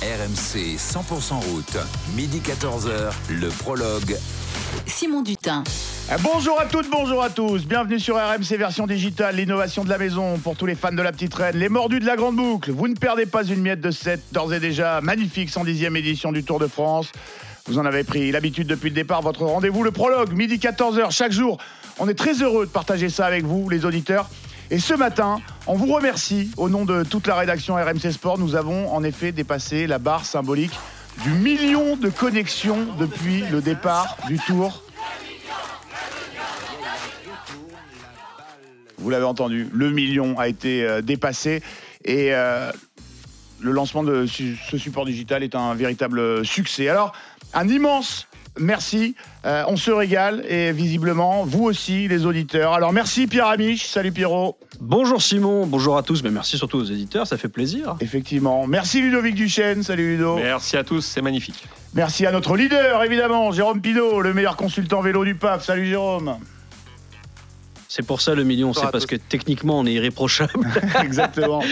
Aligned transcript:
RMC 0.00 0.76
100% 0.76 1.34
route, 1.50 1.76
midi 2.14 2.40
14h, 2.40 3.10
le 3.30 3.48
prologue. 3.48 4.16
Simon 4.86 5.22
Dutin. 5.22 5.64
Eh, 6.08 6.14
Bonjour 6.22 6.60
à 6.60 6.66
toutes, 6.66 6.88
bonjour 6.88 7.20
à 7.20 7.30
tous. 7.30 7.66
Bienvenue 7.66 7.98
sur 7.98 8.14
RMC 8.14 8.56
version 8.56 8.86
digitale, 8.86 9.34
l'innovation 9.34 9.82
de 9.82 9.88
la 9.88 9.98
maison 9.98 10.38
pour 10.38 10.54
tous 10.54 10.66
les 10.66 10.76
fans 10.76 10.92
de 10.92 11.02
la 11.02 11.10
petite 11.10 11.34
reine, 11.34 11.56
les 11.56 11.68
mordus 11.68 11.98
de 11.98 12.06
la 12.06 12.14
grande 12.14 12.36
boucle. 12.36 12.70
Vous 12.70 12.86
ne 12.86 12.94
perdez 12.94 13.26
pas 13.26 13.42
une 13.42 13.60
miette 13.60 13.80
de 13.80 13.90
cette 13.90 14.22
d'ores 14.32 14.54
et 14.54 14.60
déjà 14.60 15.00
magnifique 15.00 15.50
110e 15.50 15.96
édition 15.96 16.30
du 16.30 16.44
Tour 16.44 16.60
de 16.60 16.68
France. 16.68 17.10
Vous 17.66 17.80
en 17.80 17.84
avez 17.84 18.04
pris 18.04 18.30
l'habitude 18.30 18.68
depuis 18.68 18.90
le 18.90 18.94
départ, 18.94 19.22
votre 19.22 19.46
rendez-vous, 19.46 19.82
le 19.82 19.90
prologue, 19.90 20.32
midi 20.32 20.58
14h 20.58 21.10
chaque 21.10 21.32
jour. 21.32 21.58
On 21.98 22.08
est 22.08 22.14
très 22.14 22.34
heureux 22.34 22.66
de 22.66 22.70
partager 22.70 23.08
ça 23.08 23.26
avec 23.26 23.44
vous, 23.44 23.68
les 23.68 23.84
auditeurs. 23.84 24.30
Et 24.70 24.78
ce 24.78 24.94
matin, 24.94 25.40
on 25.68 25.74
vous 25.74 25.92
remercie 25.92 26.50
au 26.56 26.70
nom 26.70 26.86
de 26.86 27.04
toute 27.04 27.26
la 27.26 27.36
rédaction 27.36 27.74
RMC 27.74 28.10
Sport. 28.12 28.38
Nous 28.38 28.56
avons 28.56 28.90
en 28.90 29.04
effet 29.04 29.32
dépassé 29.32 29.86
la 29.86 29.98
barre 29.98 30.24
symbolique 30.24 30.72
du 31.22 31.30
million 31.30 31.96
de 31.96 32.08
connexions 32.08 32.86
depuis 32.98 33.42
le 33.50 33.60
départ 33.60 34.16
du 34.26 34.38
Tour. 34.38 34.82
Vous 38.96 39.10
l'avez 39.10 39.24
entendu, 39.24 39.68
le 39.72 39.90
million 39.90 40.38
a 40.38 40.48
été 40.48 40.84
euh, 40.84 41.02
dépassé 41.02 41.62
et 42.04 42.34
euh, 42.34 42.72
le 43.60 43.70
lancement 43.72 44.02
de 44.02 44.26
ce 44.26 44.78
support 44.78 45.04
digital 45.04 45.42
est 45.42 45.54
un 45.54 45.74
véritable 45.74 46.44
succès. 46.44 46.88
Alors, 46.88 47.12
un 47.52 47.68
immense 47.68 48.27
merci. 48.58 49.14
Euh, 49.44 49.64
on 49.68 49.76
se 49.76 49.90
régale 49.90 50.44
et 50.48 50.72
visiblement, 50.72 51.44
vous 51.44 51.64
aussi, 51.64 52.08
les 52.08 52.26
auditeurs. 52.26 52.72
Alors, 52.72 52.92
merci 52.92 53.26
Pierre 53.26 53.46
Amiche. 53.46 53.86
Salut 53.86 54.12
Pierrot. 54.12 54.58
Bonjour 54.80 55.20
Simon, 55.22 55.66
bonjour 55.66 55.96
à 55.96 56.02
tous, 56.02 56.22
mais 56.22 56.30
merci 56.30 56.56
surtout 56.56 56.78
aux 56.78 56.84
éditeurs, 56.84 57.26
ça 57.26 57.36
fait 57.36 57.48
plaisir. 57.48 57.96
Effectivement. 58.00 58.66
Merci 58.66 59.00
Ludovic 59.00 59.34
Duchesne. 59.34 59.82
Salut 59.82 60.16
Ludo. 60.16 60.36
Merci 60.36 60.76
à 60.76 60.84
tous, 60.84 61.00
c'est 61.00 61.22
magnifique. 61.22 61.66
Merci 61.94 62.26
à 62.26 62.32
notre 62.32 62.56
leader, 62.56 63.02
évidemment, 63.02 63.50
Jérôme 63.50 63.80
Pinault, 63.80 64.20
le 64.20 64.34
meilleur 64.34 64.56
consultant 64.56 65.00
vélo 65.00 65.24
du 65.24 65.34
PAF. 65.34 65.64
Salut 65.64 65.86
Jérôme. 65.86 66.36
C'est 67.90 68.04
pour 68.06 68.20
ça 68.20 68.34
le 68.34 68.44
million, 68.44 68.74
c'est 68.74 68.90
parce 68.92 69.06
que 69.06 69.16
techniquement 69.16 69.78
on 69.78 69.86
est 69.86 69.92
irréprochable. 69.94 70.52
Exactement. 71.02 71.62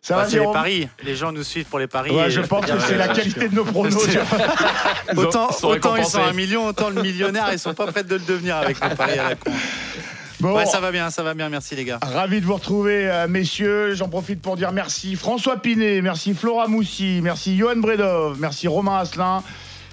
Ça 0.00 0.14
Bah, 0.16 0.22
va 0.22 0.28
c'est 0.30 0.38
les 0.38 0.44
paris. 0.52 0.88
Les 1.04 1.16
gens 1.16 1.32
nous 1.32 1.42
suivent 1.42 1.64
pour 1.66 1.78
les 1.80 1.88
paris. 1.88 2.10
Ouais, 2.12 2.28
et- 2.28 2.30
je 2.30 2.40
pense 2.40 2.64
que 2.70 2.78
c'est 2.78 2.96
la 2.96 3.08
qualité 3.08 3.48
de 3.48 3.54
nos 3.56 3.64
pronos. 3.64 3.96
Autant, 5.16 5.48
Ils 5.50 5.54
sont 5.54 5.66
autant 5.68 5.68
ils 5.68 5.72
récompensés. 5.72 6.10
sont 6.12 6.22
un 6.22 6.32
million, 6.32 6.66
autant 6.68 6.90
le 6.90 7.02
millionnaire, 7.02 7.48
ils 7.52 7.58
sont 7.58 7.74
pas 7.74 7.88
prêts 7.88 8.04
de 8.04 8.14
le 8.14 8.20
devenir 8.20 8.56
avec 8.56 8.80
nos 8.80 8.94
paris 8.94 9.18
à 9.18 9.30
la 9.30 9.34
con. 9.34 9.50
Bon, 10.38 10.54
Ouais, 10.56 10.64
ça 10.64 10.80
va 10.80 10.90
bien, 10.90 11.10
ça 11.10 11.22
va 11.22 11.34
bien, 11.34 11.48
merci 11.50 11.74
les 11.76 11.84
gars. 11.84 11.98
Ravi 12.00 12.40
de 12.40 12.46
vous 12.46 12.54
retrouver, 12.54 13.10
euh, 13.10 13.28
messieurs. 13.28 13.94
J'en 13.94 14.08
profite 14.08 14.40
pour 14.40 14.56
dire 14.56 14.72
merci 14.72 15.14
François 15.16 15.56
Pinet, 15.58 16.00
merci 16.00 16.32
Flora 16.32 16.66
Moussi, 16.66 17.20
merci 17.22 17.58
Johan 17.58 17.76
Bredov, 17.76 18.38
merci 18.40 18.66
Romain 18.68 18.98
Asselin, 19.00 19.42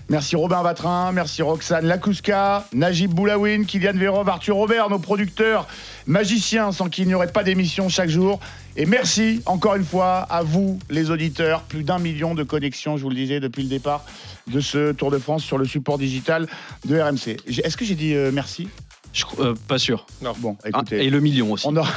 merci 0.09 0.36
Robin 0.36 0.61
Vatrin, 0.61 1.11
merci 1.11 1.41
Roxane 1.41 1.86
Lakouska, 1.86 2.67
Najib 2.73 3.13
Boulawin, 3.13 3.63
Kylian 3.66 3.94
Vérov, 3.94 4.27
Arthur 4.30 4.55
Robert, 4.55 4.89
nos 4.89 4.99
producteurs 4.99 5.67
magiciens 6.05 6.72
sans 6.72 6.89
qui 6.89 7.02
il 7.02 7.08
n'y 7.08 7.14
aurait 7.14 7.31
pas 7.31 7.44
d'émission 7.44 7.89
chaque 7.89 8.09
jour. 8.09 8.39
Et 8.75 8.86
merci 8.86 9.41
encore 9.45 9.75
une 9.75 9.83
fois 9.83 10.19
à 10.30 10.44
vous, 10.44 10.80
les 10.89 11.09
auditeurs. 11.09 11.64
Plus 11.64 11.83
d'un 11.83 11.99
million 11.99 12.36
de 12.36 12.44
connexions, 12.44 12.97
je 12.97 13.03
vous 13.03 13.09
le 13.09 13.16
disais, 13.16 13.39
depuis 13.39 13.64
le 13.64 13.69
départ 13.69 14.05
de 14.47 14.59
ce 14.59 14.91
Tour 14.91 15.11
de 15.11 15.17
France 15.17 15.44
sur 15.44 15.58
le 15.58 15.66
support 15.66 15.97
digital 15.97 16.47
de 16.86 16.99
RMC. 16.99 17.38
Est-ce 17.64 17.75
que 17.75 17.86
j'ai 17.86 17.95
dit 17.95 18.14
euh, 18.14 18.31
merci? 18.31 18.67
Je 19.13 19.25
euh, 19.39 19.55
pas 19.67 19.77
sûr. 19.80 20.05
Bon, 20.39 20.58
Ah, 20.63 20.69
écoutez. 20.69 21.05
et 21.05 21.09
le 21.09 21.19
million 21.19 21.52
aussi. 21.52 21.66
On 21.67 21.75
aura... 21.75 21.89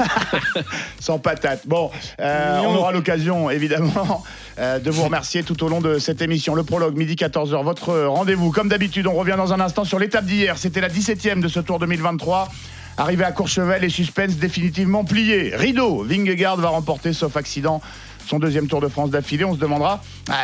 Sans 1.01 1.19
patate. 1.19 1.67
Bon, 1.67 1.91
euh, 2.21 2.61
on 2.65 2.75
aura 2.77 2.93
l'occasion, 2.93 3.51
évidemment, 3.51 4.25
euh, 4.59 4.79
de 4.79 4.91
vous 4.91 5.03
remercier 5.05 5.43
tout 5.43 5.63
au 5.65 5.69
long 5.69 5.81
de 5.81 5.99
cette 5.99 6.23
émission. 6.23 6.55
Le 6.55 6.63
prologue, 6.63 6.97
midi 6.97 7.15
14h, 7.15 7.63
votre 7.63 7.95
rendez-vous. 8.07 8.51
Comme 8.53 8.69
d'habitude, 8.69 9.07
on 9.07 9.15
revient 9.15 9.35
dans 9.37 9.53
un 9.53 9.61
instant 9.61 9.85
sur 9.85 9.99
l'étape 9.99 10.25
d'hier. 10.25 10.57
C'était 10.59 10.81
la 10.81 10.89
17e 10.89 11.41
de 11.41 11.49
ce 11.49 11.61
Tour 11.61 11.79
2023. 11.79 12.49
Arrivé 12.97 13.25
à 13.25 13.33
Courchevel, 13.33 13.81
les 13.83 13.89
suspens 13.89 14.27
définitivement 14.39 15.05
pliés. 15.05 15.53
Rideau, 15.55 16.03
Vingegaard 16.05 16.57
va 16.59 16.69
remporter, 16.69 17.13
sauf 17.13 17.37
accident, 17.37 17.81
son 18.31 18.39
deuxième 18.39 18.69
Tour 18.69 18.81
de 18.81 18.89
France 18.89 19.11
d'affilée. 19.11 19.45
On 19.45 19.55
se 19.55 19.59
demandera 19.59 20.01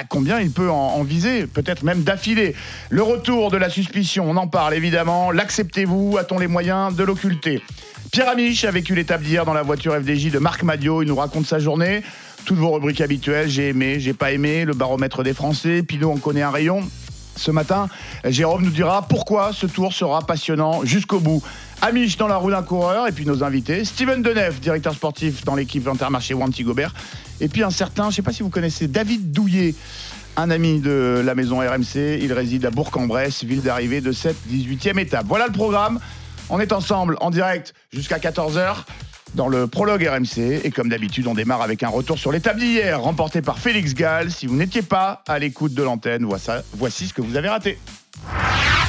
combien 0.08 0.41
il 0.41 0.50
peut 0.50 0.69
en, 0.70 0.74
en 0.74 1.02
viser, 1.04 1.47
peut-être 1.47 1.84
même 1.84 2.02
d'affilée. 2.02 2.56
Le 2.91 3.02
retour 3.02 3.52
de 3.52 3.56
la 3.56 3.70
suspicion, 3.70 4.28
on 4.28 4.36
en 4.36 4.48
parle 4.48 4.74
évidemment. 4.74 5.30
L'acceptez-vous? 5.30 6.16
A-t-on 6.19 6.41
les 6.41 6.48
moyens 6.48 6.97
de 6.97 7.04
l'occulter? 7.04 7.62
Pierre 8.10 8.28
Amiche 8.28 8.64
a 8.64 8.72
vécu 8.72 8.97
l'étape 8.97 9.22
d'hier 9.22 9.44
dans 9.44 9.54
la 9.54 9.62
voiture 9.62 9.94
FDJ 9.94 10.32
de 10.32 10.41
Marc 10.41 10.64
Madio. 10.64 11.02
Il 11.02 11.08
nous 11.08 11.16
raconte 11.16 11.47
sa 11.47 11.60
journée. 11.60 12.02
Toutes 12.44 12.58
vos 12.58 12.72
rubriques 12.72 13.00
habituelles, 13.00 13.48
j'ai 13.48 13.69
aimé, 13.69 14.00
j'ai 14.00 14.14
pas 14.14 14.32
aimé, 14.32 14.64
le 14.64 14.74
baromètre 14.74 15.22
des 15.22 15.34
Français, 15.34 15.82
Pinot 15.82 16.12
en 16.12 16.16
connaît 16.16 16.42
un 16.42 16.50
rayon. 16.50 16.82
Ce 17.36 17.50
matin, 17.50 17.88
Jérôme 18.24 18.64
nous 18.64 18.70
dira 18.70 19.03
pourquoi 19.03 19.53
ce 19.53 19.66
tour 19.66 19.92
sera 19.92 20.22
passionnant 20.22 20.84
jusqu'au 20.84 21.20
bout. 21.20 21.42
Amiche 21.82 22.16
dans 22.16 22.26
la 22.26 22.37
roue 22.37 22.50
d'un 22.50 22.62
coureur, 22.62 23.06
et 23.06 23.12
puis 23.12 23.26
nos 23.26 23.44
invités. 23.44 23.84
Steven 23.84 24.22
Denef, 24.22 24.60
directeur 24.60 24.94
sportif 24.94 25.44
dans 25.44 25.54
l'équipe 25.54 25.87
Intermarché 25.87 26.34
Wanty 26.34 26.64
Gobert. 26.64 26.94
Et 27.41 27.48
puis 27.48 27.62
un 27.62 27.70
certain, 27.70 28.04
je 28.04 28.09
ne 28.09 28.12
sais 28.14 28.22
pas 28.22 28.32
si 28.32 28.42
vous 28.42 28.48
connaissez, 28.48 28.88
David 28.88 29.31
Douillet, 29.31 29.75
un 30.36 30.50
ami 30.50 30.81
de 30.81 31.22
la 31.25 31.34
maison 31.34 31.59
RMC. 31.59 32.19
Il 32.20 32.32
réside 32.32 32.65
à 32.65 32.70
Bourg-en-Bresse, 32.70 33.44
ville 33.44 33.62
d'arrivée 33.62 34.00
de 34.00 34.12
cette 34.12 34.36
18e 34.50 34.98
étape. 34.98 35.26
Voilà 35.28 35.47
le 35.47 35.53
programme. 35.53 36.00
On 36.48 36.60
est 36.60 36.72
ensemble 36.72 37.16
en 37.20 37.31
direct 37.31 37.75
jusqu'à 37.92 38.19
14h 38.19 38.84
dans 39.34 39.48
le 39.48 39.66
prologue 39.66 40.03
RMC. 40.03 40.60
Et 40.65 40.70
comme 40.70 40.88
d'habitude, 40.88 41.26
on 41.26 41.34
démarre 41.34 41.62
avec 41.62 41.82
un 41.82 41.88
retour 41.88 42.19
sur 42.19 42.32
l'étape 42.32 42.59
d'hier, 42.59 43.00
remporté 43.00 43.42
par 43.42 43.59
Félix 43.59 43.94
Gall. 43.94 44.31
Si 44.31 44.47
vous 44.47 44.56
n'étiez 44.56 44.82
pas 44.82 45.22
à 45.28 45.38
l'écoute 45.38 45.75
de 45.75 45.82
l'antenne, 45.82 46.26
voici 46.75 47.09
ce 47.09 47.12
que 47.12 47.20
vous 47.20 47.36
avez 47.36 47.48
raté. 47.48 47.78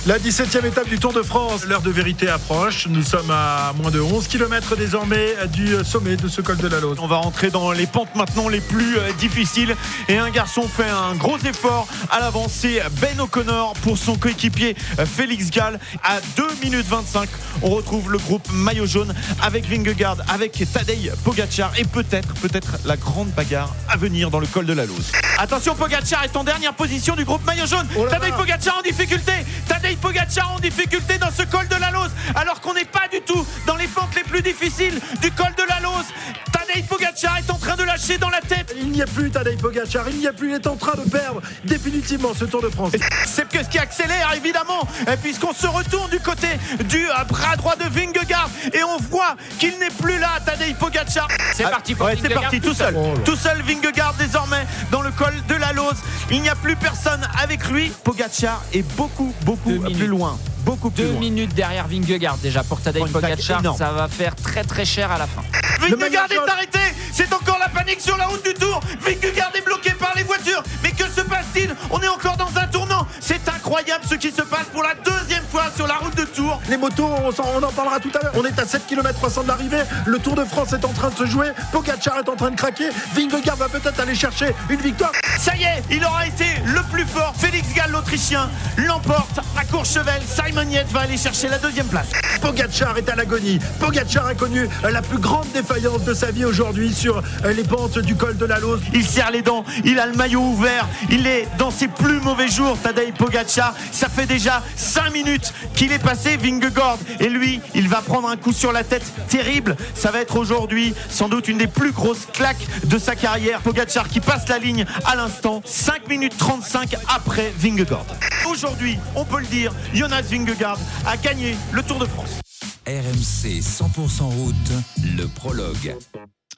La 0.08 0.20
17e 0.20 0.66
étape 0.66 0.88
du 0.88 1.00
Tour 1.00 1.12
de 1.12 1.22
France, 1.22 1.66
l'heure 1.66 1.82
de 1.82 1.90
vérité 1.90 2.30
approche. 2.30 2.88
Nous 2.88 3.04
sommes 3.04 3.30
à 3.30 3.74
moins 3.74 3.92
de 3.92 4.00
11 4.00 4.26
km 4.30 4.78
désormais 4.78 5.36
du 5.52 5.84
sommet 5.84 6.16
de 6.16 6.30
ce 6.30 6.40
col 6.40 6.56
de 6.56 6.68
la 6.70 6.80
Lose. 6.80 6.98
On 7.02 7.08
va 7.08 7.18
rentrer 7.18 7.50
dans 7.50 7.74
les 7.74 7.88
pentes 7.88 8.16
maintenant 8.16 8.48
les 8.48 8.62
plus 8.62 8.98
euh, 8.98 9.12
difficiles. 9.20 9.76
Et 10.08 10.18
un 10.18 10.30
garçon 10.30 10.62
fait 10.62 10.88
un 10.90 11.14
gros 11.16 11.38
effort 11.40 11.90
à 12.10 12.22
l'avance. 12.22 12.54
C'est 12.54 12.82
Ben 13.02 13.20
O'Connor 13.20 13.74
pour 13.82 13.98
son 13.98 14.16
coéquipier 14.16 14.78
euh, 14.98 15.06
Félix 15.06 15.52
Gall. 15.52 15.78
À 16.06 16.22
2 16.38 16.48
minutes 16.64 16.88
25, 16.88 17.28
on 17.62 17.72
retrouve 17.72 18.10
le 18.10 18.18
groupe 18.18 18.48
maillot 18.54 18.86
jaune 18.86 19.14
avec 19.44 19.68
Vingegaard, 19.68 20.20
avec 20.30 20.54
Tadej 20.72 21.12
Pogacar 21.26 21.74
et 21.78 21.84
peut-être, 21.84 22.34
peut-être 22.36 22.78
la 22.86 22.96
grande 22.96 23.32
bagarre 23.32 23.76
à 23.90 23.98
venir 23.98 24.32
dans 24.32 24.40
le 24.40 24.48
col 24.48 24.66
de 24.66 24.74
la 24.74 24.86
Lose. 24.86 25.12
Attention, 25.38 25.76
Pogacar 25.76 26.24
est 26.24 26.38
en 26.38 26.46
dernière 26.46 26.74
position 26.74 27.14
du 27.18 27.26
groupe 27.26 27.46
maillot 27.46 27.66
jaune. 27.66 27.88
Oh 27.98 28.08
Tadej. 28.10 28.32
Pogacar 28.38 28.78
en 28.78 28.82
difficulté. 28.82 29.34
Tadej 29.68 29.97
Pogacar 29.98 30.54
en 30.54 30.60
difficulté 30.60 31.18
dans 31.18 31.32
ce 31.32 31.44
col 31.44 31.68
de 31.68 31.76
la 31.76 31.92
Lose. 31.92 32.12
Alors 32.36 32.62
qu'on 32.62 32.74
n'est 32.74 32.86
pas 32.86 33.08
du 33.12 33.22
tout 33.22 33.46
dans 33.66 33.76
les 33.76 33.88
pentes 33.88 34.16
les 34.16 34.24
plus 34.24 34.42
difficiles 34.42 35.00
du 35.22 35.32
col 35.32 35.54
de 35.58 35.64
la 35.68 35.80
Lose. 35.80 36.06
Tadej 36.52 36.86
Pogacar 36.86 37.38
est 37.38 37.50
en 37.50 37.58
train 37.58 37.76
de 37.76 37.84
lâcher 37.84 38.18
dans 38.18 38.30
la 38.30 38.42
tête. 38.42 38.76
Il 38.78 38.92
n'y 38.92 39.02
a 39.02 39.06
plus 39.06 39.30
Tadej 39.32 39.58
Pogacar, 39.58 40.10
il 40.10 40.18
n'y 40.18 40.28
a 40.28 40.34
plus, 40.34 40.50
il 40.50 40.56
est 40.56 40.68
en 40.68 40.76
train 40.76 40.96
de 40.98 41.10
perdre 41.10 41.42
définitivement 41.64 42.34
ce 42.34 42.46
Tour 42.46 42.62
de 42.62 42.70
France. 42.70 42.92
C'est 43.26 43.48
que 43.48 43.64
ce 43.64 43.70
qui 43.70 43.80
accélère 43.80 44.34
évidemment, 44.36 44.88
et 45.12 45.18
puisqu'on 45.18 45.54
se 45.54 45.68
retourne 45.68 46.10
du 46.10 46.20
côté 46.20 46.48
du 46.86 47.10
euh, 47.10 47.24
bras 47.28 47.56
droit 47.56 47.76
de 47.76 47.84
Vingegaard 47.84 48.50
et 48.74 48.84
on 48.84 48.98
voit 48.98 49.36
qu'il 49.60 49.78
n'est 49.80 49.90
plus 49.90 50.20
là, 50.20 50.40
Tadej 50.46 50.76
Pogacar. 50.76 51.28
C'est 51.54 51.64
parti 51.64 51.96
pour 51.96 52.10
C'est 52.22 52.34
parti 52.34 52.62
tout 52.62 52.74
seul. 52.74 52.96
Oh. 52.98 53.14
Tout 53.26 53.36
seul 53.36 53.62
Vingegaard 53.62 54.14
désormais 54.16 54.66
dans 54.92 55.02
le 55.02 55.12
col 55.12 55.34
de 55.48 55.56
la 55.56 55.74
Lose. 55.74 55.98
Il 56.32 56.42
n'y 56.42 56.50
a 56.50 56.56
plus 56.56 56.76
personne 56.76 57.28
avec 57.42 57.68
lui. 57.70 57.92
Pogacar 58.04 58.64
est 58.74 58.84
beaucoup 58.96 59.34
beaucoup 59.42 59.84
Deux 59.88 59.94
plus 59.96 60.04
minutes. 60.08 60.20
loin. 60.20 60.38
Beaucoup 60.66 60.90
plus 60.90 61.04
Deux 61.04 61.12
loin. 61.12 61.20
minutes 61.20 61.54
derrière 61.56 61.88
Vingegaard 61.88 62.38
déjà 62.38 62.64
pour 62.64 62.82
Tadej 62.82 63.10
Pogacar, 63.12 63.62
ça 63.78 63.92
va 63.92 64.08
faire 64.08 64.36
très 64.36 64.64
très 64.64 64.84
cher 64.86 65.12
à 65.12 65.18
la 65.18 65.28
fin. 65.28 65.42
Vingegaard 65.80 66.32
est 66.32 66.50
arrêté 66.52 66.80
C'est 67.14 67.32
encore 67.34 67.58
la 67.60 67.70
panique 67.70 68.02
sur 68.02 68.18
la 68.18 68.26
route 68.28 68.44
du 68.44 68.54
Tour 68.54 68.80
Vingegaard 69.02 69.52
est 69.56 69.62
bloqué 69.62 69.92
par 69.92 70.12
les 70.16 70.24
voitures 70.24 70.62
Mais 70.84 70.92
que 70.92 71.04
se 71.04 71.22
passe-t-il? 71.22 71.74
On 71.92 72.00
est 72.02 72.08
encore 72.08 72.36
dans 72.36 72.50
un 72.60 72.68
tournant 72.68 73.06
C'est 73.22 73.47
incroyable 73.68 74.06
ce 74.10 74.16
qui 74.16 74.32
se 74.32 74.44
passe 74.44 74.68
pour 74.72 74.82
la 74.82 74.94
deuxième 74.94 75.44
fois 75.52 75.66
sur 75.76 75.88
la 75.88 75.96
route 75.96 76.16
de 76.16 76.24
Tours 76.24 76.62
Les 76.70 76.78
motos, 76.78 77.04
on, 77.04 77.64
en 77.64 77.72
parlera 77.74 78.00
tout 78.00 78.12
à 78.18 78.24
l'heure. 78.24 78.32
On 78.38 78.46
est 78.46 78.58
à 78.58 78.66
7 78.66 78.88
km 78.88 79.14
300 79.14 79.44
de 79.44 79.48
l'arrivée. 79.50 79.82
Le 80.06 80.20
Tour 80.20 80.36
de 80.36 80.46
France 80.46 80.72
est 80.72 80.86
en 80.86 80.94
train 80.94 81.10
de 81.10 81.16
se 81.16 81.26
jouer. 81.26 81.48
Pogacar 81.74 82.18
est 82.18 82.30
en 82.30 82.38
train 82.38 82.52
de 82.52 82.56
craquer. 82.56 82.88
Vingegaard 83.14 83.58
va 83.58 83.68
peut-être 83.68 84.00
aller 84.00 84.16
chercher 84.16 84.56
une 84.70 84.80
victoire. 84.80 85.12
Ça 85.38 85.54
y 85.58 85.64
est, 85.64 85.84
il 85.92 86.04
aura 86.06 86.26
été 86.26 86.46
le 86.64 86.82
plus 86.84 87.04
fort. 87.04 87.34
Félix 87.38 87.74
Gall, 87.74 87.92
l'Autrichien, 87.92 88.50
l'emporte 88.78 89.40
à 89.60 89.66
Courchevel. 89.66 90.22
Simon 90.26 90.70
Yates 90.70 90.92
va 90.94 91.02
aller 91.02 91.18
chercher 91.18 91.50
la 91.50 91.58
deuxième 91.58 91.88
place. 91.88 92.08
Pogacar 92.40 92.98
est 92.98 93.10
à 93.10 93.16
l'agonie. 93.16 93.60
Pogacar 93.82 94.28
a 94.28 94.34
connu 94.34 94.70
euh, 94.86 94.92
la 94.92 95.02
plus 95.02 95.20
grande 95.20 95.48
défaillance 95.54 96.04
de 96.06 96.14
sa 96.14 96.32
vie 96.32 96.46
aujourd'hui 96.46 96.94
sur 96.94 97.18
euh, 97.44 97.52
les 97.52 97.64
pentes 97.66 98.00
du 98.00 98.16
col 98.16 98.38
de 98.38 98.46
la 98.46 98.60
Lose. 98.60 98.80
Il 98.94 99.06
serre 99.06 99.32
les 99.32 99.42
dents, 99.42 99.66
il 99.84 100.00
a 100.00 100.06
le 100.06 100.14
maillot 100.14 100.42
ouvert, 100.42 100.88
il 101.10 101.28
est 101.28 101.50
dans 101.58 101.72
ses 101.72 101.90
plus 101.90 102.22
mauvais 102.22 102.48
jours, 102.48 102.78
Tadej 102.82 103.12
Pogacar. 103.14 103.57
Ça 103.92 104.10
fait 104.10 104.26
déjà 104.26 104.64
5 104.76 105.14
minutes 105.14 105.54
qu'il 105.76 105.92
est 105.92 106.00
passé 106.00 106.38
Vingegaard. 106.38 106.98
Et 107.20 107.30
lui, 107.30 107.62
il 107.76 107.88
va 107.88 108.02
prendre 108.02 108.28
un 108.28 108.38
coup 108.38 108.54
sur 108.54 108.72
la 108.72 108.84
tête 108.84 109.06
terrible. 109.30 109.76
Ça 109.94 110.12
va 110.12 110.22
être 110.22 110.36
aujourd'hui 110.36 110.94
sans 111.10 111.30
doute 111.30 111.48
une 111.48 111.58
des 111.60 111.68
plus 111.68 111.92
grosses 111.92 112.28
claques 112.34 112.66
de 112.86 112.98
sa 112.98 113.16
carrière. 113.16 113.62
Pogacar 113.62 114.08
qui 114.08 114.20
passe 114.20 114.48
la 114.50 114.58
ligne 114.58 114.86
à 115.06 115.16
l'instant. 115.16 115.28
l'instant 115.28 115.62
5 115.66 116.08
minutes 116.08 116.38
35 116.38 116.96
après 117.10 117.52
Vingegaard. 117.58 118.06
Aujourd'hui, 118.50 118.98
on 119.16 119.26
peut 119.26 119.40
le 119.40 119.46
dire, 119.46 119.74
Jonas 119.94 120.22
Vingegaard 120.22 120.80
a 121.06 121.18
gagné 121.18 121.56
le 121.72 121.84
Tour 121.84 122.00
de 122.00 122.06
France. 122.06 122.40
RMC 122.88 123.60
100% 123.60 124.24
route, 124.24 124.72
le 125.18 125.28
prologue. 125.28 125.96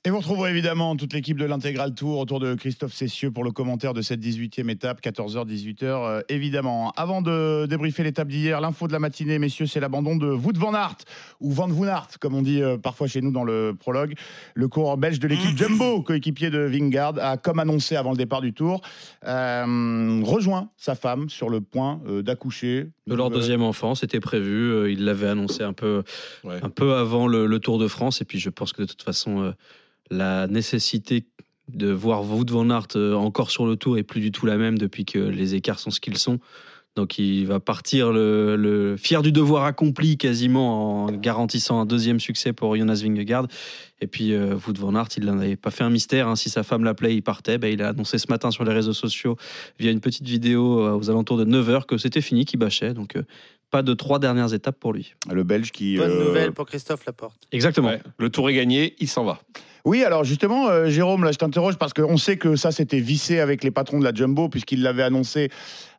Et 0.06 0.12
vous 0.12 0.20
retrouverez 0.20 0.52
évidemment 0.52 0.96
toute 0.96 1.12
l'équipe 1.12 1.38
de 1.38 1.44
l'intégral 1.44 1.94
tour 1.94 2.20
autour 2.20 2.40
de 2.40 2.54
Christophe 2.56 2.94
Cessieux 2.94 3.32
pour 3.32 3.44
le 3.44 3.52
commentaire 3.52 3.94
de 3.94 4.02
cette 4.02 4.22
18e 4.22 4.70
étape, 4.70 5.02
14h, 5.02 5.46
18h, 5.46 5.84
euh, 5.84 6.22
évidemment. 6.30 6.92
Avant 6.96 7.22
de 7.22 7.66
débriefer 7.66 8.04
l'étape 8.04 8.30
d'hier, 8.30 8.62
l'info 8.62 8.88
de 8.88 8.94
la 8.94 9.00
matinée, 9.00 9.40
messieurs, 9.40 9.66
c'est 9.66 9.82
l'abandon 9.82 10.16
de 10.16 10.32
Wout 10.32 10.54
van 10.58 10.74
Aert, 10.74 10.96
ou 11.42 11.52
Van 11.52 11.68
Aert, 11.84 12.08
comme 12.22 12.34
on 12.34 12.42
dit 12.42 12.62
euh, 12.64 12.78
parfois 12.78 13.08
chez 13.08 13.20
nous 13.20 13.32
dans 13.32 13.44
le 13.44 13.76
prologue. 13.78 14.14
Le 14.54 14.70
coureur 14.70 14.96
belge 14.96 15.20
de 15.20 15.28
l'équipe 15.28 15.58
Jumbo, 15.58 16.02
coéquipier 16.02 16.50
de 16.50 16.60
Vingard, 16.60 17.16
a, 17.20 17.36
comme 17.36 17.60
annoncé 17.60 17.98
avant 17.98 18.12
le 18.12 18.18
départ 18.18 18.40
du 18.40 18.54
tour, 18.54 18.80
euh, 19.28 20.22
rejoint 20.24 20.70
sa 20.78 20.96
femme 20.96 21.28
sur 21.28 21.50
le 21.50 21.60
point 21.60 22.00
euh, 22.08 22.22
d'accoucher. 22.22 22.88
De 23.06 23.16
leur 23.16 23.30
deuxième 23.30 23.64
enfant, 23.64 23.96
c'était 23.96 24.22
prévu. 24.22 24.72
euh, 24.72 24.90
Ils 24.90 25.04
l'avaient 25.04 25.28
annoncé 25.28 25.62
un 25.62 25.74
peu, 25.74 26.04
Ouais. 26.46 26.60
un 26.64 26.70
peu 26.70 26.94
avant 26.94 27.28
le, 27.28 27.46
le 27.48 27.60
Tour 27.60 27.80
de 27.80 27.90
France. 27.90 28.22
Et 28.22 28.26
puis, 28.26 28.40
je 28.40 28.50
pense 28.50 28.72
que 28.72 28.84
de 28.84 28.88
toute 28.88 29.02
façon, 29.04 29.42
euh, 29.42 29.52
la 30.10 30.48
nécessité 30.48 31.26
de 31.68 31.92
voir 31.92 32.24
Wout 32.24 32.46
van 32.50 32.70
Aert 32.70 32.88
euh, 32.96 33.14
encore 33.14 33.52
sur 33.52 33.66
le 33.68 33.76
Tour 33.76 33.98
est 33.98 34.04
plus 34.04 34.22
du 34.22 34.32
tout 34.32 34.46
la 34.46 34.58
même 34.58 34.78
depuis 34.78 35.06
que 35.06 35.20
les 35.20 35.56
écarts 35.56 35.80
sont 35.80 35.92
ce 35.92 36.00
qu'ils 36.00 36.18
sont. 36.18 36.40
Donc, 36.96 37.20
il 37.20 37.46
va 37.46 37.60
partir 37.60 38.12
le, 38.12 38.56
le 38.56 38.98
fier 38.98 39.22
du 39.22 39.32
devoir 39.32 39.64
accompli 39.64 40.18
quasiment 40.18 41.06
en 41.06 41.12
garantissant 41.12 41.80
un 41.80 41.86
deuxième 41.86 42.20
succès 42.20 42.52
pour 42.52 42.76
Jonas 42.76 43.02
Vingegaard. 43.04 43.46
Et 44.02 44.08
puis, 44.08 44.34
euh, 44.34 44.56
Wout 44.56 44.74
van 44.78 44.96
Aert, 44.96 45.08
il 45.16 45.26
n'en 45.26 45.38
avait 45.38 45.56
pas 45.56 45.70
fait 45.70 45.84
un 45.84 45.92
mystère. 45.92 46.28
hein. 46.28 46.36
Si 46.36 46.50
sa 46.50 46.64
femme 46.64 46.84
l'appelait, 46.84 47.16
il 47.16 47.22
partait. 47.22 47.60
Ben, 47.60 47.72
il 47.72 47.82
a 47.84 47.90
annoncé 47.90 48.18
ce 48.18 48.26
matin 48.30 48.50
sur 48.50 48.64
les 48.66 48.74
réseaux 48.74 48.94
sociaux 48.94 49.38
via 49.78 49.92
une 49.92 50.02
petite 50.02 50.26
vidéo 50.28 50.82
euh, 50.82 50.98
aux 50.98 51.10
alentours 51.12 51.38
de 51.38 51.46
9h 51.46 51.86
que 51.86 51.98
c'était 51.98 52.22
fini, 52.22 52.44
qu'il 52.44 52.60
bâchait. 52.60 52.96
Donc, 52.96 53.16
euh, 53.16 53.24
pas 53.70 53.84
de 53.84 53.94
trois 53.94 54.18
dernières 54.18 54.54
étapes 54.54 54.80
pour 54.80 54.92
lui. 54.92 55.14
Le 55.32 55.44
belge 55.44 55.72
qui. 55.72 55.96
Bonne 55.96 56.10
euh, 56.10 56.26
nouvelle 56.26 56.52
pour 56.54 56.66
Christophe 56.66 57.06
Laporte. 57.06 57.40
Exactement. 57.52 57.90
Ouais, 57.90 58.02
Le 58.18 58.30
tour 58.32 58.50
est 58.50 58.56
gagné, 58.56 58.96
il 59.00 59.08
s'en 59.08 59.24
va. 59.24 59.40
Oui, 59.86 60.04
alors 60.04 60.24
justement, 60.24 60.68
euh, 60.70 60.90
Jérôme, 60.90 61.24
là, 61.24 61.32
je 61.32 61.38
t'interroge 61.38 61.78
parce 61.78 61.94
qu'on 61.94 62.18
sait 62.18 62.38
que 62.38 62.56
ça, 62.56 62.72
c'était 62.72 63.00
vissé 63.00 63.40
avec 63.40 63.64
les 63.64 63.72
patrons 63.72 64.00
de 64.00 64.04
la 64.04 64.14
Jumbo, 64.14 64.50
puisqu'ils 64.50 64.82
l'avaient 64.82 65.04
annoncé 65.04 65.50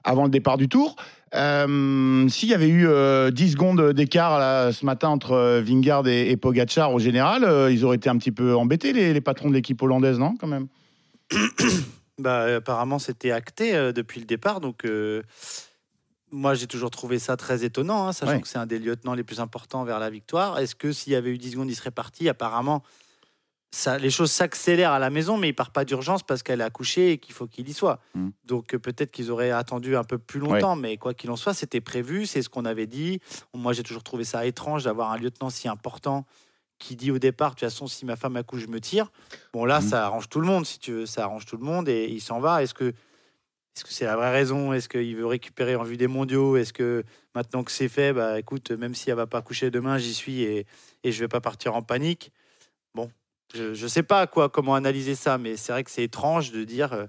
avant 0.05 0.25
le 0.25 0.31
départ 0.31 0.57
du 0.59 0.69
tour. 0.69 0.97
Euh, 1.35 2.29
S'il 2.29 2.49
y 2.49 2.55
avait 2.55 2.69
eu 2.69 2.89
euh, 2.89 3.31
10 3.31 3.53
secondes 3.53 3.93
d'écart 3.93 4.73
ce 4.73 4.85
matin 4.85 5.09
entre 5.11 5.33
euh, 5.33 5.63
Vingard 5.63 6.07
et, 6.09 6.31
et 6.31 6.37
Pogacar 6.37 6.93
au 6.93 6.99
général, 6.99 7.71
ils 7.73 7.85
auraient 7.85 7.97
été 7.97 8.11
un 8.11 8.17
petit 8.19 8.33
peu 8.33 8.57
embêtés, 8.57 8.93
les, 8.93 9.13
les 9.13 9.21
patrons 9.21 9.49
de 9.49 9.55
l'équipe 9.55 9.81
hollandaise, 9.81 10.19
non, 10.19 10.35
quand 10.39 10.49
même? 10.49 10.67
Bah, 12.19 12.57
apparemment, 12.57 12.99
c'était 12.99 13.31
acté 13.31 13.73
depuis 13.95 14.21
le 14.21 14.27
départ. 14.27 14.61
Donc, 14.61 14.85
moi, 16.31 16.53
j'ai 16.55 16.67
toujours 16.67 16.91
trouvé 16.91 17.19
ça 17.19 17.39
très 17.39 17.65
étonnant, 17.65 18.07
hein, 18.07 18.13
sachant 18.13 18.33
Ouais. 18.33 18.41
que 18.43 18.47
c'est 18.49 18.59
un 18.59 18.67
des 18.67 18.79
lieutenants 18.79 19.15
les 19.15 19.25
plus 19.25 19.41
importants 19.41 19.85
vers 19.85 19.99
la 19.99 20.11
victoire. 20.11 20.59
Est-ce 20.59 20.75
que 20.75 20.93
s'il 20.93 21.15
y 21.15 21.17
avait 21.17 21.31
eu 21.31 21.39
10 21.39 21.53
secondes, 21.53 21.71
il 21.71 21.75
serait 21.75 21.91
parti? 21.91 22.29
Apparemment, 22.29 22.83
ça, 23.73 23.99
les 23.99 24.11
choses 24.11 24.33
s'accélèrent 24.33 24.91
à 24.93 24.99
la 24.99 25.11
maison, 25.11 25.37
mais 25.37 25.49
il 25.51 25.53
part 25.55 25.71
pas 25.71 25.85
d'urgence 25.85 26.23
parce 26.25 26.43
qu'elle 26.43 26.61
a 26.61 26.65
accouché 26.65 27.13
et 27.13 27.19
qu'il 27.19 27.35
faut 27.35 27.47
qu'il 27.47 27.69
y 27.69 27.73
soit. 27.73 28.01
Mm. 28.15 28.31
Donc, 28.45 28.75
euh, 28.75 28.79
peut-être 28.79 29.13
qu'ils 29.13 29.31
auraient 29.31 29.53
attendu 29.53 29.97
un 29.97 30.03
peu 30.05 30.19
plus 30.19 30.41
longtemps, 30.41 30.75
mais 30.75 30.97
quoi 30.97 31.15
qu'il 31.15 31.31
en 31.31 31.37
soit, 31.37 31.55
c'était 31.55 31.81
prévu, 31.81 32.27
c'est 32.27 32.43
ce 32.43 32.49
qu'on 32.49 32.65
avait 32.65 32.89
dit. 32.89 33.21
Moi, 33.55 33.73
j'ai 33.73 33.85
toujours 33.85 34.03
trouvé 34.03 34.25
ça 34.25 34.45
étrange 34.45 34.85
d'avoir 34.85 35.13
un 35.13 35.19
lieutenant 35.19 35.51
si 35.51 35.69
important 35.69 36.27
qui 36.79 36.97
dit 36.97 37.11
au 37.11 37.19
départ, 37.19 37.51
de 37.51 37.55
toute 37.57 37.69
façon, 37.69 37.87
si 37.87 38.05
ma 38.07 38.17
femme 38.17 38.37
accouche, 38.37 38.63
je 38.63 38.67
me 38.69 38.81
tire. 38.81 39.13
Bon, 39.53 39.65
là, 39.67 39.81
Mhm. 39.81 39.89
ça 39.89 40.07
arrange 40.07 40.29
tout 40.29 40.41
le 40.41 40.47
monde, 40.47 40.67
si 40.67 40.79
tu 40.79 40.93
veux, 40.93 41.07
ça 41.07 41.25
arrange 41.25 41.45
tout 41.47 41.57
le 41.59 41.65
monde 41.65 41.89
et 41.89 42.07
il 42.07 42.21
s'en 42.21 42.41
va. 42.41 42.63
Est-ce 42.63 42.75
que 42.75 42.93
est-ce 43.77 43.85
que 43.85 43.93
c'est 43.93 44.05
la 44.05 44.17
vraie 44.17 44.33
raison? 44.33 44.73
Est-ce 44.73 44.89
qu'il 44.89 45.15
veut 45.15 45.27
récupérer 45.27 45.77
en 45.77 45.85
vue 45.85 45.97
des 45.97 46.09
mondiaux? 46.09 46.57
Est-ce 46.57 46.73
que 46.73 47.05
maintenant 47.37 47.63
que 47.63 47.71
c'est 47.71 47.89
fait, 47.89 48.13
bah 48.13 48.39
écoute, 48.41 48.73
même 48.73 48.97
si 48.97 49.11
elle 49.11 49.17
va 49.17 49.29
pas 49.29 49.43
coucher 49.43 49.71
demain, 49.71 49.97
j'y 49.97 50.13
suis 50.13 50.43
et, 50.43 50.67
et 51.05 51.13
je 51.13 51.21
vais 51.21 51.29
pas 51.29 51.41
partir 51.41 51.77
en 51.77 51.83
panique 51.83 52.33
je, 53.55 53.75
je 53.75 53.87
sais 53.87 54.03
pas 54.03 54.27
quoi, 54.27 54.49
comment 54.49 54.75
analyser 54.75 55.15
ça, 55.15 55.39
mais 55.39 55.57
c'est 55.57 55.73
vrai 55.73 55.85
que 55.85 55.91
c'est 55.91 56.05
étrange 56.05 56.53
de 56.53 56.65
dire 56.65 56.93
euh, 56.93 57.07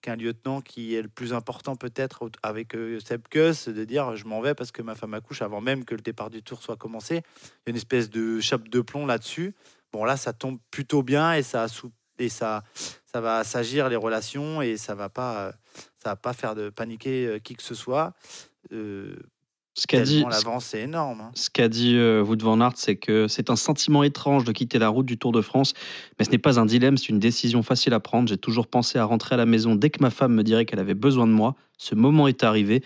qu'un 0.00 0.16
lieutenant 0.16 0.60
qui 0.60 0.94
est 0.94 1.02
le 1.02 1.08
plus 1.08 1.32
important 1.32 1.76
peut-être 1.76 2.30
avec 2.42 2.74
euh, 2.74 3.00
Seb 3.00 3.26
Kuss, 3.28 3.68
de 3.68 3.84
dire 3.84 4.16
je 4.16 4.24
m'en 4.26 4.40
vais 4.40 4.54
parce 4.54 4.70
que 4.70 4.82
ma 4.82 4.94
femme 4.94 5.14
accouche 5.14 5.42
avant 5.42 5.60
même 5.60 5.84
que 5.84 5.94
le 5.94 6.00
départ 6.00 6.30
du 6.30 6.42
tour 6.42 6.62
soit 6.62 6.76
commencé. 6.76 7.16
Il 7.16 7.18
y 7.18 7.68
a 7.68 7.70
une 7.70 7.76
espèce 7.76 8.10
de 8.10 8.40
chape 8.40 8.68
de 8.68 8.80
plomb 8.80 9.06
là-dessus. 9.06 9.54
Bon 9.92 10.04
là, 10.04 10.16
ça 10.16 10.32
tombe 10.32 10.58
plutôt 10.70 11.02
bien 11.02 11.32
et 11.32 11.42
ça 11.42 11.66
et 12.18 12.28
ça 12.28 12.62
ça 13.06 13.20
va 13.20 13.42
s'agir 13.44 13.88
les 13.88 13.96
relations 13.96 14.60
et 14.60 14.76
ça 14.76 14.94
va 14.94 15.08
pas 15.08 15.48
euh, 15.48 15.52
va 16.04 16.16
pas 16.16 16.32
faire 16.32 16.54
paniquer 16.74 17.26
euh, 17.26 17.38
qui 17.38 17.54
que 17.54 17.62
ce 17.62 17.74
soit. 17.74 18.12
Ce 19.78 19.86
qu'a 19.86 20.00
dit, 20.00 20.24
l'avance 20.28 20.74
est 20.74 20.80
énorme. 20.80 21.20
hein. 21.20 21.30
ce 21.34 21.50
qu'a 21.50 21.68
dit 21.68 21.94
euh, 21.94 22.20
Wout 22.20 22.42
van 22.42 22.60
Aert, 22.60 22.72
c'est 22.74 22.96
que 22.96 23.28
c'est 23.28 23.48
un 23.48 23.54
sentiment 23.54 24.02
étrange 24.02 24.42
de 24.42 24.50
quitter 24.50 24.80
la 24.80 24.88
route 24.88 25.06
du 25.06 25.18
Tour 25.18 25.30
de 25.30 25.40
France, 25.40 25.72
mais 26.18 26.24
ce 26.24 26.30
n'est 26.32 26.38
pas 26.38 26.58
un 26.58 26.66
dilemme, 26.66 26.96
c'est 26.96 27.10
une 27.10 27.20
décision 27.20 27.62
facile 27.62 27.94
à 27.94 28.00
prendre. 28.00 28.28
J'ai 28.28 28.38
toujours 28.38 28.66
pensé 28.66 28.98
à 28.98 29.04
rentrer 29.04 29.36
à 29.36 29.38
la 29.38 29.46
maison 29.46 29.76
dès 29.76 29.90
que 29.90 30.02
ma 30.02 30.10
femme 30.10 30.34
me 30.34 30.42
dirait 30.42 30.64
qu'elle 30.64 30.80
avait 30.80 30.94
besoin 30.94 31.28
de 31.28 31.32
moi. 31.32 31.54
Ce 31.76 31.94
moment 31.94 32.26
est 32.26 32.42
arrivé. 32.42 32.82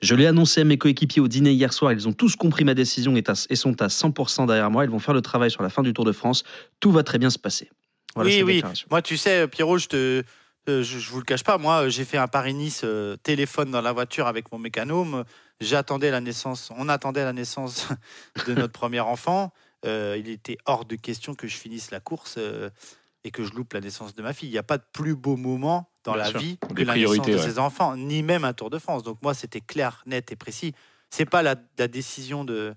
Je 0.00 0.14
l'ai 0.14 0.26
annoncé 0.26 0.60
à 0.60 0.64
mes 0.64 0.78
coéquipiers 0.78 1.20
au 1.20 1.26
dîner 1.26 1.50
hier 1.50 1.72
soir. 1.72 1.92
Ils 1.92 2.06
ont 2.06 2.12
tous 2.12 2.36
compris 2.36 2.62
ma 2.62 2.74
décision 2.74 3.16
et, 3.16 3.24
sont 3.56 3.82
à 3.82 3.88
100% 3.88 4.46
derrière 4.46 4.70
moi. 4.70 4.84
Ils 4.84 4.90
vont 4.90 5.00
faire 5.00 5.14
le 5.14 5.22
travail 5.22 5.50
sur 5.50 5.64
la 5.64 5.68
fin 5.68 5.82
du 5.82 5.92
Tour 5.92 6.04
de 6.04 6.12
France. 6.12 6.44
Tout 6.78 6.92
va 6.92 7.02
très 7.02 7.18
bien 7.18 7.30
se 7.30 7.40
passer. 7.40 7.70
Voilà 8.14 8.30
Oui, 8.30 8.42
oui. 8.44 8.62
Moi, 8.88 9.02
tu 9.02 9.16
sais, 9.16 9.48
Pierrot, 9.48 9.78
je 9.78 9.88
te, 9.88 10.22
euh, 10.68 10.82
je, 10.82 10.98
je 10.98 11.10
vous 11.10 11.18
le 11.18 11.24
cache 11.24 11.44
pas. 11.44 11.58
Moi, 11.58 11.84
euh, 11.84 11.90
j'ai 11.90 12.04
fait 12.04 12.18
un 12.18 12.26
Paris-Nice 12.26 12.82
euh, 12.84 13.16
téléphone 13.22 13.70
dans 13.70 13.80
la 13.80 13.92
voiture 13.92 14.26
avec 14.26 14.50
mon 14.50 14.58
mécanome. 14.58 15.24
J'attendais 15.60 16.10
la 16.10 16.20
naissance. 16.20 16.70
On 16.76 16.88
attendait 16.88 17.24
la 17.24 17.32
naissance 17.32 17.88
de 18.46 18.54
notre 18.54 18.72
premier 18.72 19.00
enfant. 19.00 19.52
Euh, 19.84 20.16
il 20.18 20.28
était 20.28 20.58
hors 20.66 20.84
de 20.84 20.96
question 20.96 21.34
que 21.34 21.46
je 21.46 21.56
finisse 21.56 21.90
la 21.90 22.00
course 22.00 22.34
euh, 22.38 22.70
et 23.24 23.30
que 23.30 23.44
je 23.44 23.52
loupe 23.52 23.72
la 23.72 23.80
naissance 23.80 24.14
de 24.14 24.22
ma 24.22 24.32
fille. 24.32 24.48
Il 24.48 24.52
n'y 24.52 24.58
a 24.58 24.62
pas 24.62 24.78
de 24.78 24.84
plus 24.92 25.14
beau 25.14 25.36
moment 25.36 25.88
dans 26.04 26.12
Bien 26.14 26.22
la 26.24 26.28
sûr. 26.30 26.40
vie 26.40 26.58
que 26.58 26.74
Des 26.74 26.84
la 26.84 26.94
naissance 26.94 27.26
de 27.26 27.38
ses 27.38 27.58
enfants, 27.58 27.96
ni 27.96 28.22
même 28.22 28.44
un 28.44 28.52
Tour 28.52 28.70
de 28.70 28.78
France. 28.78 29.02
Donc 29.02 29.18
moi, 29.22 29.34
c'était 29.34 29.60
clair, 29.60 30.02
net 30.06 30.30
et 30.32 30.36
précis. 30.36 30.74
C'est 31.10 31.24
pas 31.26 31.42
la, 31.42 31.54
la 31.78 31.88
décision 31.88 32.44
de 32.44 32.74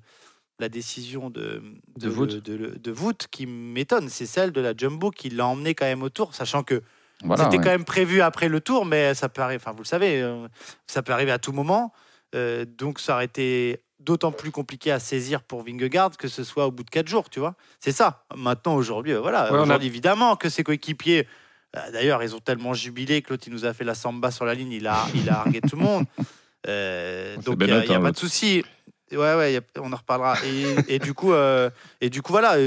la 0.59 0.67
décision 0.67 1.29
de 1.29 1.63
De 1.97 2.09
de, 2.09 2.39
de- 2.39 2.77
de 2.77 2.91
Wout 2.91 3.27
qui 3.31 3.45
m'étonne, 3.45 4.09
c'est 4.09 4.25
celle 4.25 4.51
de 4.51 4.59
la 4.59 4.73
Jumbo 4.75 5.09
qui 5.09 5.29
l'a 5.29 5.45
emmené 5.47 5.73
quand 5.73 5.85
même 5.85 6.03
au 6.03 6.09
Tour, 6.09 6.35
sachant 6.35 6.63
que 6.63 6.83
Voilà, 7.23 7.45
c'était 7.45 7.57
ouais. 7.57 7.63
quand 7.63 7.69
même 7.69 7.85
prévu 7.85 8.19
après 8.21 8.49
le 8.49 8.59
Tour, 8.59 8.85
mais 8.85 9.13
ça 9.13 9.29
peut 9.29 9.41
arriver. 9.41 9.61
Enfin, 9.61 9.71
vous 9.71 9.83
le 9.83 9.87
savez, 9.87 10.21
euh, 10.21 10.47
ça 10.85 11.01
peut 11.01 11.13
arriver 11.13 11.31
à 11.31 11.39
tout 11.39 11.53
moment. 11.53 11.93
Euh, 12.35 12.65
donc 12.65 12.99
ça 12.99 13.15
aurait 13.15 13.25
été 13.25 13.81
d'autant 13.99 14.31
plus 14.31 14.51
compliqué 14.51 14.91
à 14.91 14.99
saisir 14.99 15.41
pour 15.41 15.63
Vingegaard 15.63 16.15
que 16.15 16.27
ce 16.27 16.43
soit 16.43 16.67
au 16.67 16.71
bout 16.71 16.83
de 16.83 16.89
quatre 16.89 17.07
jours, 17.07 17.29
tu 17.29 17.39
vois. 17.39 17.55
C'est 17.79 17.91
ça. 17.91 18.23
Maintenant, 18.35 18.75
aujourd'hui, 18.75 19.13
euh, 19.13 19.19
voilà. 19.19 19.51
Ouais, 19.51 19.57
a- 19.75 19.83
évidemment 19.83 20.35
que 20.35 20.47
ses 20.49 20.63
coéquipiers. 20.63 21.27
euh, 21.75 21.91
D'ailleurs, 21.91 22.23
ils 22.23 22.35
ont 22.35 22.39
tellement 22.39 22.73
jubilé 22.73 23.21
que 23.21 23.31
l'autre, 23.31 23.43
il 23.47 23.53
nous 23.53 23.65
a 23.65 23.73
fait 23.73 23.83
la 23.83 23.95
samba 23.95 24.31
sur 24.31 24.45
la 24.45 24.53
ligne, 24.53 24.71
il 24.71 24.87
a, 24.87 25.05
il 25.15 25.29
a 25.29 25.39
argué 25.41 25.61
tout 25.61 25.75
le 25.75 25.83
monde. 25.83 26.05
Euh, 26.67 27.37
donc, 27.37 27.55
il 27.61 27.65
n'y 27.67 27.71
Bennett, 27.71 27.89
a, 27.89 27.95
hein, 27.95 28.01
pas 28.01 28.11
de 28.11 28.17
souci. 28.17 28.63
Ouais, 29.11 29.17
ouais, 29.35 29.55
a- 29.57 29.79
on 29.81 29.93
en 29.93 29.95
reparlera. 29.95 30.35
Et, 30.45 30.95
et 30.95 30.99
du 30.99 31.13
coup, 31.13 31.31
euh, 31.31 31.69
et 32.01 32.09
du 32.09 32.21
coup, 32.21 32.33
voilà. 32.33 32.57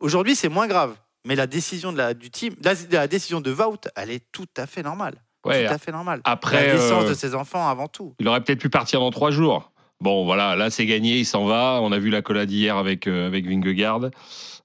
Aujourd'hui, 0.00 0.34
c'est 0.34 0.48
moins 0.48 0.66
grave. 0.66 0.96
Mais 1.26 1.36
la 1.36 1.46
décision 1.46 1.92
de 1.92 1.98
la, 1.98 2.14
du 2.14 2.30
team, 2.30 2.54
la, 2.62 2.72
la 2.90 3.06
décision 3.06 3.40
de 3.42 3.52
Wout, 3.52 3.88
elle 3.94 4.10
est 4.10 4.24
tout 4.32 4.48
à 4.56 4.66
fait 4.66 4.82
normale. 4.82 5.14
Ouais, 5.44 5.66
tout 5.66 5.72
à 5.72 5.78
fait 5.78 5.92
normale. 5.92 6.20
après, 6.24 6.66
la 6.68 6.72
naissance 6.74 7.04
euh, 7.04 7.08
de 7.10 7.14
ses 7.14 7.34
enfants 7.34 7.68
avant 7.68 7.88
tout. 7.88 8.14
Il 8.20 8.28
aurait 8.28 8.40
peut-être 8.42 8.60
pu 8.60 8.68
partir 8.70 9.00
dans 9.00 9.10
trois 9.10 9.30
jours. 9.30 9.72
Bon, 10.00 10.24
voilà, 10.24 10.56
là 10.56 10.68
c'est 10.70 10.86
gagné, 10.86 11.18
il 11.18 11.24
s'en 11.24 11.44
va. 11.46 11.78
On 11.82 11.92
a 11.92 11.98
vu 11.98 12.10
la 12.10 12.22
collade 12.22 12.50
hier 12.50 12.76
avec, 12.76 13.06
euh, 13.06 13.26
avec 13.26 13.46
Vingegaard. 13.46 14.10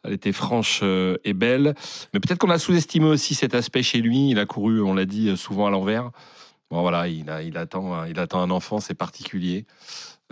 Elle 0.03 0.13
était 0.13 0.31
franche 0.31 0.79
euh, 0.84 1.17
et 1.24 1.34
belle. 1.34 1.75
Mais 2.13 2.19
peut-être 2.19 2.39
qu'on 2.39 2.50
a 2.50 2.60
sous-estimé 2.60 3.05
aussi 3.07 3.36
cet 3.36 3.53
aspect 3.55 3.84
chez 3.84 4.00
lui. 4.00 4.29
Il 4.29 4.39
a 4.39 4.46
couru, 4.46 4.81
on 4.81 4.93
l'a 4.93 5.05
dit, 5.05 5.29
euh, 5.29 5.36
souvent 5.36 5.67
à 5.67 5.69
l'envers. 5.69 6.12
Bon, 6.72 6.81
voilà, 6.81 7.07
il, 7.07 7.29
a, 7.29 7.41
il, 7.43 7.57
attend, 7.57 7.93
un- 7.93 8.07
il 8.07 8.19
attend 8.19 8.41
un 8.41 8.50
enfant, 8.50 8.79
c'est 8.79 8.93
particulier. 8.96 9.65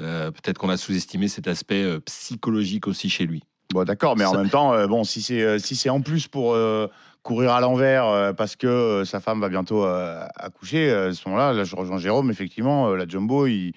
Euh, 0.01 0.31
peut-être 0.31 0.57
qu'on 0.57 0.69
a 0.69 0.77
sous-estimé 0.77 1.27
cet 1.27 1.47
aspect 1.47 1.81
euh, 1.83 1.99
psychologique 2.01 2.87
aussi 2.87 3.09
chez 3.09 3.25
lui. 3.25 3.43
Bon, 3.73 3.83
d'accord, 3.83 4.15
mais 4.17 4.25
en 4.25 4.31
Ça- 4.33 4.37
même 4.39 4.49
temps, 4.49 4.73
euh, 4.73 4.87
bon, 4.87 5.03
si 5.03 5.21
c'est 5.21 5.41
euh, 5.41 5.57
si 5.59 5.75
c'est 5.75 5.89
en 5.89 6.01
plus 6.01 6.27
pour 6.27 6.53
euh, 6.53 6.87
courir 7.25 7.51
à 7.53 7.59
l'envers 7.59 8.05
euh, 8.05 8.33
parce 8.33 8.55
que 8.55 8.67
euh, 8.67 9.03
sa 9.03 9.19
femme 9.19 9.41
va 9.41 9.49
bientôt 9.49 9.83
euh, 9.83 10.23
accoucher, 10.35 10.91
à 10.91 11.11
ce 11.11 11.27
moment-là, 11.27 11.53
là, 11.53 11.63
je 11.63 11.75
rejoins 11.75 11.97
Jérôme. 11.97 12.29
Effectivement, 12.29 12.93
la 12.93 13.07
Jumbo, 13.07 13.47
il- 13.47 13.73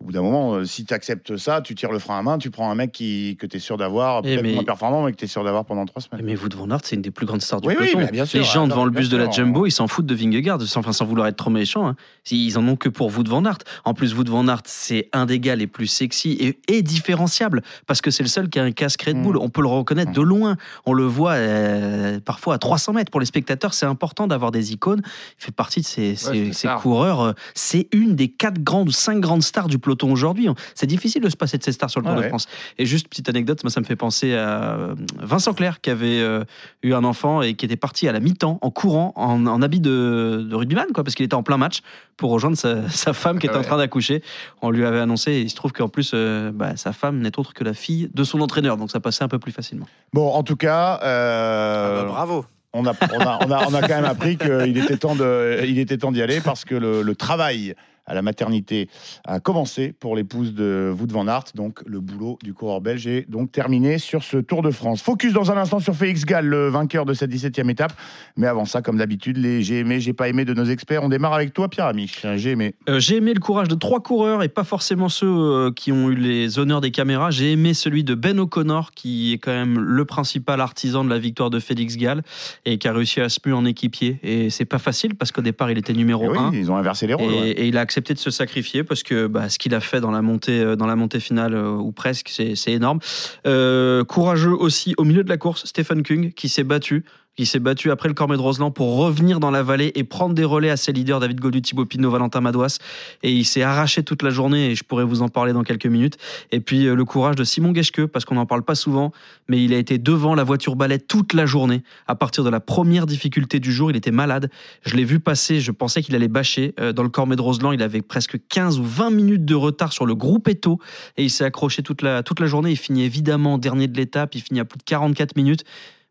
au 0.00 0.06
bout 0.06 0.12
d'un 0.12 0.22
moment, 0.22 0.54
euh, 0.54 0.64
si 0.64 0.86
tu 0.86 0.94
acceptes 0.94 1.36
ça, 1.36 1.60
tu 1.60 1.74
tires 1.74 1.92
le 1.92 1.98
frein 1.98 2.18
à 2.18 2.22
main, 2.22 2.38
tu 2.38 2.50
prends 2.50 2.70
un 2.70 2.74
mec 2.74 2.90
qui, 2.90 3.36
que 3.38 3.46
tu 3.46 3.58
es 3.58 3.60
sûr 3.60 3.76
d'avoir, 3.76 4.20
Eh, 4.20 4.22
peut-être 4.22 4.42
mais- 4.42 4.54
moins 4.54 4.64
performant, 4.64 5.04
mais 5.04 5.12
que 5.12 5.18
tu 5.18 5.26
es 5.26 5.28
sûr 5.28 5.44
d'avoir 5.44 5.66
pendant 5.66 5.84
trois 5.84 6.00
semaines. 6.00 6.24
Mais 6.24 6.36
Wout 6.38 6.48
van 6.56 6.70
Aert, 6.70 6.80
c'est 6.84 6.96
une 6.96 7.02
des 7.02 7.10
plus 7.10 7.26
grandes 7.26 7.42
stars 7.42 7.60
du 7.60 7.68
Oui, 7.68 7.74
peloton. 7.76 8.08
bien 8.10 8.24
sûr, 8.24 8.38
les 8.40 8.44
gens 8.46 8.66
devant 8.66 8.86
le 8.86 8.90
bus 8.90 9.10
de 9.10 9.18
la 9.18 9.30
Jumbo, 9.30 9.66
ils 9.66 9.70
s'en 9.70 9.88
foutent 9.88 10.06
de 10.06 10.14
Vingegaard, 10.14 10.62
sans, 10.62 10.80
enfin, 10.80 10.92
sans 10.94 11.04
vouloir 11.04 11.26
être 11.28 11.36
trop 11.36 11.50
méchant. 11.50 11.86
hein. 11.86 11.96
Ils 12.30 12.56
en 12.56 12.66
ont 12.66 12.76
que 12.76 12.88
pour 12.88 13.08
Wout 13.14 13.24
van 13.28 13.44
Aert. 13.44 13.58
En 13.84 13.92
plus, 13.92 14.14
Wout 14.14 14.24
van 14.26 14.48
Aert, 14.48 14.62
c'est 14.64 15.10
un 15.12 15.26
des 15.26 15.38
gars 15.38 15.54
les 15.54 15.66
plus 15.66 15.86
sexy 15.86 16.30
et, 16.40 16.58
et 16.74 16.80
différenciable, 16.82 17.62
parce 17.86 18.00
que 18.00 18.10
c'est 18.10 18.22
le 18.22 18.28
seul 18.30 18.48
qui 18.48 18.58
a 18.58 18.64
un 18.64 18.72
casque 18.72 19.02
Red 19.02 19.20
Bull. 19.20 19.36
Mm. 19.36 19.40
On 19.42 19.48
peut 19.50 19.60
le 19.60 19.68
reconnaître 19.68 20.12
de 20.12 20.22
loin. 20.22 20.56
On 20.86 20.94
le 20.94 21.04
voit 21.04 21.32
euh, 21.32 22.20
parfois 22.20 22.54
à 22.54 22.58
300 22.58 22.94
mètres. 22.94 23.10
Pour 23.10 23.20
les 23.20 23.26
spectateurs, 23.26 23.74
c'est 23.74 23.84
important 23.86 24.26
d'avoir 24.26 24.50
des 24.50 24.72
icônes. 24.72 25.02
Il 25.04 25.44
fait 25.44 25.52
partie 25.54 25.80
de 25.82 25.86
ces, 25.86 26.14
ces- 26.16 26.68
coureurs. 26.80 27.20
euh, 27.20 27.32
C'est 27.54 27.86
une 27.92 28.16
des 28.16 28.28
quatre 28.28 28.62
grandes 28.62 28.88
ou 28.88 28.92
cinq 28.92 29.20
grandes 29.20 29.42
stars 29.42 29.68
du 29.68 29.78
peloton 29.78 29.89
aujourd'hui. 30.10 30.48
C'est 30.74 30.86
difficile 30.86 31.22
de 31.22 31.28
se 31.28 31.36
passer 31.36 31.58
de 31.58 31.62
ces 31.62 31.72
stars 31.72 31.90
sur 31.90 32.00
le 32.00 32.06
Tour 32.06 32.14
Ah 32.18 32.22
de. 32.22 32.28
France. 32.28 32.46
Et 32.78 32.86
juste 32.86 33.08
petite 33.08 33.28
anecdote, 33.28 33.62
moi 33.64 33.70
ça 33.70 33.80
me 33.80 33.84
fait 33.86 33.96
penser 33.96 34.34
à 34.34 34.74
euh, 34.74 34.94
Vincent 35.18 35.52
Clerc 35.54 35.80
qui 35.80 35.90
avait 35.90 36.20
euh, 36.20 36.44
eu 36.82 36.94
un 36.94 37.04
enfant 37.04 37.42
et 37.42 37.54
qui 37.54 37.64
était 37.64 37.76
parti 37.76 38.08
à 38.08 38.12
la 38.12 38.20
mi-temps 38.20 38.58
en 38.62 38.70
courant 38.70 39.12
en, 39.16 39.46
en 39.46 39.62
habit 39.62 39.80
de, 39.80 40.46
de 40.48 40.54
rugbyman 40.54 40.86
quoi 40.94 41.04
parce 41.04 41.14
qu'il 41.14 41.24
était 41.24 41.34
en 41.34 41.42
plein 41.42 41.56
match 41.56 41.80
pour 42.16 42.30
rejoindre 42.30 42.56
sa, 42.56 42.88
sa 42.88 43.12
femme 43.12 43.38
qui 43.38 43.46
était 43.46 43.56
en 43.56 43.62
train 43.62 43.78
d'accoucher. 43.78 44.22
On 44.62 44.70
lui 44.70 44.84
avait 44.84 45.00
annoncé 45.00 45.32
et 45.32 45.40
il 45.40 45.50
se 45.50 45.56
trouve 45.56 45.72
qu'en 45.72 45.88
plus 45.88 46.12
euh, 46.14 46.50
bah, 46.52 46.76
sa 46.76 46.92
femme 46.92 47.18
n'est 47.20 47.38
autre 47.38 47.54
que 47.54 47.64
la 47.64 47.74
fille 47.74 48.10
de 48.14 48.24
son 48.24 48.40
entraîneur 48.40 48.76
donc 48.76 48.90
ça 48.90 49.00
passait 49.00 49.24
un 49.24 49.28
peu 49.28 49.38
plus 49.38 49.52
facilement. 49.52 49.86
Bon, 50.12 50.28
en 50.30 50.42
tout 50.42 50.56
cas, 50.56 51.00
euh, 51.02 51.98
Ah 52.00 52.02
bah, 52.02 52.08
bravo. 52.08 52.44
on, 52.72 52.86
a, 52.86 52.92
on, 53.12 53.20
a, 53.20 53.38
on, 53.46 53.50
a, 53.50 53.66
on 53.68 53.74
a 53.74 53.80
quand 53.82 53.94
même 53.96 54.04
appris 54.04 54.36
qu'il 54.36 54.76
était 54.78 54.96
temps 54.96 55.14
de- 55.16 55.60
il 55.66 55.78
était 55.78 55.98
temps 55.98 56.12
d'y 56.12 56.22
aller 56.22 56.40
parce 56.40 56.64
que 56.64 56.74
le, 56.74 57.02
le 57.02 57.14
travail 57.14 57.74
à 58.10 58.14
la 58.14 58.22
maternité 58.22 58.88
a 59.24 59.38
commencé 59.40 59.92
pour 59.98 60.16
l'épouse 60.16 60.52
de 60.52 60.92
Wout 60.98 61.10
van 61.12 61.28
Aert. 61.28 61.44
Donc, 61.54 61.80
le 61.86 62.00
boulot 62.00 62.38
du 62.42 62.52
coureur 62.54 62.80
belge 62.80 63.06
est 63.06 63.30
donc 63.30 63.52
terminé 63.52 63.98
sur 63.98 64.22
ce 64.24 64.36
Tour 64.38 64.62
de 64.62 64.70
France. 64.72 65.00
Focus 65.00 65.32
dans 65.32 65.52
un 65.52 65.56
instant 65.56 65.78
sur 65.78 65.94
Félix 65.94 66.24
Gall, 66.24 66.46
le 66.46 66.68
vainqueur 66.68 67.06
de 67.06 67.14
cette 67.14 67.30
17e 67.32 67.70
étape. 67.70 67.92
Mais 68.36 68.46
avant 68.48 68.64
ça, 68.64 68.82
comme 68.82 68.96
d'habitude, 68.98 69.36
les 69.36 69.62
j'ai 69.62 69.78
aimé, 69.78 70.00
j'ai 70.00 70.12
pas 70.12 70.28
aimé 70.28 70.44
de 70.44 70.54
nos 70.54 70.64
experts. 70.64 71.02
On 71.04 71.08
démarre 71.08 71.34
avec 71.34 71.52
toi, 71.52 71.68
Pierre 71.68 71.86
Amiche. 71.86 72.26
J'ai 72.36 72.50
aimé. 72.50 72.74
Euh, 72.88 72.98
j'ai 72.98 73.16
aimé 73.16 73.32
le 73.32 73.40
courage 73.40 73.68
de 73.68 73.74
trois 73.76 74.00
coureurs 74.02 74.42
et 74.42 74.48
pas 74.48 74.64
forcément 74.64 75.08
ceux 75.08 75.28
euh, 75.28 75.70
qui 75.70 75.92
ont 75.92 76.10
eu 76.10 76.16
les 76.16 76.58
honneurs 76.58 76.80
des 76.80 76.90
caméras. 76.90 77.30
J'ai 77.30 77.52
aimé 77.52 77.74
celui 77.74 78.02
de 78.02 78.14
Ben 78.16 78.40
O'Connor, 78.40 78.90
qui 78.92 79.32
est 79.34 79.38
quand 79.38 79.52
même 79.52 79.78
le 79.78 80.04
principal 80.04 80.60
artisan 80.60 81.04
de 81.04 81.10
la 81.10 81.18
victoire 81.18 81.50
de 81.50 81.60
Félix 81.60 81.96
Gall 81.96 82.22
et 82.64 82.78
qui 82.78 82.88
a 82.88 82.92
réussi 82.92 83.20
à 83.20 83.28
se 83.28 83.38
muer 83.44 83.54
en 83.54 83.64
équipier. 83.64 84.18
Et 84.24 84.50
c'est 84.50 84.64
pas 84.64 84.78
facile 84.78 85.14
parce 85.14 85.30
qu'au 85.30 85.42
départ, 85.42 85.70
il 85.70 85.78
était 85.78 85.92
numéro 85.92 86.24
Eh 86.24 86.28
oui, 86.30 86.38
1. 86.38 86.50
ils 86.54 86.70
ont 86.72 86.76
inversé 86.76 87.06
les 87.06 87.12
Et, 87.12 87.14
rôles. 87.14 87.32
ouais. 87.32 87.50
et 87.50 87.66
il 87.68 87.76
a 87.76 87.80
accepté 87.82 87.99
de 88.00 88.18
se 88.18 88.30
sacrifier 88.30 88.84
parce 88.84 89.02
que 89.02 89.26
bah, 89.26 89.48
ce 89.48 89.58
qu'il 89.58 89.74
a 89.74 89.80
fait 89.80 90.00
dans 90.00 90.10
la 90.10 90.22
montée, 90.22 90.60
euh, 90.60 90.76
dans 90.76 90.86
la 90.86 90.96
montée 90.96 91.20
finale, 91.20 91.54
euh, 91.54 91.70
ou 91.70 91.92
presque, 91.92 92.28
c'est 92.28 92.72
énorme. 92.72 93.00
Euh, 93.46 94.04
courageux 94.04 94.52
aussi 94.52 94.94
au 94.98 95.04
milieu 95.04 95.22
de 95.22 95.28
la 95.28 95.36
course, 95.36 95.64
Stephen 95.66 96.02
Kung, 96.02 96.32
qui 96.32 96.48
s'est 96.48 96.64
battu. 96.64 97.04
Qui 97.36 97.46
s'est 97.46 97.60
battu 97.60 97.90
après 97.90 98.08
le 98.08 98.14
Cormet 98.14 98.36
de 98.36 98.42
Roseland 98.42 98.70
pour 98.70 98.96
revenir 98.96 99.40
dans 99.40 99.52
la 99.52 99.62
vallée 99.62 99.92
et 99.94 100.04
prendre 100.04 100.34
des 100.34 100.44
relais 100.44 100.68
à 100.68 100.76
ses 100.76 100.92
leaders 100.92 101.20
David 101.20 101.40
Godu, 101.40 101.62
Thibaut 101.62 101.86
Pinot, 101.86 102.10
Valentin 102.10 102.40
Madouas. 102.40 102.78
Et 103.22 103.32
il 103.32 103.44
s'est 103.44 103.62
arraché 103.62 104.02
toute 104.02 104.22
la 104.22 104.30
journée 104.30 104.70
et 104.70 104.74
je 104.74 104.82
pourrais 104.82 105.04
vous 105.04 105.22
en 105.22 105.28
parler 105.28 105.52
dans 105.52 105.62
quelques 105.62 105.86
minutes. 105.86 106.18
Et 106.50 106.60
puis 106.60 106.86
euh, 106.86 106.94
le 106.94 107.04
courage 107.04 107.36
de 107.36 107.44
Simon 107.44 107.72
Geschke, 107.72 108.06
parce 108.06 108.24
qu'on 108.24 108.34
n'en 108.34 108.46
parle 108.46 108.62
pas 108.62 108.74
souvent, 108.74 109.12
mais 109.48 109.62
il 109.62 109.72
a 109.72 109.78
été 109.78 109.96
devant 109.96 110.34
la 110.34 110.42
voiture 110.42 110.74
balai 110.74 110.98
toute 110.98 111.32
la 111.32 111.46
journée. 111.46 111.82
À 112.08 112.16
partir 112.16 112.42
de 112.42 112.50
la 112.50 112.60
première 112.60 113.06
difficulté 113.06 113.60
du 113.60 113.72
jour, 113.72 113.90
il 113.90 113.96
était 113.96 114.10
malade. 114.10 114.50
Je 114.82 114.96
l'ai 114.96 115.04
vu 115.04 115.20
passer, 115.20 115.60
je 115.60 115.70
pensais 115.70 116.02
qu'il 116.02 116.16
allait 116.16 116.28
bâcher. 116.28 116.74
Euh, 116.80 116.92
Dans 116.92 117.04
le 117.04 117.10
Cormet 117.10 117.36
de 117.36 117.42
Roseland, 117.42 117.72
il 117.72 117.82
avait 117.82 118.02
presque 118.02 118.38
15 118.48 118.80
ou 118.80 118.84
20 118.84 119.10
minutes 119.10 119.44
de 119.44 119.54
retard 119.54 119.92
sur 119.92 120.04
le 120.04 120.16
groupe 120.16 120.48
Eto 120.48 120.78
et 121.16 121.22
il 121.22 121.30
s'est 121.30 121.44
accroché 121.44 121.82
toute 121.82 122.02
la, 122.02 122.22
toute 122.22 122.40
la 122.40 122.46
journée. 122.46 122.72
Il 122.72 122.76
finit 122.76 123.04
évidemment 123.04 123.56
dernier 123.56 123.86
de 123.86 123.96
l'étape, 123.96 124.34
il 124.34 124.42
finit 124.42 124.60
à 124.60 124.64
plus 124.64 124.78
de 124.78 124.84
44 124.84 125.36
minutes. 125.36 125.64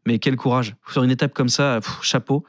Mais 0.05 0.17
quel 0.17 0.35
courage 0.37 0.75
sur 0.89 1.03
une 1.03 1.11
étape 1.11 1.33
comme 1.33 1.49
ça, 1.49 1.79
pff, 1.81 1.99
chapeau. 2.01 2.43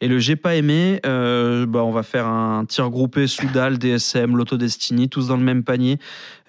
Et 0.00 0.08
le 0.08 0.18
j'ai 0.18 0.36
pas 0.36 0.56
aimé, 0.56 1.00
euh, 1.06 1.64
bah 1.64 1.82
on 1.84 1.92
va 1.92 2.02
faire 2.02 2.26
un 2.26 2.64
tir 2.64 2.90
groupé 2.90 3.26
Soudal, 3.26 3.78
DSM, 3.78 4.36
Lotto 4.36 4.56
Destiny, 4.56 5.08
tous 5.08 5.28
dans 5.28 5.36
le 5.36 5.42
même 5.42 5.62
panier. 5.62 5.98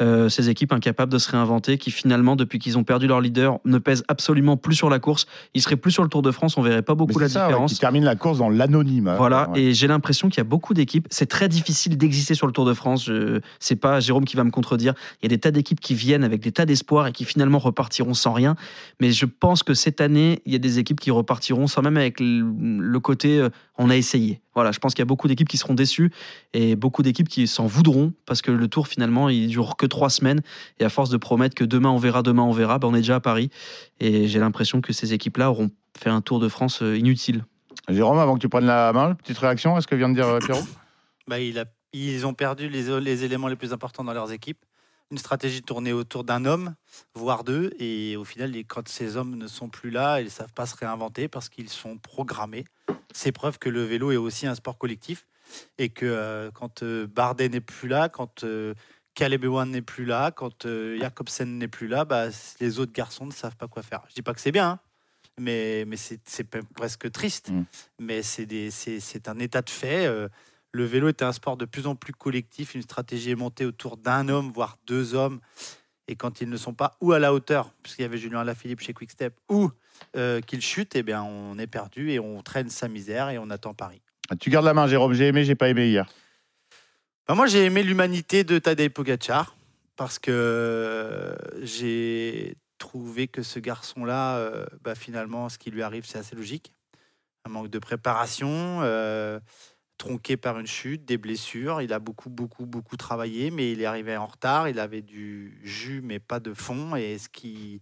Euh, 0.01 0.29
ces 0.29 0.49
équipes 0.49 0.73
incapables 0.73 1.11
de 1.11 1.17
se 1.19 1.29
réinventer, 1.31 1.77
qui 1.77 1.91
finalement, 1.91 2.35
depuis 2.35 2.59
qu'ils 2.59 2.77
ont 2.77 2.83
perdu 2.83 3.07
leur 3.07 3.21
leader, 3.21 3.59
ne 3.65 3.77
pèsent 3.77 4.03
absolument 4.07 4.57
plus 4.57 4.75
sur 4.75 4.89
la 4.89 4.99
course. 4.99 5.25
Ils 5.53 5.61
seraient 5.61 5.75
plus 5.77 5.91
sur 5.91 6.03
le 6.03 6.09
Tour 6.09 6.21
de 6.21 6.31
France, 6.31 6.57
on 6.57 6.61
verrait 6.61 6.81
pas 6.81 6.95
beaucoup 6.95 7.19
la 7.19 7.29
ça, 7.29 7.41
ouais, 7.43 7.47
différence. 7.47 7.73
qui 7.73 7.79
termine 7.79 8.03
la 8.03 8.15
course 8.15 8.39
dans 8.39 8.49
l'anonyme. 8.49 9.13
Voilà, 9.17 9.49
Ouais. 9.51 9.61
et 9.61 9.73
j'ai 9.73 9.87
l'impression 9.87 10.27
qu'il 10.29 10.39
y 10.39 10.41
a 10.41 10.43
beaucoup 10.43 10.73
d'équipes. 10.73 11.07
C'est 11.11 11.27
très 11.27 11.47
difficile 11.47 11.97
d'exister 11.97 12.33
sur 12.35 12.47
le 12.47 12.53
Tour 12.53 12.65
de 12.65 12.73
France. 12.73 13.05
Je... 13.05 13.39
C'est 13.59 13.75
pas 13.75 13.99
Jérôme 13.99 14.25
qui 14.25 14.35
va 14.35 14.43
me 14.43 14.51
contredire. 14.51 14.93
Il 15.21 15.25
y 15.25 15.27
a 15.27 15.29
des 15.29 15.39
tas 15.39 15.51
d'équipes 15.51 15.79
qui 15.79 15.93
viennent 15.93 16.23
avec 16.23 16.41
des 16.41 16.51
tas 16.51 16.65
d'espoirs 16.65 17.07
et 17.07 17.11
qui 17.11 17.25
finalement 17.25 17.59
repartiront 17.59 18.13
sans 18.15 18.33
rien. 18.33 18.55
Mais 18.99 19.11
je 19.11 19.25
pense 19.25 19.63
que 19.63 19.73
cette 19.73 20.01
année, 20.01 20.41
il 20.47 20.53
y 20.53 20.55
a 20.55 20.59
des 20.59 20.79
équipes 20.79 20.99
qui 20.99 21.11
repartiront 21.11 21.67
sans 21.67 21.81
même 21.83 21.97
avec 21.97 22.19
le 22.19 22.97
côté 22.99 23.37
euh, 23.39 23.49
on 23.77 23.89
a 23.91 23.95
essayé. 23.95 24.41
Voilà, 24.55 24.71
je 24.71 24.79
pense 24.79 24.93
qu'il 24.95 25.01
y 25.01 25.03
a 25.03 25.05
beaucoup 25.05 25.27
d'équipes 25.27 25.47
qui 25.47 25.57
seront 25.57 25.75
déçues 25.75 26.09
et 26.53 26.75
beaucoup 26.75 27.03
d'équipes 27.03 27.27
qui 27.29 27.45
s'en 27.47 27.67
voudront 27.67 28.13
parce 28.25 28.41
que 28.41 28.49
le 28.49 28.67
Tour 28.67 28.87
finalement 28.87 29.29
il 29.29 29.47
dure 29.49 29.75
que 29.77 29.85
trois 29.85 30.09
semaines 30.09 30.41
et 30.79 30.85
à 30.85 30.89
force 30.89 31.09
de 31.11 31.17
promettre 31.17 31.53
que 31.53 31.63
demain 31.65 31.89
on 31.89 31.97
verra, 31.97 32.23
demain 32.23 32.43
on 32.43 32.51
verra, 32.53 32.79
ben 32.79 32.87
on 32.87 32.95
est 32.95 32.99
déjà 33.01 33.15
à 33.17 33.19
Paris 33.19 33.49
et 33.99 34.27
j'ai 34.27 34.39
l'impression 34.39 34.81
que 34.81 34.93
ces 34.93 35.13
équipes-là 35.13 35.51
auront 35.51 35.69
fait 35.97 36.09
un 36.09 36.21
Tour 36.21 36.39
de 36.39 36.47
France 36.47 36.81
euh, 36.81 36.97
inutile. 36.97 37.43
Jérôme, 37.89 38.17
avant 38.19 38.35
que 38.35 38.39
tu 38.39 38.49
prennes 38.49 38.65
la 38.65 38.91
main, 38.93 39.13
petite 39.15 39.37
réaction 39.37 39.75
à 39.75 39.81
ce 39.81 39.87
que 39.87 39.95
vient 39.95 40.09
de 40.09 40.15
dire 40.15 40.27
euh, 40.27 40.39
Pierrot? 40.39 40.63
Bah, 41.27 41.39
il 41.39 41.59
a- 41.59 41.65
ils 41.93 42.25
ont 42.25 42.33
perdu 42.33 42.67
les, 42.69 42.99
les 42.99 43.23
éléments 43.23 43.47
les 43.47 43.55
plus 43.55 43.73
importants 43.73 44.03
dans 44.03 44.13
leurs 44.13 44.31
équipes. 44.31 44.57
Une 45.09 45.17
stratégie 45.17 45.61
tournée 45.61 45.93
autour 45.93 46.25
d'un 46.25 46.43
homme, 46.43 46.75
voire 47.13 47.43
deux. 47.45 47.71
Et 47.79 48.17
au 48.17 48.25
final, 48.25 48.53
quand 48.67 48.87
ces 48.89 49.15
hommes 49.15 49.35
ne 49.35 49.47
sont 49.47 49.69
plus 49.69 49.89
là, 49.89 50.19
ils 50.19 50.25
ne 50.25 50.29
savent 50.29 50.53
pas 50.53 50.65
se 50.65 50.75
réinventer 50.75 51.27
parce 51.29 51.47
qu'ils 51.47 51.69
sont 51.69 51.97
programmés. 51.97 52.65
C'est 53.13 53.31
preuve 53.31 53.57
que 53.57 53.69
le 53.69 53.83
vélo 53.83 54.11
est 54.11 54.17
aussi 54.17 54.47
un 54.47 54.55
sport 54.55 54.77
collectif. 54.77 55.25
Et 55.77 55.87
que 55.87 56.05
euh, 56.05 56.51
quand 56.51 56.83
euh, 56.83 57.07
Bardet 57.07 57.47
n'est 57.47 57.61
plus 57.61 57.87
là, 57.87 58.09
quand 58.09 58.43
euh, 58.43 58.73
Caleb 59.17 59.45
Ewan 59.45 59.71
n'est 59.71 59.81
plus 59.81 60.05
là, 60.05 60.29
quand 60.31 60.65
euh, 60.65 60.99
Jacobsen 60.99 61.57
n'est 61.57 61.67
plus 61.67 61.87
là, 61.87 62.05
bah, 62.05 62.25
les 62.59 62.79
autres 62.79 62.91
garçons 62.91 63.25
ne 63.25 63.31
savent 63.31 63.55
pas 63.55 63.67
quoi 63.67 63.81
faire. 63.81 64.03
Je 64.09 64.13
dis 64.13 64.21
pas 64.21 64.33
que 64.33 64.41
c'est 64.41 64.51
bien, 64.51 64.71
hein, 64.71 64.79
mais, 65.39 65.85
mais 65.87 65.97
c'est 65.97 66.21
presque 66.75 67.09
triste. 67.11 67.49
Mm. 67.49 67.63
Mais 67.99 68.21
c'est 68.21 69.27
un 69.27 69.39
état 69.39 69.63
de 69.63 69.69
fait. 69.71 70.07
Le 70.71 70.85
vélo 70.85 71.07
est 71.07 71.21
un 71.21 71.31
sport 71.31 71.57
de 71.57 71.65
plus 71.65 71.87
en 71.87 71.95
plus 71.95 72.13
collectif. 72.13 72.75
Une 72.75 72.81
stratégie 72.81 73.31
est 73.31 73.35
montée 73.35 73.65
autour 73.65 73.97
d'un 73.97 74.29
homme, 74.29 74.51
voire 74.51 74.77
deux 74.85 75.15
hommes. 75.15 75.39
Et 76.07 76.15
quand 76.15 76.39
ils 76.41 76.49
ne 76.49 76.57
sont 76.57 76.73
pas 76.73 76.95
ou 77.01 77.11
à 77.11 77.19
la 77.19 77.33
hauteur, 77.33 77.71
puisqu'il 77.83 78.03
y 78.03 78.05
avait 78.05 78.17
Julien 78.17 78.43
Lafilippe 78.43 78.79
chez 78.79 78.93
Quickstep, 78.93 79.33
ou 79.49 79.71
euh, 80.15 80.39
qu'ils 80.41 80.61
chutent, 80.61 80.95
eh 80.95 81.03
bien, 81.03 81.23
on 81.23 81.57
est 81.57 81.67
perdu 81.67 82.11
et 82.11 82.19
on 82.19 82.41
traîne 82.41 82.69
sa 82.69 82.87
misère 82.87 83.29
et 83.29 83.37
on 83.37 83.49
attend 83.49 83.73
Paris. 83.73 84.01
Tu 84.39 84.49
gardes 84.49 84.65
la 84.65 84.73
main, 84.73 84.87
Jérôme. 84.87 85.13
J'ai 85.13 85.27
aimé, 85.27 85.43
j'ai 85.43 85.55
pas 85.55 85.69
aimé 85.69 85.87
hier. 85.87 86.07
Bah, 87.27 87.35
moi, 87.35 87.47
j'ai 87.47 87.65
aimé 87.65 87.83
l'humanité 87.83 88.43
de 88.43 88.59
Tadej 88.59 88.89
Pogacar 88.89 89.55
parce 89.97 90.19
que 90.19 90.31
euh, 90.31 91.35
j'ai 91.61 92.55
trouvé 92.77 93.27
que 93.27 93.41
ce 93.41 93.59
garçon-là, 93.59 94.37
euh, 94.37 94.65
bah, 94.81 94.95
finalement, 94.95 95.49
ce 95.49 95.57
qui 95.57 95.71
lui 95.71 95.81
arrive, 95.81 96.05
c'est 96.05 96.19
assez 96.19 96.35
logique. 96.35 96.73
Un 97.45 97.49
manque 97.49 97.69
de 97.69 97.79
préparation, 97.79 98.79
euh, 98.81 99.39
tronqué 99.97 100.37
par 100.37 100.59
une 100.59 100.67
chute, 100.67 101.05
des 101.05 101.17
blessures. 101.17 101.81
Il 101.81 101.91
a 101.93 101.99
beaucoup, 101.99 102.29
beaucoup, 102.29 102.65
beaucoup 102.65 102.97
travaillé, 102.97 103.51
mais 103.51 103.71
il 103.71 103.81
est 103.81 103.85
arrivé 103.85 104.15
en 104.17 104.27
retard. 104.27 104.69
Il 104.69 104.79
avait 104.79 105.01
du 105.01 105.59
jus, 105.63 106.01
mais 106.03 106.19
pas 106.19 106.39
de 106.39 106.53
fond. 106.53 106.95
Et 106.95 107.17
ce 107.17 107.29
qui, 107.29 107.81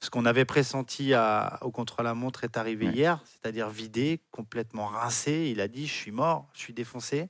ce 0.00 0.10
qu'on 0.10 0.24
avait 0.24 0.44
pressenti 0.44 1.14
à- 1.14 1.58
au 1.62 1.70
contre-la-montre 1.70 2.44
est 2.44 2.56
arrivé 2.56 2.86
Ouais. 2.86 2.92
hier, 2.92 3.22
c'est-à-dire 3.26 3.68
vidé, 3.68 4.20
complètement 4.30 4.86
rincé. 4.86 5.48
Il 5.52 5.60
a 5.60 5.68
dit 5.68 5.86
Je 5.86 5.92
suis 5.92 6.10
mort, 6.12 6.48
je 6.54 6.60
suis 6.60 6.72
défoncé 6.74 7.28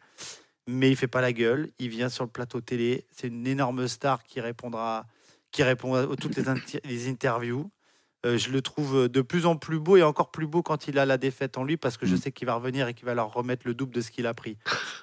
mais 0.66 0.88
il 0.90 0.96
fait 0.96 1.08
pas 1.08 1.20
la 1.20 1.34
gueule. 1.34 1.70
Il 1.78 1.90
vient 1.90 2.08
sur 2.08 2.24
le 2.24 2.30
plateau 2.30 2.62
télé. 2.62 3.06
C'est 3.10 3.26
une 3.28 3.46
énorme 3.46 3.86
star 3.86 4.22
qui 4.24 4.40
répondra, 4.40 5.04
qui 5.50 5.62
répond 5.62 5.92
à 5.94 6.16
toutes 6.16 6.36
les 6.36 7.08
interviews. 7.10 7.70
Euh, 8.24 8.38
je 8.38 8.50
le 8.50 8.62
trouve 8.62 9.08
de 9.08 9.20
plus 9.22 9.44
en 9.44 9.56
plus 9.56 9.78
beau 9.78 9.96
et 9.96 10.02
encore 10.02 10.30
plus 10.30 10.46
beau 10.46 10.62
quand 10.62 10.88
il 10.88 10.98
a 10.98 11.04
la 11.04 11.18
défaite 11.18 11.58
en 11.58 11.64
lui 11.64 11.76
parce 11.76 11.96
que 11.98 12.06
je 12.06 12.14
Mm. 12.14 12.18
sais 12.18 12.32
qu'il 12.32 12.46
va 12.46 12.54
revenir 12.54 12.88
et 12.88 12.94
qu'il 12.94 13.04
va 13.04 13.14
leur 13.14 13.32
remettre 13.32 13.66
le 13.66 13.74
double 13.74 13.92
de 13.94 14.00
ce 14.00 14.10
qu'il 14.10 14.26
a 14.26 14.32
pris. 14.34 14.56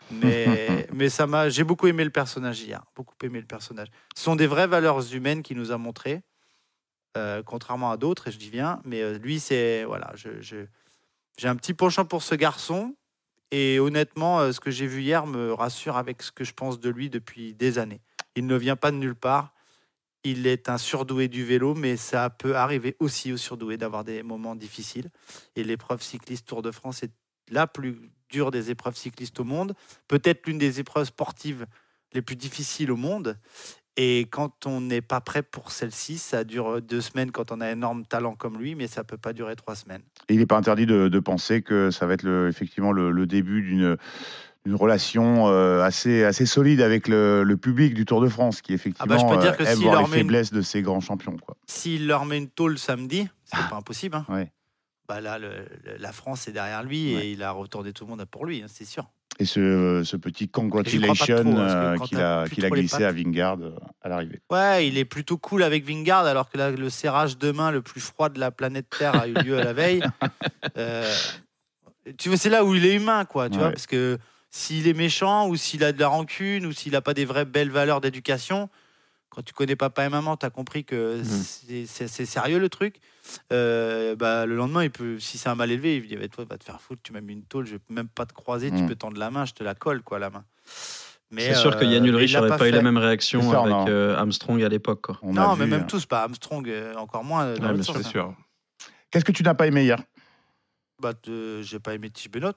Mais, 0.09 0.87
mais 0.93 1.09
ça 1.09 1.27
m'a, 1.27 1.49
j'ai 1.49 1.63
beaucoup 1.63 1.87
aimé 1.87 2.03
le 2.03 2.09
personnage 2.09 2.61
hier, 2.61 2.83
beaucoup 2.95 3.13
aimé 3.23 3.39
le 3.39 3.45
personnage. 3.45 3.87
Ce 4.15 4.23
sont 4.23 4.35
des 4.35 4.47
vraies 4.47 4.67
valeurs 4.67 5.13
humaines 5.13 5.43
qu'il 5.43 5.57
nous 5.57 5.71
a 5.71 5.77
montrées, 5.77 6.21
euh, 7.17 7.43
contrairement 7.43 7.91
à 7.91 7.97
d'autres. 7.97 8.27
Et 8.27 8.31
je 8.31 8.37
dis 8.39 8.49
bien, 8.49 8.81
mais 8.85 9.01
euh, 9.01 9.17
lui 9.19 9.39
c'est 9.39 9.83
voilà, 9.83 10.11
je, 10.15 10.41
je- 10.41 10.65
j'ai 11.37 11.47
un 11.47 11.55
petit 11.55 11.73
penchant 11.73 12.05
pour 12.05 12.23
ce 12.23 12.35
garçon. 12.35 12.95
Et 13.51 13.79
honnêtement, 13.79 14.39
euh, 14.39 14.51
ce 14.53 14.59
que 14.61 14.71
j'ai 14.71 14.87
vu 14.87 15.01
hier 15.01 15.27
me 15.27 15.53
rassure 15.53 15.97
avec 15.97 16.21
ce 16.23 16.31
que 16.31 16.43
je 16.45 16.53
pense 16.53 16.79
de 16.79 16.89
lui 16.89 17.09
depuis 17.09 17.53
des 17.53 17.79
années. 17.79 18.01
Il 18.35 18.47
ne 18.47 18.55
vient 18.55 18.77
pas 18.77 18.91
de 18.91 18.95
nulle 18.97 19.15
part. 19.15 19.53
Il 20.23 20.45
est 20.45 20.69
un 20.69 20.77
surdoué 20.77 21.27
du 21.27 21.43
vélo, 21.43 21.73
mais 21.73 21.97
ça 21.97 22.29
peut 22.29 22.55
arriver 22.55 22.95
aussi 22.99 23.33
aux 23.33 23.37
surdoués 23.37 23.77
d'avoir 23.77 24.03
des 24.03 24.21
moments 24.21 24.55
difficiles. 24.55 25.09
Et 25.55 25.63
l'épreuve 25.63 26.01
cycliste 26.01 26.47
Tour 26.47 26.61
de 26.61 26.71
France 26.71 27.01
est 27.03 27.11
la 27.49 27.65
plus 27.67 27.97
dure 28.29 28.51
des 28.51 28.69
épreuves 28.69 28.95
cyclistes 28.95 29.39
au 29.39 29.43
monde. 29.43 29.73
Peut-être 30.07 30.45
l'une 30.45 30.59
des 30.59 30.79
épreuves 30.79 31.05
sportives 31.05 31.65
les 32.13 32.21
plus 32.21 32.35
difficiles 32.35 32.91
au 32.91 32.95
monde. 32.95 33.37
Et 33.97 34.21
quand 34.21 34.65
on 34.67 34.79
n'est 34.79 35.01
pas 35.01 35.19
prêt 35.19 35.43
pour 35.43 35.71
celle-ci, 35.71 36.17
ça 36.17 36.43
dure 36.45 36.81
deux 36.81 37.01
semaines 37.01 37.31
quand 37.31 37.51
on 37.51 37.59
a 37.59 37.67
un 37.67 37.71
énorme 37.71 38.05
talent 38.05 38.35
comme 38.35 38.57
lui, 38.57 38.73
mais 38.73 38.87
ça 38.87 39.03
peut 39.03 39.17
pas 39.17 39.33
durer 39.33 39.55
trois 39.57 39.75
semaines. 39.75 40.01
Il 40.29 40.37
n'est 40.37 40.45
pas 40.45 40.55
interdit 40.55 40.85
de, 40.85 41.19
penser 41.19 41.61
que 41.61 41.91
ça 41.91 42.05
va 42.05 42.13
être 42.13 42.47
effectivement 42.47 42.93
le 42.93 43.25
début 43.27 43.61
d'une 43.61 43.97
une 44.65 44.75
relation 44.75 45.47
euh, 45.49 45.81
assez, 45.81 46.23
assez 46.23 46.45
solide 46.45 46.81
avec 46.81 47.07
le, 47.07 47.43
le 47.43 47.57
public 47.57 47.93
du 47.93 48.05
Tour 48.05 48.21
de 48.21 48.27
France, 48.29 48.61
qui 48.61 48.73
effectivement 48.73 49.17
Ah 49.29 49.35
bah, 49.35 49.41
dire 49.41 49.57
que 49.57 49.63
euh, 49.63 49.67
aime 49.67 49.79
voir 49.79 50.01
les 50.01 50.07
une- 50.07 50.13
faiblesses 50.13 50.53
de 50.53 50.61
ces 50.61 50.81
grands 50.81 50.99
champions. 50.99 51.35
S'il 51.65 52.05
leur 52.07 52.25
met 52.25 52.37
une 52.37 52.49
tôle 52.49 52.77
samedi, 52.77 53.27
c'est 53.45 53.69
pas 53.69 53.75
impossible. 53.77 54.15
hein. 54.17 54.25
Ah. 54.29 54.33
Ouais. 54.33 54.51
Bah 55.09 55.19
là, 55.19 55.39
le- 55.39 55.65
la 55.99 56.11
France 56.11 56.47
est 56.47 56.51
derrière 56.51 56.83
lui 56.83 57.15
Ouais. 57.15 57.25
et 57.27 57.31
il 57.31 57.43
a 57.43 57.51
retourné 57.51 57.91
tout 57.91 58.05
le 58.05 58.11
monde 58.11 58.23
pour 58.29 58.45
lui, 58.45 58.61
hein, 58.61 58.67
c'est 58.69 58.85
sûr. 58.85 59.09
Et 59.39 59.45
ce, 59.45 60.03
ce 60.05 60.15
petit 60.17 60.47
congratulation 60.49 61.37
que 61.37 61.57
euh, 61.57 61.97
qu'il 61.97 62.65
a, 62.65 62.69
glissé 62.69 63.03
à 63.03 63.11
Vingard 63.11 63.57
à 64.01 64.09
l'arrivée. 64.09 64.39
Ouais, 64.51 64.87
il 64.87 64.97
est 64.97 65.05
plutôt 65.05 65.37
cool 65.37 65.63
avec 65.63 65.85
Vingard, 65.87 66.25
alors 66.25 66.49
que 66.49 66.57
là, 66.57 66.69
le 66.69 66.89
serrage 66.89 67.37
de 67.37 67.51
main 67.51 67.71
le 67.71 67.81
plus 67.81 68.01
froid 68.01 68.29
de 68.29 68.39
la 68.39 68.51
planète 68.51 68.87
Terre 68.95 69.15
a 69.15 69.27
eu 69.27 69.33
lieu 69.33 69.57
à 69.57 69.63
la 69.63 69.73
veille. 69.73 70.03
Euh, 70.77 71.11
tu 72.17 72.29
vois, 72.29 72.37
c'est 72.37 72.49
là 72.49 72.63
où 72.63 72.73
il 72.75 72.85
est 72.85 72.95
humain, 72.95 73.25
quoi, 73.25 73.49
tu 73.49 73.57
vois, 73.57 73.69
parce 73.71 73.87
que 73.87 74.17
s'il 74.51 74.87
est 74.87 74.93
méchant 74.93 75.47
ou 75.47 75.55
s'il 75.55 75.83
a 75.83 75.91
de 75.93 75.99
la 75.99 76.07
rancune 76.09 76.65
ou 76.65 76.71
s'il 76.73 76.91
n'a 76.91 77.01
pas 77.01 77.13
des 77.13 77.25
vraies 77.25 77.45
belles 77.45 77.71
valeurs 77.71 78.01
d'éducation, 78.01 78.69
quand 79.29 79.41
tu 79.43 79.53
connais 79.53 79.77
papa 79.77 80.05
et 80.05 80.09
maman, 80.09 80.35
tu 80.35 80.45
as 80.45 80.49
compris 80.49 80.83
que 80.83 81.21
c'est- 81.23 81.85
c'est 81.85 82.07
c'est 82.09 82.25
sérieux 82.25 82.59
le 82.59 82.67
truc. 82.67 82.97
Euh, 83.53 84.15
bah, 84.15 84.45
le 84.45 84.55
lendemain, 84.57 84.83
il 84.83 84.91
peut, 84.91 85.19
si 85.19 85.37
c'est 85.37 85.47
un 85.47 85.55
mal 85.55 85.71
élevé, 85.71 85.95
il 85.97 86.05
dit 86.07 86.17
bah, 86.17 86.27
Toi, 86.27 86.43
va 86.49 86.57
te 86.57 86.65
faire 86.65 86.81
foutre, 86.81 87.01
tu 87.01 87.13
m'as 87.13 87.21
mis 87.21 87.33
une 87.33 87.43
tôle, 87.45 87.65
je 87.65 87.73
vais 87.75 87.81
même 87.89 88.09
pas 88.09 88.25
te 88.25 88.33
croiser, 88.33 88.71
tu 88.71 88.83
Mm. 88.83 88.87
peux 88.87 88.95
tendre 88.95 89.17
la 89.17 89.31
main, 89.31 89.45
je 89.45 89.53
te 89.53 89.63
la 89.63 89.73
colle, 89.73 90.01
quoi, 90.03 90.19
la 90.19 90.29
main. 90.29 90.43
C'est 91.37 91.53
sûr 91.55 91.77
que 91.77 91.85
euh, 91.85 91.87
Yann 91.87 92.03
mais 92.03 92.09
Ulrich 92.09 92.33
n'aurait 92.35 92.49
pas, 92.57 92.67
eu 92.67 92.71
la 92.71 92.81
même 92.81 92.97
réaction 92.97 93.41
C'est 93.51 93.55
avec 93.55 93.87
euh, 93.87 94.17
Armstrong 94.17 94.61
à 94.63 94.67
l'époque. 94.67 95.05
Non, 95.23 95.55
mais 95.55 95.63
vu, 95.63 95.71
même 95.71 95.83
euh, 95.83 95.87
tous, 95.87 96.05
pas 96.05 96.23
Armstrong, 96.23 96.67
euh, 96.67 96.93
encore 96.95 97.23
moins. 97.23 97.45
euh, 97.45 97.57
dans 97.57 97.71
Ouais, 97.73 97.81
sûr. 97.83 97.95
C'est 97.95 98.03
sûr. 98.03 98.35
Qu'est-ce 99.11 99.23
que 99.23 99.31
tu 99.31 99.43
n'as 99.43 99.53
pas 99.53 99.65
aimé 99.67 99.83
hier? 99.83 100.03
Bah, 101.01 101.13
j'ai 101.61 101.79
pas 101.79 101.93
aimé 101.93 102.09
Tige 102.09 102.29
Benoît. 102.29 102.51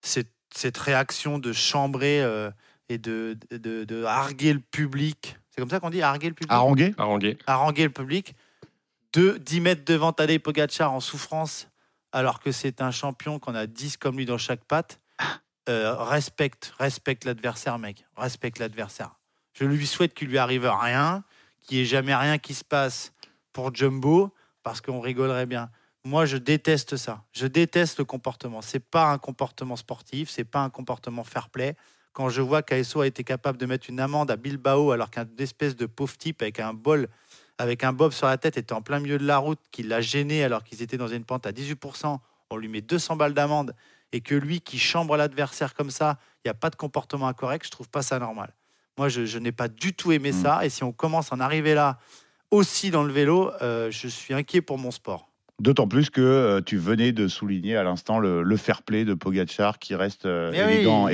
Cette, 0.00 0.32
cette 0.54 0.78
réaction 0.78 1.38
de 1.38 1.52
chambrer 1.52 2.22
euh, 2.22 2.50
et 2.88 2.98
de, 2.98 3.38
de, 3.50 3.84
de 3.84 4.04
harguer 4.04 4.52
le 4.52 4.60
public. 4.60 5.36
C'est 5.50 5.60
comme 5.60 5.70
ça 5.70 5.80
qu'on 5.80 5.90
dit, 5.90 6.02
harguer 6.02 6.28
le 6.28 6.34
public? 6.34 6.52
Harangué 6.52 6.94
Harangué. 6.96 7.38
Haranguer 7.46 7.84
le 7.84 7.90
public. 7.90 8.34
De 9.12 9.36
10 9.38 9.60
mètres 9.60 9.84
devant 9.84 10.12
Tadej 10.12 10.38
Pogacar 10.38 10.92
en 10.92 11.00
souffrance, 11.00 11.68
alors 12.12 12.40
que 12.40 12.50
c'est 12.50 12.80
un 12.80 12.90
champion 12.90 13.38
qu'on 13.38 13.54
a 13.54 13.66
10 13.66 13.98
comme 13.98 14.16
lui 14.16 14.24
dans 14.24 14.38
chaque 14.38 14.64
patte. 14.64 15.00
Euh, 15.68 15.94
respecte, 15.94 16.72
respecte 16.78 17.24
l'adversaire, 17.24 17.78
mec. 17.78 18.04
Respecte 18.16 18.58
l'adversaire. 18.58 19.18
Je 19.52 19.64
lui 19.64 19.86
souhaite 19.86 20.14
qu'il 20.14 20.28
lui 20.28 20.38
arrive 20.38 20.66
rien, 20.66 21.22
qu'il 21.60 21.76
n'y 21.76 21.82
ait 21.82 21.86
jamais 21.86 22.14
rien 22.14 22.38
qui 22.38 22.54
se 22.54 22.64
passe 22.64 23.12
pour 23.52 23.74
Jumbo, 23.74 24.34
parce 24.62 24.80
qu'on 24.80 25.00
rigolerait 25.00 25.46
bien. 25.46 25.70
Moi, 26.04 26.26
je 26.26 26.36
déteste 26.36 26.96
ça. 26.96 27.22
Je 27.32 27.46
déteste 27.46 27.98
le 27.98 28.04
comportement. 28.04 28.60
C'est 28.60 28.80
pas 28.80 29.12
un 29.12 29.18
comportement 29.18 29.76
sportif, 29.76 30.30
c'est 30.30 30.44
pas 30.44 30.60
un 30.60 30.70
comportement 30.70 31.22
fair 31.22 31.48
play. 31.48 31.76
Quand 32.12 32.28
je 32.28 32.42
vois 32.42 32.62
qu'ASO 32.62 33.00
a 33.00 33.06
été 33.06 33.24
capable 33.24 33.56
de 33.56 33.66
mettre 33.66 33.88
une 33.88 34.00
amende 34.00 34.30
à 34.30 34.36
Bilbao 34.36 34.90
alors 34.90 35.10
qu'un 35.10 35.26
espèce 35.38 35.76
de 35.76 35.86
pauvre 35.86 36.16
type 36.18 36.42
avec 36.42 36.60
un 36.60 36.74
bol, 36.74 37.08
avec 37.56 37.84
un 37.84 37.92
bob 37.92 38.12
sur 38.12 38.26
la 38.26 38.36
tête 38.36 38.56
était 38.56 38.72
en 38.74 38.82
plein 38.82 38.98
milieu 38.98 39.16
de 39.16 39.24
la 39.24 39.38
route, 39.38 39.60
qui 39.70 39.82
l'a 39.82 40.00
gêné 40.00 40.42
alors 40.42 40.64
qu'ils 40.64 40.82
étaient 40.82 40.98
dans 40.98 41.08
une 41.08 41.24
pente 41.24 41.46
à 41.46 41.52
18%, 41.52 42.18
on 42.50 42.56
lui 42.56 42.68
met 42.68 42.80
200 42.82 43.16
balles 43.16 43.32
d'amende 43.32 43.74
et 44.12 44.20
que 44.20 44.34
lui 44.34 44.60
qui 44.60 44.78
chambre 44.78 45.16
l'adversaire 45.16 45.72
comme 45.72 45.90
ça, 45.90 46.18
il 46.44 46.48
n'y 46.48 46.50
a 46.50 46.54
pas 46.54 46.68
de 46.68 46.76
comportement 46.76 47.28
incorrect, 47.28 47.64
je 47.64 47.70
trouve 47.70 47.88
pas 47.88 48.02
ça 48.02 48.18
normal. 48.18 48.52
Moi, 48.98 49.08
je, 49.08 49.24
je 49.24 49.38
n'ai 49.38 49.52
pas 49.52 49.68
du 49.68 49.94
tout 49.94 50.12
aimé 50.12 50.32
Mm. 50.32 50.42
ça 50.42 50.66
et 50.66 50.68
si 50.68 50.84
on 50.84 50.92
commence 50.92 51.32
à 51.32 51.36
en 51.36 51.40
arriver 51.40 51.74
là 51.74 51.98
aussi 52.50 52.90
dans 52.90 53.04
le 53.04 53.12
vélo, 53.12 53.50
euh, 53.62 53.90
je 53.90 54.08
suis 54.08 54.34
inquiet 54.34 54.60
pour 54.60 54.76
mon 54.76 54.90
sport. 54.90 55.31
D'autant 55.62 55.86
plus 55.86 56.10
que 56.10 56.20
euh, 56.20 56.60
tu 56.60 56.76
venais 56.76 57.12
de 57.12 57.28
souligner 57.28 57.76
à 57.76 57.84
l'instant 57.84 58.18
le, 58.18 58.42
le 58.42 58.56
fair 58.56 58.82
play 58.82 59.04
de 59.04 59.14
Pogacar 59.14 59.78
qui 59.78 59.94
reste 59.94 60.26
euh, 60.26 60.50
oui, 60.50 60.58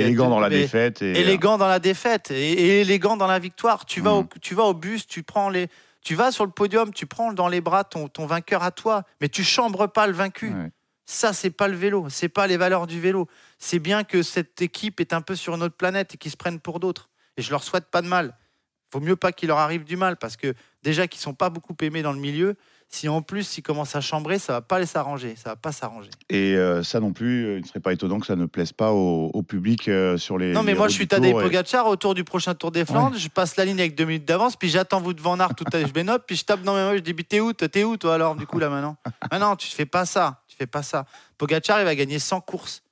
élégant, 0.00 0.30
dans 0.30 0.40
la 0.40 0.48
défaite. 0.48 1.02
Et, 1.02 1.12
euh, 1.12 1.20
élégant 1.20 1.58
dans 1.58 1.68
la 1.68 1.78
défaite 1.78 2.30
et, 2.30 2.52
et 2.52 2.80
élégant 2.80 3.18
dans 3.18 3.26
la 3.26 3.38
victoire. 3.38 3.84
Tu 3.84 4.00
vas, 4.00 4.12
Mm. 4.14 4.18
au, 4.20 4.28
tu 4.40 4.54
vas 4.54 4.62
au 4.64 4.72
bus, 4.72 5.06
tu 5.06 5.22
prends 5.22 5.50
les, 5.50 5.68
tu 6.02 6.14
vas 6.14 6.32
sur 6.32 6.46
le 6.46 6.50
podium, 6.50 6.94
tu 6.94 7.04
prends 7.04 7.34
dans 7.34 7.48
les 7.48 7.60
bras 7.60 7.84
ton, 7.84 8.08
ton 8.08 8.24
vainqueur 8.24 8.62
à 8.62 8.70
toi, 8.70 9.02
mais 9.20 9.28
tu 9.28 9.44
chambres 9.44 9.86
pas 9.86 10.06
le 10.06 10.14
vaincu. 10.14 10.48
Ouais. 10.48 10.70
Ça, 11.04 11.34
c'est 11.34 11.50
pas 11.50 11.68
le 11.68 11.76
vélo, 11.76 12.06
c'est 12.08 12.30
pas 12.30 12.46
les 12.46 12.56
valeurs 12.56 12.86
du 12.86 13.00
vélo. 13.00 13.28
C'est 13.58 13.78
bien 13.80 14.02
que 14.02 14.22
cette 14.22 14.62
équipe 14.62 14.98
est 15.00 15.12
un 15.12 15.20
peu 15.20 15.36
sur 15.36 15.54
une 15.56 15.62
autre 15.62 15.76
planète 15.76 16.14
et 16.14 16.16
qu'ils 16.16 16.30
se 16.30 16.38
prennent 16.38 16.60
pour 16.60 16.80
d'autres. 16.80 17.10
Et 17.36 17.42
je 17.42 17.50
leur 17.50 17.62
souhaite 17.62 17.90
pas 17.90 18.00
de 18.00 18.08
mal. 18.08 18.34
Vaut 18.94 19.00
mieux 19.00 19.16
pas 19.16 19.32
qu'il 19.32 19.48
leur 19.48 19.58
arrive 19.58 19.84
du 19.84 19.98
mal 19.98 20.16
parce 20.16 20.38
que 20.38 20.54
déjà 20.82 21.06
qu'ils 21.06 21.20
sont 21.20 21.34
pas 21.34 21.50
beaucoup 21.50 21.76
aimés 21.82 22.00
dans 22.00 22.12
le 22.14 22.18
milieu. 22.18 22.56
Si 22.90 23.06
en 23.06 23.20
plus 23.20 23.58
ils 23.58 23.62
commencent 23.62 23.94
à 23.96 24.00
chambrer, 24.00 24.38
ça 24.38 24.54
va 24.54 24.60
pas 24.62 24.78
les 24.78 24.86
s'arranger, 24.86 25.36
ça 25.36 25.50
va 25.50 25.56
pas 25.56 25.72
s'arranger. 25.72 26.08
Et 26.30 26.54
euh, 26.56 26.82
ça 26.82 27.00
non 27.00 27.12
plus, 27.12 27.44
euh, 27.44 27.56
il 27.58 27.62
ne 27.62 27.66
serait 27.66 27.80
pas 27.80 27.92
étonnant 27.92 28.18
que 28.18 28.26
ça 28.26 28.34
ne 28.34 28.46
plaise 28.46 28.72
pas 28.72 28.92
au, 28.92 29.26
au 29.34 29.42
public 29.42 29.88
euh, 29.88 30.16
sur 30.16 30.38
les. 30.38 30.52
Non, 30.52 30.62
mais 30.62 30.72
les 30.72 30.78
moi, 30.78 30.88
je 30.88 30.94
suis 30.94 31.06
Tadej 31.06 31.30
et- 31.30 31.34
Pogacar 31.34 31.86
autour 31.86 32.14
du 32.14 32.24
prochain 32.24 32.54
Tour 32.54 32.70
des 32.70 32.86
Flandres. 32.86 33.18
Je 33.18 33.28
passe 33.28 33.56
la 33.56 33.66
ligne 33.66 33.78
avec 33.78 33.94
deux 33.94 34.06
minutes 34.06 34.24
d'avance, 34.24 34.56
puis 34.56 34.70
j'attends 34.70 35.02
vous 35.02 35.12
devant 35.12 35.36
Nart 35.36 35.54
tout 35.54 35.64
à 35.70 35.76
l'heure. 35.78 35.86
Je 35.86 35.92
bénote, 35.92 36.24
puis 36.26 36.34
je 36.36 36.46
tape 36.46 36.62
dans 36.62 36.72
mes 36.74 36.80
mains. 36.80 36.94
Je 36.96 37.00
dis, 37.02 37.14
t'es 37.14 37.40
où, 37.40 37.52
t'es 37.52 37.84
où, 37.84 37.98
toi, 37.98 38.14
alors, 38.14 38.34
du 38.36 38.46
coup, 38.46 38.58
là, 38.58 38.70
maintenant 38.70 38.96
Ah 39.30 39.38
non, 39.38 39.54
tu 39.54 39.68
fais 39.68 39.84
pas 39.86 40.06
ça. 40.06 40.42
Tu 40.48 40.56
fais 40.56 40.66
pas 40.66 40.82
ça. 40.82 41.04
Pogacar, 41.36 41.80
il 41.80 41.84
va 41.84 41.94
gagner 41.94 42.18
100 42.18 42.40
courses 42.40 42.82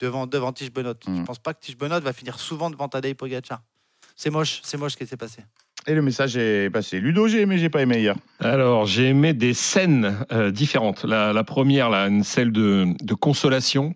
devant, 0.00 0.26
devant 0.26 0.52
Tige 0.52 0.72
Benoît. 0.72 0.94
Je 1.06 1.10
Mm. 1.12 1.24
pense 1.26 1.38
pas 1.38 1.54
que 1.54 1.60
Tige 1.60 1.76
Benoît 1.76 2.00
va 2.00 2.12
finir 2.12 2.40
souvent 2.40 2.70
devant 2.70 2.88
Tadej 2.88 3.14
Pogacar. 3.14 3.60
C'est 4.16 4.30
moche, 4.30 4.60
c'est 4.64 4.76
moche 4.76 4.92
ce 4.92 4.96
qui 4.96 5.06
s'est 5.06 5.16
passé. 5.16 5.42
Et 5.86 5.94
le 5.94 6.02
message 6.02 6.36
est 6.36 6.70
passé. 6.70 7.00
Ludo, 7.00 7.26
j'ai 7.26 7.40
aimé, 7.40 7.56
j'ai 7.58 7.70
pas 7.70 7.80
aimé 7.82 7.98
hier. 8.00 8.14
Alors, 8.38 8.86
j'ai 8.86 9.08
aimé 9.08 9.32
des 9.32 9.54
scènes 9.54 10.14
euh, 10.30 10.50
différentes. 10.50 11.04
La, 11.04 11.32
la 11.32 11.44
première, 11.44 11.88
là, 11.88 12.06
une 12.06 12.22
celle 12.22 12.52
de, 12.52 12.88
de 13.02 13.14
consolation, 13.14 13.94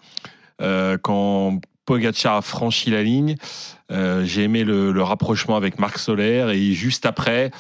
euh, 0.62 0.97
quand 1.01 1.61
Pogacar 1.85 2.37
a 2.37 2.42
franchi 2.42 2.90
la 2.90 3.03
ligne. 3.03 3.37
Euh, 3.92 4.25
j'ai 4.25 4.44
aimé 4.44 4.64
le, 4.64 4.92
le 4.92 5.03
rapprochement 5.03 5.57
avec 5.57 5.79
Marc 5.79 5.99
Solaire. 5.99 6.49
Et 6.49 6.73
juste 6.73 7.05
après, 7.05 7.51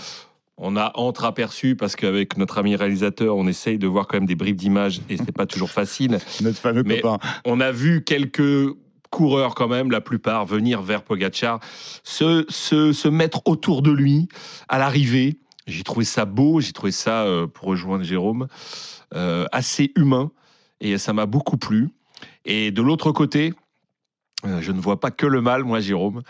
on 0.56 0.76
a 0.76 0.92
entre-aperçu, 0.94 1.76
parce 1.76 1.94
qu'avec 1.94 2.38
notre 2.38 2.56
ami 2.58 2.76
réalisateur, 2.76 3.36
on 3.36 3.46
essaye 3.46 3.76
de 3.76 3.86
voir 3.86 4.06
quand 4.06 4.16
même 4.16 4.26
des 4.26 4.36
bribes 4.36 4.56
d'images, 4.56 5.00
et 5.10 5.18
c'est 5.18 5.32
pas 5.32 5.46
toujours 5.46 5.70
facile. 5.70 6.18
Notre 6.40 6.58
fameux 6.58 6.82
Mais- 6.84 7.00
copain. 7.00 7.18
On 7.44 7.60
a 7.60 7.72
vu 7.72 8.02
quelques 8.04 8.70
coureurs 9.14 9.54
quand 9.54 9.68
même, 9.68 9.90
la 9.90 10.00
plupart, 10.00 10.44
venir 10.44 10.82
vers 10.82 11.02
Pogacar, 11.02 11.60
se, 12.02 12.44
se, 12.48 12.92
se 12.92 13.08
mettre 13.08 13.40
autour 13.46 13.80
de 13.80 13.92
lui 13.92 14.28
à 14.68 14.78
l'arrivée. 14.78 15.38
J'ai 15.66 15.84
trouvé 15.84 16.04
ça 16.04 16.24
beau, 16.24 16.60
j'ai 16.60 16.72
trouvé 16.72 16.92
ça, 16.92 17.22
euh, 17.22 17.46
pour 17.46 17.68
rejoindre 17.68 18.04
Jérôme, 18.04 18.48
euh, 19.14 19.46
assez 19.52 19.92
humain, 19.96 20.30
et 20.80 20.98
ça 20.98 21.12
m'a 21.12 21.26
beaucoup 21.26 21.56
plu. 21.56 21.90
Et 22.44 22.72
de 22.72 22.82
l'autre 22.82 23.12
côté, 23.12 23.54
euh, 24.44 24.60
je 24.60 24.72
ne 24.72 24.80
vois 24.80 24.98
pas 24.98 25.10
que 25.10 25.26
le 25.26 25.40
mal, 25.40 25.62
moi, 25.64 25.80
Jérôme. 25.80 26.22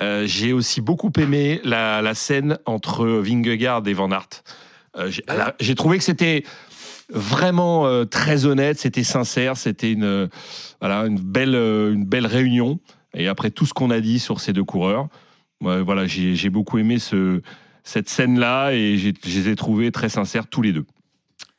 Euh, 0.00 0.24
j'ai 0.26 0.52
aussi 0.52 0.80
beaucoup 0.80 1.12
aimé 1.18 1.60
la, 1.64 2.00
la 2.00 2.14
scène 2.14 2.58
entre 2.64 3.06
Vingegaard 3.06 3.82
et 3.86 3.92
Van 3.92 4.10
Aert. 4.10 4.44
Euh, 4.96 5.10
alors, 5.26 5.52
j'ai 5.60 5.74
trouvé 5.74 5.98
que 5.98 6.04
c'était 6.04 6.44
vraiment 7.12 7.86
euh, 7.86 8.04
très 8.04 8.46
honnête, 8.46 8.78
c'était 8.78 9.04
sincère, 9.04 9.56
c'était 9.56 9.92
une, 9.92 10.04
euh, 10.04 10.26
voilà, 10.80 11.06
une, 11.06 11.18
belle, 11.20 11.54
euh, 11.54 11.92
une 11.92 12.04
belle 12.04 12.26
réunion. 12.26 12.78
Et 13.14 13.28
après 13.28 13.50
tout 13.50 13.66
ce 13.66 13.74
qu'on 13.74 13.90
a 13.90 14.00
dit 14.00 14.18
sur 14.18 14.40
ces 14.40 14.52
deux 14.52 14.64
coureurs, 14.64 15.08
ouais, 15.62 15.82
voilà, 15.82 16.06
j'ai 16.06 16.34
j'ai 16.36 16.50
beaucoup 16.50 16.78
aimé 16.78 16.98
ce, 16.98 17.42
cette 17.82 18.08
scène-là 18.08 18.72
et 18.72 18.96
j'ai- 18.98 19.14
je 19.26 19.38
les 19.40 19.48
ai 19.48 19.56
trouvés 19.56 19.90
très 19.90 20.08
sincères 20.08 20.46
tous 20.46 20.62
les 20.62 20.72
deux. 20.72 20.84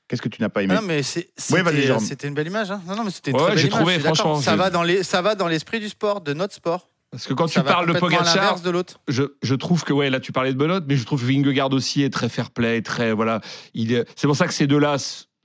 Qu'est-ce 0.08 0.22
que 0.22 0.30
tu 0.30 0.42
n'as 0.42 0.50
pas 0.50 0.64
aimé? 0.64 0.74
Ah 0.78 0.82
non, 0.82 0.88
mais 0.88 1.04
c'est- 1.04 1.30
Oui, 1.52 1.62
vas-y, 1.62 1.76
c'était 1.76 1.82
Jérôme. 1.88 2.04
c'était 2.04 2.28
une 2.28 2.34
belle 2.34 2.48
image. 2.48 2.70
hein. 2.72 2.82
Non, 2.88 2.96
non, 2.96 3.04
mais 3.06 3.12
c'était 3.12 3.32
une 3.32 3.38
Ouais, 3.38 3.44
très 3.44 3.52
belle 3.52 3.60
j'ai 3.60 3.68
image, 3.68 3.80
trouvé, 3.80 3.94
je 3.94 4.00
suis 4.00 4.04
d'accord. 4.04 4.18
franchement, 4.18 4.42
Ça 4.42 4.56
va 4.58 4.70
dans 4.70 4.84
les, 4.84 5.04
ça 5.04 5.22
va 5.22 5.36
dans 5.36 5.48
l'esprit 5.48 5.80
du 5.80 5.90
sport, 5.90 6.22
de 6.22 6.34
notre 6.34 6.54
sport. 6.54 6.90
Parce 7.12 7.28
que 7.28 7.34
quand 7.34 7.48
Ça 7.48 7.60
tu 7.62 7.66
va 7.66 7.72
parles 7.74 7.88
de 7.88 7.92
complètement 7.94 8.20
à 8.20 8.22
Pogacar, 8.22 8.36
l'inverse 8.44 8.62
de 8.62 8.70
l'autre. 8.70 9.02
je, 9.10 9.24
je 9.44 9.56
trouve 9.56 9.84
que 9.84 9.92
ouais 9.92 10.10
là 10.10 10.22
tu 10.22 10.32
parlais 10.32 10.54
de 10.54 10.58
Benoît 10.58 10.80
mais 10.88 10.96
je 10.96 11.04
trouve 11.06 11.20
que 11.22 11.26
Vingegaard 11.28 11.72
aussi 11.74 12.04
est 12.04 12.10
très 12.10 12.30
fair 12.30 12.52
play 12.52 12.82
très 12.82 13.12
voilà 13.12 13.42
il 13.74 13.92
est- 13.92 14.06
c'est 14.16 14.28
pour 14.28 14.36
ça 14.38 14.48
que 14.48 14.54
ces 14.54 14.66
deux 14.66 14.80
là 14.80 14.96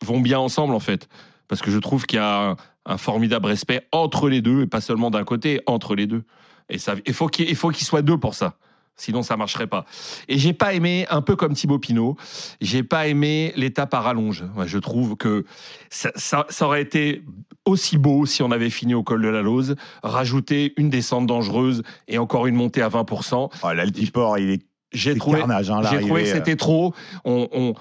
vont 0.05 0.21
bien 0.21 0.39
ensemble 0.39 0.75
en 0.75 0.81
fait 0.81 1.09
parce 1.49 1.63
que 1.63 1.71
je 1.71 1.79
trouve 1.79 2.07
qu'il 2.07 2.19
y 2.19 2.23
a 2.23 2.51
un, 2.51 2.57
un 2.87 2.97
formidable 2.99 3.47
respect 3.47 3.87
entre 3.93 4.29
les 4.29 4.41
deux 4.43 4.63
et 4.63 4.67
pas 4.67 4.81
seulement 4.81 5.11
d'un 5.11 5.25
côté 5.25 5.61
entre 5.67 5.95
les 5.95 6.07
deux 6.07 6.25
et 6.69 6.79
ça 6.79 6.95
il 7.07 7.15
faut 7.15 7.29
qu'il 7.29 7.47
qu'ils 7.57 7.87
soient 7.87 8.03
deux 8.03 8.19
pour 8.19 8.35
ça 8.35 8.55
sinon 8.99 9.23
ça 9.23 9.37
marcherait 9.37 9.67
pas 9.67 9.85
et 10.29 10.39
j'ai 10.39 10.53
pas 10.55 10.73
aimé 10.73 11.07
un 11.11 11.21
peu 11.21 11.37
comme 11.37 11.53
Thibaut 11.55 11.79
Pinot 11.79 12.17
j'ai 12.61 12.83
pas 12.83 13.07
aimé 13.09 13.53
l'étape 13.57 13.93
à 13.95 14.01
rallonge 14.01 14.45
je 14.65 14.79
trouve 14.79 15.17
que 15.17 15.45
ça, 15.91 16.11
ça- 16.17 16.47
ça 16.49 16.67
aurait 16.67 16.83
été 16.83 17.23
aussi 17.67 17.99
beau 17.99 18.27
si 18.27 18.43
on 18.43 18.51
avait 18.51 18.71
fini 18.71 18.95
au 18.95 19.03
col 19.03 19.21
de 19.23 19.29
la 19.29 19.43
Lose 19.43 19.77
rajouter 20.03 20.73
une 20.77 20.89
descente 20.91 21.27
dangereuse 21.27 21.83
et 22.09 22.19
encore 22.19 22.47
une 22.47 22.55
montée 22.55 22.81
à 22.81 22.89
20%. 22.89 23.51
Oh, 23.63 23.73
L'altiport, 23.73 24.39
il 24.39 24.51
est 24.51 24.63
J'ai 24.93 25.17
trouvé, 25.17 25.41
carnage. 25.41 25.69
Hein, 25.71 25.83
j'ai 25.91 26.01
trouvé 26.01 26.23
que 26.23 26.29
c'était 26.29 26.55
trop. 26.57 26.95
On, 27.25 27.49
on, 27.53 27.75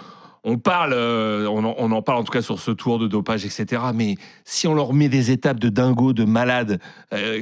on 0.47 0.59
parle, 0.59 0.93
euh, 0.93 1.47
on, 1.49 1.91
en, 1.91 2.01
parle 2.03 2.19
en 2.19 2.23
tout 2.23 2.31
cas 2.31 2.43
sur 2.43 2.59
ce 2.59 2.69
tour 2.69 2.99
de 2.99 3.07
dopage, 3.07 3.45
etc. 3.45 3.81
Mais 3.95 4.15
si 4.45 4.67
on 4.67 4.75
leur 4.75 4.93
met 4.93 5.09
des 5.09 5.31
étapes 5.31 5.59
de 5.59 5.69
dingo, 5.69 6.13
de 6.13 6.23
malade, 6.23 6.79
euh, 7.13 7.41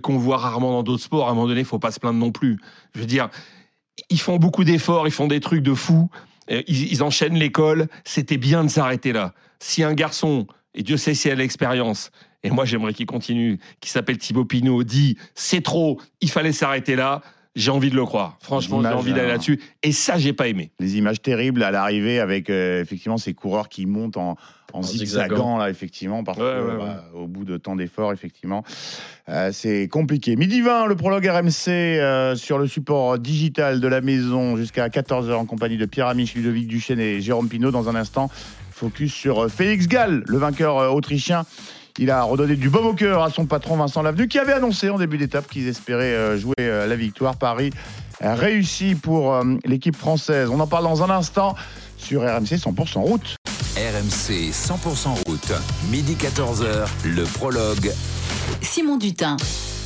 qu'on 0.00 0.18
voit 0.18 0.36
rarement 0.36 0.70
dans 0.70 0.84
d'autres 0.84 1.02
sports, 1.02 1.26
à 1.26 1.32
un 1.32 1.34
moment 1.34 1.48
donné, 1.48 1.60
il 1.60 1.66
faut 1.66 1.80
pas 1.80 1.90
se 1.90 1.98
plaindre 1.98 2.20
non 2.20 2.30
plus. 2.30 2.60
Je 2.94 3.00
veux 3.00 3.06
dire, 3.06 3.28
ils 4.08 4.20
font 4.20 4.36
beaucoup 4.36 4.62
d'efforts, 4.62 5.08
ils 5.08 5.12
font 5.12 5.26
des 5.26 5.40
trucs 5.40 5.62
de 5.62 5.74
fou, 5.74 6.08
euh, 6.52 6.62
ils, 6.68 6.92
ils 6.92 7.02
enchaînent 7.02 7.36
l'école. 7.36 7.88
C'était 8.04 8.38
bien 8.38 8.62
de 8.62 8.68
s'arrêter 8.68 9.12
là. 9.12 9.34
Si 9.58 9.82
un 9.82 9.92
garçon, 9.92 10.46
et 10.74 10.84
Dieu 10.84 10.96
sait 10.96 11.14
si 11.14 11.26
elle 11.26 11.40
a 11.40 11.42
l'expérience, 11.42 12.12
et 12.44 12.50
moi 12.50 12.64
j'aimerais 12.64 12.94
qu'il 12.94 13.06
continue, 13.06 13.58
qui 13.80 13.90
s'appelle 13.90 14.18
Thibaut 14.18 14.44
Pinot, 14.44 14.84
dit 14.84 15.18
c'est 15.34 15.62
trop, 15.62 16.00
il 16.20 16.30
fallait 16.30 16.52
s'arrêter 16.52 16.94
là. 16.94 17.20
J'ai 17.56 17.70
envie 17.70 17.90
de 17.90 17.94
le 17.96 18.04
croire. 18.04 18.36
Franchement, 18.40 18.82
j'ai 18.82 18.88
envie 18.88 19.12
d'aller 19.12 19.26
hein. 19.26 19.32
là-dessus. 19.32 19.60
Et 19.82 19.92
ça, 19.92 20.18
j'ai 20.18 20.32
pas 20.32 20.48
aimé. 20.48 20.70
Les 20.80 20.96
images 20.96 21.22
terribles 21.22 21.62
à 21.62 21.70
l'arrivée 21.70 22.18
avec 22.18 22.50
euh, 22.50 22.80
effectivement 22.82 23.16
ces 23.16 23.32
coureurs 23.32 23.68
qui 23.68 23.86
montent 23.86 24.16
en, 24.16 24.36
en 24.72 24.82
zigzagant 24.82 25.28
zigzagant. 25.28 25.58
là 25.58 25.70
effectivement 25.70 26.24
parce 26.24 26.36
Ouais, 26.38 26.44
que, 26.44 26.66
ouais, 26.66 26.78
bah, 26.78 27.04
au 27.14 27.28
bout 27.28 27.44
de 27.44 27.56
tant 27.56 27.76
d'efforts 27.76 28.12
effectivement 28.12 28.64
euh, 29.28 29.50
c'est 29.52 29.86
compliqué. 29.86 30.34
Midi 30.34 30.62
20 30.62 30.86
le 30.86 30.96
prologue 30.96 31.24
RMC 31.26 31.68
euh, 31.68 32.34
sur 32.34 32.58
le 32.58 32.66
support 32.66 33.18
digital 33.20 33.80
de 33.80 33.86
la 33.86 34.00
maison 34.00 34.56
jusqu'à 34.56 34.88
14h 34.88 35.32
en 35.34 35.46
compagnie 35.46 35.76
de 35.76 35.86
Pierre 35.86 36.08
Amiche, 36.08 36.34
Ludovic 36.34 36.66
Duchesne 36.66 36.98
et 36.98 37.20
Jérôme 37.20 37.48
Pinault 37.48 37.70
dans 37.70 37.88
un 37.88 37.94
instant. 37.94 38.30
Focus 38.72 39.14
sur 39.14 39.48
Félix 39.48 39.86
Gall, 39.86 40.24
le 40.26 40.38
vainqueur 40.38 40.78
euh, 40.78 40.88
autrichien. 40.88 41.44
Il 42.00 42.10
a 42.10 42.24
redonné 42.24 42.56
du 42.56 42.70
baume 42.70 42.86
au 42.86 42.92
cœur 42.94 43.22
à 43.22 43.30
son 43.30 43.46
patron 43.46 43.76
Vincent 43.76 44.02
Lavenu 44.02 44.26
qui 44.26 44.40
avait 44.40 44.52
annoncé 44.52 44.90
en 44.90 44.98
début 44.98 45.16
d'étape 45.16 45.46
qu'ils 45.46 45.68
espéraient 45.68 46.12
euh, 46.12 46.36
jouer 46.36 46.54
euh, 46.58 46.88
la 46.88 46.96
victoire. 46.96 47.36
Paris 47.36 47.70
euh, 48.22 48.34
réussi 48.34 48.96
pour 48.96 49.40
l'équipe 49.64 49.96
française. 49.96 50.48
On 50.50 50.58
en 50.58 50.66
parle 50.66 50.82
dans 50.82 51.04
un 51.04 51.10
instant 51.10 51.54
sur 51.96 52.22
RMC 52.22 52.56
100% 52.56 52.98
route. 52.98 53.36
RMC 53.76 54.50
100% 54.50 55.28
route. 55.28 55.52
Midi 55.88 56.16
14h, 56.18 56.88
le 57.04 57.22
prologue. 57.22 57.92
Simon 58.60 58.96
Dutin. 58.96 59.36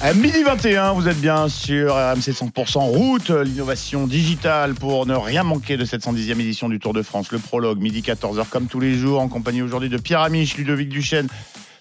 À 0.00 0.14
midi 0.14 0.42
21, 0.42 0.92
vous 0.92 1.08
êtes 1.08 1.20
bien 1.20 1.48
sur 1.48 1.94
RMC 1.94 2.30
100% 2.30 2.78
route, 2.78 3.30
l'innovation 3.30 4.06
digitale 4.06 4.74
pour 4.74 5.04
ne 5.04 5.14
rien 5.14 5.42
manquer 5.42 5.76
de 5.76 5.84
cette 5.84 6.04
110e 6.06 6.40
édition 6.40 6.70
du 6.70 6.78
Tour 6.78 6.94
de 6.94 7.02
France. 7.02 7.32
Le 7.32 7.38
prologue, 7.38 7.80
midi 7.80 8.00
14h 8.00 8.48
comme 8.48 8.66
tous 8.66 8.80
les 8.80 8.94
jours, 8.94 9.20
en 9.20 9.28
compagnie 9.28 9.60
aujourd'hui 9.60 9.90
de 9.90 9.98
Pierre 9.98 10.20
Amiche, 10.20 10.56
Ludovic 10.56 10.88
Duchesne 10.88 11.28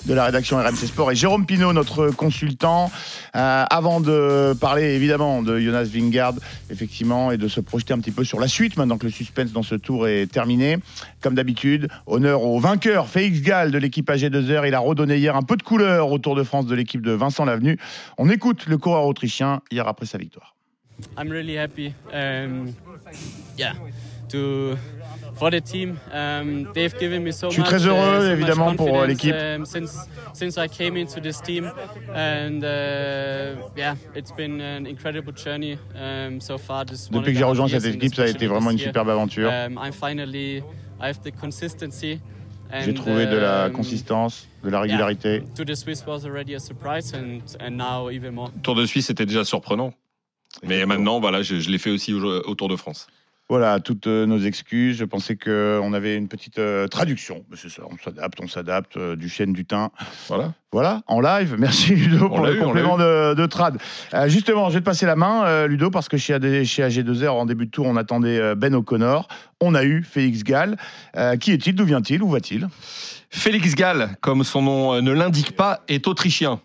de 0.08 0.13
la 0.13 0.26
rédaction 0.26 0.58
RMC 0.58 0.88
Sport 0.88 1.12
et 1.12 1.15
Jérôme 1.15 1.46
Pinault, 1.46 1.74
notre 1.74 2.12
consultant. 2.12 2.89
Euh, 3.36 3.65
avant 3.70 4.00
de 4.00 4.54
parler 4.60 4.96
évidemment 4.96 5.41
de 5.43 5.60
Jonas 5.60 5.84
Vingard, 5.84 6.34
effectivement, 6.70 7.32
et 7.32 7.38
de 7.38 7.48
se 7.50 7.60
projeter 7.60 7.93
un 7.93 8.00
petit 8.00 8.12
peu 8.12 8.24
sur 8.24 8.39
la 8.39 8.48
suite, 8.48 8.78
maintenant 8.78 8.98
que 8.98 9.06
le 9.06 9.12
suspense 9.12 9.52
dans 9.52 9.63
ce 9.63 9.76
tour 9.76 10.08
est 10.08 10.28
terminé. 10.32 10.78
Comme 11.22 11.36
d'habitude, 11.36 11.89
honneur 12.06 12.43
au 12.43 12.60
vainqueur, 12.60 13.10
Félix 13.10 13.41
Gall 13.41 13.72
de 13.72 13.78
l'équipe 13.78 14.10
AG2R. 14.10 14.65
Il 14.67 14.74
a 14.74 14.80
redonné 14.80 15.17
hier 15.17 15.36
un 15.36 15.43
peu 15.43 15.58
de 15.58 15.63
couleur 15.63 16.10
au 16.12 16.20
Tour 16.20 16.36
de 16.36 16.43
France 16.43 16.67
de 16.67 16.76
l'équipe 16.76 17.02
de 17.02 17.12
Vincent 17.12 17.43
Lavenu. 17.43 17.78
On 18.17 18.30
écoute 18.30 18.65
le 18.67 18.78
coureur 18.78 19.06
autrichien 19.06 19.62
hier 19.72 19.88
après 19.88 20.06
sa 20.06 20.17
victoire. 20.17 20.56
I'm 21.17 21.30
really 21.30 21.58
happy. 21.58 21.93
Um, 22.13 22.74
yeah, 23.58 23.74
for 25.38 25.50
the 25.52 25.62
team, 25.62 25.97
um, 26.12 26.67
they've 26.73 26.97
given 27.00 27.23
me 27.23 27.32
so 27.32 27.47
Je 27.50 27.54
suis 27.54 27.62
much. 27.62 27.69
très 27.69 27.86
heureux, 27.86 28.26
uh, 28.26 28.30
much 28.30 28.38
évidemment, 28.39 28.76
pour, 28.76 28.88
confidence, 28.88 29.08
l'équipe. 29.08 29.36
um, 29.36 29.65
since 29.65 29.97
since 30.34 30.58
I 30.58 30.67
came 30.67 30.97
into 30.97 31.19
this 31.21 31.41
team, 31.41 31.71
and 32.13 32.63
uh, 32.63 33.69
yeah, 33.76 33.95
it's 34.15 34.32
been 34.32 34.60
an 34.62 34.86
incredible 34.86 35.34
journey 35.34 35.78
um, 35.95 36.39
so 36.41 36.58
far. 36.58 36.86
This 36.86 37.10
one 37.10 37.21
Depuis 37.21 37.34
que 37.34 37.38
and 37.38 37.39
j'ai 37.39 37.43
rejoint 37.45 37.67
cette 37.67 37.86
and 37.86 37.97
équipe, 37.97 38.15
ça 38.15 38.23
a 38.23 38.28
été 38.28 38.47
vraiment 38.47 38.71
une 38.71 38.78
superbe 38.78 39.10
aventure. 39.10 39.50
Um, 39.50 39.78
I'm 39.78 39.93
finally, 39.93 40.63
I 41.00 41.08
have 41.10 41.21
the 41.23 41.32
consistency. 41.32 42.19
J'ai 42.84 42.91
and, 42.91 42.95
trouvé 42.95 43.26
de 43.28 43.38
la 43.38 43.69
consistance, 43.69 44.45
de 44.63 44.69
la 44.69 44.82
régularité. 44.82 45.41
To 45.56 45.63
the 45.63 45.73
Swiss 45.76 46.04
was 46.06 46.26
already 46.26 46.54
a 46.54 46.60
surprise, 46.60 47.13
and 47.13 47.39
and 47.62 47.78
now 47.78 48.10
even 48.12 48.32
more. 48.34 48.50
Tour 48.63 48.76
de 48.76 48.86
Suisse, 48.86 49.06
c'était 49.08 49.26
déjà 49.26 49.45
surprenant. 49.45 49.93
Mais 50.63 50.86
maintenant, 50.86 51.19
voilà, 51.19 51.43
je, 51.43 51.60
je 51.60 51.69
l'ai 51.69 51.78
fait 51.78 51.91
aussi 51.91 52.13
au, 52.13 52.19
au 52.23 52.56
Tour 52.56 52.67
de 52.67 52.76
France. 52.76 53.08
Voilà, 53.50 53.80
toutes 53.80 54.08
euh, 54.08 54.26
nos 54.26 54.40
excuses. 54.40 54.98
Je 54.98 55.06
pensais 55.06 55.38
qu'on 55.38 55.94
avait 55.94 56.18
une 56.18 56.28
petite 56.28 56.60
euh, 56.60 56.88
traduction. 56.88 57.46
Mais 57.50 57.56
C'est 57.56 57.70
ça, 57.70 57.84
on 57.90 57.98
s'adapte, 57.98 58.40
on 58.42 58.48
s'adapte, 58.48 58.98
euh, 58.98 59.16
du 59.16 59.30
chêne, 59.30 59.54
du 59.54 59.66
thym. 59.66 59.90
Voilà. 60.28 60.54
Voilà, 60.74 61.02
en 61.08 61.22
live. 61.22 61.56
Merci 61.60 61.96
Ludo 61.96 62.28
pour 62.28 62.46
le 62.46 62.58
eu, 62.58 62.60
complément 62.60 62.98
de, 62.98 63.34
de 63.34 63.46
trad. 63.46 63.78
Euh, 64.14 64.28
justement, 64.28 64.68
je 64.68 64.74
vais 64.76 64.80
te 64.82 64.86
passer 64.86 65.06
la 65.06 65.16
main, 65.16 65.46
euh, 65.46 65.68
Ludo, 65.68 65.90
parce 65.90 66.10
que 66.10 66.18
chez, 66.18 66.34
AD 66.34 66.66
chez 66.66 66.84
AG2R, 66.84 67.30
en 67.30 67.46
début 67.46 67.68
de 67.68 67.72
tour, 67.72 67.86
on 67.86 67.96
attendait 67.96 68.38
euh, 68.38 68.56
Ben 68.56 68.76
O'Connor. 68.76 69.30
On 69.62 69.76
a 69.76 69.86
eu 69.86 70.04
Félix 70.04 70.44
Gall. 70.44 70.76
Euh, 71.16 71.38
qui 71.38 71.54
est-il? 71.54 71.74
D'où 71.74 71.86
vient-il? 71.86 72.22
Où 72.22 72.30
va-t-il? 72.30 72.68
Félix 73.30 73.76
Gall, 73.76 74.18
comme 74.22 74.44
son 74.44 74.62
nom 74.62 74.94
euh, 74.94 75.02
ne 75.02 75.12
l'indique 75.12 75.56
pas, 75.56 75.82
est 75.88 76.08
autrichien. 76.08 76.60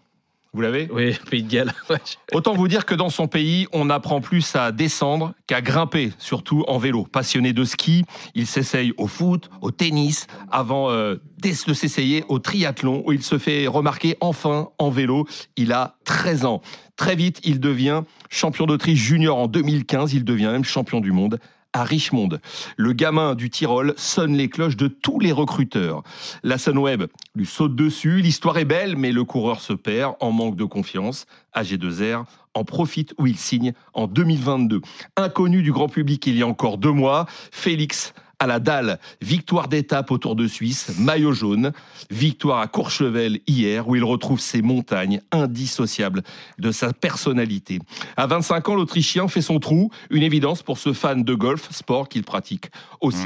Vous 0.54 0.60
l'avez 0.60 0.86
Oui, 0.92 1.16
Pays 1.30 1.42
de 1.42 1.48
Galles. 1.48 1.72
Ouais. 1.88 1.96
Autant 2.32 2.54
vous 2.54 2.68
dire 2.68 2.84
que 2.84 2.94
dans 2.94 3.08
son 3.08 3.26
pays, 3.26 3.66
on 3.72 3.88
apprend 3.88 4.20
plus 4.20 4.54
à 4.54 4.70
descendre 4.70 5.34
qu'à 5.46 5.62
grimper, 5.62 6.12
surtout 6.18 6.64
en 6.68 6.78
vélo. 6.78 7.04
Passionné 7.04 7.52
de 7.52 7.64
ski, 7.64 8.04
il 8.34 8.46
s'essaye 8.46 8.92
au 8.98 9.06
foot, 9.06 9.50
au 9.62 9.70
tennis, 9.70 10.26
avant 10.50 10.90
euh, 10.90 11.16
de 11.42 11.72
s'essayer 11.74 12.24
au 12.28 12.38
triathlon, 12.38 13.02
où 13.06 13.12
il 13.12 13.22
se 13.22 13.38
fait 13.38 13.66
remarquer 13.66 14.16
enfin 14.20 14.68
en 14.78 14.90
vélo. 14.90 15.26
Il 15.56 15.72
a 15.72 15.96
13 16.04 16.44
ans. 16.44 16.60
Très 16.96 17.16
vite, 17.16 17.40
il 17.44 17.58
devient 17.58 18.02
champion 18.28 18.66
d'Autriche 18.66 19.00
junior 19.00 19.38
en 19.38 19.48
2015. 19.48 20.12
Il 20.12 20.24
devient 20.24 20.50
même 20.52 20.64
champion 20.64 21.00
du 21.00 21.12
monde 21.12 21.38
à 21.72 21.84
Richmond. 21.84 22.28
Le 22.76 22.92
gamin 22.92 23.34
du 23.34 23.50
Tyrol 23.50 23.94
sonne 23.96 24.36
les 24.36 24.48
cloches 24.48 24.76
de 24.76 24.88
tous 24.88 25.18
les 25.20 25.32
recruteurs. 25.32 26.02
La 26.42 26.58
Sunweb 26.58 27.04
lui 27.34 27.46
saute 27.46 27.74
dessus. 27.74 28.20
L'histoire 28.20 28.58
est 28.58 28.64
belle, 28.64 28.96
mais 28.96 29.12
le 29.12 29.24
coureur 29.24 29.60
se 29.60 29.72
perd 29.72 30.14
en 30.20 30.32
manque 30.32 30.56
de 30.56 30.64
confiance. 30.64 31.26
AG2R 31.54 32.24
en 32.54 32.64
profite 32.64 33.14
où 33.18 33.26
il 33.26 33.36
signe 33.36 33.72
en 33.94 34.06
2022. 34.06 34.80
Inconnu 35.16 35.62
du 35.62 35.72
grand 35.72 35.88
public 35.88 36.26
il 36.26 36.36
y 36.36 36.42
a 36.42 36.46
encore 36.46 36.78
deux 36.78 36.92
mois, 36.92 37.26
Félix 37.50 38.14
à 38.42 38.46
la 38.48 38.58
dalle, 38.58 38.98
victoire 39.20 39.68
d'étape 39.68 40.10
au 40.10 40.18
Tour 40.18 40.34
de 40.34 40.48
Suisse, 40.48 40.90
maillot 40.98 41.32
jaune, 41.32 41.70
victoire 42.10 42.58
à 42.58 42.66
Courchevel 42.66 43.38
hier 43.46 43.86
où 43.86 43.94
il 43.94 44.02
retrouve 44.02 44.40
ses 44.40 44.62
montagnes 44.62 45.20
indissociables 45.30 46.24
de 46.58 46.72
sa 46.72 46.92
personnalité. 46.92 47.78
À 48.16 48.26
25 48.26 48.68
ans, 48.68 48.74
l'Autrichien 48.74 49.28
fait 49.28 49.42
son 49.42 49.60
trou, 49.60 49.90
une 50.10 50.24
évidence 50.24 50.64
pour 50.64 50.78
ce 50.78 50.92
fan 50.92 51.22
de 51.22 51.34
golf, 51.34 51.68
sport 51.70 52.08
qu'il 52.08 52.24
pratique 52.24 52.72
aussi. 53.00 53.24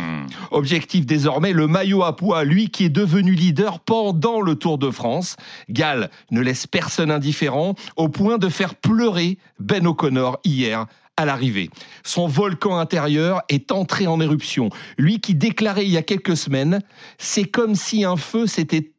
Objectif 0.51 1.07
désormais, 1.07 1.55
le 1.55 1.67
maillot 1.67 2.03
à 2.03 2.15
poids, 2.15 2.45
lui 2.45 2.69
qui 2.69 2.85
est 2.85 2.91
devenu 2.91 3.33
leader 3.33 3.81
pendant 3.81 4.43
le 4.43 4.55
Tour 4.55 4.77
de 4.77 4.91
France. 4.91 5.37
Gall 5.71 6.11
ne 6.31 6.43
laisse 6.43 6.67
personne 6.67 7.11
indifférent 7.11 7.75
au 7.97 8.11
point 8.11 8.37
de 8.37 8.51
faire 8.51 8.75
pleurer 8.75 9.39
Ben 9.61 9.87
O'Connor 9.87 10.41
hier 10.45 10.85
à 11.17 11.25
l'arrivée. 11.25 11.71
Son 12.05 12.27
volcan 12.27 12.79
intérieur 12.79 13.43
est 13.49 13.73
entré 13.73 14.07
en 14.07 14.21
éruption. 14.21 14.71
Lui 14.99 15.21
qui 15.21 15.35
déclarait 15.35 15.85
il 15.85 15.93
y 15.93 15.97
a 15.97 16.03
quelques 16.03 16.37
semaines, 16.37 16.81
c'est 17.19 17.45
comme 17.45 17.75
si 17.75 18.05
un 18.05 18.17
feu 18.17 18.47
s'était 18.47 18.93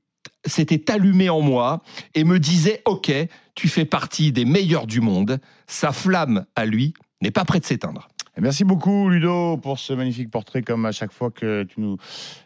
s'était 0.45 0.91
allumé 0.91 1.30
en 1.30 1.41
moi 1.41 1.82
et 2.15 2.23
me 2.23 2.39
disait 2.39 2.82
OK, 2.86 3.12
tu 3.56 3.67
fais 3.67 3.86
partie 3.86 4.32
des 4.32 4.45
meilleurs 4.45 4.88
du 4.88 5.01
monde. 5.01 5.39
Sa 5.67 5.91
flamme 5.91 6.45
à 6.56 6.65
lui 6.65 6.93
n'est 7.21 7.32
pas 7.32 7.45
près 7.45 7.60
de 7.60 7.65
s'éteindre. 7.65 8.08
Merci 8.39 8.63
beaucoup 8.63 9.10
Ludo 9.10 9.58
pour 9.58 9.80
ce 9.80 9.93
magnifique 9.93 10.30
portrait 10.30 10.62
comme 10.62 10.86
à 10.86 10.91
chaque 10.91 11.12
fois 11.12 11.32
que 11.32 11.63
tu 11.63 11.82
nous 11.82 11.97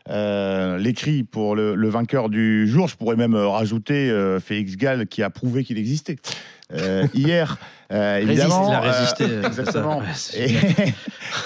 euh, 0.10 0.78
l'écris 0.78 1.24
pour 1.24 1.54
le, 1.54 1.76
le 1.76 1.90
vainqueur 1.90 2.30
du 2.30 2.66
jour. 2.66 2.88
Je 2.88 2.96
pourrais 2.96 3.18
même 3.18 3.36
euh, 3.36 3.50
rajouter 3.50 4.10
euh, 4.10 4.40
Félix 4.40 4.78
Gall 4.78 5.08
qui 5.08 5.22
a 5.22 5.30
prouvé 5.30 5.66
qu'il 5.66 5.78
existait. 5.78 6.16
Euh, 6.72 7.08
hier, 7.14 7.58
euh, 7.92 8.14
Résiste, 8.16 8.30
évidemment. 8.32 8.70
il 8.70 8.76
a 8.76 8.80
résisté, 8.80 9.24
euh, 9.26 9.28
euh, 9.44 9.48
exactement. 9.48 10.02
Et 10.36 10.56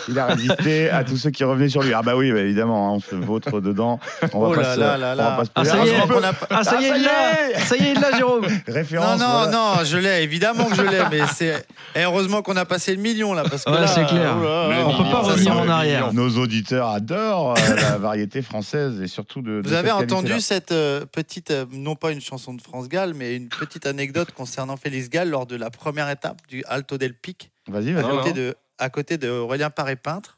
il 0.08 0.20
a 0.20 0.26
résisté 0.28 0.90
à 0.90 1.04
tous 1.04 1.18
ceux 1.18 1.32
qui 1.32 1.44
revenaient 1.44 1.70
sur 1.70 1.82
lui. 1.82 1.94
Ah 1.94 2.02
bah 2.04 2.16
oui, 2.16 2.32
bah 2.32 2.40
évidemment, 2.40 2.90
hein, 2.90 2.94
on 2.96 3.00
se 3.00 3.16
vautre 3.16 3.62
dedans. 3.62 4.00
On 4.34 4.40
va 4.42 4.48
Oh 4.50 4.54
pas 4.54 4.62
là 4.62 4.76
se- 4.76 4.80
là 4.80 4.98
là 4.98 5.16
là. 5.16 5.32
pas 5.32 5.46
se 5.46 5.50
Ah, 5.56 5.66
ça 5.66 5.78
y 5.86 5.90
est. 5.90 5.96
Ah, 6.50 6.64
ça 6.64 6.78
y 6.80 6.86
est, 6.86 6.90
il 6.98 7.04
l'a 7.04 7.60
Ça 7.60 7.76
y 7.78 7.88
est, 7.88 7.94
l'a, 7.96 8.16
Jérôme 8.18 8.46
Référence. 8.68 9.20
Non, 9.20 9.26
non, 9.28 9.32
voilà. 9.34 9.52
non, 9.52 9.84
je 9.86 9.98
l'ai, 9.98 10.24
évidemment 10.24 10.66
que 10.66 10.76
je 10.76 10.82
l'ai, 10.84 11.02
mais 11.12 11.22
c'est. 11.34 11.66
Et 11.96 12.04
heureusement 12.04 12.42
qu'on 12.42 12.56
a 12.58 12.66
passé 12.66 12.96
le 12.96 13.02
million 13.02 13.34
là, 13.34 13.44
parce 13.50 13.64
que 13.64 13.72
Ouais, 13.72 13.82
là. 13.82 13.88
c'est 13.88 14.06
clair. 14.06 14.36
oh 14.40 14.44
là 14.44 14.68
là, 14.70 14.76
On 14.88 14.98
peut 15.04 15.10
pas 15.10 15.22
revenir 15.22 15.58
en 15.58 15.68
arrière. 15.70 16.14
Nos 16.14 16.30
auditeurs 16.38 16.90
adorent 16.90 17.56
euh, 17.58 17.76
la 17.76 17.98
variété 17.98 18.42
française 18.42 19.02
et 19.02 19.08
surtout 19.08 19.42
de. 19.42 19.62
Vous 19.64 19.74
avez 19.74 19.92
entendu 19.92 20.40
cette 20.42 20.72
euh, 20.72 21.06
petite, 21.12 21.52
euh, 21.52 21.66
non 21.72 21.96
pas 21.96 22.12
une 22.12 22.22
chanson 22.22 22.54
de 22.54 22.62
France 22.62 22.88
Gall, 22.90 23.14
mais 23.16 23.36
une 23.36 23.48
petite 23.50 23.86
anecdote 23.86 24.30
concernant 24.36 24.78
Félix 24.78 25.10
Gall 25.10 25.30
lors 25.30 25.46
de 25.46 25.56
la 25.56 25.70
première 25.70 26.10
étape? 26.10 26.35
Du 26.48 26.64
Alto 26.66 26.98
del 26.98 27.14
Pic, 27.14 27.52
Vas-y, 27.68 27.96
à 27.98 28.02
côté, 28.04 28.34
de, 28.34 28.56
à 28.78 28.90
côté 28.90 29.18
de 29.18 29.30
Aurélien 29.30 29.70
Paré-Peintre. 29.70 30.38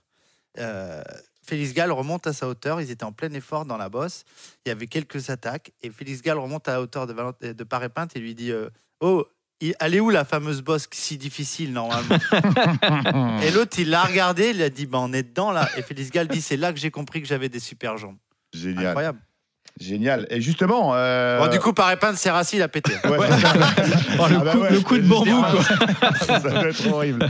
Euh, 0.59 1.01
Félix 1.43 1.73
Gall 1.73 1.91
remonte 1.91 2.27
à 2.27 2.33
sa 2.33 2.47
hauteur, 2.47 2.81
ils 2.81 2.91
étaient 2.91 3.05
en 3.05 3.13
plein 3.13 3.31
effort 3.33 3.65
dans 3.65 3.77
la 3.77 3.87
bosse, 3.89 4.25
il 4.65 4.69
y 4.69 4.71
avait 4.71 4.87
quelques 4.87 5.29
attaques, 5.29 5.71
et 5.81 5.89
Félix 5.89 6.21
Gall 6.21 6.37
remonte 6.39 6.67
à 6.67 6.73
la 6.73 6.81
hauteur 6.81 7.07
de, 7.07 7.13
Valent- 7.13 7.33
de 7.41 7.63
Paré-Peintre 7.63 8.17
et 8.17 8.19
lui 8.19 8.35
dit 8.35 8.51
euh, 8.51 8.69
Oh, 8.99 9.25
il- 9.61 9.73
elle 9.79 9.95
est 9.95 9.99
où 10.01 10.09
la 10.09 10.25
fameuse 10.25 10.61
bosse 10.61 10.87
si 10.91 11.17
difficile 11.17 11.71
normalement? 11.71 12.17
Et 13.43 13.51
l'autre, 13.51 13.79
il 13.79 13.89
l'a 13.89 14.03
regardé, 14.03 14.49
il 14.49 14.61
a 14.61 14.69
dit 14.69 14.85
bah, 14.87 14.99
on 15.01 15.13
est 15.13 15.23
dedans 15.23 15.51
là. 15.51 15.69
Et 15.77 15.81
Félix 15.81 16.11
Gall 16.11 16.27
dit 16.27 16.41
c'est 16.41 16.57
là 16.57 16.73
que 16.73 16.79
j'ai 16.79 16.91
compris 16.91 17.21
que 17.21 17.27
j'avais 17.27 17.49
des 17.49 17.59
super 17.59 17.97
jambes. 17.97 18.17
Génial. 18.53 18.87
Incroyable. 18.87 19.19
Génial. 19.79 20.25
Et 20.29 20.41
justement. 20.41 20.91
euh, 20.95 21.39
Bon, 21.39 21.47
du 21.51 21.59
coup, 21.59 21.73
par 21.73 21.91
épingle, 21.91 22.17
Serrassi, 22.17 22.55
il 22.57 22.61
a 22.61 22.67
pété. 22.67 22.93
Ouais. 23.05 23.17
Oh, 24.19 24.25
le, 24.29 24.35
Ah 24.37 24.43
bah 24.43 24.51
coup, 24.53 24.59
ouais, 24.61 24.71
le 24.71 24.79
coup 24.79 24.97
de 24.97 25.01
bambou, 25.07 25.41
quoi. 25.43 26.09
ça 26.25 26.39
doit 26.39 26.69
être 26.69 26.91
horrible. 26.91 27.29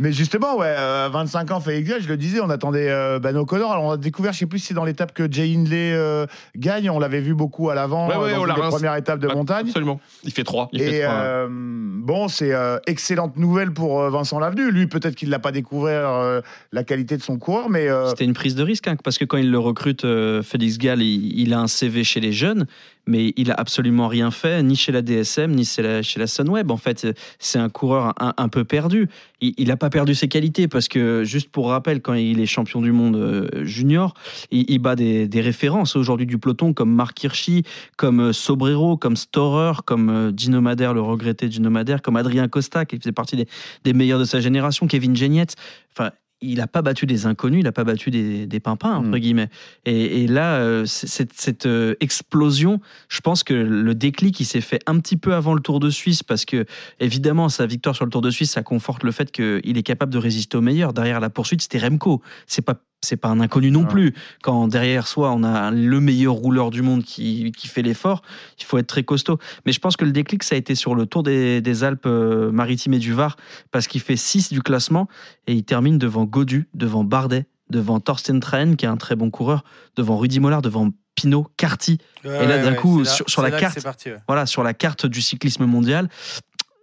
Mais 0.00 0.10
justement, 0.12 0.56
ouais, 0.56 0.74
euh, 0.78 1.10
25 1.12 1.50
ans, 1.50 1.60
Félix 1.60 1.90
Gall, 1.90 2.02
je 2.02 2.08
le 2.08 2.16
disais, 2.16 2.40
on 2.40 2.48
attendait 2.48 2.88
euh, 2.88 3.18
Ben 3.18 3.36
O'Connor. 3.36 3.72
Alors, 3.72 3.84
on 3.84 3.90
a 3.90 3.96
découvert, 3.98 4.32
je 4.32 4.38
sais 4.38 4.46
plus 4.46 4.58
si 4.60 4.66
c'est 4.68 4.74
dans 4.74 4.84
l'étape 4.86 5.12
que 5.12 5.30
Jay 5.30 5.52
Hindley 5.54 5.92
euh, 5.92 6.24
gagne. 6.56 6.88
On 6.88 6.98
l'avait 6.98 7.20
vu 7.20 7.34
beaucoup 7.34 7.68
à 7.68 7.74
l'avant 7.74 8.08
Ouais, 8.08 8.16
ouais, 8.16 8.34
on 8.36 8.46
dans 8.46 8.56
l'a 8.56 8.68
premières 8.68 8.96
étapes 8.96 9.18
de 9.20 9.28
Ouais, 9.28 9.34
montagne. 9.34 9.66
Absolument. 9.66 10.00
Il 10.22 10.32
fait 10.32 10.44
3. 10.44 10.70
Il 10.72 10.80
fait 10.80 10.96
Et 10.98 11.04
euh, 11.04 11.46
bon, 11.50 12.28
c'est 12.28 12.52
euh, 12.54 12.78
excellente 12.86 13.36
nouvelle 13.36 13.72
pour 13.72 14.00
euh, 14.00 14.08
Vincent 14.10 14.38
Lavenu. 14.38 14.70
Lui, 14.70 14.86
peut-être 14.86 15.14
qu'il 15.16 15.28
l'a 15.28 15.38
pas 15.38 15.52
découvert 15.52 16.08
euh, 16.08 16.40
la 16.72 16.84
qualité 16.84 17.16
de 17.18 17.22
son 17.22 17.36
coureur, 17.38 17.68
mais 17.68 17.88
euh, 17.88 18.08
C'était 18.08 18.24
une 18.24 18.32
prise 18.34 18.54
de 18.54 18.62
risque, 18.62 18.88
hein, 18.88 18.96
parce 19.02 19.18
que 19.18 19.24
quand 19.26 19.36
il 19.36 19.50
le 19.50 19.58
recrute, 19.58 20.04
euh, 20.06 20.42
Félix 20.42 20.78
Gall, 20.78 21.02
il, 21.02 21.38
il 21.38 21.52
a 21.52 21.58
un 21.60 21.66
CV 21.74 22.04
chez 22.04 22.20
les 22.20 22.32
jeunes, 22.32 22.66
mais 23.06 23.32
il 23.36 23.50
a 23.50 23.54
absolument 23.54 24.08
rien 24.08 24.30
fait, 24.30 24.62
ni 24.62 24.76
chez 24.76 24.92
la 24.92 25.02
DSM, 25.02 25.52
ni 25.52 25.64
chez 25.64 25.82
la, 25.82 26.02
chez 26.02 26.18
la 26.18 26.26
Sunweb. 26.26 26.70
En 26.70 26.76
fait, 26.76 27.06
c'est 27.38 27.58
un 27.58 27.68
coureur 27.68 28.14
un, 28.18 28.48
peu 28.48 28.64
perdu. 28.64 29.08
Il 29.40 29.68
n'a 29.68 29.76
pas 29.76 29.90
perdu 29.90 30.14
ses 30.14 30.28
qualités, 30.28 30.68
parce 30.68 30.88
que, 30.88 31.24
juste 31.24 31.50
pour 31.50 31.68
rappel, 31.68 32.00
quand 32.00 32.14
il 32.14 32.40
est 32.40 32.46
champion 32.46 32.80
du 32.80 32.92
monde 32.92 33.16
euh, 33.16 33.64
junior, 33.64 34.14
il, 34.50 34.78
bat 34.78 34.96
des, 34.96 35.28
références 35.40 35.96
aujourd'hui 35.96 36.26
du 36.26 36.38
peloton, 36.38 36.72
comme 36.72 36.94
Marc 36.94 37.22
Hirschi, 37.22 37.64
comme 37.96 38.20
euh, 38.20 38.32
Sobrero, 38.32 38.96
comme 38.96 39.16
Storer, 39.16 39.82
comme 39.84 40.08
euh, 40.08 40.32
Dino 40.32 40.60
Madère, 40.60 40.94
le 40.94 41.02
regretté 41.02 41.48
Dino 41.48 41.70
Madère, 41.70 42.00
comme 42.00 42.16
Adrien 42.16 42.48
Costa, 42.48 42.86
qui 42.86 42.96
faisait 42.96 43.12
partie 43.12 43.36
des, 43.36 43.46
des 43.84 43.92
meilleurs 43.92 44.18
de 44.18 44.24
sa 44.24 44.40
génération, 44.40 44.86
Kevin 44.86 45.14
Geniette. 45.14 45.56
Enfin, 45.92 46.10
il 46.44 46.58
n'a 46.58 46.66
pas 46.66 46.82
battu 46.82 47.06
des 47.06 47.26
inconnus, 47.26 47.60
il 47.60 47.64
n'a 47.64 47.72
pas 47.72 47.84
battu 47.84 48.10
des, 48.10 48.46
des 48.46 48.60
pimpins, 48.60 48.94
entre 48.94 49.08
Mm. 49.08 49.18
guillemets. 49.18 49.48
Et, 49.84 50.24
et 50.24 50.26
là, 50.26 50.56
euh, 50.56 50.84
cette, 50.86 51.66
euh, 51.66 51.94
explosion, 52.00 52.80
je 53.08 53.20
pense 53.20 53.42
que 53.44 53.54
le 53.54 53.94
déclic, 53.94 54.38
il 54.40 54.44
s'est 54.44 54.60
fait 54.60 54.80
un 54.86 54.98
petit 54.98 55.16
peu 55.16 55.34
avant 55.34 55.54
le 55.54 55.60
Tour 55.60 55.80
de 55.80 55.90
Suisse, 55.90 56.22
parce 56.22 56.44
que, 56.44 56.66
évidemment, 57.00 57.48
sa 57.48 57.66
victoire 57.66 57.94
sur 57.96 58.04
le 58.04 58.10
Tour 58.10 58.22
de 58.22 58.30
Suisse, 58.30 58.52
ça 58.52 58.62
conforte 58.62 59.02
le 59.02 59.12
fait 59.12 59.30
qu'il 59.30 59.76
est 59.78 59.82
capable 59.82 60.12
de 60.12 60.18
résister 60.18 60.56
au 60.56 60.60
meilleur. 60.60 60.92
Derrière 60.92 61.20
la 61.20 61.30
poursuite, 61.30 61.62
c'était 61.62 61.78
Remco. 61.78 62.22
C'est 62.46 62.62
pas 62.62 62.74
c'est 63.04 63.16
pas 63.16 63.28
un 63.28 63.38
inconnu 63.40 63.70
non 63.70 63.82
Ouais. 63.82 63.88
plus. 63.88 64.14
Quand 64.42 64.66
derrière 64.66 65.06
soi, 65.06 65.30
on 65.32 65.44
a 65.44 65.70
le 65.70 66.00
meilleur 66.00 66.34
rouleur 66.34 66.70
du 66.70 66.82
monde 66.82 67.04
qui, 67.04 67.52
qui 67.52 67.68
fait 67.68 67.82
l'effort, 67.82 68.22
il 68.58 68.64
faut 68.64 68.78
être 68.78 68.88
très 68.88 69.04
costaud. 69.04 69.38
Mais 69.66 69.72
je 69.72 69.78
pense 69.78 69.96
que 69.96 70.04
le 70.04 70.10
déclic, 70.10 70.42
ça 70.42 70.56
a 70.56 70.58
été 70.58 70.74
sur 70.74 70.94
le 70.96 71.06
Tour 71.06 71.22
des, 71.22 71.60
des 71.60 71.84
Alpes 71.84 72.06
euh, 72.06 72.50
maritimes 72.50 72.94
et 72.94 72.98
du 72.98 73.12
Var, 73.12 73.36
parce 73.70 73.86
qu'il 73.86 74.00
fait 74.00 74.16
6 74.16 74.52
du 74.52 74.60
classement 74.62 75.06
et 75.46 75.52
il 75.54 75.62
termine 75.64 75.98
devant 75.98 76.24
Godu, 76.24 76.68
devant 76.74 77.04
Bardet, 77.04 77.46
devant 77.70 78.00
Thorsten 78.00 78.40
Trahen, 78.40 78.76
qui 78.76 78.84
est 78.84 78.88
un 78.88 78.96
très 78.96 79.14
bon 79.16 79.30
coureur, 79.30 79.62
devant 79.96 80.16
Rudy 80.18 80.40
Mollard, 80.40 80.62
devant 80.62 80.90
Pinot, 81.14 81.46
Carty. 81.56 81.98
Et 82.24 82.28
là, 82.28 82.58
d'un 82.58 82.74
coup, 82.74 83.04
sur- 83.04 83.28
sur 83.30 83.40
la 83.42 83.50
carte, 83.52 83.80
parti. 83.82 84.10
Voilà, 84.26 84.46
sur 84.46 84.62
la 84.64 84.74
carte 84.74 85.06
du 85.06 85.22
cyclisme 85.22 85.64
mondial, 85.64 86.08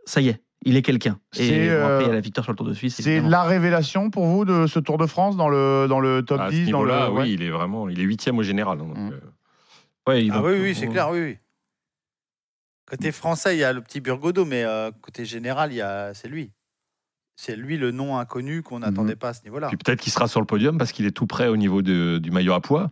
ça 0.06 0.22
y 0.22 0.30
est, 0.30 0.42
il 0.64 0.76
est 0.76 0.82
quelqu'un. 0.82 1.20
C'est, 1.32 1.46
Et 1.48 1.70
bon, 1.70 1.84
après, 1.86 2.04
il 2.04 2.06
y 2.06 2.10
euh, 2.10 2.12
a 2.12 2.14
la 2.14 2.20
victoire 2.22 2.44
sur 2.46 2.52
le 2.54 2.58
Tour 2.58 2.68
de 2.68 2.74
Suisse. 2.74 3.00
c'est 3.02 3.20
la 3.22 3.44
révélation 3.44 4.10
pour 4.10 4.26
vous 4.26 4.46
de 4.46 4.68
ce 4.68 4.80
Tour 4.80 4.98
de 4.98 5.06
France 5.08 5.36
dans 5.38 5.50
le, 5.50 5.88
dans 5.90 6.00
le 6.00 6.24
top 6.24 6.40
à 6.42 6.48
ce 6.48 6.52
10 6.56 6.70
dans 6.72 6.84
le, 6.84 6.92
niveau-là, 6.92 7.12
oui, 7.12 7.18
ouais. 7.20 7.32
il 7.32 7.42
est 7.44 7.50
vraiment, 7.50 7.90
il 7.90 8.00
est 8.00 8.04
huitième 8.04 8.38
au 8.38 8.44
général. 8.44 8.80
hein, 8.80 8.86
donc, 8.86 8.98
Mm. 8.98 9.12
euh, 9.14 9.20
Ouais, 10.08 10.26
il 10.26 10.32
Ah 10.32 10.42
oui, 10.44 10.54
oui, 10.60 10.74
c'est 10.76 10.88
clair, 10.88 11.10
oui, 11.12 11.20
oui. 11.22 11.38
Côté 12.88 13.12
français, 13.12 13.56
il 13.56 13.60
y 13.60 13.64
a 13.64 13.72
le 13.72 13.82
petit 13.82 14.02
Burgodo, 14.02 14.46
mais 14.46 14.64
euh, 14.64 14.92
côté 15.02 15.26
général, 15.26 15.72
il 15.72 15.78
y 15.78 15.82
a... 15.82 16.14
c'est 16.14 16.28
lui. 16.28 16.52
C'est 17.36 17.56
lui 17.56 17.78
le 17.78 17.92
nom 17.92 18.18
inconnu 18.18 18.62
qu'on 18.62 18.80
n'attendait 18.80 19.16
pas 19.16 19.30
à 19.30 19.34
ce 19.34 19.44
niveau-là. 19.44 19.68
Puis 19.70 19.78
peut-être 19.78 20.00
qu'il 20.02 20.12
sera 20.12 20.28
sur 20.28 20.40
le 20.42 20.46
podium 20.46 20.78
parce 20.78 20.92
qu'il 20.92 21.06
est 21.06 21.12
tout 21.12 21.26
près 21.26 21.48
au 21.48 21.58
niveau 21.58 21.82
de- 21.82 22.20
du 22.22 22.30
maillot 22.30 22.54
à 22.54 22.62
poids. 22.62 22.92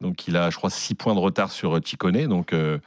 Donc 0.00 0.26
il 0.28 0.36
a, 0.36 0.50
je 0.50 0.56
crois, 0.56 0.70
6 0.70 0.94
points 0.94 1.14
de 1.14 1.20
retard 1.20 1.50
sur 1.50 1.78
Chicone. 1.84 2.26
Donc 2.26 2.52
euh, 2.52 2.78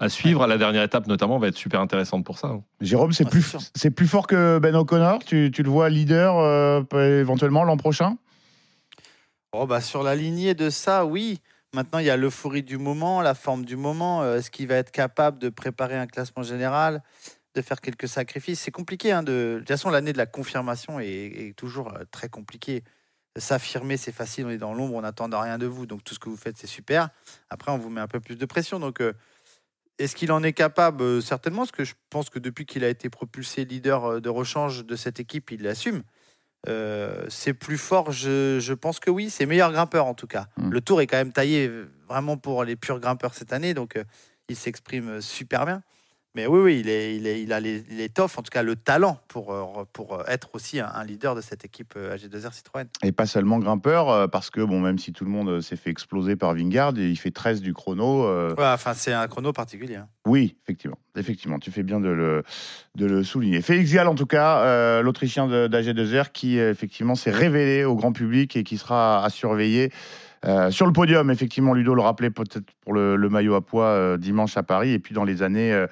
à 0.00 0.08
suivre 0.08 0.42
à 0.42 0.46
la 0.46 0.56
dernière 0.56 0.82
étape, 0.82 1.06
notamment, 1.06 1.38
va 1.38 1.48
être 1.48 1.56
super 1.56 1.80
intéressante 1.80 2.24
pour 2.24 2.38
ça. 2.38 2.48
hein. 2.48 2.62
Jérôme, 2.80 3.12
c'est 3.12 3.26
Ah, 3.26 3.30
plus, 3.30 3.56
c'est 3.74 3.90
plus 3.90 4.06
fort 4.06 4.26
que 4.26 4.58
Ben 4.58 4.74
O'Connor? 4.74 5.18
Tu, 5.24 5.50
tu 5.52 5.62
le 5.62 5.70
vois 5.70 5.90
leader 5.90 6.38
euh, 6.38 6.82
éventuellement 7.20 7.64
l'an 7.64 7.76
prochain? 7.76 8.16
Oh, 9.52 9.66
bah, 9.66 9.80
sur 9.80 10.02
la 10.02 10.16
lignée 10.16 10.54
de 10.54 10.70
ça, 10.70 11.04
oui. 11.04 11.40
Maintenant, 11.74 11.98
il 11.98 12.06
y 12.06 12.10
a 12.10 12.16
l'euphorie 12.16 12.62
du 12.62 12.78
moment, 12.78 13.20
la 13.20 13.34
forme 13.34 13.64
du 13.64 13.76
moment. 13.76 14.22
Euh, 14.22 14.38
Est-ce 14.38 14.50
qu'il 14.50 14.66
va 14.68 14.76
être 14.76 14.90
capable 14.90 15.38
de 15.38 15.48
préparer 15.48 15.96
un 15.96 16.06
classement 16.06 16.42
général, 16.42 17.02
de 17.54 17.62
faire 17.62 17.80
quelques 17.80 18.08
sacrifices? 18.08 18.60
C'est 18.60 18.70
compliqué. 18.70 19.12
Hein, 19.12 19.22
de... 19.22 19.54
de 19.54 19.58
toute 19.58 19.68
façon, 19.68 19.90
l'année 19.90 20.12
de 20.12 20.18
la 20.18 20.26
confirmation 20.26 20.98
est, 21.00 21.08
est 21.08 21.56
toujours 21.56 21.88
euh, 21.94 22.04
très 22.10 22.28
compliquée. 22.28 22.84
S'affirmer, 23.36 23.96
c'est 23.96 24.12
facile. 24.12 24.46
On 24.46 24.50
est 24.50 24.58
dans 24.58 24.74
l'ombre, 24.74 24.94
on 24.94 25.02
n'attend 25.02 25.28
rien 25.28 25.58
de 25.58 25.66
vous. 25.66 25.86
Donc, 25.86 26.04
tout 26.04 26.14
ce 26.14 26.18
que 26.18 26.28
vous 26.28 26.36
faites, 26.36 26.56
c'est 26.56 26.66
super. 26.66 27.08
Après, 27.50 27.72
on 27.72 27.78
vous 27.78 27.90
met 27.90 28.00
un 28.00 28.06
peu 28.06 28.20
plus 28.20 28.36
de 28.36 28.46
pression. 28.46 28.78
Donc, 28.78 29.00
euh, 29.00 29.12
est-ce 29.98 30.14
qu'il 30.16 30.32
en 30.32 30.42
est 30.42 30.52
capable? 30.52 31.02
Euh, 31.02 31.20
Certainement, 31.20 31.62
parce 31.62 31.72
que 31.72 31.84
je 31.84 31.94
pense 32.10 32.30
que 32.30 32.38
depuis 32.38 32.66
qu'il 32.66 32.84
a 32.84 32.88
été 32.88 33.10
propulsé 33.10 33.64
leader 33.64 34.04
euh, 34.04 34.20
de 34.20 34.28
rechange 34.28 34.84
de 34.84 34.96
cette 34.96 35.20
équipe, 35.20 35.50
il 35.50 35.62
l'assume. 35.62 36.02
Euh, 36.66 37.26
c'est 37.28 37.52
plus 37.52 37.76
fort, 37.76 38.10
je, 38.10 38.58
je 38.60 38.72
pense 38.72 38.98
que 38.98 39.10
oui. 39.10 39.30
C'est 39.30 39.46
meilleur 39.46 39.72
grimpeur 39.72 40.06
en 40.06 40.14
tout 40.14 40.26
cas. 40.26 40.46
Mm. 40.56 40.70
Le 40.70 40.80
tour 40.80 41.00
est 41.00 41.06
quand 41.06 41.16
même 41.18 41.32
taillé 41.32 41.70
vraiment 42.08 42.36
pour 42.36 42.64
les 42.64 42.76
purs 42.76 43.00
grimpeurs 43.00 43.34
cette 43.34 43.52
année, 43.52 43.74
donc 43.74 43.96
euh, 43.96 44.04
il 44.48 44.56
s'exprime 44.56 45.20
super 45.20 45.66
bien. 45.66 45.82
Mais 46.36 46.48
oui, 46.48 46.58
oui, 46.60 46.80
il, 46.80 46.88
est, 46.88 47.14
il, 47.16 47.26
est, 47.28 47.42
il 47.42 47.52
a 47.52 47.60
l'étoffe, 47.60 48.36
en 48.38 48.42
tout 48.42 48.50
cas 48.50 48.64
le 48.64 48.74
talent 48.74 49.20
pour, 49.28 49.52
euh, 49.52 49.84
pour 49.92 50.14
euh, 50.14 50.24
être 50.26 50.48
aussi 50.54 50.80
un, 50.80 50.88
un 50.92 51.04
leader 51.04 51.36
de 51.36 51.40
cette 51.40 51.64
équipe 51.64 51.94
euh, 51.96 52.16
AG2R 52.16 52.52
Citroën. 52.52 52.86
Et 53.04 53.12
pas 53.12 53.26
seulement 53.26 53.58
grimpeur, 53.60 54.08
euh, 54.10 54.26
parce 54.26 54.50
que 54.50 54.60
bon, 54.60 54.80
même 54.80 54.98
si 54.98 55.12
tout 55.12 55.24
le 55.24 55.30
monde 55.30 55.48
euh, 55.48 55.60
s'est 55.60 55.76
fait 55.76 55.90
exploser 55.90 56.34
par 56.34 56.54
Vingard, 56.54 56.92
il 56.96 57.16
fait 57.16 57.30
13 57.30 57.60
du 57.60 57.72
chrono. 57.72 58.24
euh, 58.24 58.52
Ouais, 58.56 58.64
enfin, 58.66 58.94
c'est 58.94 59.12
un 59.12 59.28
chrono 59.28 59.52
particulier. 59.52 59.94
hein. 59.94 60.08
Oui, 60.26 60.56
effectivement. 60.64 60.98
Effectivement, 61.16 61.60
tu 61.60 61.70
fais 61.70 61.84
bien 61.84 62.00
de 62.00 62.08
le, 62.08 62.42
de 62.96 63.06
le 63.06 63.22
souligner. 63.22 63.62
Félix 63.62 63.92
Gall, 63.92 64.08
en 64.08 64.16
tout 64.16 64.26
cas, 64.26 64.58
euh, 64.64 65.02
l'Autrichien 65.02 65.46
de- 65.46 65.68
d'AG2R, 65.68 66.32
qui 66.32 66.58
euh, 66.58 66.72
effectivement 66.72 67.14
s'est 67.14 67.30
révélé 67.30 67.84
au 67.84 67.94
grand 67.94 68.12
public 68.12 68.56
et 68.56 68.64
qui 68.64 68.76
sera 68.76 69.24
à 69.24 69.30
surveiller. 69.30 69.92
Euh, 70.44 70.70
sur 70.70 70.86
le 70.86 70.92
podium, 70.92 71.30
effectivement, 71.30 71.72
Ludo 71.72 71.94
le 71.94 72.02
rappelait 72.02 72.30
peut-être 72.30 72.66
pour 72.82 72.92
le, 72.92 73.16
maillot 73.28 73.54
à 73.54 73.60
poids 73.62 73.86
euh, 73.86 74.16
dimanche 74.16 74.56
à 74.56 74.62
Paris 74.62 74.92
et 74.92 74.98
puis 74.98 75.14
dans 75.14 75.24
les 75.24 75.42
années, 75.42 75.72
euh, 75.72 75.86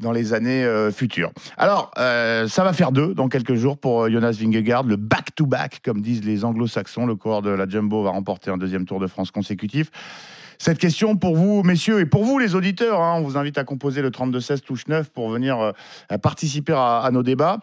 dans 0.00 0.12
les 0.12 0.32
années 0.32 0.66
futures. 0.92 1.30
Alors, 1.56 1.92
ça 1.96 2.64
va 2.64 2.72
faire 2.72 2.90
deux 2.90 3.14
dans 3.14 3.28
quelques 3.28 3.54
jours 3.54 3.78
pour 3.78 4.10
Jonas 4.10 4.36
Vingegaard, 4.40 4.82
le 4.82 4.96
back-to-back, 4.96 5.80
comme 5.84 6.02
disent 6.02 6.24
les 6.24 6.44
anglo-saxons. 6.44 7.06
Le 7.06 7.14
coureur 7.14 7.42
de 7.42 7.50
la 7.50 7.68
Jumbo 7.68 8.02
va 8.02 8.10
remporter 8.10 8.50
un 8.50 8.58
deuxième 8.58 8.86
Tour 8.86 8.98
de 8.98 9.06
France 9.06 9.30
consécutif. 9.30 9.90
Cette 10.58 10.78
question 10.78 11.16
pour 11.16 11.36
vous, 11.36 11.62
messieurs, 11.62 12.00
et 12.00 12.06
pour 12.06 12.24
vous, 12.24 12.38
les 12.38 12.56
auditeurs, 12.56 13.00
hein, 13.00 13.14
on 13.18 13.22
vous 13.22 13.36
invite 13.36 13.56
à 13.56 13.64
composer 13.64 14.02
le 14.02 14.10
32-16 14.10 14.60
touche 14.62 14.86
9 14.88 15.10
pour 15.10 15.28
venir 15.28 15.72
participer 16.20 16.74
à 16.76 17.08
nos 17.12 17.22
débats. 17.22 17.60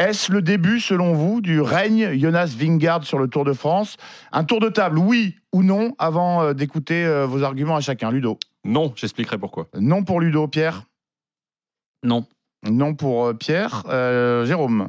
Est-ce 0.00 0.32
le 0.32 0.40
début, 0.40 0.80
selon 0.80 1.12
vous, 1.12 1.42
du 1.42 1.60
règne 1.60 2.18
Jonas 2.18 2.54
Vingard 2.56 3.04
sur 3.04 3.18
le 3.18 3.28
Tour 3.28 3.44
de 3.44 3.52
France? 3.52 3.98
Un 4.32 4.44
tour 4.44 4.58
de 4.58 4.70
table, 4.70 4.98
oui 4.98 5.36
ou 5.52 5.62
non, 5.62 5.94
avant 5.98 6.42
euh, 6.42 6.54
d'écouter 6.54 7.04
euh, 7.04 7.26
vos 7.26 7.42
arguments 7.42 7.76
à 7.76 7.82
chacun. 7.82 8.10
Ludo 8.10 8.38
Non, 8.64 8.94
j'expliquerai 8.96 9.36
pourquoi. 9.36 9.66
Non 9.78 10.02
pour 10.02 10.20
Ludo, 10.20 10.48
Pierre 10.48 10.84
Non. 12.02 12.24
Non 12.66 12.94
pour 12.94 13.26
euh, 13.26 13.34
Pierre. 13.34 13.82
Euh, 13.90 14.46
Jérôme 14.46 14.88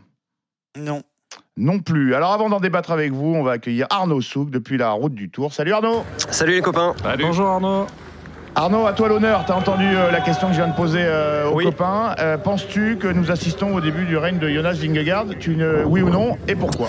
Non. 0.77 1.03
Non 1.57 1.79
plus. 1.79 2.15
Alors 2.15 2.31
avant 2.31 2.47
d'en 2.47 2.61
débattre 2.61 2.91
avec 2.91 3.11
vous, 3.11 3.35
on 3.35 3.43
va 3.43 3.51
accueillir 3.51 3.87
Arnaud 3.89 4.21
Souk 4.21 4.49
depuis 4.49 4.77
la 4.77 4.91
route 4.91 5.13
du 5.13 5.29
Tour. 5.29 5.53
Salut 5.53 5.73
Arnaud 5.73 6.05
Salut 6.29 6.53
les 6.53 6.61
copains. 6.61 6.95
Salut. 7.03 7.25
Bonjour 7.25 7.47
Arnaud. 7.47 7.85
Arnaud, 8.55 8.85
à 8.85 8.93
toi 8.93 9.07
l'honneur. 9.07 9.45
Tu 9.45 9.51
as 9.51 9.55
entendu 9.55 9.85
euh, 9.85 10.11
la 10.11 10.19
question 10.19 10.47
que 10.47 10.53
je 10.53 10.57
viens 10.61 10.67
de 10.69 10.75
poser 10.75 11.01
euh, 11.03 11.49
aux 11.49 11.55
Oui. 11.55 11.63
copains. 11.65 12.15
Euh, 12.19 12.37
Penses-tu 12.37 12.97
que 12.97 13.07
nous 13.07 13.31
assistons 13.31 13.73
au 13.73 13.79
début 13.81 14.05
du 14.05 14.17
règne 14.17 14.39
de 14.39 14.49
Jonas 14.49 14.73
Vingegaard? 14.73 15.25
Tu 15.39 15.55
ne... 15.55 15.83
Oui 15.85 16.01
ou 16.01 16.09
non? 16.09 16.37
Et 16.49 16.55
pourquoi? 16.55 16.87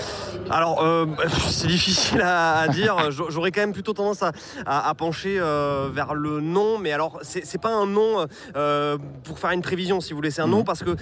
Alors, 0.49 0.83
euh, 0.83 1.05
c'est 1.49 1.67
difficile 1.67 2.21
à, 2.21 2.59
à 2.59 2.67
dire. 2.67 2.95
J'a- 3.11 3.23
J'aurais 3.29 3.51
quand 3.51 3.61
même 3.61 3.73
plutôt 3.73 3.93
tendance 3.93 4.21
à, 4.23 4.31
à- 4.65 4.89
à 4.89 4.93
pencher 4.93 5.37
euh, 5.39 5.89
vers 5.91 6.13
le 6.13 6.41
non, 6.41 6.77
mais 6.77 6.91
alors 6.91 7.19
c'est 7.23 7.59
pas 7.61 7.73
un 7.73 7.85
non 7.87 8.25
euh, 8.55 8.97
pour 9.23 9.39
faire 9.39 9.51
une 9.51 9.61
prévision, 9.61 9.99
si 10.01 10.11
vous 10.11 10.17
voulez. 10.17 10.31
C'est 10.31 10.41
un 10.41 10.47
non 10.47 10.63
parce 10.63 10.83
que 10.83 10.95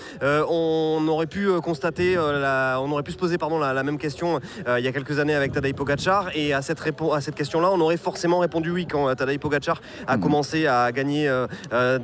on 0.50 1.06
aurait 1.08 1.26
pu 1.28 1.50
constater, 1.62 2.16
la- 2.16 2.80
on 2.82 2.92
aurait 2.92 3.04
pu 3.04 3.12
se 3.12 3.18
poser 3.18 3.38
pardon 3.38 3.60
la, 3.60 3.74
la 3.74 3.84
même 3.84 3.98
question 3.98 4.40
il 4.68 4.84
y 4.84 4.88
a 4.88 4.92
quelques 4.92 5.20
années 5.20 5.36
avec 5.36 5.52
Tadej 5.52 5.74
Pogacar, 5.76 6.30
et 6.36 6.54
à 6.54 6.62
cette 6.62 6.80
à 7.14 7.22
cette 7.22 7.36
question-là, 7.36 7.70
on 7.72 7.80
aurait 7.82 7.98
forcément 7.98 8.40
répondu 8.40 8.72
oui 8.72 8.86
quand 8.86 9.14
Tadej 9.16 9.40
Pogacar 9.40 9.82
a 10.08 10.16
Mhm. 10.18 10.24
commencé 10.24 10.68
à 10.68 10.92
gagner 10.92 11.30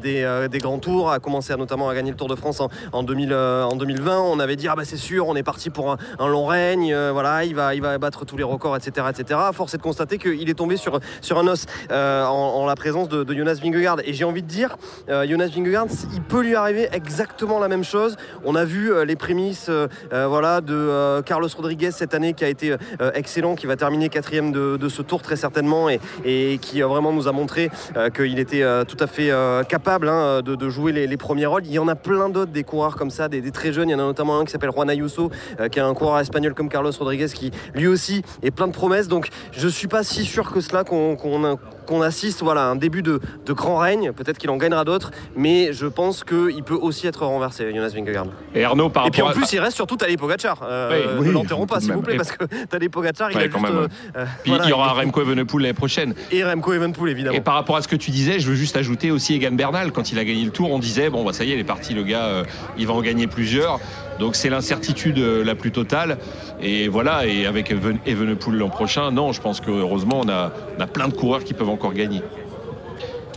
des, 0.02 0.48
des 0.50 0.58
grands 0.60 0.80
tours, 0.80 1.12
a 1.12 1.20
commencé 1.20 1.54
à, 1.54 1.58
notamment 1.58 1.90
à 1.90 1.96
gagner 1.96 2.12
le 2.12 2.18
Tour 2.18 2.28
de 2.28 2.36
France 2.36 2.60
en, 2.62 2.70
en 2.92 3.04
2000, 3.04 3.30
euh, 3.32 3.64
en 3.64 3.76
2020. 3.76 4.20
On 4.22 4.40
avait 4.40 4.56
dit 4.56 4.68
ah 4.68 4.76
bah 4.76 4.86
c'est 4.86 4.98
sûr, 4.98 5.28
on 5.28 5.36
est 5.36 5.44
parti 5.44 5.70
pour 5.70 5.92
un, 5.92 5.98
un 6.20 6.28
long 6.28 6.46
règne, 6.46 6.96
voilà. 7.12 7.27
Il 7.44 7.56
va, 7.56 7.98
battre 7.98 8.26
tous 8.26 8.38
les 8.38 8.44
records, 8.44 8.76
etc., 8.76 9.08
etc. 9.10 9.40
Force 9.54 9.74
est 9.74 9.78
de 9.78 9.84
constater 9.84 10.18
qu'il 10.18 10.50
est 10.50 10.54
tombé 10.54 10.78
sur, 10.78 10.96
un 10.96 11.48
os 11.48 11.66
euh, 11.92 12.26
en, 12.26 12.66
la 12.66 12.76
présence 12.76 13.10
de, 13.10 13.34
Jonas 13.34 13.60
Vingegaard. 13.62 13.98
Et 14.06 14.14
j'ai 14.14 14.24
envie 14.24 14.42
de 14.42 14.48
dire, 14.48 14.78
euh, 15.10 15.28
Jonas 15.28 15.50
Vingegaard, 15.56 15.88
il 16.14 16.22
peut 16.22 16.42
lui 16.42 16.56
arriver 16.56 16.90
exactement 16.92 17.60
la 17.60 17.68
même 17.68 17.84
chose. 17.84 18.18
On 18.44 18.56
a 18.56 18.66
vu 18.66 18.92
euh, 18.92 19.06
les 19.06 19.16
prémices, 19.16 19.70
de 19.70 21.22
Carlos 21.22 21.50
Rodriguez 21.56 21.92
cette 21.92 22.14
année 22.14 22.34
qui 22.34 22.44
a 22.44 22.50
été 22.50 22.76
excellent, 23.14 23.56
qui 23.56 23.68
va 23.68 23.76
terminer 23.76 24.10
quatrième 24.10 24.52
de, 24.52 24.90
ce 24.90 25.02
tour 25.02 25.22
très 25.22 25.36
certainement 25.36 25.88
et, 25.90 26.58
qui 26.62 26.82
vraiment 26.82 27.12
nous 27.12 27.28
a 27.28 27.32
montré 27.32 27.70
qu'il 28.16 28.40
était 28.40 28.64
tout 28.86 28.98
à 29.00 29.08
fait 29.08 29.32
capable 29.68 30.10
hein, 30.10 30.42
de, 30.42 30.70
jouer 30.70 30.92
les, 30.92 31.18
premiers 31.18 31.46
rôles. 31.46 31.66
Il 31.66 31.72
y 31.72 31.80
en 31.80 31.88
a 31.88 31.96
plein 31.96 32.30
d'autres 32.30 32.52
des 32.52 32.64
coureurs 32.64 32.96
comme 32.96 33.10
ça, 33.10 33.28
des, 33.28 33.42
des 33.42 33.52
très 33.52 33.72
jeunes. 33.72 33.90
Il 33.90 33.94
y 33.94 33.96
en 33.96 34.00
a 34.00 34.04
notamment 34.04 34.40
un 34.40 34.46
qui 34.46 34.52
s'appelle 34.52 34.72
Juan 34.72 34.90
Ayuso, 34.90 35.30
qui 35.72 35.80
est 35.80 35.84
un 35.84 35.94
coureur 35.94 36.20
espagnol 36.20 36.54
comme 36.54 36.70
Carlos 36.70 36.92
Rodriguez, 36.98 37.17
qui 37.36 37.52
lui 37.74 37.88
aussi 37.88 38.22
est 38.44 38.52
plein 38.52 38.68
de 38.68 38.74
promesses. 38.74 39.08
Donc 39.08 39.30
je 39.52 39.68
suis 39.68 39.88
pas 39.88 40.04
si 40.04 40.26
sûr 40.26 40.52
que 40.52 40.62
cela 40.62 40.84
qu'on 40.84 41.46
a- 41.46 41.56
qu'on 41.88 42.02
assiste 42.04 42.44
voilà, 42.44 42.62
à 42.62 42.66
un 42.66 42.76
début 42.76 43.02
de, 43.02 43.20
de 43.46 43.54
grand 43.54 43.78
règne. 43.78 44.12
Peut-être 44.12 44.38
qu'il 44.38 44.50
en 44.52 44.58
gagnera 44.58 44.86
d'autres, 44.86 45.10
mais 45.36 45.74
je 45.74 45.88
pense 45.88 46.24
qu'il 46.24 46.64
peut 46.64 46.78
aussi 46.80 47.08
être 47.08 47.26
renversé, 47.26 47.72
Jonas 47.74 47.90
Vingegaard. 47.96 48.28
Et 48.54 48.64
Arnaud, 48.64 48.90
par 48.90 49.08
Et 49.08 49.10
puis 49.12 49.22
en 49.22 49.26
rapport 49.28 49.42
à- 49.42 49.46
plus, 49.48 49.54
il 49.56 49.60
reste 49.60 49.76
surtout 49.76 49.96
Tadej 49.98 50.18
Pogacar. 50.18 50.60
Euh, 50.64 51.18
Oui, 51.20 51.28
ne 51.28 51.32
l'enterrons 51.32 51.66
pas, 51.66 51.80
s'il 51.80 51.94
vous 51.94 52.02
plaît, 52.02 52.14
Et- 52.14 52.18
parce 52.18 52.32
que 52.32 52.44
Tadej 52.70 52.90
Pogacar, 52.90 53.32
il 53.32 53.38
Ouais, 53.38 53.44
a 53.46 53.48
quand 53.48 53.60
juste. 53.60 53.72
même, 53.74 53.82
ouais. 53.84 53.88
euh, 54.18 54.26
Puis 54.44 54.52
voilà, 54.52 54.66
il 54.66 54.70
y 54.70 54.74
aura 54.74 54.94
il- 55.02 55.06
Remco 55.06 55.22
Evenepoel 55.22 55.62
l'année 55.64 55.74
prochaine. 55.74 56.14
Et 56.32 56.44
Remco 56.44 56.74
Evenpool, 56.74 57.10
évidemment. 57.10 57.36
Et 57.36 57.42
par 57.42 57.54
rapport 57.56 57.78
à 57.78 57.82
ce 57.82 57.88
que 57.88 57.96
tu 57.96 58.12
disais, 58.12 58.40
je 58.40 58.48
veux 58.50 58.56
juste 58.56 58.76
ajouter 58.78 59.10
aussi 59.12 59.34
Egan 59.36 59.54
Bernal. 59.54 59.92
Quand 59.92 60.12
il 60.12 60.20
a 60.20 60.26
gagné 60.26 60.44
le 60.44 60.52
tour, 60.52 60.72
on 60.72 60.80
disait 60.80 61.10
bon, 61.10 61.24
bah, 61.24 61.32
ça 61.34 61.44
y 61.46 61.52
est, 61.52 61.56
il 61.56 61.60
est 61.60 61.64
parti, 61.64 61.94
le 61.94 62.04
gars, 62.04 62.26
euh, 62.26 62.44
il 62.78 62.86
va 62.86 62.94
en 62.94 63.02
gagner 63.02 63.28
plusieurs. 63.28 63.80
Donc 64.20 64.36
c'est 64.36 64.50
l'incertitude 64.50 65.20
euh, 65.20 65.44
la 65.44 65.54
plus 65.56 65.72
totale. 65.72 66.18
Et 66.60 66.88
voilà, 66.88 67.28
et 67.28 67.46
avec 67.46 67.70
Even- 67.72 68.00
Evenepoel 68.08 68.56
l'an 68.58 68.70
prochain, 68.70 69.12
non, 69.12 69.32
je 69.32 69.40
pense 69.42 69.62
que 69.62 69.70
heureusement, 69.70 70.22
on 70.26 70.30
a, 70.30 70.52
on 70.78 70.82
a 70.82 70.88
plein 70.88 71.08
de 71.08 71.14
coureurs 71.14 71.44
qui 71.44 71.54
peuvent 71.54 71.70
encore 71.78 71.94
gagner. 71.94 72.22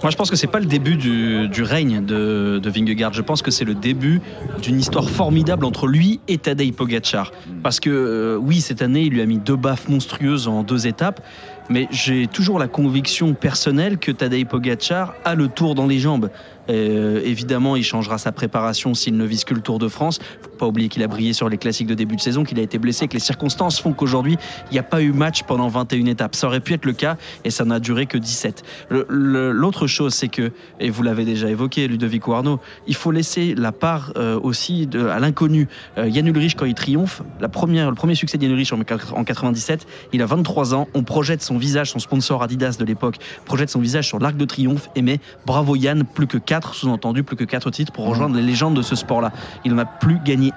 Moi, 0.03 0.11
je 0.11 0.17
pense 0.17 0.31
que 0.31 0.37
c'est 0.37 0.47
pas 0.47 0.61
le 0.61 0.67
début 0.67 0.97
du, 0.97 1.47
du 1.49 1.63
règne 1.63 2.03
de, 2.03 2.59
de 2.59 2.71
Vingegaard. 2.71 3.13
Je 3.13 3.21
pense 3.21 3.43
que 3.43 3.51
c'est 3.51 3.67
le 3.67 3.75
début 3.75 4.23
d'une 4.63 4.81
histoire 4.81 5.11
formidable 5.11 5.67
entre 5.67 5.87
lui 5.87 6.21
et 6.27 6.39
Tadej 6.39 6.73
Pogacar. 6.73 7.33
Parce 7.63 7.81
que 7.81 7.91
euh, 7.91 8.37
oui, 8.37 8.63
cette 8.63 8.81
année, 8.81 9.03
il 9.03 9.13
lui 9.13 9.21
a 9.21 9.27
mis 9.27 9.37
deux 9.39 9.57
baffes 9.57 9.91
monstrueuses 9.91 10.49
en 10.49 10.63
deux 10.63 10.87
étapes. 10.87 11.21
Mais 11.69 11.87
j'ai 11.91 12.27
toujours 12.29 12.59
la 12.59 12.67
conviction 12.67 13.35
personnelle 13.35 13.99
que 13.99 14.11
Tadej 14.11 14.47
Pogacar 14.47 15.15
a 15.27 15.35
le 15.35 15.49
tour 15.49 15.75
dans 15.75 15.87
les 15.87 15.99
jambes. 15.99 16.31
Euh, 16.71 17.21
évidemment, 17.23 17.77
il 17.77 17.85
changera 17.85 18.17
sa 18.17 18.33
préparation 18.33 18.95
s'il 18.95 19.19
ne 19.19 19.25
vise 19.25 19.45
que 19.45 19.53
le 19.53 19.61
Tour 19.61 19.79
de 19.79 19.89
France. 19.89 20.19
Faut 20.41 20.50
pas 20.61 20.67
oublier 20.67 20.89
qu'il 20.89 21.03
a 21.03 21.09
brillé 21.09 21.33
sur 21.33 21.49
les 21.49 21.59
classiques 21.59 21.87
de 21.89 21.95
début 21.95 22.17
de 22.17 22.21
saison, 22.21 22.45
qu'il 22.45 22.59
a 22.59 22.63
été 22.63 22.79
blessé, 22.79 23.09
que 23.09 23.15
les 23.15 23.19
circonstances 23.21 23.81
font 23.81 23.93
qu'aujourd'hui, 23.93 24.37
il 24.71 24.75
n'y 24.75 24.79
a 24.79 24.83
pas 24.83 25.03
eu 25.03 25.13
match 25.13 25.43
pendant 25.45 25.69
21 25.69 26.07
étapes. 26.07 26.35
Ça 26.37 26.47
aurait 26.47 26.61
pu 26.61 26.75
être 26.75 26.85
le 26.85 26.93
cas 26.93 27.17
et 27.45 27.51
ça 27.51 27.65
n'a 27.65 27.81
duré 27.81 28.07
que 28.07 28.19
17. 28.19 28.63
Le- 28.91 29.07
le- 29.09 29.51
L'autre 29.53 29.87
chose, 29.87 30.15
c'est 30.15 30.29
que, 30.29 30.53
et 30.79 30.91
vous 30.91 31.03
l'avez 31.03 31.25
déjà 31.25 31.49
évoqué, 31.49 31.89
Ludovic 31.89 32.23
Arnaud, 32.29 32.61
il 32.87 32.95
faut 32.95 33.11
laisser 33.11 33.55
la 33.57 33.73
part 33.73 34.13
euh, 34.17 34.39
aussi 34.41 34.87
de, 34.87 35.07
à 35.07 35.19
l'inconnu. 35.19 35.67
Euh, 35.99 36.09
Yann 36.09 36.27
Ulrich, 36.27 36.55
quand 36.57 36.67
il 36.67 36.75
triomphe, 36.75 37.23
la 37.41 37.49
première, 37.49 37.89
le 37.89 37.95
premier 37.97 38.15
succès 38.15 38.37
de 38.39 38.43
Yann 38.45 38.53
Ulrich 38.53 38.73
en, 38.73 38.79
en 38.79 39.25
97, 39.25 39.87
il 40.13 40.23
a 40.23 40.27
23 40.27 40.75
ans, 40.75 40.87
on 40.95 41.03
projette 41.03 41.43
son 41.43 41.57
visage, 41.59 41.91
son 41.91 41.99
sponsor 41.99 42.43
Adidas 42.43 42.77
de 42.79 42.85
l'époque, 42.85 43.17
projette 43.47 43.71
son 43.71 43.81
visage 43.81 44.07
sur 44.07 44.19
l'arc 44.19 44.37
de 44.37 44.45
triomphe 44.45 44.89
et 44.95 45.03
met 45.03 45.21
bravo 45.47 45.75
Yann, 45.77 46.05
plus 46.05 46.27
que 46.27 46.37
4, 46.39 46.75
sous-entendu 46.75 47.23
plus 47.23 47.37
que 47.37 47.45
4 47.45 47.71
titres 47.71 47.93
pour 47.93 48.07
rejoindre 48.07 48.37
les 48.37 48.43
légendes 48.43 48.75
de 48.75 48.83
ce 48.83 48.95
sport-là. 48.97 49.33
Il 49.65 49.73
n'en 49.73 49.79
a 49.79 49.85
plus 49.87 50.19
gagné 50.25 50.50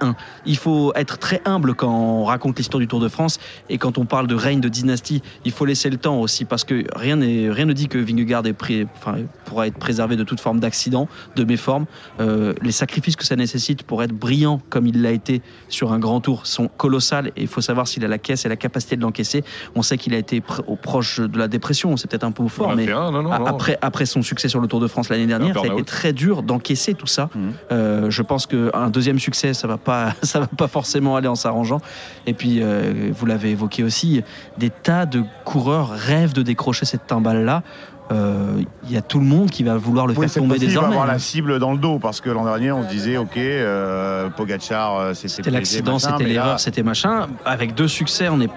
Il 0.46 0.58
faut 0.58 0.92
être 0.96 1.18
très 1.18 1.42
humble 1.46 1.74
quand 1.76 1.90
on 1.94 2.24
raconte 2.26 2.58
l'histoire 2.58 2.80
du 2.80 2.88
Tour 2.88 3.00
de 3.00 3.08
France 3.08 3.40
et 3.70 3.78
quand 3.78 3.98
on 3.98 4.06
parle 4.06 4.28
de 4.28 4.36
règne, 4.36 4.60
de 4.62 4.70
dynastie, 4.70 5.22
il 5.46 5.52
faut 5.52 5.66
laisser 5.66 5.90
le 5.90 5.98
temps 5.98 6.20
aussi 6.20 6.46
parce 6.46 6.64
que 6.64 6.84
rien, 6.96 7.16
ne 7.16 7.74
dit 7.74 7.88
que 7.88 7.98
Vingegaard 7.98 8.46
est 8.46 8.54
pré- 8.54 8.88
enfin, 8.98 9.16
pourra 9.46 9.68
être 9.68 9.78
préservé 9.78 10.16
de 10.16 10.24
toute 10.24 10.40
forme 10.40 10.60
d'accident, 10.60 11.08
de 11.36 11.44
méforme. 11.44 11.86
Euh, 12.20 12.54
les 12.62 12.72
sacrifices 12.72 13.16
que 13.16 13.26
ça 13.26 13.36
nécessite 13.36 13.84
pour 13.84 14.04
être 14.04 14.12
brillant 14.14 14.62
comme 14.70 14.88
il 14.88 15.02
l'a 15.02 15.12
été 15.12 15.42
sur 15.70 15.94
un 15.94 16.00
grand 16.00 16.20
tour 16.22 16.46
sont 16.46 16.68
colossales 16.68 17.28
et 17.36 17.42
il 17.42 17.48
faut 17.48 17.62
savoir 17.62 17.88
s'il 17.88 18.04
a 18.06 18.08
la 18.08 18.18
caisse 18.18 18.46
et 18.46 18.50
la 18.50 18.56
capacité 18.56 18.96
de 18.96 19.02
l'encaisser. 19.02 19.44
On 19.76 19.82
sait 19.82 19.98
qu'il 19.98 20.14
a 20.14 20.18
été 20.18 20.40
pr- 20.40 20.62
au 20.68 20.76
proche 20.76 21.20
de 21.20 21.38
la 21.38 21.48
dépression, 21.48 21.96
c'est 21.98 22.10
peut-être 22.10 22.24
un 22.24 22.32
peu 22.32 22.48
fort, 22.48 22.76
mais 22.76 22.92
un, 22.92 23.12
non, 23.12 23.24
non, 23.24 23.32
après, 23.32 23.78
après 23.82 24.06
son 24.06 24.22
succès 24.22 24.50
sur 24.50 24.60
le 24.60 24.68
Tour 24.68 24.80
de 24.80 24.88
France 24.88 25.10
l'année 25.10 25.26
dernière, 25.28 25.54
ça 25.56 25.62
a 25.62 25.74
été 25.74 25.84
très 25.84 26.14
dur 26.14 26.44
d'encaisser 26.44 26.94
tout 26.94 27.08
ça. 27.08 27.30
Mhm. 27.36 27.54
Euh, 27.72 28.10
je 28.10 28.22
pense 28.22 28.46
qu'un 28.48 28.90
deuxième 28.90 29.20
succès, 29.20 29.54
ça 29.54 29.68
va 29.68 29.78
pas, 29.84 30.14
ça 30.24 30.40
va 30.40 30.48
pas 30.48 30.68
forcément 30.68 31.16
aller 31.16 31.28
en 31.28 31.36
s'arrangeant. 31.36 31.82
Et 32.26 32.34
puis, 32.34 32.60
euh, 32.62 33.12
vous 33.14 33.26
l'avez 33.26 33.52
évoqué 33.52 33.84
aussi, 33.84 34.22
des 34.58 34.70
tas 34.70 35.06
de 35.06 35.24
coureurs 35.46 35.90
rêvent 35.90 36.34
de 36.34 36.42
décrocher 36.42 36.86
cette 36.86 37.08
timbale-là. 37.08 37.64
Euh, 38.12 38.62
Il 38.84 38.92
y 38.92 38.98
a 38.98 39.02
tout 39.02 39.20
le 39.20 39.26
monde 39.26 39.50
qui 39.50 39.64
va 39.64 39.78
vouloir 39.78 40.08
le 40.08 40.14
Oui, 40.14 40.28
faire 40.28 40.42
tomber 40.42 40.56
fois-ci, 40.56 40.64
il 40.64 40.68
va 40.68 40.68
désormais. 40.72 40.96
avoir 40.96 41.10
hein. 41.10 41.14
la 41.14 41.20
cible 41.20 41.58
dans 41.60 41.72
le 41.72 41.78
dos 41.78 42.00
parce 42.00 42.20
que 42.20 42.30
l'an 42.30 42.44
dernier, 42.44 42.72
on 42.74 42.84
se 42.84 42.90
disait, 42.90 43.16
ok, 43.18 43.38
euh, 43.38 44.30
Pogacar, 44.30 44.98
euh, 44.98 45.14
c'est 45.14 45.30
C'était 45.30 45.52
l'accident, 45.52 46.00
c'était 46.00 46.26
l'erreur, 46.26 46.60
c'était 46.60 46.84
machin. 46.84 47.28
Avec 47.46 47.76
deux 47.76 47.88
succès, 47.88 48.28
on, 48.30 48.42
est, 48.42 48.50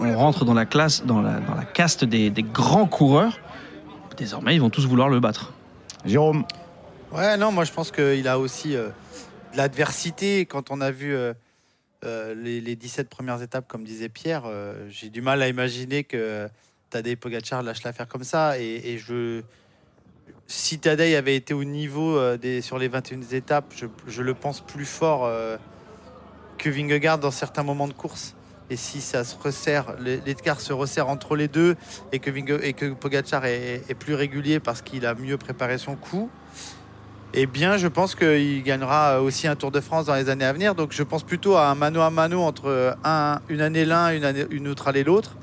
on, 0.00 0.04
on 0.04 0.18
rentre 0.18 0.44
dans 0.44 0.54
la 0.54 0.66
classe, 0.66 1.04
dans 1.06 1.22
la, 1.22 1.34
dans 1.38 1.54
la 1.54 1.64
caste 1.64 2.04
des, 2.04 2.30
des 2.30 2.42
grands 2.42 2.86
coureurs. 2.86 3.38
Désormais, 4.16 4.54
ils 4.56 4.60
vont 4.60 4.68
tous 4.70 4.86
vouloir 4.86 5.08
le 5.08 5.20
battre. 5.20 5.52
Jérôme, 6.04 6.44
Ouais, 7.14 7.36
non, 7.36 7.52
moi 7.52 7.64
je 7.64 7.72
pense 7.72 7.90
qu'il 7.90 8.26
a 8.26 8.38
aussi 8.38 8.74
euh, 8.74 8.88
l'adversité. 9.54 10.46
Quand 10.46 10.70
on 10.70 10.80
a 10.80 10.90
vu 10.90 11.14
euh, 11.14 11.32
euh, 12.04 12.34
les, 12.34 12.60
les 12.60 12.76
17 12.76 13.08
premières 13.08 13.42
étapes, 13.42 13.66
comme 13.68 13.84
disait 13.84 14.08
Pierre, 14.08 14.44
euh, 14.46 14.86
j'ai 14.90 15.08
du 15.08 15.22
mal 15.22 15.42
à 15.42 15.48
imaginer 15.48 16.04
que 16.04 16.48
Tadej 16.90 17.16
Pogacar 17.16 17.62
lâche 17.62 17.82
l'affaire 17.82 18.08
comme 18.08 18.24
ça. 18.24 18.58
Et, 18.58 18.98
je, 18.98 19.42
si 20.46 20.78
Tadej 20.78 21.16
avait 21.16 21.36
été 21.36 21.54
au 21.54 21.64
niveau 21.64 22.36
des, 22.36 22.60
sur 22.60 22.78
les 22.78 22.88
21 22.88 23.20
étapes, 23.32 23.72
je, 24.06 24.22
le 24.22 24.34
pense 24.34 24.60
plus 24.60 24.84
fort 24.84 25.30
que 26.58 26.68
Vingegaard 26.68 27.18
dans 27.18 27.30
certains 27.30 27.62
moments 27.62 27.88
de 27.88 27.94
course. 27.94 28.34
Et 28.70 28.76
si 28.76 29.00
ça 29.00 29.24
se 29.24 29.36
resserre, 29.36 29.96
l'écart 29.98 30.60
se 30.60 30.72
resserre 30.72 31.08
entre 31.08 31.36
les 31.36 31.48
deux 31.48 31.76
et 32.12 32.20
que, 32.20 32.30
Vinge, 32.30 32.58
et 32.62 32.72
que 32.72 32.92
Pogacar 32.92 33.44
est 33.44 33.94
plus 33.98 34.14
régulier 34.14 34.60
parce 34.60 34.82
qu'il 34.82 35.06
a 35.06 35.14
mieux 35.14 35.36
préparé 35.36 35.78
son 35.78 35.96
coup, 35.96 36.30
eh 37.34 37.46
bien, 37.46 37.76
je 37.78 37.88
pense 37.88 38.14
qu'il 38.14 38.62
gagnera 38.62 39.22
aussi 39.22 39.46
un 39.48 39.56
Tour 39.56 39.70
de 39.70 39.80
France 39.80 40.06
dans 40.06 40.14
les 40.14 40.28
années 40.28 40.44
à 40.44 40.52
venir. 40.52 40.74
Donc, 40.74 40.92
je 40.92 41.02
pense 41.02 41.22
plutôt 41.22 41.56
à 41.56 41.68
un 41.68 41.74
mano 41.74 42.00
à 42.00 42.10
mano 42.10 42.42
entre 42.42 42.96
un, 43.04 43.40
une 43.48 43.60
année 43.60 43.84
l'un, 43.84 44.12
une, 44.50 44.68
autre 44.68 44.88
année 44.88 45.02
l'autre, 45.02 45.36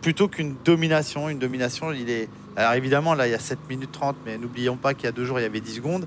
plutôt 0.00 0.26
qu'une 0.28 0.56
domination. 0.64 1.28
Une 1.28 1.38
domination, 1.38 1.92
il 1.92 2.10
est. 2.10 2.28
Alors, 2.56 2.72
évidemment, 2.72 3.14
là, 3.14 3.28
il 3.28 3.30
y 3.30 3.34
a 3.34 3.38
7 3.38 3.58
minutes 3.68 3.92
30, 3.92 4.16
mais 4.26 4.36
n'oublions 4.36 4.76
pas 4.76 4.94
qu'il 4.94 5.04
y 5.04 5.08
a 5.08 5.12
deux 5.12 5.24
jours, 5.24 5.38
il 5.38 5.42
y 5.42 5.46
avait 5.46 5.60
10 5.60 5.76
secondes. 5.76 6.06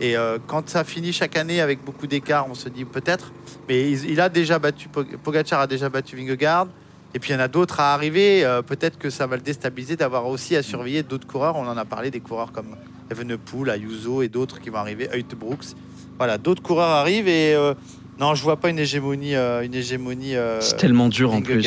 Et 0.00 0.16
euh, 0.16 0.38
quand 0.46 0.68
ça 0.68 0.84
finit 0.84 1.12
chaque 1.12 1.36
année 1.36 1.60
avec 1.60 1.84
beaucoup 1.84 2.06
d'écart, 2.06 2.46
on 2.48 2.54
se 2.54 2.68
dit 2.68 2.84
peut-être. 2.84 3.32
Mais 3.68 3.90
il, 3.90 4.20
a 4.20 4.28
déjà 4.28 4.58
battu, 4.58 4.88
Pog- 4.88 5.16
Pogacar 5.16 5.60
a 5.60 5.66
déjà 5.66 5.88
battu 5.88 6.16
Vingegaard. 6.16 6.68
Et 7.14 7.18
puis 7.18 7.30
il 7.30 7.32
y 7.32 7.36
en 7.36 7.40
a 7.40 7.48
d'autres 7.48 7.80
à 7.80 7.94
arriver. 7.94 8.44
Euh, 8.44 8.62
peut-être 8.62 8.98
que 8.98 9.10
ça 9.10 9.26
va 9.26 9.36
le 9.36 9.42
déstabiliser 9.42 9.96
d'avoir 9.96 10.26
aussi 10.26 10.54
à 10.54 10.62
surveiller 10.62 11.02
d'autres 11.02 11.26
coureurs. 11.26 11.56
On 11.56 11.66
en 11.66 11.76
a 11.76 11.84
parlé 11.84 12.10
des 12.10 12.20
coureurs 12.20 12.52
comme 12.52 12.76
Evenepoel, 13.10 13.70
Ayuso 13.70 14.22
et 14.22 14.28
d'autres 14.28 14.60
qui 14.60 14.70
vont 14.70 14.78
arriver, 14.78 15.08
Hoyt 15.12 15.34
Brooks. 15.38 15.66
Voilà, 16.18 16.38
d'autres 16.38 16.62
coureurs 16.62 16.88
arrivent 16.90 17.28
et 17.28 17.54
euh, 17.54 17.74
non, 18.18 18.34
je 18.34 18.42
vois 18.42 18.56
pas 18.56 18.70
une 18.70 18.78
hégémonie, 18.78 19.34
euh, 19.36 19.64
une 19.64 19.74
hégémonie. 19.74 20.34
euh, 20.36 20.60
C'est 20.60 20.76
tellement 20.76 21.08
dur 21.08 21.32
en 21.32 21.40
plus. 21.40 21.66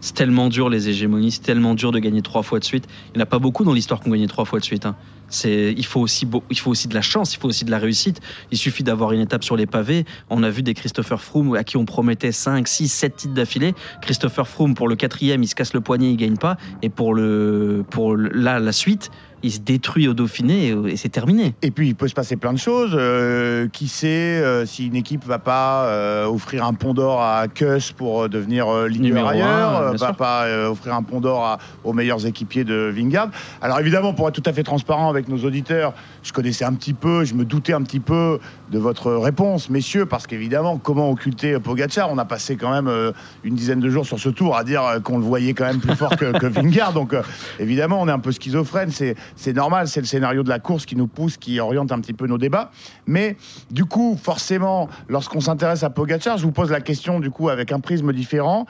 C'est 0.00 0.12
tellement 0.14 0.48
dur 0.50 0.68
les 0.68 0.90
hégémonies, 0.90 1.30
c'est 1.30 1.40
tellement 1.40 1.74
dur 1.74 1.90
de 1.90 1.98
gagner 1.98 2.20
trois 2.20 2.42
fois 2.42 2.58
de 2.58 2.64
suite. 2.64 2.84
Il 3.14 3.16
n'y 3.16 3.22
en 3.22 3.22
a 3.22 3.26
pas 3.26 3.38
beaucoup 3.38 3.64
dans 3.64 3.72
l'histoire 3.72 4.00
qui 4.00 4.08
ont 4.08 4.12
gagné 4.12 4.26
trois 4.26 4.44
fois 4.44 4.58
de 4.58 4.64
suite. 4.64 4.84
hein. 4.84 4.96
C'est, 5.30 5.72
il 5.74 5.86
faut 5.86 6.00
aussi, 6.00 6.28
il 6.50 6.58
faut 6.58 6.70
aussi 6.70 6.88
de 6.88 6.94
la 6.94 7.00
chance, 7.00 7.32
il 7.34 7.38
faut 7.38 7.48
aussi 7.48 7.64
de 7.64 7.70
la 7.70 7.78
réussite. 7.78 8.20
Il 8.52 8.58
suffit 8.58 8.82
d'avoir 8.82 9.12
une 9.12 9.20
étape 9.22 9.42
sur 9.42 9.56
les 9.56 9.64
pavés. 9.64 10.04
On 10.28 10.42
a 10.42 10.50
vu 10.50 10.62
des 10.62 10.74
Christopher 10.74 11.22
Froome 11.22 11.54
à 11.54 11.64
qui 11.64 11.78
on 11.78 11.86
promettait 11.86 12.32
5, 12.32 12.68
6, 12.68 12.88
7 12.88 13.16
titres 13.16 13.32
d'affilée. 13.34 13.72
Christopher 14.02 14.46
Froome 14.46 14.74
pour 14.74 14.88
le 14.88 14.94
quatrième, 14.96 15.42
il 15.42 15.46
se 15.48 15.54
casse 15.54 15.72
le 15.72 15.80
poignet, 15.80 16.10
il 16.10 16.16
gagne 16.18 16.36
pas. 16.36 16.58
Et 16.82 16.90
pour 16.90 17.14
le, 17.14 17.82
pour 17.88 18.14
le- 18.14 18.28
là 18.28 18.58
la 18.58 18.72
suite, 18.72 19.10
il 19.44 19.52
se 19.52 19.60
détruit 19.60 20.08
au 20.08 20.14
Dauphiné 20.14 20.68
et, 20.68 20.92
et 20.92 20.96
c'est 20.96 21.10
terminé. 21.10 21.54
Et 21.62 21.70
puis 21.70 21.88
il 21.88 21.94
peut 21.94 22.08
se 22.08 22.14
passer 22.14 22.36
plein 22.36 22.52
de 22.52 22.58
choses. 22.58 22.92
Euh, 22.94 23.68
qui 23.68 23.88
sait 23.88 24.06
euh, 24.06 24.66
si 24.66 24.86
une 24.86 24.96
équipe 24.96 25.24
va 25.24 25.38
pas 25.38 25.84
euh, 25.84 26.26
offrir 26.26 26.64
un 26.64 26.74
pont 26.74 26.94
d'or 26.94 27.22
à 27.22 27.46
Kuss 27.48 27.92
pour 27.92 28.28
devenir 28.28 28.68
euh, 28.68 28.88
leader 28.88 29.04
Numéro 29.04 29.28
ailleurs, 29.28 29.92
va 29.92 29.98
sûr. 29.98 30.16
pas 30.16 30.44
euh, 30.44 30.70
offrir 30.70 30.94
un 30.94 31.02
pont 31.02 31.20
d'or 31.20 31.58
aux 31.84 31.92
meilleurs 31.92 32.26
équipiers 32.26 32.64
de 32.64 32.90
Vingard. 32.94 33.28
Alors 33.60 33.78
évidemment, 33.80 34.14
pour 34.14 34.28
être 34.28 34.34
tout 34.34 34.48
à 34.48 34.52
fait 34.52 34.62
transparent 34.62 35.10
avec 35.10 35.28
nos 35.28 35.38
auditeurs, 35.44 35.92
je 36.22 36.32
connaissais 36.32 36.64
un 36.64 36.72
petit 36.72 36.94
peu, 36.94 37.24
je 37.24 37.34
me 37.34 37.44
doutais 37.44 37.74
un 37.74 37.82
petit 37.82 38.00
peu 38.00 38.38
de 38.70 38.78
votre 38.78 39.12
réponse, 39.12 39.68
messieurs, 39.70 40.06
parce 40.06 40.26
qu'évidemment, 40.26 40.78
comment 40.78 41.10
occulter 41.10 41.58
Pogacar? 41.60 42.10
On 42.10 42.18
a 42.18 42.24
passé 42.24 42.56
quand 42.56 42.72
même 42.72 42.88
euh, 42.88 43.12
une 43.44 43.54
dizaine 43.54 43.80
de 43.80 43.90
jours 43.90 44.06
sur 44.06 44.18
ce 44.18 44.30
tour 44.30 44.56
à 44.56 44.64
dire 44.64 44.82
euh, 44.82 45.00
qu'on 45.00 45.18
le 45.18 45.24
voyait 45.24 45.52
quand 45.54 45.66
même 45.66 45.80
plus 45.80 45.94
fort 45.94 46.16
que, 46.16 46.36
que 46.38 46.46
Vingard. 46.54 46.92
Donc 46.92 47.12
euh, 47.12 47.22
évidemment, 47.60 48.00
on 48.00 48.08
est 48.08 48.12
un 48.12 48.18
peu 48.18 48.32
schizophrène. 48.32 48.90
C'est 48.90 49.14
c'est 49.36 49.52
normal, 49.52 49.88
c'est 49.88 50.00
le 50.00 50.06
scénario 50.06 50.42
de 50.42 50.48
la 50.48 50.58
course 50.58 50.86
qui 50.86 50.96
nous 50.96 51.06
pousse, 51.06 51.36
qui 51.36 51.60
oriente 51.60 51.92
un 51.92 52.00
petit 52.00 52.12
peu 52.12 52.26
nos 52.26 52.38
débats. 52.38 52.70
Mais 53.06 53.36
du 53.70 53.84
coup, 53.84 54.18
forcément, 54.20 54.88
lorsqu'on 55.08 55.40
s'intéresse 55.40 55.82
à 55.82 55.90
Pogacar, 55.90 56.38
je 56.38 56.44
vous 56.44 56.52
pose 56.52 56.70
la 56.70 56.80
question 56.80 57.20
du 57.20 57.30
coup 57.30 57.48
avec 57.48 57.72
un 57.72 57.80
prisme 57.80 58.12
différent. 58.12 58.66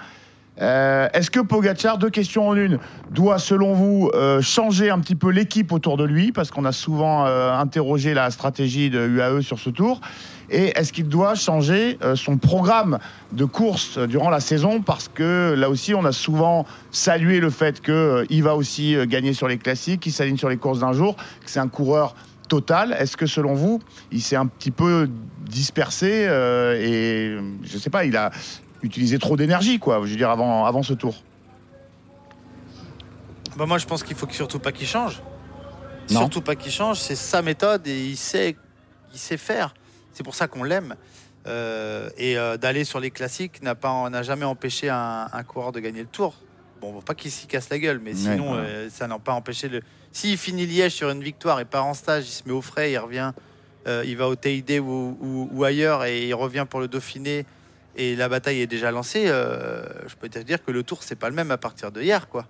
Euh, 0.61 1.09
Est-ce 1.13 1.31
que 1.31 1.41
Pogacar, 1.41 1.99
deux 1.99 2.11
questions 2.11 2.49
en 2.49 2.55
une, 2.55 2.79
doit 3.11 3.39
selon 3.39 3.75
vous 3.75 4.11
euh, 4.15 4.41
changer 4.41 4.91
un 4.91 5.01
petit 5.01 5.17
peu 5.17 5.31
l'équipe 5.31 5.73
autour 5.73 5.97
de 5.97 6.05
lui? 6.05 6.33
Parce 6.33 6.51
qu'on 6.51 6.65
a 6.65 6.73
souvent 6.73 7.27
euh, 7.27 7.53
interrogé 7.53 8.15
la 8.15 8.31
stratégie 8.31 8.91
de 8.91 9.07
UAE 9.07 9.41
sur 9.41 9.59
ce 9.59 9.71
tour. 9.71 10.01
Et 10.51 10.79
est-ce 10.79 10.93
qu'il 10.93 11.09
doit 11.09 11.35
changer 11.35 11.99
euh, 12.03 12.17
son 12.17 12.37
programme 12.37 12.99
de 13.33 13.45
course 13.45 13.99
euh, 13.99 14.07
durant 14.07 14.31
la 14.31 14.41
saison? 14.41 14.83
Parce 14.83 15.09
que 15.09 15.55
là 15.57 15.71
aussi, 15.71 15.95
on 15.95 16.05
a 16.05 16.13
souvent 16.13 16.67
salué 16.91 17.41
le 17.41 17.51
fait 17.51 17.81
qu'il 17.81 18.43
va 18.43 18.55
aussi 18.55 18.95
euh, 18.95 19.07
gagner 19.07 19.33
sur 19.33 19.49
les 19.49 19.59
classiques, 19.59 20.01
qu'il 20.01 20.13
s'aligne 20.13 20.37
sur 20.37 20.49
les 20.49 20.57
courses 20.57 20.81
d'un 20.81 20.93
jour, 20.93 21.17
que 21.17 21.51
c'est 21.51 21.61
un 21.61 21.69
coureur 21.69 22.15
total. 22.49 22.95
Est-ce 22.99 23.17
que 23.17 23.27
selon 23.27 23.55
vous, 23.55 23.81
il 24.13 24.21
s'est 24.21 24.37
un 24.37 24.47
petit 24.47 24.71
peu 24.71 25.09
dispersé 25.49 26.27
euh, 26.29 26.77
et 26.79 27.39
je 27.63 27.79
sais 27.79 27.91
pas, 27.91 28.05
il 28.05 28.17
a 28.17 28.31
utilisé 28.83 29.19
trop 29.19 29.37
d'énergie, 29.37 29.79
quoi, 29.79 30.01
je 30.05 30.11
veux 30.11 30.17
dire, 30.17 30.31
avant, 30.31 30.67
avant 30.67 30.83
ce 30.83 30.93
tour? 30.93 31.15
Bah, 33.57 33.67
moi, 33.67 33.79
je 33.79 33.87
pense 33.87 34.03
qu'il 34.03 34.17
faut 34.17 34.27
que- 34.27 34.35
surtout 34.35 34.59
pas 34.59 34.73
qu'il 34.73 34.87
change. 34.87 35.23
Non. 36.11 36.21
Surtout 36.21 36.43
pas 36.43 36.55
qu'il 36.55 36.73
change. 36.73 36.99
C'est 36.99 37.15
sa 37.15 37.41
méthode 37.41 37.87
et 37.87 38.05
il 38.09 38.17
sait, 38.17 38.57
il 39.13 39.19
sait 39.19 39.37
faire. 39.39 39.73
C'est 40.15 40.23
pour 40.23 40.35
ça 40.35 40.49
qu'on 40.49 40.63
l'aime. 40.63 40.97
Euh, 41.47 42.09
et 42.17 42.39
euh, 42.39 42.57
d'aller 42.57 42.85
sur 42.85 43.01
les 43.01 43.11
classiques 43.11 43.61
n'a 43.63 43.75
pas, 43.75 44.09
n'a 44.09 44.23
jamais 44.23 44.47
empêché 44.47 44.89
un, 44.89 45.29
un 45.31 45.43
coureur 45.43 45.73
de 45.73 45.81
gagner 45.81 46.01
le 46.01 46.07
tour. 46.07 46.35
Bon, 46.81 47.03
pas 47.03 47.15
qu'il 47.15 47.31
s'y 47.31 47.47
casse 47.47 47.69
la 47.69 47.79
gueule, 47.79 48.01
mais 48.03 48.13
Ouais, 48.13 48.17
sinon, 48.17 48.55
euh, 48.55 48.89
ça 48.91 49.07
n'a 49.07 49.19
pas 49.19 49.33
empêché 49.33 49.69
le. 49.69 49.83
S'il 50.11 50.39
finit 50.39 50.65
Liège 50.65 50.93
sur 50.93 51.11
une 51.11 51.23
victoire 51.23 51.61
et 51.61 51.67
part 51.67 51.85
en 51.85 51.93
stage, 51.93 52.25
il 52.27 52.33
se 52.33 52.43
met 52.47 52.53
au 52.53 52.63
frais, 52.63 52.93
il 52.93 52.99
revient, 52.99 53.33
il 53.87 54.17
va 54.17 54.29
au 54.29 54.37
TID 54.37 54.79
ou, 54.81 55.19
ou- 55.21 55.49
ou 55.53 55.65
ailleurs 55.65 56.05
et 56.05 56.27
il 56.27 56.35
revient 56.35 56.67
pour 56.71 56.81
le 56.81 56.89
Dauphiné 56.89 57.45
et 57.97 58.17
la 58.17 58.29
bataille 58.31 58.61
est 58.63 58.67
déjà 58.67 58.91
lancée. 58.91 59.27
je 59.27 60.15
peux 60.21 60.29
te 60.31 60.39
dire 60.39 60.65
que 60.65 60.71
le 60.71 60.83
tour 60.85 61.03
c'est 61.03 61.17
pas 61.17 61.29
le 61.29 61.35
même 61.35 61.51
à 61.51 61.59
partir 61.59 61.91
de 61.93 62.01
hier, 62.01 62.29
quoi. 62.29 62.47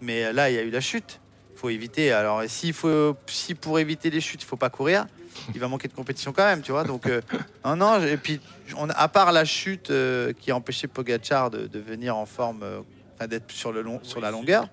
Mais 0.00 0.32
là, 0.32 0.50
il 0.50 0.56
y 0.56 0.58
a 0.58 0.62
eu 0.62 0.70
la 0.70 0.80
chute. 0.80 1.20
Il 1.54 1.58
faut 1.58 1.68
éviter. 1.68 2.12
Alors, 2.12 2.42
s'il 2.46 2.72
faut, 2.72 3.14
si 3.26 3.54
pour 3.54 3.78
éviter 3.78 4.08
les 4.08 4.20
chutes, 4.22 4.42
il 4.42 4.46
faut 4.46 4.56
pas 4.56 4.70
courir, 4.70 5.06
il 5.54 5.60
va 5.60 5.68
manquer 5.68 5.88
de 5.88 5.92
compétition 5.92 6.32
quand 6.32 6.44
même, 6.44 6.62
tu 6.62 6.72
vois. 6.72 6.84
Donc, 6.84 7.06
euh, 7.06 7.20
non, 7.64 7.76
non. 7.76 8.02
Et 8.02 8.16
puis, 8.16 8.40
on, 8.76 8.88
à 8.90 9.08
part 9.08 9.32
la 9.32 9.44
chute 9.44 9.90
euh, 9.90 10.32
qui 10.38 10.50
a 10.50 10.56
empêché 10.56 10.86
Pogachar 10.86 11.50
de, 11.50 11.66
de 11.66 11.78
venir 11.78 12.16
en 12.16 12.26
forme, 12.26 12.62
euh, 12.62 13.26
d'être 13.26 13.50
sur, 13.50 13.72
le 13.72 13.82
long, 13.82 14.00
sur 14.02 14.20
la 14.20 14.30
longueur, 14.30 14.68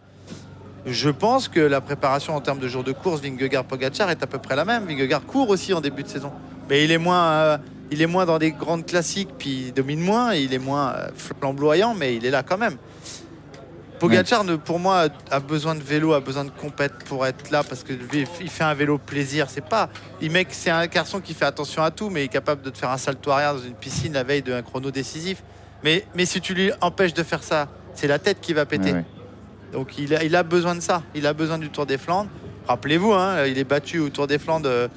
je 0.85 1.09
pense 1.09 1.47
que 1.47 1.59
la 1.59 1.81
préparation 1.81 2.35
en 2.35 2.41
termes 2.41 2.59
de 2.59 2.67
jours 2.67 2.83
de 2.83 2.93
course, 2.93 3.21
Vingegaard-Pogachar 3.21 4.09
est 4.09 4.23
à 4.23 4.27
peu 4.27 4.37
près 4.37 4.55
la 4.55 4.63
même. 4.63 4.85
Vingegaard 4.85 5.25
court 5.25 5.49
aussi 5.49 5.73
en 5.73 5.81
début 5.81 6.03
de 6.03 6.07
saison. 6.07 6.31
Mais 6.69 6.83
il 6.83 6.91
est 6.91 6.97
moins, 6.97 7.27
euh, 7.27 7.57
il 7.91 8.01
est 8.01 8.07
moins 8.07 8.25
dans 8.25 8.39
des 8.39 8.51
grandes 8.51 8.85
classiques, 8.85 9.29
puis 9.37 9.65
il 9.67 9.73
domine 9.73 9.99
moins. 9.99 10.33
Il 10.33 10.53
est 10.53 10.59
moins 10.59 10.95
flamboyant, 11.15 11.93
mais 11.93 12.15
il 12.15 12.25
est 12.25 12.31
là 12.31 12.43
quand 12.43 12.57
même. 12.57 12.77
Pogacar, 13.99 14.45
pour 14.63 14.79
moi, 14.79 15.07
a 15.31 15.39
besoin 15.39 15.75
de 15.75 15.81
vélo, 15.81 16.13
a 16.13 16.19
besoin 16.19 16.45
de 16.45 16.51
compète 16.51 16.93
pour 17.05 17.25
être 17.25 17.49
là 17.49 17.63
parce 17.63 17.83
que 17.83 17.93
il 18.13 18.49
fait 18.49 18.63
un 18.63 18.73
vélo 18.73 18.97
plaisir. 18.97 19.49
C'est 19.49 19.65
pas, 19.65 19.89
il 20.21 20.31
mec, 20.31 20.49
c'est 20.51 20.69
un 20.69 20.85
garçon 20.87 21.19
qui 21.19 21.33
fait 21.33 21.45
attention 21.45 21.81
à 21.81 21.91
tout, 21.91 22.09
mais 22.09 22.21
il 22.21 22.25
est 22.25 22.29
capable 22.29 22.61
de 22.61 22.69
te 22.69 22.77
faire 22.77 22.91
un 22.91 22.97
salto 22.97 23.31
arrière 23.31 23.55
dans 23.55 23.61
une 23.61 23.73
piscine 23.73 24.13
la 24.13 24.23
veille 24.23 24.41
d'un 24.41 24.61
chrono 24.61 24.91
décisif. 24.91 25.43
Mais, 25.83 26.05
mais 26.15 26.25
si 26.25 26.41
tu 26.41 26.53
lui 26.53 26.71
empêches 26.81 27.13
de 27.13 27.23
faire 27.23 27.43
ça, 27.43 27.67
c'est 27.93 28.07
la 28.07 28.19
tête 28.19 28.39
qui 28.41 28.53
va 28.53 28.65
péter. 28.65 28.91
Ouais, 28.91 28.97
ouais. 28.97 29.05
Donc 29.73 29.97
il 29.97 30.15
a, 30.15 30.23
il 30.23 30.35
a 30.35 30.43
besoin 30.43 30.75
de 30.75 30.81
ça. 30.81 31.03
Il 31.15 31.27
a 31.27 31.33
besoin 31.33 31.57
du 31.57 31.69
Tour 31.69 31.85
des 31.85 31.97
Flandres. 31.97 32.29
Rappelez-vous, 32.67 33.13
hein, 33.13 33.45
il 33.45 33.57
est 33.57 33.63
battu 33.63 33.99
au 33.99 34.09
Tour 34.09 34.27
des 34.27 34.39
Flandres 34.39 34.69
euh, 34.69 34.87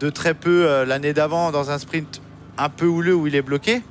de 0.00 0.10
très 0.10 0.34
peu 0.34 0.66
euh, 0.66 0.84
l'année 0.84 1.12
d'avant 1.12 1.52
dans 1.52 1.70
un 1.70 1.78
sprint 1.78 2.20
un 2.58 2.68
peu 2.68 2.86
houleux 2.86 3.14
où 3.14 3.26
il 3.26 3.34
est 3.34 3.42
bloqué. 3.42 3.82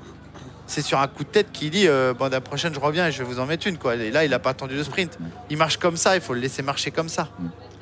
C'est 0.72 0.82
sur 0.82 1.02
un 1.02 1.08
coup 1.08 1.26
de 1.26 1.30
tête 1.30 1.52
qu'il 1.52 1.70
dit 1.70 1.86
euh, 1.90 2.14
bon, 2.18 2.32
la 2.32 2.40
prochaine 2.40 2.74
je 2.74 2.80
reviens 2.80 3.08
et 3.08 3.12
je 3.12 3.18
vais 3.18 3.26
vous 3.26 3.42
en 3.42 3.46
mettre 3.46 3.68
une. 3.68 3.76
Quoi. 3.76 3.96
Et 3.96 4.10
là, 4.10 4.24
il 4.24 4.30
n'a 4.30 4.40
pas 4.40 4.52
attendu 4.52 4.74
le 4.74 4.86
sprint. 4.86 5.20
Il 5.50 5.58
marche 5.58 5.76
comme 5.76 5.98
ça, 5.98 6.16
il 6.16 6.22
faut 6.22 6.34
le 6.34 6.40
laisser 6.40 6.62
marcher 6.62 6.92
comme 6.92 7.10
ça. 7.10 7.28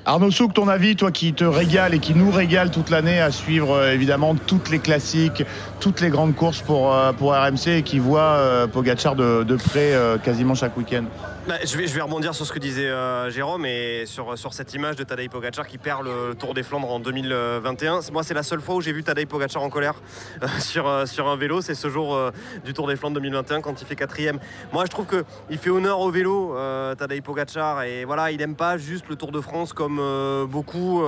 Arnaud 0.05 0.31
Souk, 0.31 0.55
ton 0.55 0.67
avis, 0.67 0.95
toi 0.95 1.11
qui 1.11 1.31
te 1.33 1.43
régale 1.43 1.93
et 1.93 1.99
qui 1.99 2.15
nous 2.15 2.31
régale 2.31 2.71
toute 2.71 2.89
l'année 2.89 3.21
à 3.21 3.29
suivre 3.29 3.73
euh, 3.73 3.93
évidemment 3.93 4.33
toutes 4.33 4.71
les 4.71 4.79
classiques, 4.79 5.43
toutes 5.79 6.01
les 6.01 6.09
grandes 6.09 6.33
courses 6.33 6.61
pour, 6.63 6.91
euh, 6.91 7.11
RMC 7.11 7.67
et 7.67 7.83
qui 7.83 7.99
voit 7.99 8.67
Pogacar 8.73 9.15
de, 9.15 9.43
de 9.43 9.55
près 9.55 9.93
quasiment 10.23 10.55
chaque 10.55 10.75
week-end? 10.75 11.03
Bah, 11.49 11.55
je, 11.65 11.75
vais, 11.77 12.01
rebondir 12.01 12.35
sur 12.35 12.45
ce 12.45 12.53
que 12.53 12.59
disait 12.59 12.85
euh, 12.85 13.31
Jérôme 13.31 13.65
et 13.65 14.03
sur, 14.05 14.37
cette 14.53 14.71
image 14.75 14.97
de 14.97 15.03
Tadej 15.03 15.29
Pogacar 15.29 15.65
qui 15.65 15.79
perd 15.79 16.03
le 16.03 16.35
Tour 16.35 16.53
des 16.53 16.61
Flandres 16.61 16.91
en 16.91 16.99
2021. 16.99 18.01
Moi, 18.13 18.21
c'est 18.21 18.35
la 18.35 18.43
seule 18.43 18.61
fois 18.61 18.75
où 18.75 18.81
j'ai 18.81 18.91
vu 18.91 19.03
Tadej 19.03 19.25
Pogacar 19.25 19.63
en 19.63 19.71
colère 19.71 19.95
euh, 20.43 20.47
sur, 20.59 20.87
euh, 20.87 21.07
sur 21.07 21.27
un 21.27 21.35
vélo. 21.35 21.61
C'est 21.61 21.73
ce 21.73 21.89
jour 21.89 22.15
du 22.63 22.73
Tour 22.75 22.87
des 22.87 22.95
Flandres 22.95 23.15
2021 23.15 23.61
quand 23.61 23.81
il 23.81 23.87
fait 23.87 23.95
quatrième. 23.95 24.37
Moi, 24.71 24.85
je 24.85 24.91
trouve 24.91 25.07
qu'il 25.07 25.57
fait 25.57 25.71
honneur 25.71 26.01
au 26.01 26.11
vélo, 26.11 26.55
Tadej 26.95 27.23
Pogacar. 27.23 27.81
Et 27.81 28.05
voilà, 28.05 28.29
il 28.29 28.37
n'aime 28.37 28.55
pas 28.55 28.77
juste 28.77 29.05
le 29.09 29.15
Tour 29.15 29.31
de 29.31 29.41
France 29.41 29.73
comme 29.73 29.99
beaucoup 30.47 31.01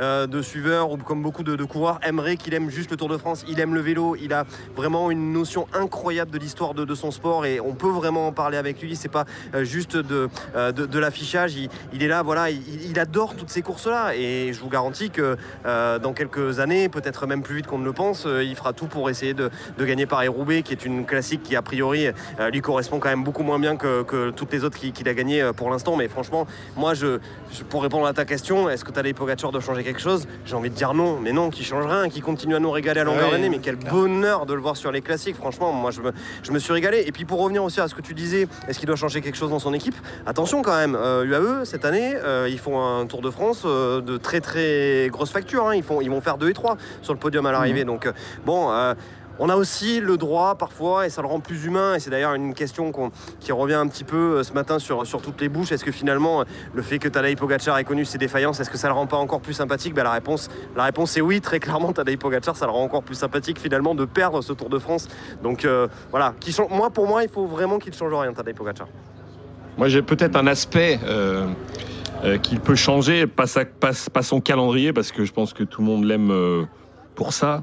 de 0.00 0.42
suiveurs 0.42 0.90
ou 0.90 0.96
comme 0.96 1.22
beaucoup 1.22 1.44
de, 1.44 1.64
coureurs 1.64 2.00
aimeraient 2.02 2.36
qu'il 2.36 2.54
aime 2.54 2.68
juste 2.68 2.90
le 2.90 2.96
Tour 2.96 3.08
de 3.08 3.16
France. 3.16 3.44
Il 3.46 3.60
aime 3.60 3.76
le 3.76 3.80
vélo. 3.80 4.16
Il 4.16 4.32
a 4.32 4.44
vraiment 4.74 5.12
une 5.12 5.32
notion 5.32 5.68
incroyable 5.72 6.32
de 6.32 6.38
l'histoire 6.38 6.74
de, 6.74 6.84
de 6.84 6.94
son 6.96 7.12
sport 7.12 7.46
et 7.46 7.60
on 7.60 7.74
peut 7.74 7.90
vraiment 7.90 8.26
en 8.26 8.32
parler 8.32 8.56
avec 8.56 8.82
lui. 8.82 8.96
C'est 8.96 9.08
pas 9.08 9.24
euh, 9.54 9.64
euh, 9.94 10.72
de, 10.72 10.98
l'affichage. 10.98 11.54
Il, 11.92 12.02
est 12.02 12.08
là, 12.08 12.22
voilà, 12.22 12.50
il, 12.50 12.98
adore 12.98 13.36
toutes 13.36 13.50
ces 13.50 13.62
courses-là. 13.62 14.14
Et 14.16 14.52
je 14.52 14.60
vous 14.60 14.68
garantis 14.68 15.10
que 15.10 15.36
euh, 15.66 15.98
dans 15.98 16.12
quelques 16.12 16.60
années, 16.60 16.88
peut-être 16.88 17.26
même 17.26 17.42
plus 17.42 17.56
vite 17.56 17.66
qu'on 17.66 17.78
ne 17.78 17.84
le 17.84 17.92
pense, 17.92 18.26
euh, 18.26 18.42
il 18.42 18.54
fera 18.56 18.72
tout 18.72 18.86
pour 18.86 19.10
essayer 19.10 19.34
de, 19.34 19.50
gagner 19.78 20.06
Paris-Roubaix, 20.06 20.62
qui 20.62 20.72
est 20.72 20.84
une 20.84 21.04
classique 21.04 21.42
qui, 21.42 21.56
a 21.56 21.62
priori, 21.62 22.08
lui 22.52 22.60
correspond 22.60 22.98
quand 22.98 23.10
même 23.10 23.24
beaucoup 23.24 23.42
moins 23.42 23.58
bien 23.58 23.76
que, 23.76 24.30
toutes 24.30 24.52
les 24.52 24.64
autres 24.64 24.78
qu'il 24.78 25.08
a 25.08 25.14
gagnées 25.14 25.50
pour 25.56 25.70
l'instant. 25.70 25.96
Mais 25.96 26.08
franchement, 26.08 26.46
moi, 26.76 26.94
je- 26.94 27.18
pour 27.62 27.82
répondre 27.82 28.06
à 28.06 28.12
ta 28.12 28.24
question, 28.24 28.68
est-ce 28.68 28.84
que 28.84 28.90
Tadej 28.90 29.14
Pogacar 29.14 29.52
doit 29.52 29.60
changer 29.60 29.84
quelque 29.84 30.00
chose? 30.00 30.26
J'ai 30.46 30.54
envie 30.56 30.70
de 30.70 30.74
dire 30.74 30.94
non, 30.94 31.18
mais 31.20 31.32
non, 31.32 31.50
qui 31.50 31.62
change 31.64 31.86
rien, 31.86 32.08
qui 32.08 32.20
continue 32.20 32.54
à 32.54 32.58
nous 32.60 32.70
régaler 32.70 33.00
à 33.00 33.04
longueur 33.04 33.26
Ouais, 33.26 33.30
d'année. 33.32 33.48
Mais 33.48 33.58
quel 33.58 33.76
clair. 33.76 33.92
bonheur 33.92 34.46
de 34.46 34.54
le 34.54 34.60
voir 34.60 34.76
sur 34.76 34.90
les 34.90 35.00
classiques. 35.02 35.36
Franchement, 35.36 35.72
moi, 35.72 35.90
je 35.90 36.00
me, 36.00 36.12
je 36.42 36.50
me 36.52 36.58
suis 36.58 36.72
régalé. 36.72 37.04
Et 37.06 37.12
puis 37.12 37.24
pour 37.24 37.40
revenir 37.40 37.62
aussi 37.62 37.80
à 37.80 37.88
ce 37.88 37.94
que 37.94 38.02
tu 38.02 38.14
disais, 38.14 38.48
est-ce 38.68 38.78
qu'il 38.78 38.86
doit 38.86 38.96
changer 38.96 39.20
quelque 39.20 39.36
chose 39.36 39.50
dans 39.50 39.58
son 39.58 39.72
équipe? 39.74 39.94
Attention 40.26 40.62
quand 40.62 40.76
même, 40.76 40.96
euh, 40.96 41.24
UAE 41.24 41.64
cette 41.64 41.84
année, 41.84 42.14
euh, 42.16 42.48
ils 42.50 42.58
font 42.58 42.80
un 42.82 43.06
Tour 43.06 43.20
de 43.22 43.30
France 43.30 43.62
euh, 43.64 44.00
de 44.00 44.16
très 44.16 44.40
très 44.40 45.08
grosse 45.10 45.30
facture. 45.30 45.68
hein. 45.68 45.74
Ils, 45.74 45.82
font, 45.82 46.00
ils 46.00 46.10
vont 46.10 46.20
faire 46.20 46.38
2 46.38 46.48
et 46.50 46.54
3 46.54 46.76
sur 47.02 47.12
le 47.12 47.18
podium 47.18 47.46
à 47.46 47.52
l'arrivée. 47.52 47.84
Donc 47.84 48.06
euh, 48.06 48.12
bon. 48.46 48.70
On 49.38 49.48
a 49.48 49.56
aussi 49.56 50.00
le 50.00 50.16
droit 50.16 50.54
parfois, 50.56 51.06
et 51.06 51.10
ça 51.10 51.20
le 51.20 51.28
rend 51.28 51.40
plus 51.40 51.64
humain, 51.64 51.94
et 51.94 52.00
c'est 52.00 52.10
d'ailleurs 52.10 52.34
une 52.34 52.54
question 52.54 52.92
qui 53.40 53.52
revient 53.52 53.74
un 53.74 53.88
petit 53.88 54.04
peu 54.04 54.36
euh, 54.36 54.42
ce 54.42 54.52
matin 54.52 54.78
sur, 54.78 55.04
toutes 55.22 55.40
les 55.40 55.48
bouches. 55.48 55.72
Est-ce 55.72 55.84
que 55.84 55.92
finalement, 55.92 56.40
euh, 56.40 56.44
le 56.72 56.82
fait 56.82 56.98
que 56.98 57.08
Tadej 57.08 57.36
Pogacar 57.36 57.78
ait 57.78 57.84
connu 57.84 58.04
ses 58.04 58.18
défaillances, 58.18 58.60
est-ce 58.60 58.70
que 58.70 58.78
ça 58.78 58.88
le 58.88 58.94
rend 58.94 59.06
pas 59.06 59.16
encore 59.16 59.40
plus 59.40 59.54
sympathique? 59.54 59.94
Ben, 59.94 60.04
la, 60.04 60.12
réponse, 60.12 60.48
la 60.76 60.88
est 60.88 61.20
oui, 61.20 61.40
très 61.40 61.58
clairement, 61.58 61.92
Tadej 61.92 62.16
Pogacar, 62.16 62.56
ça 62.56 62.66
le 62.66 62.72
rend 62.72 62.84
encore 62.84 63.02
plus 63.02 63.16
sympathique 63.16 63.58
finalement 63.58 63.94
de 63.94 64.04
perdre 64.04 64.40
ce 64.42 64.52
Tour 64.52 64.68
de 64.68 64.78
France. 64.78 65.08
Donc 65.42 65.64
euh, 65.64 65.88
voilà, 66.10 66.34
moi 66.70 66.90
pour 66.90 67.08
moi, 67.08 67.24
il 67.24 67.28
faut 67.28 67.46
vraiment 67.46 67.78
qu'il 67.78 67.92
change 67.92 68.12
rien, 68.14 68.32
Tadej 68.32 68.54
Pogacar. 68.54 68.86
Moi, 69.76 69.88
j'ai 69.88 70.02
peut-être 70.02 70.36
un 70.36 70.46
aspect 70.46 71.00
qu'il 72.42 72.60
peut 72.60 72.76
changer, 72.76 73.26
pas, 73.26 73.46
son 74.22 74.40
calendrier, 74.40 74.92
parce 74.92 75.10
que 75.10 75.24
je 75.24 75.32
pense 75.32 75.52
que 75.52 75.64
tout 75.64 75.80
le 75.80 75.88
monde 75.88 76.04
l'aime 76.04 76.66
pour 77.14 77.32
ça. 77.32 77.62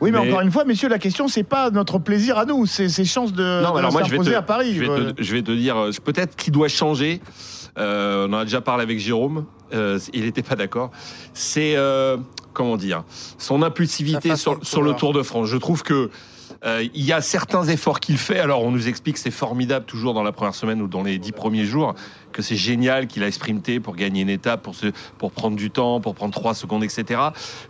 Oui, 0.00 0.10
mais, 0.10 0.20
Mais- 0.20 0.28
encore 0.28 0.40
une 0.42 0.50
fois, 0.50 0.64
messieurs, 0.64 0.88
la 0.88 0.98
question, 0.98 1.28
c'est 1.28 1.42
pas 1.42 1.70
notre 1.70 1.98
plaisir 1.98 2.38
à 2.38 2.44
nous, 2.44 2.66
c'est 2.66 2.88
ses 2.88 3.04
chances 3.04 3.32
de, 3.32 3.62
Non, 3.62 3.72
de 3.72 3.78
alors 3.78 3.92
moi, 3.92 4.02
je 4.02 4.10
vais 4.10 4.16
s'imposer 4.16 4.32
te- 4.32 4.36
à 4.36 4.42
Paris. 4.42 4.74
Je 4.74 4.80
vais, 4.80 4.88
Euh, 4.88 5.12
te, 5.12 5.22
je 5.22 5.32
vais 5.34 5.42
te 5.42 5.52
dire, 5.52 5.76
euh, 5.76 5.90
peut-être 6.04 6.36
qu'il 6.36 6.52
doit 6.52 6.68
changer. 6.68 7.20
Euh, 7.78 8.26
on 8.28 8.32
en 8.32 8.38
a 8.38 8.44
déjà 8.44 8.60
parlé 8.60 8.82
avec 8.82 8.98
Jérôme. 8.98 9.44
euh, 9.74 9.98
il 10.14 10.22
n'était 10.24 10.42
pas 10.44 10.54
d'accord. 10.54 10.90
C'est 11.34 11.74
euh, 11.76 12.16
comment 12.52 12.76
dire 12.76 13.02
son 13.36 13.62
impulsivité 13.62 14.36
sur, 14.36 14.54
le. 14.82 14.94
Tour 14.94 15.12
de 15.12 15.22
France. 15.22 15.48
Je 15.48 15.56
trouve 15.56 15.82
que 15.82 16.08
euh, 16.64 16.86
il 16.94 17.04
y 17.04 17.12
a 17.12 17.20
certains 17.20 17.64
efforts 17.64 18.00
qu'il 18.00 18.18
fait. 18.18 18.38
Alors 18.38 18.62
on 18.62 18.70
nous 18.70 18.88
explique 18.88 19.16
que 19.16 19.20
c'est 19.20 19.30
formidable 19.30 19.86
toujours 19.86 20.14
dans 20.14 20.22
la 20.22 20.32
première 20.32 20.54
semaine 20.54 20.80
ou 20.80 20.88
dans 20.88 21.02
les 21.02 21.18
dix 21.18 21.32
premiers 21.32 21.64
jours 21.64 21.94
que 22.32 22.42
c'est 22.42 22.56
génial 22.56 23.06
qu'il 23.06 23.24
a 23.24 23.32
sprinté 23.32 23.80
pour 23.80 23.96
gagner 23.96 24.22
une 24.22 24.28
étape, 24.28 24.62
pour 24.62 24.74
se, 24.74 24.88
pour 25.18 25.32
prendre 25.32 25.56
du 25.56 25.70
temps, 25.70 26.00
pour 26.00 26.14
prendre 26.14 26.34
trois 26.34 26.54
secondes, 26.54 26.84
etc. 26.84 27.20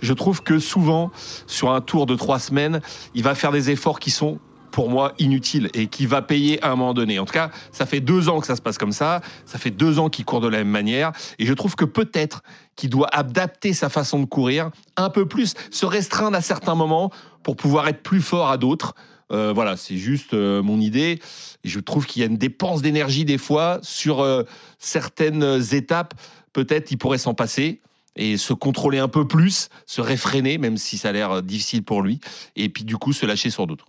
Je 0.01 0.13
trouve 0.13 0.43
que 0.43 0.59
souvent 0.59 1.11
sur 1.47 1.71
un 1.71 1.81
tour 1.81 2.07
de 2.07 2.17
trois 2.17 2.39
semaines, 2.39 2.81
il 3.15 3.23
va 3.23 3.35
faire 3.35 3.53
des 3.53 3.71
efforts 3.71 4.01
qui 4.01 4.11
sont 4.11 4.41
pour 4.77 4.91
moi 4.91 5.15
inutile 5.19 5.71
et 5.73 5.87
qui 5.87 6.05
va 6.05 6.21
payer 6.21 6.63
à 6.63 6.71
un 6.71 6.77
moment 6.77 6.93
donné. 6.93 7.19
En 7.19 7.25
tout 7.25 7.33
cas, 7.33 7.51
ça 7.73 7.87
fait 7.87 8.01
deux 8.01 8.29
ans 8.29 8.41
que 8.41 8.47
ça 8.47 8.57
se 8.57 8.61
passe 8.61 8.77
comme 8.77 8.93
ça. 8.93 9.23
Ça 9.47 9.59
fait 9.59 9.71
deux 9.71 9.99
ans 9.99 10.11
qu'il 10.11 10.27
court 10.27 10.43
de 10.43 10.49
la 10.49 10.59
même 10.59 10.69
manière. 10.69 11.13
Et 11.39 11.47
je 11.47 11.55
trouve 11.55 11.77
que 11.77 11.87
peut-être 11.87 12.43
qu'il 12.77 12.91
doit 12.91 13.09
adapter 13.15 13.73
sa 13.73 13.89
façon 13.89 14.21
de 14.21 14.27
courir 14.27 14.71
un 14.97 15.11
peu 15.11 15.27
plus, 15.27 15.55
se 15.71 15.87
restreindre 15.87 16.37
à 16.37 16.43
certains 16.43 16.75
moments 16.75 17.11
pour 17.43 17.57
pouvoir 17.57 17.89
être 17.89 18.03
plus 18.03 18.21
fort 18.21 18.49
à 18.51 18.59
d'autres. 18.59 18.95
Euh, 19.33 19.53
voilà, 19.53 19.77
c'est 19.77 19.97
juste 19.97 20.35
euh, 20.35 20.63
mon 20.63 20.79
idée. 20.81 21.19
Et 21.65 21.69
je 21.69 21.81
trouve 21.81 22.07
qu'il 22.07 22.21
y 22.21 22.23
a 22.23 22.29
une 22.29 22.37
dépense 22.37 22.83
d'énergie 22.83 23.25
des 23.25 23.39
fois 23.39 23.81
sur 23.83 24.21
euh, 24.21 24.45
certaines 24.79 25.61
étapes. 25.73 26.15
Peut-être 26.53 26.91
il 26.93 26.97
pourrait 26.99 27.19
s'en 27.19 27.35
passer. 27.35 27.81
et 28.19 28.37
se 28.39 28.53
contrôler 28.55 28.99
un 28.99 29.09
peu 29.09 29.27
plus, 29.27 29.69
se 29.87 30.01
réfréner, 30.01 30.59
même 30.59 30.77
si 30.79 30.97
ça 30.97 31.11
a 31.11 31.13
l'air 31.13 31.43
difficile 31.43 31.83
pour 31.83 32.01
lui, 32.03 32.19
et 32.57 32.69
puis 32.71 32.85
du 32.85 32.97
coup 32.97 33.13
se 33.13 33.27
lâcher 33.27 33.51
sur 33.51 33.67
d'autres. 33.67 33.87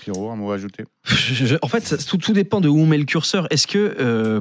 Pierrot, 0.00 0.30
un 0.30 0.36
mot 0.36 0.50
à 0.52 0.54
ajouter? 0.56 0.84
En 1.62 1.68
fait, 1.68 1.86
ça- 1.86 1.96
tout, 1.96 2.18
tout 2.18 2.32
dépend 2.32 2.60
de 2.60 2.68
où 2.68 2.78
on 2.78 2.86
met 2.86 2.98
le 2.98 3.04
curseur. 3.06 3.46
Est-ce 3.50 3.66
que 3.66 3.96
euh, 3.98 4.40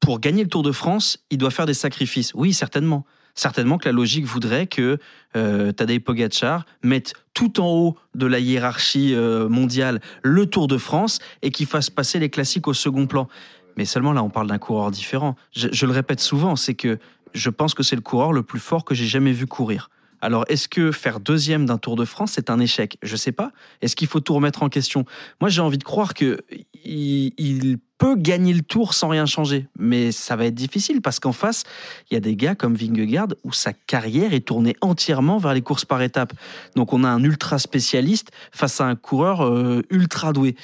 pour 0.00 0.18
gagner 0.18 0.42
le 0.42 0.48
Tour 0.48 0.62
de 0.62 0.72
France, 0.72 1.18
il 1.30 1.38
doit 1.38 1.50
faire 1.50 1.66
des 1.66 1.74
sacrifices 1.74 2.32
Oui, 2.34 2.52
certainement. 2.52 3.04
Certainement 3.34 3.78
que 3.78 3.86
la 3.86 3.92
logique 3.92 4.24
voudrait 4.24 4.66
que 4.66 4.98
euh, 5.36 5.72
Tadej 5.72 6.00
Pogacar 6.00 6.66
mette 6.82 7.14
tout 7.32 7.60
en 7.60 7.68
haut 7.68 7.96
de 8.14 8.26
la 8.26 8.40
hiérarchie 8.40 9.14
euh, 9.14 9.48
mondiale 9.48 10.00
le 10.22 10.46
Tour 10.46 10.66
de 10.66 10.78
France 10.78 11.20
et 11.42 11.50
qu'il 11.50 11.66
fasse 11.66 11.90
passer 11.90 12.18
les 12.18 12.28
classiques 12.28 12.66
au 12.66 12.74
second 12.74 13.06
plan. 13.06 13.28
Mais 13.76 13.84
seulement 13.84 14.12
là, 14.12 14.22
on 14.22 14.30
parle 14.30 14.48
d'un 14.48 14.58
coureur 14.58 14.90
différent. 14.90 15.36
Je, 15.52 15.68
je 15.70 15.86
le 15.86 15.92
répète 15.92 16.20
souvent, 16.20 16.56
c'est 16.56 16.74
que 16.74 16.98
je 17.32 17.50
pense 17.50 17.74
que 17.74 17.82
c'est 17.82 17.96
le 17.96 18.02
coureur 18.02 18.32
le 18.32 18.42
plus 18.42 18.58
fort 18.58 18.84
que 18.84 18.94
j'ai 18.94 19.06
jamais 19.06 19.32
vu 19.32 19.46
courir. 19.46 19.90
Alors, 20.20 20.44
est-ce 20.48 20.68
que 20.68 20.92
faire 20.92 21.20
deuxième 21.20 21.66
d'un 21.66 21.78
Tour 21.78 21.96
de 21.96 22.04
France, 22.04 22.32
c'est 22.34 22.50
un 22.50 22.60
échec? 22.60 22.98
Je 23.02 23.16
sais 23.16 23.32
pas. 23.32 23.52
Est-ce 23.80 23.96
qu'il 23.96 24.08
faut 24.08 24.20
tout 24.20 24.34
remettre 24.34 24.62
en 24.62 24.68
question? 24.68 25.04
Moi, 25.40 25.48
j'ai 25.50 25.62
envie 25.62 25.78
de 25.78 25.84
croire 25.84 26.14
que 26.14 26.38
il, 26.84 27.32
il 27.38 27.78
peut 27.98 28.16
gagner 28.16 28.52
le 28.52 28.62
Tour 28.62 28.94
sans 28.94 29.08
rien 29.08 29.26
changer, 29.26 29.68
mais 29.78 30.12
ça 30.12 30.36
va 30.36 30.46
être 30.46 30.54
difficile 30.54 31.02
parce 31.02 31.20
qu'en 31.20 31.32
face, 31.32 31.64
il 32.10 32.14
y 32.14 32.16
a 32.16 32.20
des 32.20 32.36
gars 32.36 32.54
comme 32.54 32.74
Vingegaard 32.74 33.28
où 33.44 33.52
sa 33.52 33.72
carrière 33.72 34.32
est 34.32 34.46
tournée 34.46 34.76
entièrement 34.80 35.38
vers 35.38 35.54
les 35.54 35.62
courses 35.62 35.84
par 35.84 36.00
étapes. 36.02 36.32
Donc, 36.76 36.92
on 36.92 37.04
a 37.04 37.08
un 37.08 37.22
ultra 37.22 37.58
spécialiste 37.58 38.30
face 38.52 38.80
à 38.80 38.86
un 38.86 38.96
coureur 38.96 39.42
euh, 39.42 39.82
ultra 39.90 40.32
doué. 40.32 40.56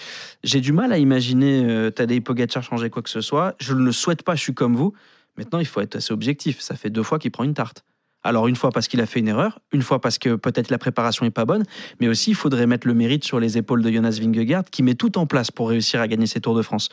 J'ai 0.44 0.60
du 0.60 0.72
mal 0.72 0.92
à 0.92 0.98
imaginer 0.98 1.64
euh, 1.64 1.90
Tadej 1.90 2.22
Pogacar 2.22 2.62
changer 2.62 2.90
quoi 2.90 3.02
que 3.02 3.10
ce 3.10 3.20
soit. 3.20 3.54
Je 3.60 3.72
ne 3.72 3.80
le 3.80 3.92
souhaite 3.92 4.22
pas. 4.22 4.34
Je 4.34 4.42
suis 4.42 4.54
comme 4.54 4.76
vous. 4.76 4.92
Maintenant, 5.36 5.58
il 5.58 5.66
faut 5.66 5.80
être 5.80 5.96
assez 5.96 6.12
objectif. 6.12 6.60
Ça 6.60 6.74
fait 6.74 6.90
deux 6.90 7.02
fois 7.02 7.18
qu'il 7.18 7.30
prend 7.30 7.44
une 7.44 7.54
tarte. 7.54 7.84
Alors 8.26 8.48
une 8.48 8.56
fois 8.56 8.70
parce 8.70 8.88
qu'il 8.88 9.00
a 9.00 9.06
fait 9.06 9.20
une 9.20 9.28
erreur, 9.28 9.60
une 9.72 9.82
fois 9.82 10.00
parce 10.00 10.18
que 10.18 10.34
peut-être 10.34 10.70
la 10.70 10.78
préparation 10.78 11.24
est 11.24 11.30
pas 11.30 11.44
bonne, 11.44 11.62
mais 12.00 12.08
aussi 12.08 12.30
il 12.30 12.34
faudrait 12.34 12.66
mettre 12.66 12.86
le 12.86 12.94
mérite 12.94 13.24
sur 13.24 13.38
les 13.38 13.56
épaules 13.56 13.82
de 13.82 13.90
Jonas 13.90 14.18
Vingegaard 14.20 14.64
qui 14.64 14.82
met 14.82 14.94
tout 14.94 15.16
en 15.18 15.26
place 15.26 15.50
pour 15.50 15.68
réussir 15.68 16.00
à 16.00 16.08
gagner 16.08 16.26
ses 16.26 16.40
Tours 16.40 16.56
de 16.56 16.62
France. 16.62 16.88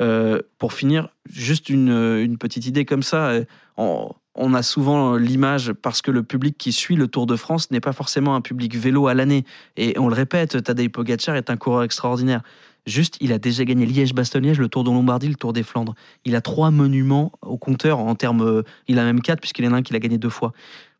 Euh, 0.00 0.40
pour 0.58 0.72
finir, 0.72 1.08
juste 1.30 1.68
une, 1.68 2.36
petite 2.38 2.66
idée 2.66 2.84
comme 2.84 3.02
ça. 3.02 3.28
euh, 3.28 3.44
On, 3.76 4.10
on 4.34 4.54
a 4.54 4.62
souvent 4.62 5.16
l'image 5.16 5.72
parce 5.72 6.00
que 6.00 6.10
le 6.10 6.22
public 6.22 6.56
qui 6.56 6.72
suit 6.72 6.96
le 6.96 7.06
Tour 7.06 7.26
de 7.26 7.36
France 7.36 7.70
n'est 7.70 7.80
pas 7.80 7.92
forcément 7.92 8.34
un 8.34 8.40
public 8.40 8.76
vélo 8.76 9.06
à 9.06 9.14
l'année. 9.14 9.44
Et 9.76 9.98
on 9.98 10.08
le 10.08 10.14
répète, 10.14 10.62
Tadej 10.62 10.88
Pogacar 10.88 11.36
est 11.36 11.50
un 11.50 11.56
coureur 11.56 11.82
extraordinaire. 11.82 12.42
Juste, 12.86 13.16
il 13.20 13.32
a 13.32 13.38
déjà 13.38 13.64
gagné 13.64 13.86
Liège-Bastogne-Liège, 13.86 14.58
le 14.58 14.68
Tour 14.68 14.82
de 14.82 14.90
Lombardie, 14.90 15.28
le 15.28 15.36
Tour 15.36 15.52
des 15.52 15.62
Flandres. 15.62 15.94
Il 16.24 16.34
a 16.34 16.40
trois 16.40 16.70
monuments 16.70 17.30
au 17.42 17.56
compteur 17.56 18.00
en 18.00 18.14
termes. 18.14 18.42
euh, 18.42 18.62
Il 18.88 18.98
a 18.98 19.04
même 19.04 19.20
quatre 19.20 19.40
puisqu'il 19.40 19.64
y 19.64 19.68
en 19.68 19.72
a 19.72 19.76
un 19.76 19.82
qu'il 19.82 19.94
a 19.94 20.00
gagné 20.00 20.18
deux 20.18 20.30
fois. 20.30 20.52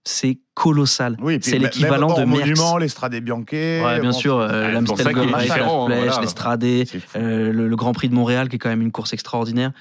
C'est 0.04 0.38
colossal. 0.54 1.16
Oui, 1.20 1.38
c'est 1.40 1.58
l'équivalent 1.58 2.08
de 2.14 2.24
Merckx. 2.24 2.40
monument, 2.40 2.76
l'Estrade 2.76 3.14
Bianquet. 3.16 3.82
Ouais, 3.84 4.00
bien 4.00 4.10
bon, 4.10 4.16
sûr, 4.16 4.36
euh, 4.36 4.48
c'est 4.48 4.84
pour 4.84 4.96
l'Amstel 4.96 4.96
ça 4.98 5.12
qu'il 5.12 5.22
est 5.22 5.24
Gold 5.24 5.34
Race, 5.34 5.48
la 5.48 5.54
différent, 5.54 5.86
Flèche, 5.86 6.04
voilà. 6.04 6.20
l'Estradé, 6.20 6.84
euh, 7.16 7.52
le, 7.52 7.76
Grand 7.76 7.92
Prix 7.92 8.08
de 8.08 8.14
Montréal, 8.14 8.48
qui 8.48 8.56
est 8.56 8.58
quand 8.58 8.68
même 8.68 8.82
une 8.82 8.90
course 8.92 9.12
extraordinaire. 9.12 9.72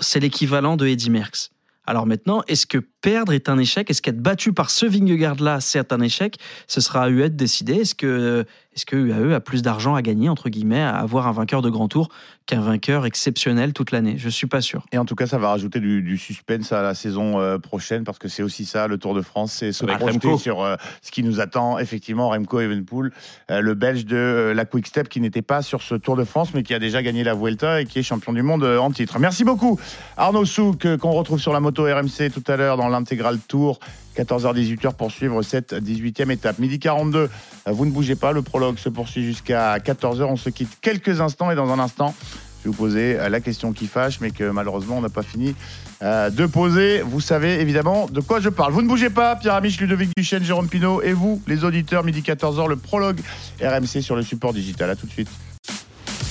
C'est 0.00 0.20
l'équivalent 0.20 0.76
de 0.76 0.86
Eddy 0.86 1.10
Merckx. 1.10 1.50
Alors 1.84 2.06
maintenant, 2.06 2.42
est-ce 2.46 2.66
que 2.66 2.78
perdre 2.78 3.32
est 3.32 3.48
un 3.48 3.58
échec? 3.58 3.90
Est-ce 3.90 4.02
qu'être 4.02 4.20
battu 4.20 4.52
par 4.52 4.70
ce 4.70 4.86
Vingegaard-là, 4.86 5.60
c'est 5.60 5.92
un 5.92 6.00
échec? 6.00 6.36
Ce 6.68 6.80
sera 6.80 7.04
à 7.04 7.08
UAE 7.08 7.28
de 7.30 7.36
décider. 7.36 7.74
Est-ce 7.74 7.94
que, 7.96 8.44
est-ce 8.74 8.86
que 8.86 8.96
UAE 8.96 9.34
a 9.34 9.40
plus 9.40 9.62
d'argent 9.62 9.94
à 9.94 10.02
gagner, 10.02 10.28
entre 10.28 10.48
guillemets, 10.48 10.80
à 10.80 10.96
avoir 10.96 11.26
un 11.26 11.32
vainqueur 11.32 11.60
de 11.60 11.68
grand 11.68 11.88
tour 11.88 12.08
qu'un 12.46 12.60
vainqueur 12.60 13.04
exceptionnel 13.04 13.72
toute 13.72 13.90
l'année? 13.90 14.14
Je 14.16 14.28
suis 14.28 14.46
pas 14.46 14.60
sûr. 14.60 14.86
Et 14.92 14.98
en 14.98 15.04
tout 15.04 15.14
cas, 15.14 15.26
ça 15.26 15.38
va 15.38 15.50
rajouter 15.50 15.78
du, 15.80 16.02
du 16.02 16.16
suspense 16.16 16.72
à 16.72 16.82
la 16.82 16.94
saison 16.94 17.38
euh, 17.38 17.58
prochaine 17.58 18.04
parce 18.04 18.18
que 18.18 18.28
c'est 18.28 18.42
aussi 18.42 18.64
ça, 18.64 18.86
le 18.88 18.98
Tour 18.98 19.14
de 19.14 19.22
France, 19.22 19.52
c'est 19.52 19.72
se 19.72 19.84
Avec 19.84 19.98
projeter 19.98 20.28
Remco. 20.28 20.38
sur 20.38 20.62
euh, 20.62 20.76
ce 21.02 21.10
qui 21.10 21.22
nous 21.22 21.40
attend. 21.40 21.78
Effectivement, 21.78 22.30
Remco 22.30 22.60
Evenepoel, 22.60 23.12
euh, 23.50 23.60
le 23.60 23.74
Belge 23.74 24.06
de 24.06 24.16
euh, 24.16 24.54
la 24.54 24.64
Quick 24.64 24.86
Step 24.86 25.08
qui 25.08 25.20
n'était 25.20 25.42
pas 25.42 25.62
sur 25.62 25.82
ce 25.82 25.94
Tour 25.94 26.16
de 26.16 26.24
France 26.24 26.54
mais 26.54 26.62
qui 26.62 26.72
a 26.74 26.78
déjà 26.78 27.02
gagné 27.02 27.24
la 27.24 27.34
Vuelta 27.34 27.80
et 27.80 27.84
qui 27.84 27.98
est 27.98 28.02
champion 28.02 28.32
du 28.32 28.42
monde 28.42 28.64
en 28.64 28.90
titre. 28.90 29.18
Merci 29.18 29.44
beaucoup 29.44 29.78
Arnaud 30.16 30.44
Souk 30.44 30.96
qu'on 30.96 31.12
retrouve 31.12 31.40
sur 31.40 31.52
la 31.52 31.60
moto 31.60 31.84
RMC 31.84 32.30
tout 32.32 32.44
à 32.46 32.56
l'heure 32.56 32.76
dans 32.76 32.88
l'intégral 32.88 33.38
Tour. 33.38 33.78
14h-18h 34.16 34.94
pour 34.94 35.10
suivre 35.10 35.42
cette 35.42 35.72
18e 35.72 36.30
étape. 36.30 36.58
Midi 36.58 36.78
42, 36.78 37.18
euh, 37.18 37.28
vous 37.66 37.86
ne 37.86 37.90
bougez 37.90 38.14
pas, 38.16 38.32
le 38.32 38.42
prologue 38.42 38.61
se 38.76 38.88
poursuit 38.88 39.24
jusqu'à 39.24 39.78
14h. 39.78 40.22
On 40.24 40.36
se 40.36 40.50
quitte 40.50 40.70
quelques 40.80 41.20
instants 41.20 41.50
et 41.50 41.54
dans 41.54 41.70
un 41.70 41.78
instant, 41.78 42.14
je 42.62 42.68
vais 42.68 42.70
vous 42.70 42.76
poser 42.76 43.18
euh, 43.18 43.28
la 43.28 43.40
question 43.40 43.72
qui 43.72 43.86
fâche, 43.86 44.20
mais 44.20 44.30
que 44.30 44.44
malheureusement 44.44 44.98
on 44.98 45.00
n'a 45.00 45.08
pas 45.08 45.22
fini 45.22 45.54
euh, 46.02 46.30
de 46.30 46.46
poser. 46.46 47.02
Vous 47.02 47.20
savez 47.20 47.60
évidemment 47.60 48.06
de 48.06 48.20
quoi 48.20 48.40
je 48.40 48.48
parle. 48.48 48.72
Vous 48.72 48.82
ne 48.82 48.88
bougez 48.88 49.10
pas, 49.10 49.36
Pierre 49.36 49.54
Amiche, 49.54 49.80
Ludovic 49.80 50.10
Duchesne, 50.16 50.44
Jérôme 50.44 50.68
Pinault 50.68 51.02
et 51.02 51.12
vous, 51.12 51.42
les 51.46 51.64
auditeurs, 51.64 52.04
midi 52.04 52.20
14h, 52.20 52.68
le 52.68 52.76
prologue 52.76 53.20
RMC 53.60 54.00
sur 54.00 54.16
le 54.16 54.22
support 54.22 54.52
digital. 54.52 54.90
À 54.90 54.96
tout 54.96 55.06
de 55.06 55.12
suite. 55.12 55.28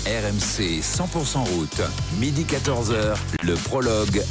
RMC 0.06 0.82
100% 0.82 1.38
route, 1.56 1.82
midi 2.20 2.46
14h, 2.50 3.16
le 3.44 3.54
prologue. 3.54 4.22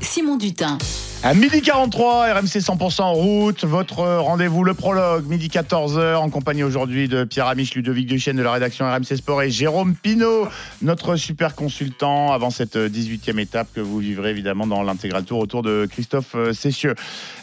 Simon 0.00 0.36
Dutin. 0.36 0.78
À 1.22 1.34
midi 1.34 1.60
43, 1.60 2.32
RMC 2.32 2.60
100% 2.60 3.02
en 3.02 3.12
route, 3.12 3.64
votre 3.66 3.98
rendez-vous, 3.98 4.64
le 4.64 4.72
prologue, 4.72 5.26
midi 5.26 5.48
14h, 5.48 6.16
en 6.16 6.30
compagnie 6.30 6.62
aujourd'hui 6.62 7.08
de 7.08 7.24
Pierre 7.24 7.46
Amiche, 7.46 7.74
Ludovic 7.74 8.06
Duchesne 8.06 8.38
de 8.38 8.42
la 8.42 8.52
rédaction 8.52 8.90
RMC 8.90 9.16
Sport 9.16 9.42
et 9.42 9.50
Jérôme 9.50 9.94
Pinault, 9.94 10.48
notre 10.80 11.16
super 11.16 11.54
consultant 11.54 12.32
avant 12.32 12.48
cette 12.48 12.76
18e 12.76 13.38
étape 13.38 13.68
que 13.74 13.82
vous 13.82 13.98
vivrez 13.98 14.30
évidemment 14.30 14.66
dans 14.66 14.82
l'intégral 14.82 15.24
tour 15.24 15.40
autour 15.40 15.62
de 15.62 15.86
Christophe 15.90 16.34
Cessieux. 16.54 16.94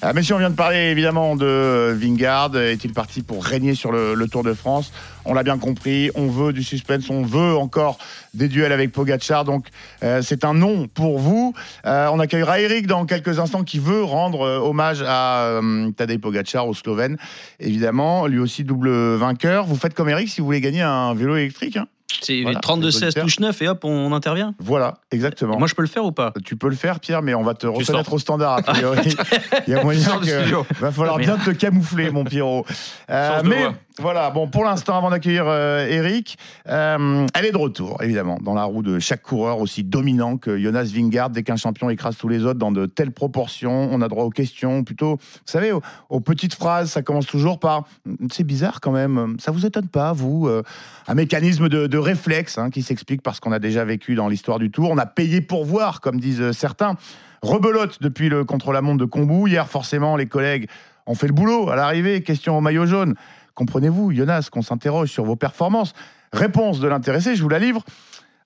Euh, 0.03 0.11
messieurs, 0.11 0.33
on 0.33 0.39
vient 0.39 0.49
de 0.49 0.55
parler 0.55 0.89
évidemment 0.89 1.35
de 1.35 1.95
Vingard. 2.01 2.57
Est-il 2.57 2.93
parti 2.93 3.21
pour 3.21 3.45
régner 3.45 3.75
sur 3.75 3.91
le 3.91 4.27
Tour 4.27 4.41
de 4.41 4.55
France 4.55 4.91
On 5.27 5.33
l'a 5.33 5.43
bien 5.43 5.57
compris, 5.57 6.09
on 6.15 6.27
veut 6.27 6.53
du 6.53 6.63
suspense, 6.63 7.09
on 7.09 7.21
veut 7.21 7.55
encore 7.55 7.97
des 8.33 8.47
duels 8.47 8.71
avec 8.71 8.91
Pogacar, 8.91 9.43
donc 9.43 9.67
euh, 10.03 10.21
c'est 10.21 10.45
un 10.45 10.53
non 10.53 10.87
pour 10.87 11.19
vous. 11.19 11.53
Euh, 11.85 12.07
on 12.11 12.19
accueillera 12.19 12.59
Eric 12.61 12.87
dans 12.87 13.05
quelques 13.05 13.37
instants 13.39 13.63
qui 13.63 13.79
veut 13.79 14.03
rendre 14.03 14.41
euh, 14.41 14.57
hommage 14.59 15.03
à 15.05 15.59
Tadej 15.95 16.19
Pogacar, 16.19 16.67
au 16.67 16.73
Slovène. 16.73 17.17
Évidemment, 17.59 18.27
lui 18.27 18.39
aussi 18.39 18.63
double 18.63 18.89
vainqueur. 19.15 19.65
Vous 19.65 19.75
faites 19.75 19.93
comme 19.93 20.09
Eric 20.09 20.29
si 20.29 20.41
vous 20.41 20.45
voulez 20.47 20.61
gagner 20.61 20.81
un 20.81 21.13
vélo 21.13 21.35
électrique. 21.35 21.77
hein. 21.77 21.87
C'est 22.21 22.41
Voilà, 22.41 22.59
32-16 22.59 22.85
auditeurs. 22.85 23.23
touche 23.25 23.39
9 23.41 23.61
et 23.61 23.67
hop, 23.67 23.83
on 23.83 24.13
intervient. 24.13 24.55
Voilà, 24.59 24.99
exactement. 25.11 25.57
Moi, 25.59 25.67
je 25.67 25.75
peux 25.75 25.81
le 25.81 25.89
faire 25.89 26.05
ou 26.05 26.13
pas? 26.13 26.31
Tu 26.45 26.55
peux 26.55 26.69
le 26.69 26.75
faire, 26.75 27.01
Pierre, 27.01 27.21
mais 27.21 27.33
on 27.33 27.43
va 27.43 27.53
te 27.53 27.67
reconnaître 27.67 28.13
au 28.13 28.17
standard. 28.19 28.53
A 28.53 28.61
priori. 28.61 29.13
Il 29.67 29.73
y 29.73 29.75
a 29.75 29.83
moyen 29.83 30.19
que. 30.19 30.73
Va 30.79 30.91
falloir 30.91 31.17
bien 31.17 31.37
te 31.37 31.49
camoufler, 31.51 32.09
mon 32.11 32.23
Pierrot. 32.23 32.65
Euh, 33.09 33.41
mais. 33.43 33.67
Voilà, 33.99 34.29
bon, 34.29 34.47
pour 34.47 34.63
l'instant, 34.63 34.95
avant 34.95 35.09
d'accueillir 35.09 35.45
euh, 35.47 35.87
Eric, 35.87 36.37
euh, 36.67 37.25
elle 37.33 37.45
est 37.45 37.51
de 37.51 37.57
retour, 37.57 38.01
évidemment, 38.03 38.37
dans 38.41 38.53
la 38.53 38.63
roue 38.63 38.83
de 38.83 38.99
chaque 38.99 39.23
coureur 39.23 39.59
aussi 39.59 39.83
dominant 39.83 40.37
que 40.37 40.55
Jonas 40.59 40.91
Vingard. 40.93 41.31
Dès 41.31 41.41
qu'un 41.41 41.55
champion 41.55 41.89
écrase 41.89 42.15
tous 42.15 42.27
les 42.27 42.45
autres 42.45 42.59
dans 42.59 42.71
de 42.71 42.85
telles 42.85 43.11
proportions, 43.11 43.89
on 43.91 44.01
a 44.01 44.07
droit 44.07 44.23
aux 44.23 44.29
questions, 44.29 44.83
plutôt, 44.83 45.15
vous 45.15 45.41
savez, 45.45 45.71
aux, 45.71 45.81
aux 46.09 46.19
petites 46.19 46.53
phrases. 46.53 46.91
Ça 46.91 47.01
commence 47.01 47.25
toujours 47.25 47.59
par 47.59 47.85
C'est 48.31 48.43
bizarre 48.43 48.81
quand 48.81 48.91
même, 48.91 49.37
ça 49.39 49.51
vous 49.51 49.65
étonne 49.65 49.87
pas, 49.87 50.13
vous 50.13 50.47
euh, 50.47 50.61
Un 51.07 51.15
mécanisme 51.15 51.67
de, 51.67 51.97
réflexe 51.97 52.59
hein, 52.59 52.69
qui 52.69 52.83
s'explique 52.83 53.23
parce 53.23 53.39
qu'on 53.39 53.51
a 53.51 53.59
déjà 53.59 53.83
vécu 53.83 54.13
dans 54.13 54.27
l'histoire 54.27 54.59
du 54.59 54.69
Tour. 54.69 54.91
On 54.91 54.99
a 54.99 55.07
payé 55.07 55.41
pour 55.41 55.65
voir, 55.65 56.01
comme 56.01 56.19
disent 56.19 56.51
certains. 56.51 56.95
Rebelote 57.41 57.97
depuis 58.01 58.29
le 58.29 58.45
contre-la-montre 58.45 58.99
de 58.99 59.05
Combou. 59.05 59.47
Hier, 59.47 59.67
forcément, 59.67 60.15
les 60.15 60.27
collègues 60.27 60.67
ont 61.07 61.15
fait 61.15 61.27
le 61.27 61.33
boulot 61.33 61.69
à 61.69 61.75
l'arrivée. 61.75 62.21
Question 62.21 62.57
au 62.57 62.61
maillot 62.61 62.85
jaune. 62.85 63.15
Comprenez-vous, 63.57 64.11
Jonas, 64.11 64.49
qu'on 64.51 64.61
s'interroge 64.61 65.09
sur 65.09 65.25
vos 65.25 65.35
performances 65.35 65.93
Réponse 66.31 66.79
de 66.79 66.87
l'intéressé, 66.87 67.35
je 67.35 67.41
vous 67.41 67.49
la 67.49 67.57
livre. 67.57 67.83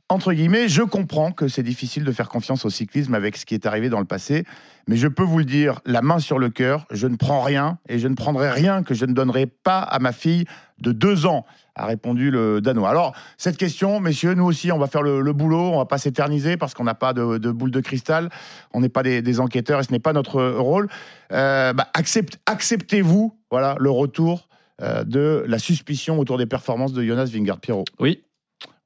Entre 0.07 0.32
guillemets, 0.32 0.70
je 0.70 0.84
comprends 0.84 1.34
que 1.34 1.49
c'est 1.49 1.64
difficile 1.64 2.05
de 2.05 2.12
faire 2.14 2.30
confiance 2.30 2.64
au 2.64 2.70
cyclisme 2.70 3.14
avec 3.14 3.36
ce 3.36 3.45
qui 3.45 3.53
est 3.53 3.66
arrivé 3.66 3.89
dans 3.89 3.99
le 3.99 4.05
passé, 4.05 4.45
mais 4.88 4.95
je 4.95 5.09
peux 5.09 5.24
vous 5.24 5.39
le 5.39 5.43
dire, 5.43 5.82
la 5.86 6.01
main 6.01 6.20
sur 6.20 6.39
le 6.39 6.49
cœur, 6.49 6.86
je 6.91 7.07
ne 7.07 7.18
prends 7.18 7.41
rien 7.41 7.78
et 7.89 7.99
je 7.99 8.07
ne 8.07 8.16
prendrai 8.16 8.51
rien 8.51 8.84
que 8.84 8.93
je 8.93 9.03
ne 9.03 9.12
donnerai 9.12 9.47
pas 9.47 9.80
à 9.80 9.99
ma 9.99 10.14
fille 10.14 10.45
de 10.80 10.93
deux 10.93 11.26
ans, 11.26 11.45
a 11.76 11.88
répondu 11.88 12.32
le 12.32 12.62
Danois. 12.62 12.89
Alors, 12.89 13.14
cette 13.38 13.57
question, 13.57 13.99
messieurs, 13.99 14.34
nous 14.34 14.45
aussi, 14.45 14.72
on 14.72 14.78
va 14.78 14.88
faire 14.88 15.01
le, 15.01 15.34
boulot, 15.34 15.74
on 15.74 15.78
va 15.78 15.86
pas 15.86 15.97
s'éterniser 15.97 16.55
parce 16.55 16.74
qu'on 16.74 16.86
n'a 16.86 16.95
pas 16.95 17.12
de, 17.12 17.51
boule 17.51 17.72
de 17.72 17.82
cristal, 17.82 18.30
on 18.74 18.80
n'est 18.80 18.88
pas 18.88 19.03
des, 19.03 19.39
enquêteurs 19.41 19.82
et 19.82 19.84
ce 19.84 19.91
n'est 19.91 19.99
pas 19.99 20.14
notre 20.14 20.41
rôle. 20.41 20.88
Euh, 21.34 21.74
bah, 21.74 21.88
accept- 21.95 22.38
Acceptez-vous 22.45 23.38
voilà, 23.49 23.76
le 23.78 23.89
retour 23.89 24.47
de 24.82 25.44
la 25.48 25.60
suspicion 25.60 26.20
autour 26.20 26.38
des 26.38 26.46
performances 26.46 26.94
de 26.94 27.04
Jonas 27.04 27.26
Vingard 27.26 27.60
Pierrot 27.60 27.86
Oui. 28.00 28.24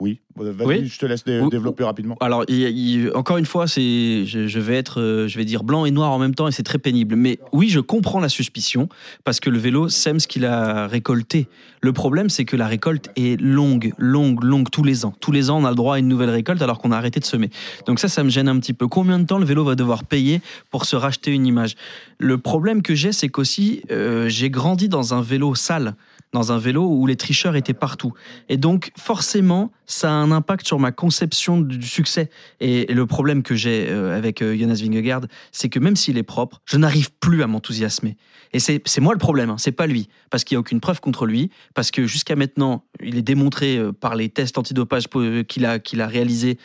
Oui, 0.02 0.20
Euh, 0.41 0.52
vas-y, 0.52 0.68
Oui. 0.68 0.88
je 0.88 1.00
te 1.00 1.06
laisse 1.06 1.24
dé- 1.24 1.41
développer 1.50 1.86
rapidement. 1.86 2.18
Alors, 2.20 2.43
il- 2.50 2.58
il- 2.78 3.12
encore 3.16 3.38
une 3.38 3.46
fois, 3.46 3.66
c'est, 3.68 4.26
je, 4.26 4.46
je 4.46 4.60
vais 4.60 4.76
être, 4.76 5.00
euh, 5.00 5.30
je 5.30 5.38
vais 5.38 5.46
dire 5.46 5.64
blanc 5.64 5.86
et 5.86 5.91
noir 5.91 6.12
en 6.12 6.20
même 6.20 6.36
temps, 6.36 6.50
et 6.50 6.52
c'est 6.52 6.64
très 6.64 6.78
pénible. 6.80 7.16
Mais 7.16 7.39
oui, 7.54 7.70
je 7.70 7.80
comprends 7.80 8.20
la 8.20 8.28
suspicion 8.28 8.89
parce 9.24 9.39
que 9.39 9.50
le 9.50 9.58
vélo 9.58 9.88
sème 9.88 10.20
ce 10.20 10.28
qu'il 10.28 10.43
a 10.43 10.88
récolté. 10.88 11.48
Le 11.82 11.93
problème, 11.93 12.30
c'est 12.30 12.43
que 12.43 12.58
la 12.58 12.68
récolte 12.68 13.10
est 13.16 13.39
longue, 13.39 13.93
longue, 13.98 14.43
longue 14.43 14.70
tous 14.70 14.84
les 14.84 15.06
ans. 15.06 15.14
Tous 15.22 15.32
les 15.32 15.50
ans, 15.50 15.62
on 15.62 15.66
a 15.66 15.70
le 15.70 15.76
droit 15.76 15.96
à 15.96 16.00
une 16.00 16.10
nouvelle 16.10 16.30
récolte 16.32 16.62
alors 16.62 16.80
qu'on 16.80 16.91
a 16.91 16.98
arrêté 16.98 17.22
de 17.22 17.26
semer. 17.26 17.50
Donc 17.88 18.00
ça, 18.00 18.10
ça 18.10 18.22
me 18.22 18.30
gêne 18.30 18.50
un 18.50 18.60
petit 18.60 18.74
peu. 18.74 18.89
Combien 18.89 19.18
de 19.20 19.26
temps 19.26 19.38
le 19.38 19.46
vélo 19.46 19.64
va 19.64 19.76
devoir 19.76 20.04
payer 20.04 20.41
pour 20.72 20.84
se 20.84 20.98
racheter 20.98 21.32
une 21.32 21.46
image? 21.46 21.76
Le 22.20 22.38
problème 22.38 22.82
que 22.82 22.96
j'ai, 22.96 23.14
c'est 23.14 23.30
qu'aussi, 23.30 23.82
euh, 23.91 24.28
j'ai 24.28 24.50
grandi 24.50 24.89
dans 24.89 25.14
un 25.14 25.22
vélo 25.22 25.56
sale, 25.56 25.96
dans 26.34 26.51
un 26.51 26.57
vélo 26.57 26.86
où 26.88 27.07
les 27.07 27.15
tricheurs 27.15 27.55
étaient 27.55 27.73
partout. 27.73 28.13
Et 28.49 28.57
donc, 28.57 28.91
forcément, 28.97 29.71
ça 29.86 30.09
a 30.09 30.13
un 30.13 30.32
impact 30.32 30.67
sur 30.67 30.80
ma 30.80 30.91
conception 30.91 31.61
du 31.61 31.88
succès. 31.88 32.30
Et, 32.59 32.93
le 32.93 33.05
problème 33.05 33.41
que 33.43 33.55
j'ai 33.55 33.88
euh, 33.89 34.15
avec 34.15 34.41
euh, 34.41 34.57
Jonas 34.57 34.82
Vingegaard, 34.82 35.21
c'est 35.51 35.69
que 35.69 35.80
même 35.80 35.95
s'il 35.95 36.17
est 36.17 36.23
propre, 36.23 36.61
je 36.65 36.78
n'arrive 36.78 37.11
plus 37.19 37.41
à 37.41 37.47
m'enthousiasmer. 37.47 38.17
Et 38.53 38.59
c'est 38.59 38.99
moi 38.99 39.13
le 39.13 39.19
problème, 39.19 39.49
hein, 39.49 39.57
c'est 39.57 39.71
pas 39.71 39.88
lui. 39.88 40.07
Parce 40.30 40.43
qu'il 40.43 40.55
n'y 40.55 40.57
a 40.57 40.61
aucune 40.61 40.80
preuve 40.80 41.01
contre 41.01 41.26
lui, 41.26 41.51
parce 41.73 41.91
que 41.91 42.05
jusqu'à 42.05 42.36
maintenant, 42.36 42.86
il 43.01 43.17
est 43.17 43.21
démontré 43.21 43.78
euh, 43.78 43.91
par 43.91 44.15
les 44.15 44.30
tests 44.30 44.57
antidopage 44.57 45.07
qu'il 45.47 45.65
a, 45.65 45.80
qu'il 45.80 46.01
a 46.01 46.07
réalisés 46.07 46.57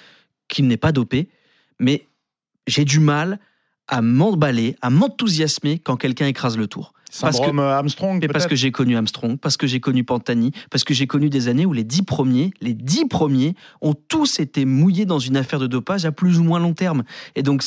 qu'il 0.49 0.67
n'est 0.67 0.77
pas 0.77 0.93
dopé. 0.93 1.29
Mais 1.79 2.07
j'ai 2.67 2.85
du 2.85 3.01
mal 3.01 3.39
à 3.89 4.03
m'emballer, 4.03 4.77
à 4.83 4.91
m'enthousiasmer 4.91 5.79
quand 5.79 5.97
quelqu'un 5.97 6.27
écrase 6.27 6.57
le 6.57 6.69
tour. 6.69 6.93
Parce 7.21 7.41
que- 7.41 7.47
euh, 7.51 7.73
Armstrong, 7.73 8.19
mais 8.21 8.29
parce 8.29 8.47
que 8.47 8.55
j'ai 8.55 8.71
connu 8.71 8.97
Armstrong, 8.97 9.39
parce 9.39 9.57
que 9.57 9.67
j'ai 9.67 9.81
connu 9.81 10.05
Pantani, 10.05 10.53
parce 10.71 10.85
que 10.85 10.95
j'ai 10.95 11.07
connu 11.07 11.29
des 11.29 11.49
années 11.49 11.67
où 11.67 11.73
les 11.73 11.85
dix 11.85 12.03
premiers, 12.03 12.53
les 12.61 12.75
dix 12.75 13.07
premiers, 13.07 13.55
ont 13.81 13.95
tous 13.95 14.39
été 14.41 14.65
mouillés 14.65 15.07
dans 15.07 15.19
une 15.19 15.37
affaire 15.37 15.59
de 15.59 15.67
dopage 15.67 16.05
à 16.05 16.13
plus 16.13 16.39
ou 16.39 16.45
moins 16.45 16.61
long 16.61 16.75
terme. 16.75 17.03
Et 17.35 17.43
donc, 17.43 17.63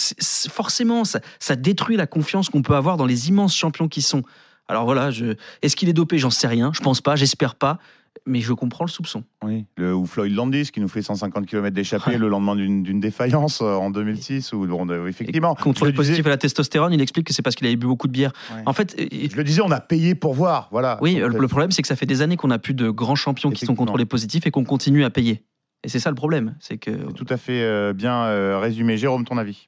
forcément, 0.50 1.04
ça, 1.04 1.20
ça 1.40 1.56
détruit 1.56 1.98
la 1.98 2.08
confiance 2.08 2.50
qu'on 2.50 2.62
peut 2.62 2.76
avoir 2.76 2.98
dans 2.98 3.06
les 3.06 3.30
immenses 3.30 3.56
champions 3.56 3.88
qui 3.88 4.02
sont. 4.02 4.24
Alors 4.70 4.86
voilà, 4.86 5.12
je... 5.12 5.36
est-ce 5.62 5.76
qu'il 5.76 5.90
est 5.90 5.94
dopé? 5.94 6.18
J'en 6.18 6.30
sais 6.30 6.48
rien. 6.48 6.72
Je 6.74 6.80
pense 6.80 7.02
pas, 7.02 7.16
j'espère 7.16 7.56
pas. 7.56 7.80
Mais 8.26 8.40
je 8.40 8.54
comprends 8.54 8.86
le 8.86 8.90
soupçon. 8.90 9.24
Oui, 9.44 9.66
le, 9.78 9.94
ou 9.94 10.06
Floyd 10.06 10.34
Landis 10.34 10.70
qui 10.72 10.80
nous 10.80 10.88
fait 10.88 11.02
150 11.02 11.46
km 11.46 11.74
d'échappée 11.76 12.12
Ouais. 12.12 12.18
le 12.18 12.30
lendemain 12.30 12.56
d'une 12.56 13.00
défaillance 13.00 13.62
euh, 13.62 13.74
en 13.76 13.90
2006. 13.92 14.54
Où, 14.54 14.66
on, 14.72 14.88
euh, 14.90 15.08
effectivement, 15.08 15.56
Contrôle 15.56 15.88
le 15.90 15.92
disais- 15.92 15.98
positif 15.98 16.26
à 16.28 16.30
la 16.30 16.38
testostérone, 16.38 16.94
il 16.94 17.02
explique 17.02 17.28
que 17.28 17.34
c'est 17.34 17.42
parce 17.42 17.56
qu'il 17.56 17.68
avait 17.68 17.76
bu 17.76 17.86
beaucoup 17.88 18.08
de 18.08 18.14
bière. 18.14 18.32
Ouais. 18.56 18.62
En 18.66 18.74
fait, 18.74 18.96
Je 18.98 19.36
le 19.36 19.44
disais, 19.44 19.62
on 19.62 19.72
a 19.72 19.82
payé 19.82 20.16
pour 20.16 20.34
voir. 20.34 20.70
Voilà. 20.72 20.98
oui, 21.02 21.20
euh, 21.20 21.28
le 21.28 21.48
problème, 21.48 21.72
c'est 21.72 21.82
que 21.82 21.88
ça 21.88 21.96
fait 21.96 22.06
des 22.06 22.22
années 22.22 22.38
qu'on 22.38 22.48
n'a 22.48 22.60
plus 22.60 22.74
de 22.74 22.90
grands 22.90 23.16
champions 23.16 23.52
qui 23.52 23.66
sont 23.66 23.76
contrôlés 23.76 24.06
positifs 24.06 24.46
et 24.48 24.52
qu'on 24.52 24.64
continue 24.64 25.04
à 25.04 25.10
payer. 25.10 25.44
Et 25.84 25.90
c'est 25.90 26.00
ça 26.00 26.10
le 26.10 26.16
problème, 26.16 26.56
c'est 26.62 26.78
que 26.78 26.92
tout 27.12 27.26
à 27.30 27.36
fait 27.36 27.62
euh, 27.62 27.92
bien 27.92 28.24
euh, 28.24 28.58
résumé. 28.58 28.96
Jérôme, 28.96 29.26
ton 29.26 29.38
avis 29.38 29.68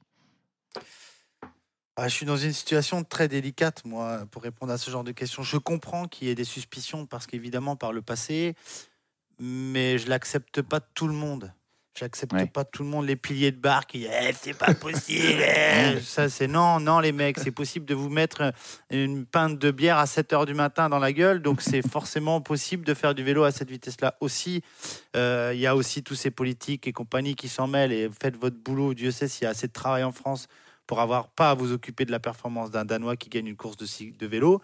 Ah, 1.98 2.08
je 2.08 2.14
suis 2.14 2.26
dans 2.26 2.36
une 2.36 2.52
situation 2.52 3.02
très 3.04 3.26
délicate, 3.26 3.82
moi, 3.86 4.26
pour 4.30 4.42
répondre 4.42 4.70
à 4.72 4.76
ce 4.76 4.90
genre 4.90 5.04
de 5.04 5.12
questions. 5.12 5.42
Je 5.42 5.56
comprends 5.56 6.06
qu'il 6.08 6.28
y 6.28 6.30
ait 6.30 6.34
des 6.34 6.44
suspicions, 6.44 7.06
parce 7.06 7.26
qu'évidemment, 7.26 7.74
par 7.74 7.92
le 7.94 8.02
passé, 8.02 8.54
mais 9.40 9.96
je 9.96 10.08
l'accepte 10.08 10.60
pas 10.60 10.80
de 10.80 10.84
tout 10.94 11.06
le 11.08 11.14
monde. 11.14 11.52
Je 11.98 12.04
l'accepte 12.04 12.34
Ouais. 12.34 12.44
pas 12.46 12.64
tout 12.64 12.82
le 12.82 12.90
monde. 12.90 13.06
Les 13.06 13.16
piliers 13.16 13.50
de 13.52 13.56
bar 13.58 13.86
qui 13.86 14.04
Eh, 14.04 14.34
c'est 14.38 14.52
pas 14.52 14.74
possible. 14.74 15.40
eh. 15.96 15.98
Ça, 16.02 16.28
c'est 16.28 16.46
non, 16.46 16.78
non, 16.78 17.00
les 17.00 17.12
mecs, 17.12 17.38
c'est 17.38 17.50
possible 17.50 17.86
de 17.86 17.94
vous 17.94 18.10
mettre 18.10 18.52
une 18.90 19.24
pinte 19.24 19.58
de 19.58 19.70
bière 19.70 19.96
à 19.96 20.04
7 20.04 20.32
h 20.34 20.44
du 20.44 20.52
matin 20.52 20.90
dans 20.90 20.98
la 20.98 21.14
gueule. 21.14 21.40
Donc, 21.40 21.62
c'est 21.62 21.80
forcément 21.90 22.42
possible 22.42 22.84
de 22.84 22.92
faire 22.92 23.14
du 23.14 23.22
vélo 23.24 23.44
à 23.44 23.52
cette 23.52 23.70
vitesse-là 23.70 24.16
aussi. 24.20 24.60
Euh, 25.16 25.52
Il 25.54 25.60
y 25.60 25.66
a 25.66 25.74
aussi 25.74 26.02
tous 26.02 26.14
ces 26.16 26.30
politiques 26.30 26.86
et 26.86 26.92
compagnies 26.92 27.34
qui 27.34 27.48
s'en 27.48 27.66
mêlent 27.66 27.92
et 27.92 28.10
faites 28.20 28.36
votre 28.36 28.58
boulot. 28.58 28.92
Dieu 28.92 29.10
sait 29.10 29.26
s'il 29.28 29.44
y 29.44 29.46
a 29.46 29.50
assez 29.50 29.66
de 29.68 29.72
travail 29.72 30.04
en 30.04 30.12
France 30.12 30.48
pour 30.86 31.00
avoir 31.00 31.28
pas 31.28 31.50
à 31.50 31.54
vous 31.54 31.72
occuper 31.72 32.04
de 32.04 32.10
la 32.10 32.20
performance 32.20 32.70
d'un 32.70 32.84
Danois 32.84 33.16
qui 33.16 33.28
gagne 33.28 33.46
une 33.46 33.56
course 33.56 33.76
de, 33.76 34.26
vélo. 34.26 34.62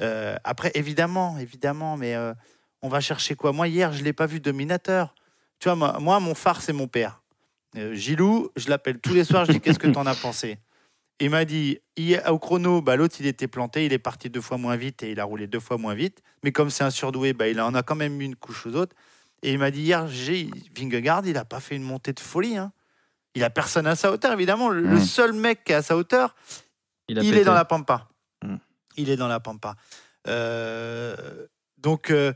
Euh, 0.00 0.36
après, 0.44 0.70
évidemment, 0.74 1.38
évidemment, 1.38 1.96
mais 1.96 2.14
euh, 2.14 2.34
on 2.82 2.88
va 2.88 3.00
chercher 3.00 3.34
quoi? 3.34 3.52
Moi, 3.52 3.68
hier, 3.68 3.92
je 3.92 4.02
l'ai 4.02 4.12
pas 4.12 4.26
vu 4.26 4.40
dominateur. 4.40 5.14
Tu 5.58 5.70
vois, 5.70 5.98
moi, 5.98 6.20
mon 6.20 6.34
phare, 6.34 6.62
c'est 6.62 6.72
mon 6.72 6.88
père. 6.88 7.22
Euh, 7.76 7.94
Gilou, 7.94 8.50
je 8.56 8.68
l'appelle 8.68 8.98
tous 8.98 9.14
les 9.14 9.24
soirs, 9.24 9.44
je 9.44 9.52
dis 9.52 9.60
qu'est-ce 9.60 9.78
que 9.78 9.86
t'en 9.86 10.06
as 10.06 10.14
pensé? 10.14 10.58
Il 11.20 11.30
m'a 11.30 11.44
dit, 11.44 11.78
au 12.28 12.38
chrono, 12.38 12.80
bah, 12.80 12.96
l'autre, 12.96 13.16
il 13.20 13.26
était 13.26 13.46
planté, 13.46 13.84
il 13.84 13.92
est 13.92 13.98
parti 13.98 14.30
deux 14.30 14.40
fois 14.40 14.56
moins 14.56 14.76
vite 14.76 15.02
et 15.02 15.10
il 15.10 15.20
a 15.20 15.24
roulé 15.24 15.46
deux 15.46 15.60
fois 15.60 15.76
moins 15.76 15.94
vite. 15.94 16.22
Mais 16.42 16.50
comme 16.50 16.70
c'est 16.70 16.82
un 16.82 16.90
surdoué, 16.90 17.34
bah, 17.34 17.48
il 17.48 17.60
en 17.60 17.74
a 17.74 17.82
quand 17.82 17.94
même 17.94 18.14
mis 18.14 18.24
une 18.24 18.36
couche 18.36 18.66
aux 18.66 18.74
autres. 18.74 18.96
Et 19.42 19.52
il 19.52 19.58
m'a 19.58 19.70
dit 19.70 19.82
hier, 19.82 20.06
Vingegaard, 20.74 21.26
il 21.26 21.34
n'a 21.34 21.44
pas 21.44 21.60
fait 21.60 21.76
une 21.76 21.82
montée 21.82 22.14
de 22.14 22.20
folie. 22.20 22.56
hein. 22.56 22.72
Il 23.34 23.44
a 23.44 23.50
personne 23.50 23.86
à 23.86 23.94
sa 23.96 24.10
hauteur, 24.12 24.32
évidemment. 24.32 24.68
Le, 24.70 24.80
le 24.82 24.96
Mm. 24.96 25.04
seul 25.04 25.32
mec 25.32 25.64
qui 25.64 25.72
est 25.72 25.76
à 25.76 25.82
sa 25.82 25.96
hauteur, 25.96 26.34
il, 27.08 27.18
est 27.18 27.44
dans 27.44 27.54
la 27.54 27.64
pampa. 27.64 28.08
Mm. 28.44 28.56
Il 28.96 29.10
est 29.10 29.16
dans 29.16 29.28
la 29.28 29.40
pampa. 29.40 29.74
Euh, 30.26 31.14
donc, 31.78 32.10
euh, 32.10 32.32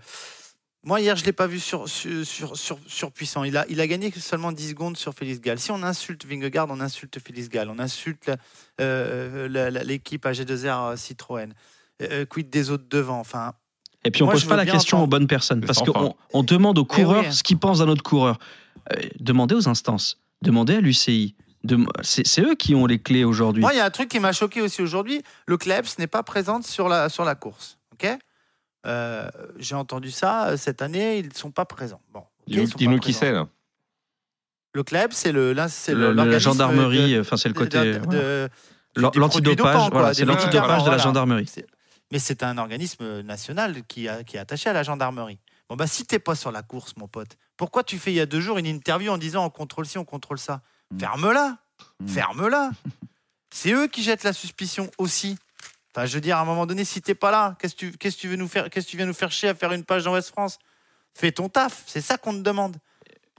moi, 0.84 1.00
hier, 1.00 1.16
je 1.16 1.22
ne 1.22 1.26
l'ai 1.26 1.32
pas 1.32 1.46
vu 1.46 1.58
sur, 1.60 1.88
sur, 1.88 2.24
sur. 2.56 3.46
Il 3.46 3.56
a, 3.56 3.64
il 3.68 3.80
a 3.80 3.86
gagné 3.86 4.10
seulement 4.12 4.52
10 4.52 4.70
secondes 4.70 4.96
sur 4.96 5.14
Félix 5.14 5.40
Gall. 5.40 5.58
Si 5.58 5.70
on 5.70 5.82
insulte 5.82 6.24
Vingegaard, 6.26 6.66
on 6.70 6.80
insulte 6.80 7.18
Félix 7.18 7.48
Gall. 7.48 7.70
On 7.70 7.78
insulte 7.78 8.30
euh, 8.80 9.48
l'équipe 9.84 10.24
AG2R 10.24 10.96
Citroën. 10.96 11.52
Euh, 12.02 12.24
quid 12.26 12.50
des 12.50 12.70
autres 12.70 12.86
devant 12.88 13.20
Enfin, 13.20 13.54
Et 14.04 14.10
puis 14.10 14.22
on 14.22 14.26
Moi, 14.26 14.34
pose 14.34 14.44
pas 14.46 14.56
la 14.56 14.66
question 14.66 15.02
aux 15.02 15.06
bonnes 15.06 15.26
personnes 15.28 15.60
parce 15.60 15.80
qu'on 15.82 16.14
on 16.32 16.42
demande 16.42 16.78
aux 16.78 16.86
Eh 16.90 16.94
oui. 16.96 17.02
coureurs 17.04 17.32
ce 17.32 17.42
qu'ils 17.42 17.58
pensent 17.58 17.78
d'un 17.78 17.88
autre 17.88 18.02
coureur. 18.02 18.38
Euh, 18.92 19.00
demandez 19.20 19.54
aux 19.54 19.68
instances, 19.68 20.18
demandez 20.44 20.76
à 20.76 20.80
l'UCI. 20.80 21.34
C'est 22.02 22.40
eux 22.42 22.54
qui 22.54 22.74
ont 22.74 22.86
les 22.86 22.98
clés 23.00 23.24
aujourd'hui. 23.24 23.62
moi, 23.62 23.72
il 23.72 23.78
y 23.78 23.80
a 23.80 23.86
un 23.86 23.90
truc 23.90 24.08
qui 24.10 24.20
m'a 24.20 24.32
choqué 24.32 24.60
aussi 24.60 24.82
aujourd'hui. 24.82 25.22
Le 25.46 25.56
Klebs 25.56 25.98
n'est 25.98 26.06
pas 26.06 26.22
présente 26.22 26.64
sur 26.66 26.88
la, 26.88 27.08
sur 27.08 27.24
la 27.24 27.34
course. 27.34 27.78
ok? 27.94 28.18
Euh, 28.86 29.28
J'ai 29.58 29.74
entendu 29.74 30.10
ça 30.10 30.48
euh, 30.48 30.56
cette 30.58 30.82
année, 30.82 31.18
ils 31.18 31.28
ne 31.28 31.34
sont 31.34 31.50
pas 31.50 31.64
présents. 31.64 32.02
Bon, 32.12 32.20
ok, 32.20 32.26
ils 32.48 32.66
Dis-nous 32.74 32.98
qui 32.98 33.14
c'est, 33.14 33.32
là. 33.32 33.48
Le 34.74 34.82
club, 34.82 35.12
c'est 35.12 35.32
le, 35.32 35.54
Le- 35.54 36.12
la 36.12 36.38
gendarmerie, 36.38 37.18
enfin 37.18 37.36
c'est 37.38 37.48
le 37.48 37.54
côté 37.54 37.98
l'antidopage, 38.96 39.90
voilà, 39.90 40.12
c'est 40.12 40.24
l'antidopage 40.26 40.68
de 40.68 40.90
la 40.90 40.96
voilà. 40.96 40.98
gendarmerie. 40.98 41.50
Mais 42.12 42.18
c'est 42.18 42.42
un 42.42 42.58
organisme 42.58 43.22
national 43.22 43.84
qui, 43.88 44.06
a- 44.08 44.22
qui 44.22 44.36
est 44.36 44.40
attaché 44.40 44.68
à 44.68 44.72
la 44.74 44.82
gendarmerie. 44.82 45.38
Bon 45.68 45.76
bah 45.76 45.86
si 45.86 46.04
t'es 46.04 46.18
pas 46.18 46.34
sur 46.34 46.52
la 46.52 46.62
course, 46.62 46.96
mon 46.96 47.08
pote, 47.08 47.36
pourquoi 47.56 47.82
tu 47.84 47.98
fais 47.98 48.12
il 48.12 48.16
y 48.16 48.20
a 48.20 48.26
deux 48.26 48.40
jours 48.40 48.58
une 48.58 48.66
interview 48.66 49.10
en 49.10 49.18
disant 49.18 49.44
on 49.44 49.50
contrôle 49.50 49.86
ci, 49.86 49.96
on 49.98 50.04
contrôle 50.04 50.38
ça? 50.38 50.60
Mm. 50.90 50.98
Ferme-la, 51.00 51.58
Mm. 52.00 52.08
ferme-la. 52.08 52.70
c'est 53.50 53.72
eux 53.72 53.86
qui 53.88 54.02
jettent 54.02 54.24
la 54.24 54.32
suspicion 54.32 54.90
aussi. 54.98 55.36
Enfin, 55.94 56.06
je 56.06 56.14
veux 56.14 56.20
dire, 56.20 56.36
à 56.38 56.40
un 56.40 56.44
moment 56.44 56.66
donné, 56.66 56.84
si 56.84 57.00
t'es 57.02 57.14
pas 57.14 57.30
là, 57.30 57.56
qu'est-ce 57.60 57.74
que 57.74 57.78
tu, 57.80 57.92
qu'est-ce 57.92 58.16
que 58.16 58.20
tu 58.22 58.28
veux 58.28 58.36
nous 58.36 58.48
faire, 58.48 58.68
qu'est-ce 58.68 58.86
que 58.86 58.90
tu 58.90 58.96
viens 58.96 59.06
nous 59.06 59.14
faire 59.14 59.30
chier 59.30 59.48
à 59.48 59.54
faire 59.54 59.72
une 59.72 59.84
page 59.84 60.04
dans 60.04 60.12
West 60.14 60.30
France? 60.30 60.58
Fais 61.14 61.30
ton 61.32 61.48
taf, 61.48 61.82
c'est 61.86 62.00
ça 62.00 62.18
qu'on 62.18 62.32
te 62.32 62.38
demande. 62.40 62.76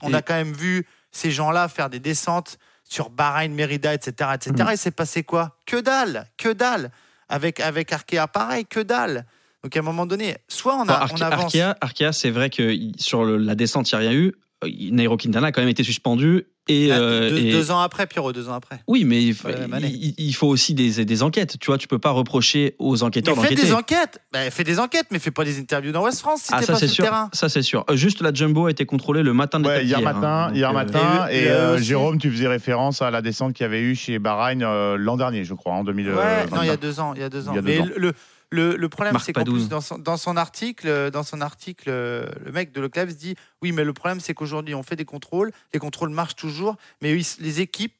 On 0.02 0.10
Et- 0.10 0.14
a 0.14 0.22
quand 0.22 0.34
même 0.34 0.52
vu 0.54 0.86
ces 1.12 1.30
gens-là 1.30 1.68
faire 1.68 1.90
des 1.90 2.00
descentes 2.00 2.58
sur 2.84 3.10
Bahreïn, 3.10 3.52
Mérida, 3.54 3.92
etc., 3.94 4.30
etc. 4.34 4.52
Mm. 4.58 4.70
Et 4.72 4.76
c'est 4.76 4.90
passé 4.90 5.22
quoi? 5.22 5.58
Que 5.66 5.76
dalle, 5.80 6.26
que 6.38 6.48
dalle. 6.52 6.90
Avec 7.28 7.60
avec 7.60 7.92
Arkea, 7.92 8.26
pareil, 8.28 8.64
que 8.66 8.80
dalle. 8.80 9.26
Donc 9.66 9.76
à 9.76 9.80
un 9.80 9.82
moment 9.82 10.06
donné, 10.06 10.36
soit 10.46 10.76
on, 10.76 10.82
a, 10.82 10.84
Bon, 10.84 10.92
on 10.92 11.16
Arke- 11.16 11.22
avance. 11.22 11.54
Arkea, 11.56 11.76
Arkea, 11.80 12.12
c'est 12.12 12.30
vrai 12.30 12.50
que 12.50 12.72
sur 12.98 13.24
le- 13.24 13.36
la 13.36 13.56
descente, 13.56 13.90
il 13.90 13.98
n'y 13.98 14.04
a 14.06 14.08
rien 14.10 14.16
eu. 14.16 14.32
Euh, 14.64 14.68
Nairo 14.92 15.16
Quintana 15.16 15.48
a 15.48 15.52
quand 15.52 15.60
même 15.60 15.68
été 15.68 15.82
suspendu. 15.82 16.46
Et, 16.68 16.88
euh, 16.90 17.30
deux, 17.30 17.38
et- 17.38 17.52
deux 17.52 17.70
ans 17.70 17.78
après, 17.80 18.06
Pierrot, 18.08 18.32
deux 18.32 18.48
ans 18.48 18.54
après. 18.54 18.80
Oui, 18.88 19.04
mais 19.04 19.22
il, 19.22 19.34
faut- 19.34 19.48
il- 19.50 20.14
il 20.18 20.36
aussi 20.42 20.72
des, 20.74 21.04
des 21.04 21.22
enquêtes. 21.22 21.58
Tu 21.60 21.66
vois, 21.66 21.78
tu 21.78 21.86
peux 21.88 21.98
pas 21.98 22.10
reprocher 22.10 22.74
aux 22.78 23.02
enquêteurs 23.04 23.34
fais 23.36 23.42
d'enquêter. 23.42 23.62
des 23.62 23.72
enquêtes. 23.72 24.20
Ben, 24.32 24.50
fais 24.50 24.64
des 24.64 24.78
enquêtes, 24.80 25.06
mais 25.10 25.18
fais 25.20 25.30
pas 25.30 25.44
des 25.44 25.60
interviews 25.60 25.92
dans 25.92 26.02
West 26.04 26.20
France 26.20 26.42
si 26.42 26.48
Ah, 26.52 26.60
t'es 26.60 26.66
ça 26.66 26.72
pas 26.72 26.78
c'est 26.78 26.88
sur 26.88 27.02
le 27.02 27.06
sûr. 27.08 27.14
terrain. 27.14 27.28
Ça 27.34 27.48
c'est 27.48 27.62
sûr. 27.62 27.84
Euh, 27.90 27.96
Juste 27.96 28.20
la 28.22 28.32
jumbo 28.32 28.66
a 28.66 28.70
été 28.70 28.86
contrôlée 28.86 29.22
le 29.22 29.32
matin 29.32 29.60
de 29.60 29.66
Ouais, 29.68 29.84
hier 29.84 29.98
d'hier, 29.98 30.14
matin, 30.14 30.26
hein. 30.28 30.46
Donc, 30.48 30.56
hier 30.56 30.70
euh, 30.70 30.72
matin. 30.72 31.26
et 31.30 31.48
euh, 31.48 31.78
Jérôme, 31.78 32.18
tu 32.18 32.30
faisais 32.30 32.48
référence 32.48 33.02
à 33.02 33.10
la 33.10 33.20
descente 33.22 33.52
qu'il 33.52 33.62
y 33.64 33.66
avait 33.66 33.82
eu 33.82 33.94
chez 33.94 34.18
Bahreïn 34.18 34.62
euh, 34.62 34.96
l'an 34.96 35.16
dernier, 35.16 35.44
je 35.44 35.54
crois, 35.54 35.72
en 35.74 35.84
2020. 35.84 36.16
Ouais, 36.16 36.46
non, 36.52 36.62
il 36.62 36.68
y 36.68 36.70
a 36.70 36.76
deux 36.78 36.98
ans. 36.98 37.12
Il 37.14 37.20
y 37.20 37.24
a 37.24 37.28
deux 37.28 37.48
ans. 37.48 37.52
Il 37.52 37.56
y 37.56 37.58
a 37.58 37.62
deux 37.62 37.68
Mais 37.68 37.80
ans. 37.80 37.86
le, 37.96 38.12
le, 38.50 38.76
le 38.76 38.88
problème, 38.88 39.18
c'est 39.18 39.32
qu'en 39.32 39.44
plus, 39.44 39.68
dans 39.68 39.80
son, 39.80 39.98
dans 39.98 40.16
son 40.16 40.36
article, 40.36 41.10
dans 41.10 41.22
son 41.24 41.40
article, 41.40 41.88
euh, 41.90 42.28
le 42.44 42.52
mec 42.52 42.72
de 42.72 42.80
Leclerc 42.80 43.10
se 43.10 43.14
dit 43.16 43.34
oui, 43.62 43.72
mais 43.72 43.82
le 43.84 43.92
problème, 43.92 44.20
c'est 44.20 44.34
qu'aujourd'hui, 44.34 44.74
on 44.74 44.82
fait 44.82 44.96
des 44.96 45.04
contrôles. 45.04 45.50
Les 45.74 45.80
contrôles 45.80 46.10
marchent 46.10 46.36
toujours, 46.36 46.76
mais 47.02 47.14
les 47.40 47.60
équipes 47.60 47.94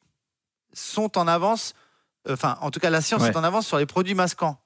sont 0.73 1.19
en 1.19 1.27
avance. 1.27 1.75
euh, 2.29 2.35
Enfin, 2.35 2.57
en 2.61 2.71
tout 2.71 2.81
cas, 2.81 2.91
la 2.91 3.01
science 3.01 3.23
Ouais. 3.23 3.31
est 3.31 3.37
en 3.37 3.45
avance 3.45 3.67
sur 3.67 3.79
les 3.79 3.87
produits 3.87 4.15
masquants. 4.15 4.61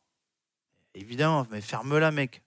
Évidemment, 0.94 1.46
mais 1.50 1.60
ferme-la, 1.60 2.10
mec. 2.10 2.42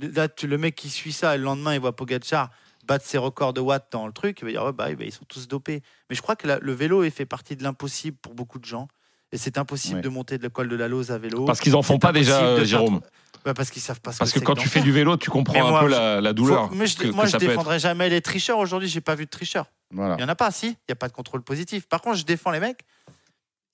Là, 0.00 0.28
tu- 0.28 0.46
le 0.46 0.58
mec 0.58 0.74
qui 0.74 0.90
suit 0.90 1.12
ça, 1.12 1.34
et 1.34 1.38
le 1.38 1.44
lendemain, 1.44 1.74
il 1.74 1.80
voit 1.80 1.94
Pogacar 1.96 2.50
battre 2.84 3.04
ses 3.04 3.18
records 3.18 3.52
de 3.52 3.60
watts 3.60 3.88
dans 3.92 4.06
le 4.06 4.12
truc, 4.12 4.38
il 4.40 4.44
va 4.46 4.50
dire 4.50 4.72
bah, 4.72 4.90
ils 4.90 5.12
sont 5.12 5.24
tous 5.26 5.46
dopés. 5.46 5.82
Mais 6.08 6.16
je 6.16 6.22
crois 6.22 6.36
que 6.36 6.46
la- 6.46 6.58
le 6.58 6.72
vélo 6.72 7.02
est 7.02 7.10
fait 7.10 7.26
partie 7.26 7.54
de 7.54 7.62
l'impossible 7.62 8.16
pour 8.16 8.34
beaucoup 8.34 8.58
de 8.58 8.64
gens. 8.64 8.88
Et 9.32 9.36
c'est 9.38 9.58
impossible 9.58 9.96
Ouais. 9.96 10.00
de 10.02 10.08
monter 10.08 10.38
de 10.38 10.42
l'école 10.42 10.68
de 10.68 10.76
la 10.76 10.88
Lose 10.88 11.10
à 11.10 11.18
vélo. 11.18 11.44
Parce 11.44 11.60
qu'ils 11.60 11.76
en 11.76 11.82
font 11.82 11.98
pas 11.98 12.12
déjà, 12.12 12.56
de 12.56 12.64
Jérôme. 12.64 13.00
Bah, 13.44 13.54
parce 13.54 13.70
qu'ils 13.70 13.82
savent 13.82 14.00
pas 14.00 14.12
ce 14.12 14.18
Parce 14.18 14.32
que 14.32 14.40
quand 14.40 14.54
tu 14.54 14.68
fais 14.68 14.80
du 14.80 14.90
vélo, 14.90 15.16
tu 15.16 15.30
comprends 15.30 15.76
un 15.76 15.80
peu 15.80 15.86
je- 15.86 15.90
la, 15.92 16.20
la 16.20 16.32
douleur. 16.32 16.68
Faut- 16.70 16.74
mais 16.74 16.86
je, 16.86 16.96
que- 16.96 17.08
moi, 17.08 17.24
que 17.24 17.30
je 17.30 17.36
être. 17.36 17.40
défendrai 17.40 17.78
jamais 17.78 18.08
les 18.08 18.20
tricheurs. 18.20 18.58
Aujourd'hui, 18.58 18.88
j'ai 18.88 19.00
pas 19.00 19.14
vu 19.14 19.26
de 19.26 19.30
tricheurs. 19.30 19.66
Voilà. 19.92 20.16
Il 20.18 20.22
y 20.22 20.24
en 20.24 20.28
a 20.28 20.34
pas, 20.34 20.50
si. 20.50 20.66
Il 20.68 20.76
y 20.88 20.92
a 20.92 20.96
pas 20.96 21.08
de 21.08 21.12
contrôle 21.12 21.42
positif. 21.42 21.86
Par 21.88 22.00
contre, 22.00 22.16
je 22.16 22.24
défends 22.24 22.50
les 22.50 22.60
mecs. 22.60 22.80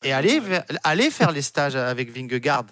Et 0.04 0.12
allez, 0.12 0.40
allez 0.82 1.10
faire 1.10 1.30
les 1.32 1.40
stages 1.42 1.76
avec 1.76 2.10
Vingegaard. 2.14 2.64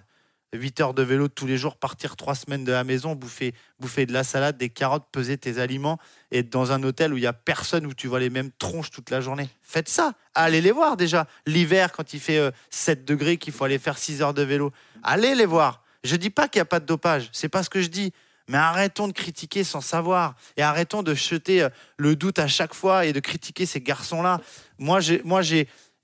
8 0.55 0.81
heures 0.81 0.95
de 0.95 1.03
vélo 1.03 1.29
tous 1.29 1.47
les 1.47 1.57
jours, 1.57 1.77
partir 1.77 2.17
3 2.17 2.35
semaines 2.35 2.65
de 2.65 2.73
la 2.73 2.85
maison, 2.85 3.15
bouffer, 3.15 3.55
bouffer 3.81 4.05
de 4.05 4.13
la 4.13 4.23
salade, 4.23 4.59
des 4.59 4.69
carottes, 4.69 5.07
peser 5.11 5.39
tes 5.39 5.59
aliments 5.59 5.99
et 6.31 6.41
être 6.41 6.51
dans 6.51 6.73
un 6.73 6.83
hôtel 6.83 7.15
où 7.15 7.17
il 7.17 7.23
y 7.23 7.27
a 7.27 7.33
personne, 7.33 7.87
où 7.87 7.95
tu 7.95 8.07
vois 8.07 8.21
les 8.21 8.29
mêmes 8.29 8.51
tronches 8.59 8.91
toute 8.91 9.09
la 9.11 9.23
journée. 9.23 9.49
Faites 9.63 9.89
ça. 9.89 10.13
Allez 10.35 10.61
les 10.61 10.73
voir 10.73 10.97
déjà. 10.99 11.27
L'hiver, 11.47 11.93
quand 11.93 12.13
il 12.13 12.21
fait 12.21 12.37
euh, 12.37 12.51
7 12.69 13.05
degrés, 13.07 13.39
qu'il 13.39 13.53
faut 13.53 13.65
aller 13.65 13.79
faire 13.79 13.97
6 13.97 14.21
heures 14.21 14.35
de 14.35 14.43
vélo. 14.43 14.73
Allez 15.03 15.35
les 15.35 15.47
voir. 15.47 15.83
Je 16.05 16.17
dis 16.17 16.31
pas 16.31 16.49
qu'il 16.49 16.59
n'y 16.59 16.63
a 16.63 16.67
pas 16.67 16.81
de 16.81 16.87
dopage. 16.87 17.31
C'est 17.33 17.49
pas 17.49 17.63
ce 17.63 17.71
que 17.71 17.81
je 17.81 17.89
dis. 17.89 18.13
Mais 18.49 18.59
arrêtons 18.59 19.09
de 19.09 19.13
critiquer 19.13 19.65
sans 19.65 19.81
savoir 19.81 20.35
et 20.57 20.63
arrêtons 20.63 21.03
de 21.03 21.15
jeter 21.15 21.63
euh, 21.63 21.69
le 21.97 22.15
doute 22.15 22.39
à 22.39 22.49
chaque 22.49 22.75
fois 22.75 23.07
et 23.07 23.15
de 23.15 23.21
critiquer 23.21 23.65
ces 23.65 23.81
garçons-là. 23.81 24.41
Moi, 24.79 25.01
j'ai, 25.01 25.23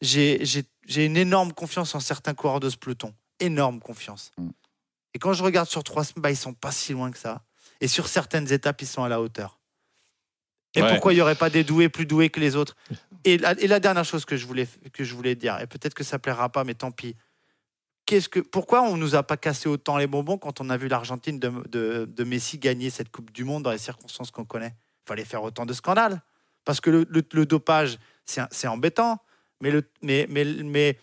j'ai 0.01 1.05
une 1.05 1.16
énorme 1.18 1.53
confiance 1.53 1.94
en 1.94 2.01
certains 2.01 2.32
coureurs 2.32 2.61
de 2.61 2.70
ce 2.70 2.76
peloton. 2.76 3.12
Énorme 3.41 3.80
confiance. 3.80 4.32
Mm. 4.39 4.49
Et 5.14 5.18
quand 5.18 5.32
je 5.32 5.43
regarde 5.43 5.68
sur 5.68 5.82
trois 5.84 6.05
semaines, 6.05 6.22
bah, 6.22 6.30
ils 6.30 6.36
sont 6.36 6.55
pas 6.55 6.72
si 6.72 6.93
loin 6.93 7.11
que 7.11 7.18
ça. 7.18 7.43
Et 7.80 7.89
sur 7.89 8.09
certaines 8.09 8.53
étapes, 8.53 8.82
ils 8.82 8.86
sont 8.86 9.03
à 9.05 9.09
la 9.09 9.20
hauteur. 9.20 9.59
Et 10.74 10.82
Ouais. 10.82 10.89
pourquoi 10.91 11.12
il 11.12 11.16
n'y 11.16 11.22
aurait 11.22 11.34
pas 11.34 11.49
des 11.51 11.64
doués 11.64 11.89
plus 11.89 12.05
doués 12.07 12.28
que 12.30 12.41
les 12.41 12.55
autres 12.55 12.76
et 13.24 13.39
la, 13.39 13.53
et 13.59 13.66
la 13.66 13.80
dernière 13.80 14.05
chose 14.05 14.24
que 14.26 14.36
je 14.36 14.47
voulais, 14.47 14.68
que 14.93 15.03
je 15.03 15.14
voulais 15.14 15.34
dire, 15.34 15.59
et 15.61 15.66
peut-être 15.66 15.95
que 15.95 16.05
ça 16.05 16.18
plaira 16.18 16.51
pas, 16.51 16.62
mais 16.64 16.74
tant 16.74 16.91
pis. 16.91 17.16
Qu'est-ce 18.07 18.28
que, 18.28 18.41
pourquoi 18.41 18.82
on 18.82 18.97
nous 18.97 19.14
a 19.14 19.22
pas 19.22 19.36
cassé 19.36 19.68
autant 19.68 19.97
les 19.97 20.07
bonbons 20.07 20.39
quand 20.39 20.61
on 20.61 20.68
a 20.70 20.76
vu 20.76 20.89
l'Argentine 20.89 21.39
de, 21.39 21.49
de, 21.68 22.05
de 22.07 22.24
Messi 22.24 22.59
gagner 22.59 22.91
cette 22.91 23.11
Coupe 23.11 23.30
du 23.32 23.45
Monde 23.45 23.62
dans 23.64 23.70
les 23.70 23.78
circonstances 23.78 24.30
qu'on 24.30 24.45
connaît? 24.45 24.74
Il 25.05 25.09
fallait 25.09 25.24
faire 25.24 25.43
autant 25.43 25.66
de 25.66 25.72
scandales. 25.72 26.22
Parce 26.64 26.80
que 26.80 26.91
le, 26.91 27.07
le- 27.09 27.24
le 27.32 27.47
dopage, 27.47 27.99
c'est 28.24 28.43
c'est 28.51 28.66
embêtant, 28.66 29.18
mais, 29.61 29.70
le, 29.70 29.82
mais, 30.03 30.26
mais, 30.28 30.45
mais 30.45 30.99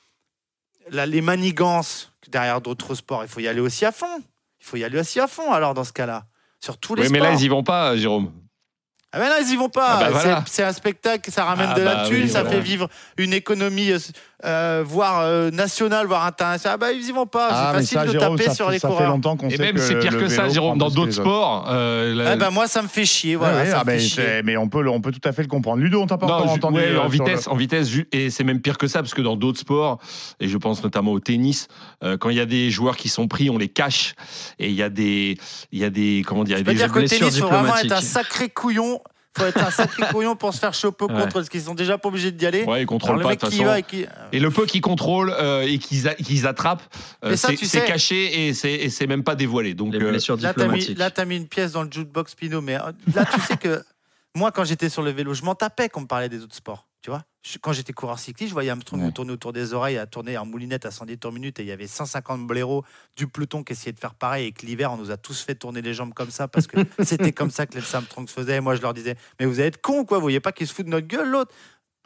la- 0.90 1.06
les 1.08 1.22
manigances 1.22 2.12
derrière 2.30 2.62
d'autres 2.62 2.96
sports, 2.96 3.24
il 3.24 3.28
faut 3.30 3.40
y 3.40 3.48
aller 3.48 3.60
aussi 3.60 3.86
à 3.86 3.92
fond. 3.92 4.22
Il 4.60 4.66
faut 4.66 4.78
y 4.78 4.84
aller 4.84 5.00
aussi 5.00 5.20
à 5.20 5.28
fond, 5.28 5.52
alors, 5.52 5.74
dans 5.74 5.84
ce 5.84 5.94
cas-là. 5.94 6.26
Sur 6.60 6.78
tous 6.78 6.96
les 6.96 7.04
Oui, 7.04 7.10
mais 7.12 7.20
sports. 7.20 7.32
là, 7.32 7.38
ils 7.40 7.44
y 7.44 7.48
vont 7.48 7.64
pas, 7.64 7.96
Jérôme. 7.98 8.32
Ah 9.16 9.20
ben 9.20 9.30
là, 9.30 9.36
ils 9.42 9.50
y 9.50 9.56
vont 9.56 9.70
pas. 9.70 9.88
Ah 9.92 10.00
bah 10.00 10.06
C'est- 10.08 10.12
voilà. 10.28 10.44
C'est 10.46 10.64
un 10.64 10.74
spectacle, 10.74 11.32
ça 11.32 11.46
ramène 11.46 11.70
Ah 11.72 11.80
de 11.80 11.82
la 11.84 11.96
bah 11.96 12.04
thune, 12.08 12.24
oui, 12.24 12.30
ça 12.30 12.42
voilà. 12.44 12.58
fait 12.58 12.62
vivre 12.62 12.90
une 13.18 13.32
économie, 13.34 13.92
euh, 13.92 13.98
euh, 14.44 14.84
voire 14.86 15.22
euh, 15.22 15.50
nationale, 15.52 16.06
voire 16.06 16.26
internationale. 16.26 16.76
Ah 16.76 16.78
bah 16.78 16.92
ils 16.92 17.08
y 17.08 17.12
vont 17.14 17.26
pas. 17.26 17.48
Ah, 17.50 17.56
c'est 17.56 17.72
mais 17.78 17.82
facile 17.84 17.98
ça, 18.00 18.06
de 18.08 18.12
Jérôme, 18.12 18.38
taper 18.38 18.50
ça 18.50 18.56
sur 18.56 18.66
fait- 18.68 18.72
les 18.74 18.80
ça 18.80 18.88
fait 18.90 18.94
coureurs. 18.94 19.10
longtemps 19.12 19.38
qu'on 19.38 19.48
Et 19.48 19.56
sait 19.56 19.62
même, 19.64 19.76
que 19.76 19.80
c'est 19.82 19.98
pire 20.00 20.18
que 20.18 20.28
ça, 20.28 20.50
Jérôme. 20.50 20.78
Dans 20.78 20.90
que 20.90 20.96
d'autres 20.96 21.14
sports, 21.14 21.68
euh, 21.70 22.14
la- 22.14 22.32
Ah 22.32 22.36
bah 22.36 22.50
moi, 22.50 22.68
ça 22.68 22.82
me 22.82 22.90
fait 22.90 23.06
chier. 23.06 23.36
Voilà, 23.38 23.60
Ouais, 23.60 23.66
ça 23.68 23.78
ah 23.78 23.80
me 23.82 23.86
ben, 23.86 24.00
fait 24.00 24.06
chier. 24.06 24.42
mais 24.44 24.58
on 24.58 24.68
peut, 24.68 24.82
le- 24.84 24.90
on 24.90 25.00
peut 25.00 25.12
tout 25.14 25.28
à 25.28 25.32
fait 25.32 25.42
le 25.44 25.48
comprendre. 25.48 25.82
Ludo, 25.82 26.02
on 26.02 26.08
t'a 26.08 26.18
pas 26.18 26.28
Non, 26.28 26.34
encore 26.34 26.52
entendu. 26.52 26.78
ouais, 26.80 26.88
euh, 26.92 27.00
en 27.00 27.06
le- 27.06 27.10
vitesse, 27.10 27.48
en 27.48 27.56
vitesse, 27.56 27.90
et 28.12 28.30
c'est 28.30 28.44
même 28.44 28.60
pire 28.60 28.78
que 28.78 28.88
ça 28.88 29.00
parce 29.00 29.14
que 29.14 29.22
dans 29.22 29.38
d'autres 29.38 29.60
sports, 29.60 30.00
et 30.42 30.50
je 30.50 30.58
pense 30.58 30.84
notamment 30.84 31.14
au 31.14 31.20
tennis, 31.22 31.70
quand 32.20 32.30
il 32.30 32.36
y 32.36 32.42
a 32.42 32.46
des 32.46 32.70
joueurs 32.70 32.98
qui 32.98 33.08
sont 33.08 33.30
pris, 33.30 33.50
on 33.50 33.58
les 33.58 33.70
cache, 33.70 34.14
et 34.60 34.68
il 34.68 34.76
y 34.76 34.84
a 34.84 34.90
des, 34.90 35.38
il 35.72 35.80
y 35.80 35.86
a 35.86 35.90
des, 35.90 36.24
comment 36.28 36.44
dire, 36.44 36.58
Je 36.58 36.62
il 36.64 36.66
y 36.66 36.70
a 36.70 36.72
peux 36.72 36.72
des 36.74 36.84
dire 36.84 36.94
blessures 36.94 37.20
tennis, 37.20 37.36
il 37.38 37.42
faut 37.42 37.48
vraiment 37.48 37.68
être 37.70 37.78
un 37.78 37.82
diplomatiques. 37.84 38.10
sacré 38.12 38.50
couillon. 38.50 39.00
Faut 39.38 39.46
être 39.46 39.58
un 39.62 39.72
sacré 39.72 40.04
couillon 40.12 40.36
pour 40.36 40.54
se 40.54 40.60
faire 40.60 40.74
choper 40.74 41.06
au 41.06 41.08
Ouais. 41.10 41.22
contre 41.22 41.34
parce 41.34 41.50
qu'ils 41.50 41.62
sont 41.62 41.76
déjà 41.76 41.98
pas 41.98 42.10
obligés 42.10 42.32
d'y 42.32 42.46
aller. 42.46 42.64
Ouais, 42.64 42.82
ils 42.84 42.86
contrôlent 42.86 43.18
le 43.18 43.22
pas 43.24 43.28
de 43.30 43.32
mec 43.34 43.40
toute 43.40 43.50
façon. 43.52 43.64
va 43.66 43.80
et 43.80 43.84
qui. 43.84 44.06
Et 44.32 44.40
le 44.40 44.50
peu 44.52 44.66
qu'ils 44.66 44.82
contrôlent 44.82 45.34
euh, 45.38 45.62
et 45.62 45.78
qu'ils 45.80 46.14
qu'ils 46.16 46.48
attrapent, 46.48 46.84
euh, 47.24 47.36
c'est 47.36 47.56
tu 47.56 47.66
c'est 47.66 47.80
sais- 47.82 47.86
caché 47.86 48.48
et 48.48 48.54
c'est 48.54 49.08
même 49.08 49.24
pas 49.24 49.36
dévoilé. 49.36 49.74
Donc 49.74 49.94
Les 49.94 50.02
euh, 50.02 50.10
blessures 50.10 50.38
Là, 50.38 50.54
t'as 50.54 50.68
mis, 51.26 51.30
mis 51.30 51.38
une 51.38 51.48
pièce 51.48 51.72
dans 51.74 51.84
le 51.84 51.90
jukebox 51.92 52.36
Pinot, 52.36 52.62
mais 52.62 52.76
euh, 52.76 52.92
là, 53.14 53.26
tu 53.26 53.40
sais 53.42 53.58
que 53.58 53.84
moi, 54.36 54.52
quand 54.52 54.64
j'étais 54.66 54.90
sur 54.90 55.02
le 55.02 55.12
vélo, 55.12 55.34
je 55.34 55.44
m'en 55.44 55.56
tapais 55.56 55.88
qu'on 55.90 56.02
me 56.02 56.08
parlait 56.08 56.30
des 56.30 56.42
autres 56.44 56.56
sports. 56.56 56.86
Tu 57.06 57.12
vois 57.12 57.22
Je- 57.44 57.60
Quand 57.60 57.72
j'étais 57.72 57.94
coureur 57.94 58.18
cycliste, 58.18 58.50
je 58.50 58.54
voyais 58.56 58.72
Armstrong 58.72 59.00
Ouais. 59.00 59.06
me 59.06 59.12
tourner 59.12 59.32
autour 59.32 59.54
des 59.54 59.76
oreilles, 59.76 60.00
à 60.00 60.08
tourner 60.08 60.40
en 60.40 60.46
moulinette 60.48 60.88
à 60.88 60.90
110 60.90 61.20
tours 61.20 61.32
minute, 61.32 61.60
et 61.60 61.62
il 61.62 61.68
y 61.68 61.72
avait 61.72 61.86
150 61.86 62.48
blaireaux 62.48 62.84
du 63.16 63.28
peloton 63.28 63.64
qui 63.64 63.74
essayaient 63.74 63.92
de 63.94 64.00
faire 64.00 64.16
pareil, 64.16 64.48
et 64.48 64.52
que 64.52 64.66
l'hiver, 64.66 64.92
on 64.92 64.98
nous 64.98 65.12
a 65.12 65.18
tous 65.18 65.40
fait 65.44 65.54
tourner 65.54 65.84
les 65.84 65.94
jambes 65.94 66.16
comme 66.16 66.32
ça, 66.32 66.48
parce 66.48 66.66
que 66.66 66.78
c'était 67.04 67.32
comme 67.32 67.52
ça 67.52 67.68
que 67.68 67.78
les 67.78 67.96
Armstrong 67.96 68.28
se 68.28 68.34
faisait. 68.34 68.56
Et 68.56 68.60
moi, 68.60 68.74
je 68.76 68.82
leur 68.82 68.96
disais, 68.96 69.16
mais 69.40 69.46
vous 69.46 69.62
êtes 69.62 69.80
cons, 69.84 70.04
quoi, 70.04 70.18
vous 70.18 70.24
voyez 70.24 70.40
pas 70.40 70.52
qu'ils 70.52 70.66
se 70.68 70.74
foutent 70.74 70.88
de 70.88 70.90
notre 70.90 71.06
gueule, 71.06 71.30
l'autre? 71.30 71.54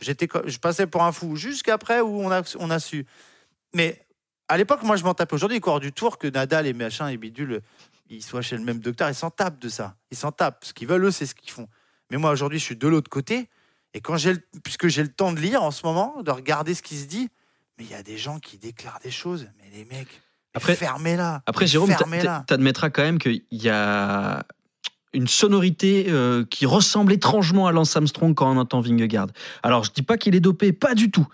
J'étais, 0.02 0.28
Je 0.46 0.58
passais 0.58 0.86
pour 0.86 1.02
un 1.04 1.14
fou, 1.14 1.38
jusqu'après 1.38 2.02
où 2.02 2.20
on 2.20 2.30
a, 2.32 2.42
on 2.60 2.70
a 2.70 2.80
su. 2.80 3.06
Mais 3.74 4.06
à 4.50 4.58
l'époque, 4.58 4.84
moi, 4.84 4.98
je 4.98 5.06
m'en 5.06 5.14
tapais. 5.14 5.36
Aujourd'hui, 5.36 5.62
coureurs 5.62 5.80
du 5.80 5.94
Tour, 5.94 6.18
que 6.18 6.28
Nadal 6.28 6.68
et 6.68 6.74
machin 6.74 7.08
et 7.08 7.16
bidule, 7.16 7.62
ils 8.10 8.22
soient 8.22 8.42
chez 8.42 8.58
le 8.58 8.66
même 8.66 8.80
docteur, 8.82 9.08
ils 9.08 9.16
s'en 9.16 9.30
tapent 9.32 9.60
de 9.60 9.70
ça. 9.70 9.96
Ils 10.12 10.18
s'en 10.18 10.34
tapent. 10.34 10.66
Ce 10.66 10.74
qu'ils 10.74 10.90
veulent, 10.90 11.06
eux, 11.06 11.12
c'est 11.12 11.26
ce 11.26 11.34
qu'ils 11.36 11.52
font. 11.52 11.70
Mais 12.12 12.18
moi, 12.18 12.32
aujourd'hui, 12.32 12.60
je 12.60 12.66
suis 12.66 12.76
de 12.76 12.88
l'autre 12.90 13.10
côté. 13.10 13.48
Et 13.94 14.02
quand 14.02 14.18
j'ai 14.18 14.36
puisque 14.64 14.88
j'ai 14.88 15.04
le 15.04 15.10
temps 15.10 15.34
de 15.34 15.40
lire 15.40 15.64
en 15.64 15.72
ce 15.72 15.86
moment, 15.86 16.22
de 16.22 16.32
regarder 16.32 16.74
ce 16.74 16.82
qui 16.82 16.96
se 16.98 17.06
dit, 17.08 17.30
mais 17.78 17.86
il 17.86 17.92
y 17.92 17.96
a 17.96 18.04
des 18.04 18.18
gens 18.18 18.40
qui 18.40 18.58
déclarent 18.58 19.00
des 19.04 19.12
choses. 19.12 19.48
Mais 19.60 19.78
les 19.78 19.86
mecs, 19.86 20.22
Après- 20.54 20.76
fermez-la. 20.76 21.42
Après, 21.46 21.66
Jérôme, 21.68 21.90
t'admettras 22.48 22.90
quand 22.90 23.04
même 23.04 23.20
qu'il 23.20 23.42
y 23.52 23.70
a 23.70 24.46
une 25.14 25.28
sonorité 25.28 26.06
euh, 26.10 26.46
qui 26.46 26.66
ressemble 26.68 27.14
étrangement 27.14 27.66
à 27.66 27.72
Lance 27.72 27.96
Armstrong 27.96 28.36
quand 28.36 28.52
on 28.52 28.58
entend 28.58 28.80
Vingegaard. 28.80 29.28
Alors, 29.64 29.84
je 29.84 29.92
dis 29.92 30.04
pas 30.04 30.18
qu'il 30.18 30.36
est 30.36 30.40
dopé, 30.40 30.72
pas 30.72 30.94
du 30.94 31.10
tout. 31.10 31.28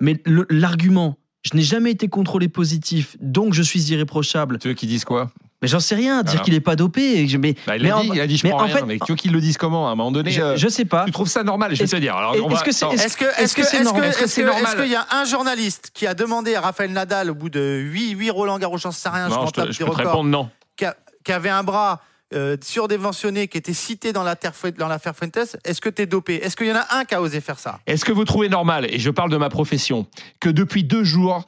Mais 0.00 0.22
l'argument, 0.50 1.18
je 1.42 1.56
n'ai 1.56 1.62
jamais 1.62 1.90
été 1.90 2.08
contrôlé 2.08 2.48
positif, 2.48 3.16
donc 3.20 3.54
je 3.54 3.62
suis 3.62 3.82
irréprochable. 3.90 4.58
tu 4.58 4.68
veux 4.68 4.74
qu'ils 4.74 4.88
disent 4.88 5.04
quoi? 5.04 5.32
Mais 5.62 5.68
j'en 5.68 5.80
sais 5.80 5.94
rien, 5.94 6.22
dire 6.22 6.32
Alors. 6.34 6.44
qu'il 6.44 6.52
est 6.54 6.60
pas 6.60 6.76
dopé. 6.76 7.26
Mais, 7.38 7.54
Bah, 7.66 7.76
Il 7.76 7.82
mais 7.84 7.90
a 7.90 7.96
en- 7.96 8.02
dit, 8.02 8.10
il 8.12 8.20
a 8.20 8.26
dit 8.26 8.36
je 8.36 8.46
mais 8.46 8.50
prends 8.50 8.60
en 8.60 8.64
rien. 8.66 8.76
fait- 8.76 8.84
mais 8.84 8.98
tu 8.98 9.12
veux 9.12 9.16
qu'ils 9.16 9.32
le 9.32 9.40
disent 9.40 9.56
comment 9.56 9.88
à 9.88 9.92
un 9.92 9.94
moment 9.94 10.12
donné 10.12 10.30
je, 10.30 10.42
euh, 10.42 10.56
je 10.56 10.68
sais 10.68 10.84
pas. 10.84 11.04
Tu 11.06 11.12
trouves 11.12 11.28
ça 11.28 11.42
normal 11.44 11.72
Je 11.72 11.78
vais 11.78 11.84
Est-ce- 11.84 11.96
te 11.96 12.00
dire. 12.00 12.14
Est-ce 12.34 12.62
que 12.64 12.72
c'est- 12.72 12.86
est-ce- 12.86 13.04
Est-ce 13.06 13.16
que 13.16 13.24
est-ce 13.24 13.40
est-ce 13.42 13.54
que 13.56 13.60
que 13.62 13.66
c'est 13.66 13.76
est-ce 13.78 13.84
normal 13.84 14.02
que 14.02 14.06
Est-ce 14.08 14.18
que 14.18 14.24
est-ce 14.24 14.34
c'est 14.34 14.40
que- 14.42 14.46
normal 14.46 14.64
est-ce 14.74 14.82
qu'il 14.82 14.92
y 14.92 14.96
a 14.96 15.06
un 15.12 15.24
journaliste 15.24 15.90
qui 15.94 16.06
a 16.06 16.12
demandé 16.14 16.54
à 16.54 16.60
Raphaël 16.60 16.92
Nadal 16.92 17.30
au 17.30 17.34
bout 17.34 17.48
de 17.48 17.78
8, 17.82 18.10
8 18.10 18.30
Roland 18.30 18.58
Garros, 18.58 18.76
j'en 18.78 18.92
sais 18.92 19.08
rien, 19.08 19.26
je 19.28 19.30
Non, 19.34 19.36
m'en 19.40 19.46
je, 19.46 19.52
te- 19.52 19.60
tape 19.62 19.72
je 19.72 19.78
des 19.78 19.84
records, 19.84 19.96
répondre 19.98 20.28
non. 20.28 20.50
qui, 20.76 20.84
a- 20.84 20.96
qui 21.24 21.32
avait 21.32 21.48
un 21.50 21.62
bras 21.62 22.02
euh, 22.34 22.56
surdéventionné, 22.60 23.46
qui 23.46 23.56
était 23.56 23.72
cité 23.72 24.12
dans 24.12 24.24
l'affaire 24.24 24.52
dans 24.76 24.88
l'affaire 24.88 25.14
Fuentes, 25.16 25.56
est-ce 25.64 25.80
que 25.80 25.88
tu 25.88 26.02
es 26.02 26.06
dopé? 26.06 26.34
Est-ce 26.42 26.56
qu'il 26.56 26.66
y 26.66 26.72
en 26.72 26.76
a 26.76 26.86
un 26.98 27.04
qui 27.04 27.14
a 27.14 27.22
osé 27.22 27.40
faire 27.40 27.58
ça? 27.60 27.78
Est-ce 27.86 28.04
que 28.04 28.10
vous 28.12 28.24
trouvez 28.24 28.48
normal, 28.48 28.84
et 28.92 28.98
je 28.98 29.10
parle 29.10 29.30
de 29.30 29.36
ma 29.36 29.48
profession, 29.48 30.06
que 30.40 30.48
depuis 30.48 30.82
deux 30.82 31.04
jours, 31.04 31.44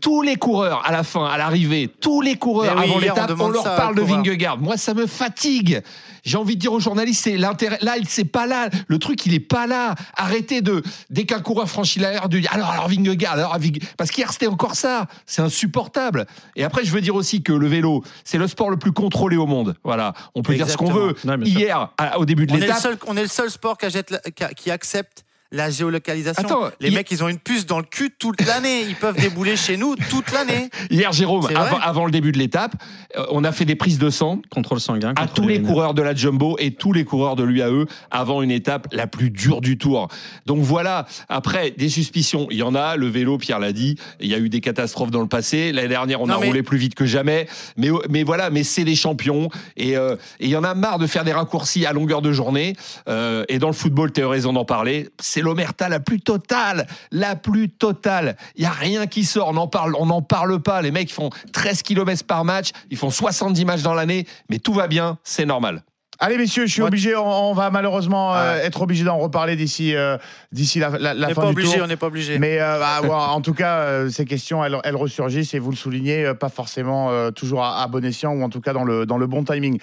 tous 0.00 0.22
les 0.22 0.36
coureurs 0.36 0.82
à 0.86 0.92
la 0.92 1.02
fin, 1.02 1.26
à 1.26 1.36
l'arrivée, 1.36 1.88
tous 2.00 2.20
les 2.20 2.36
coureurs 2.36 2.74
oui, 2.76 2.84
avant 2.84 2.94
on 2.96 2.98
l'étape, 2.98 3.32
on, 3.38 3.48
leur 3.48 3.64
parle 3.64 3.94
de. 3.94 4.02
Vingegaard. 4.02 4.58
Moi, 4.58 4.76
ça 4.76 4.94
me 4.94 5.06
fatigue. 5.06 5.82
J'ai 6.24 6.38
envie 6.38 6.56
de 6.56 6.60
dire 6.60 6.72
aux 6.72 6.80
journalistes, 6.80 7.24
c'est 7.24 7.36
l'intérêt. 7.36 7.78
Là, 7.82 7.98
il 7.98 8.08
c'est 8.08 8.24
pas 8.24 8.46
là. 8.46 8.70
Le 8.88 8.98
truc, 8.98 9.26
il 9.26 9.34
est 9.34 9.40
pas 9.40 9.66
là. 9.66 9.94
Arrêtez 10.16 10.62
de 10.62 10.82
dès 11.10 11.24
qu'un 11.24 11.40
coureur 11.40 11.68
franchit 11.68 11.98
la 11.98 12.26
de 12.28 12.38
dire 12.38 12.50
alors 12.52 12.70
alors 12.70 12.88
Vingegaard, 12.88 13.34
alors 13.34 13.58
Ving- 13.58 13.82
parce 13.98 14.10
qu'hier 14.10 14.32
c'était 14.32 14.46
encore 14.46 14.74
ça. 14.74 15.06
C'est 15.26 15.42
insupportable. 15.42 16.26
Et 16.56 16.64
après, 16.64 16.84
je 16.84 16.92
veux 16.92 17.02
dire 17.02 17.14
aussi 17.14 17.42
que 17.42 17.52
le 17.52 17.66
vélo, 17.66 18.02
c'est 18.24 18.38
le 18.38 18.48
sport 18.48 18.70
le 18.70 18.78
plus 18.78 18.92
contrôlé 18.92 19.36
au 19.36 19.46
monde. 19.46 19.74
Voilà, 19.84 20.14
on 20.34 20.42
peut 20.42 20.54
dire 20.54 20.68
ce 20.68 20.78
qu'on 20.78 20.92
veut. 20.92 21.14
Hier, 21.42 21.90
au 22.16 22.24
début 22.24 22.46
de 22.46 22.56
l'étape, 22.56 22.86
on 23.06 23.16
est 23.16 23.22
le 23.22 23.28
seul 23.28 23.50
sport 23.50 23.76
la- 23.82 24.54
qui 24.54 24.70
accepte 24.70 25.23
la 25.54 25.70
géolocalisation. 25.70 26.44
Attends, 26.44 26.70
les 26.80 26.90
mecs, 26.90 27.10
ils 27.10 27.22
ont 27.24 27.28
une 27.28 27.38
puce 27.38 27.64
dans 27.66 27.78
le 27.78 27.84
cul 27.84 28.10
toute 28.18 28.44
l'année. 28.44 28.82
Ils 28.82 28.96
peuvent 28.96 29.16
débouler 29.16 29.56
chez 29.56 29.76
nous 29.76 29.94
toute 30.10 30.32
l'année. 30.32 30.68
hier 30.90 31.12
Jérôme, 31.12 31.46
avant, 31.54 31.78
avant 31.78 32.04
le 32.04 32.10
début 32.10 32.32
de 32.32 32.38
l'étape, 32.38 32.72
euh, 33.16 33.24
on 33.30 33.44
a 33.44 33.52
fait 33.52 33.64
des 33.64 33.76
prises 33.76 33.98
de 33.98 34.10
sang. 34.10 34.40
Contrôle 34.50 34.80
sanguin. 34.80 35.12
à 35.16 35.26
tous 35.28 35.46
les 35.48 35.62
coureurs 35.62 35.94
de 35.94 36.02
la 36.02 36.14
Jumbo 36.14 36.56
et 36.58 36.72
tous 36.72 36.92
les 36.92 37.04
coureurs 37.04 37.36
de 37.36 37.44
l'UAE 37.44 37.86
avant 38.10 38.42
une 38.42 38.50
étape 38.50 38.88
la 38.92 39.06
plus 39.06 39.30
dure 39.30 39.60
du 39.60 39.78
tour. 39.78 40.08
Donc 40.46 40.60
voilà, 40.62 41.06
après 41.28 41.70
des 41.70 41.88
suspicions, 41.88 42.46
il 42.50 42.56
y 42.58 42.62
en 42.62 42.74
a, 42.74 42.96
le 42.96 43.06
vélo, 43.06 43.38
Pierre 43.38 43.60
l'a 43.60 43.72
dit, 43.72 43.96
il 44.20 44.28
y 44.28 44.34
a 44.34 44.38
eu 44.38 44.48
des 44.48 44.60
catastrophes 44.60 45.10
dans 45.10 45.20
le 45.22 45.28
passé, 45.28 45.72
l'année 45.72 45.88
dernière 45.88 46.20
on 46.20 46.26
Non, 46.26 46.34
a 46.34 46.38
mais- 46.40 46.46
roulé 46.48 46.62
plus 46.62 46.78
vite 46.78 46.94
que 46.94 47.06
jamais, 47.06 47.46
mais, 47.76 47.88
mais 48.10 48.22
voilà, 48.24 48.50
mais 48.50 48.64
c'est 48.64 48.84
des 48.84 48.96
champions 48.96 49.48
et 49.76 49.96
euh, 49.96 50.16
et 50.40 50.46
il 50.46 50.50
y 50.50 50.56
en 50.56 50.64
a 50.64 50.74
marre 50.74 50.98
de 50.98 51.06
faire 51.06 51.24
des 51.24 51.32
raccourcis 51.32 51.86
à 51.86 51.92
longueur 51.92 52.22
de 52.22 52.32
journée 52.32 52.74
Euh, 53.08 53.44
et 53.48 53.58
dans 53.58 53.68
le 53.68 53.74
football, 53.74 54.12
tu 54.12 54.22
as 54.22 54.28
raison 54.28 54.52
d'en 54.52 54.64
parler, 54.64 55.08
c'est 55.20 55.40
l'omerta 55.44 55.88
la 55.88 56.00
plus 56.00 56.20
totale, 56.20 56.86
la 57.12 57.36
plus 57.36 57.70
totale. 57.70 58.36
Il 58.56 58.62
y 58.62 58.66
a 58.66 58.72
rien 58.72 59.06
qui 59.06 59.24
sort, 59.24 59.48
on 59.48 59.52
n'en 59.54 59.68
parle, 59.68 59.94
on 59.98 60.06
n'en 60.06 60.22
parle 60.22 60.60
pas, 60.60 60.82
les 60.82 60.90
mecs 60.90 61.12
font 61.12 61.30
13 61.52 61.82
km 61.82 62.24
par 62.24 62.44
match, 62.44 62.70
ils 62.90 62.96
font 62.96 63.10
70 63.10 63.64
matchs 63.64 63.82
dans 63.82 63.94
l'année, 63.94 64.26
mais 64.50 64.58
tout 64.58 64.72
va 64.72 64.88
bien, 64.88 65.18
c'est 65.22 65.46
normal. 65.46 65.82
Allez 66.20 66.38
messieurs, 66.38 66.66
je 66.66 66.72
suis 66.72 66.82
obligé, 66.82 67.16
on, 67.16 67.50
on 67.50 67.54
va 67.54 67.70
malheureusement 67.70 68.34
euh, 68.36 68.56
être 68.62 68.82
obligé 68.82 69.04
d'en 69.04 69.18
reparler 69.18 69.56
d'ici 69.56 69.96
euh, 69.96 70.16
d'ici 70.52 70.78
la, 70.78 70.90
la, 70.90 71.12
la 71.12 71.26
On 71.26 71.28
n'est 71.28 71.34
fin 71.34 71.40
pas 71.42 71.46
du 71.48 71.52
obligé, 71.52 71.74
tour. 71.74 71.82
on 71.84 71.86
n'est 71.88 71.96
pas 71.96 72.06
obligé. 72.06 72.38
Mais 72.38 72.58
euh, 72.60 72.78
bah, 72.78 73.00
en 73.30 73.40
tout 73.40 73.52
cas, 73.54 74.08
ces 74.10 74.24
questions, 74.24 74.64
elles, 74.64 74.76
elles 74.84 74.94
ressurgissent 74.96 75.54
et 75.54 75.58
vous 75.58 75.70
le 75.70 75.76
soulignez, 75.76 76.32
pas 76.38 76.48
forcément 76.48 77.10
toujours 77.32 77.64
à, 77.64 77.82
à 77.82 77.88
bon 77.88 78.04
escient 78.04 78.32
ou 78.32 78.42
en 78.42 78.48
tout 78.48 78.60
cas 78.60 78.72
dans 78.72 78.84
le, 78.84 79.06
dans 79.06 79.18
le 79.18 79.26
bon 79.26 79.42
timing. 79.44 79.78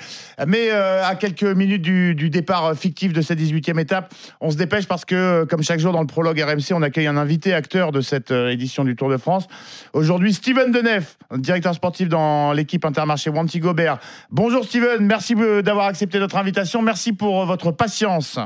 Mais 0.48 0.70
à 0.72 1.16
quelques 1.16 1.44
minutes 1.44 1.82
du, 1.82 2.16
du 2.16 2.30
départ 2.30 2.76
fictif 2.76 3.12
de 3.14 3.22
cette 3.22 3.40
18e 3.40 3.80
étape, 3.80 4.14
on 4.40 4.52
se 4.52 4.58
dépêche 4.58 4.88
parce 4.88 5.04
que, 5.06 5.44
comme 5.50 5.64
chaque 5.64 5.80
jour 5.80 5.92
dans 5.92 6.02
le 6.02 6.08
prologue 6.08 6.40
RMC, 6.40 6.74
on 6.74 6.82
accueille 6.82 7.08
un 7.08 7.18
invité 7.18 7.54
acteur 7.54 7.92
de 7.92 8.00
cette 8.02 8.32
édition 8.32 8.84
du 8.86 8.96
Tour 8.96 9.10
de 9.10 9.18
France. 9.18 9.48
Aujourd'hui, 9.94 10.34
Steven 10.34 10.72
Denef, 10.72 11.18
directeur 11.36 11.74
sportif 11.76 12.08
dans 12.08 12.54
l'équipe 12.54 12.86
Intermarché 12.86 13.30
Wanty 13.30 13.60
Gobert. 13.60 13.98
Bonjour 14.32 14.64
Steven, 14.64 15.06
merci 15.06 15.36
d'avoir 15.64 15.88
accepté 15.88 16.20
notre 16.22 16.38
invitation. 16.38 16.82
Merci 16.82 17.12
pour 17.14 17.42
euh, 17.42 17.46
votre 17.46 17.72
patience. 17.72 18.40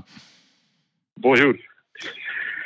Bonjour. 1.17 1.53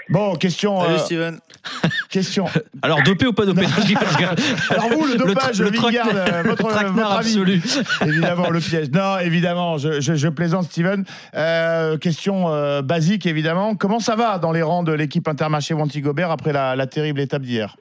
Bon, 0.10 0.34
question. 0.36 0.80
Salut 0.82 0.94
euh, 0.96 0.98
Steven. 0.98 1.40
question. 2.10 2.46
Alors, 2.82 3.04
dopé 3.04 3.28
ou 3.28 3.34
pas 3.34 3.46
dopé. 3.46 3.62
Alors 4.72 4.90
vous, 4.90 5.06
le 5.06 5.18
dopage, 5.18 5.62
le 5.62 5.70
Vingard, 5.70 6.08
euh, 6.12 6.42
votre, 6.44 6.48
le 6.48 6.56
traquenard 6.56 6.94
votre 6.94 7.12
avis 7.20 7.38
absolu. 7.38 7.62
Évidemment, 8.08 8.50
le 8.50 8.60
piège. 8.60 8.90
Non, 8.90 9.20
évidemment, 9.20 9.78
je, 9.78 10.00
je- 10.02 10.16
je 10.16 10.28
plaisante, 10.30 10.64
Steven. 10.66 11.06
Euh, 11.36 11.98
question 12.00 12.50
euh, 12.50 12.82
basique, 12.82 13.28
évidemment. 13.28 13.76
Comment 13.76 14.00
ça 14.00 14.16
va 14.16 14.40
dans 14.40 14.52
les 14.52 14.64
rangs 14.64 14.82
de 14.82 14.94
l'équipe 14.94 15.28
Intermarché 15.28 15.76
Wanty 15.76 16.02
Gobert 16.02 16.32
après 16.32 16.54
la, 16.54 16.76
la 16.76 16.88
terrible 16.88 17.20
étape 17.20 17.44
d'hier? 17.44 17.76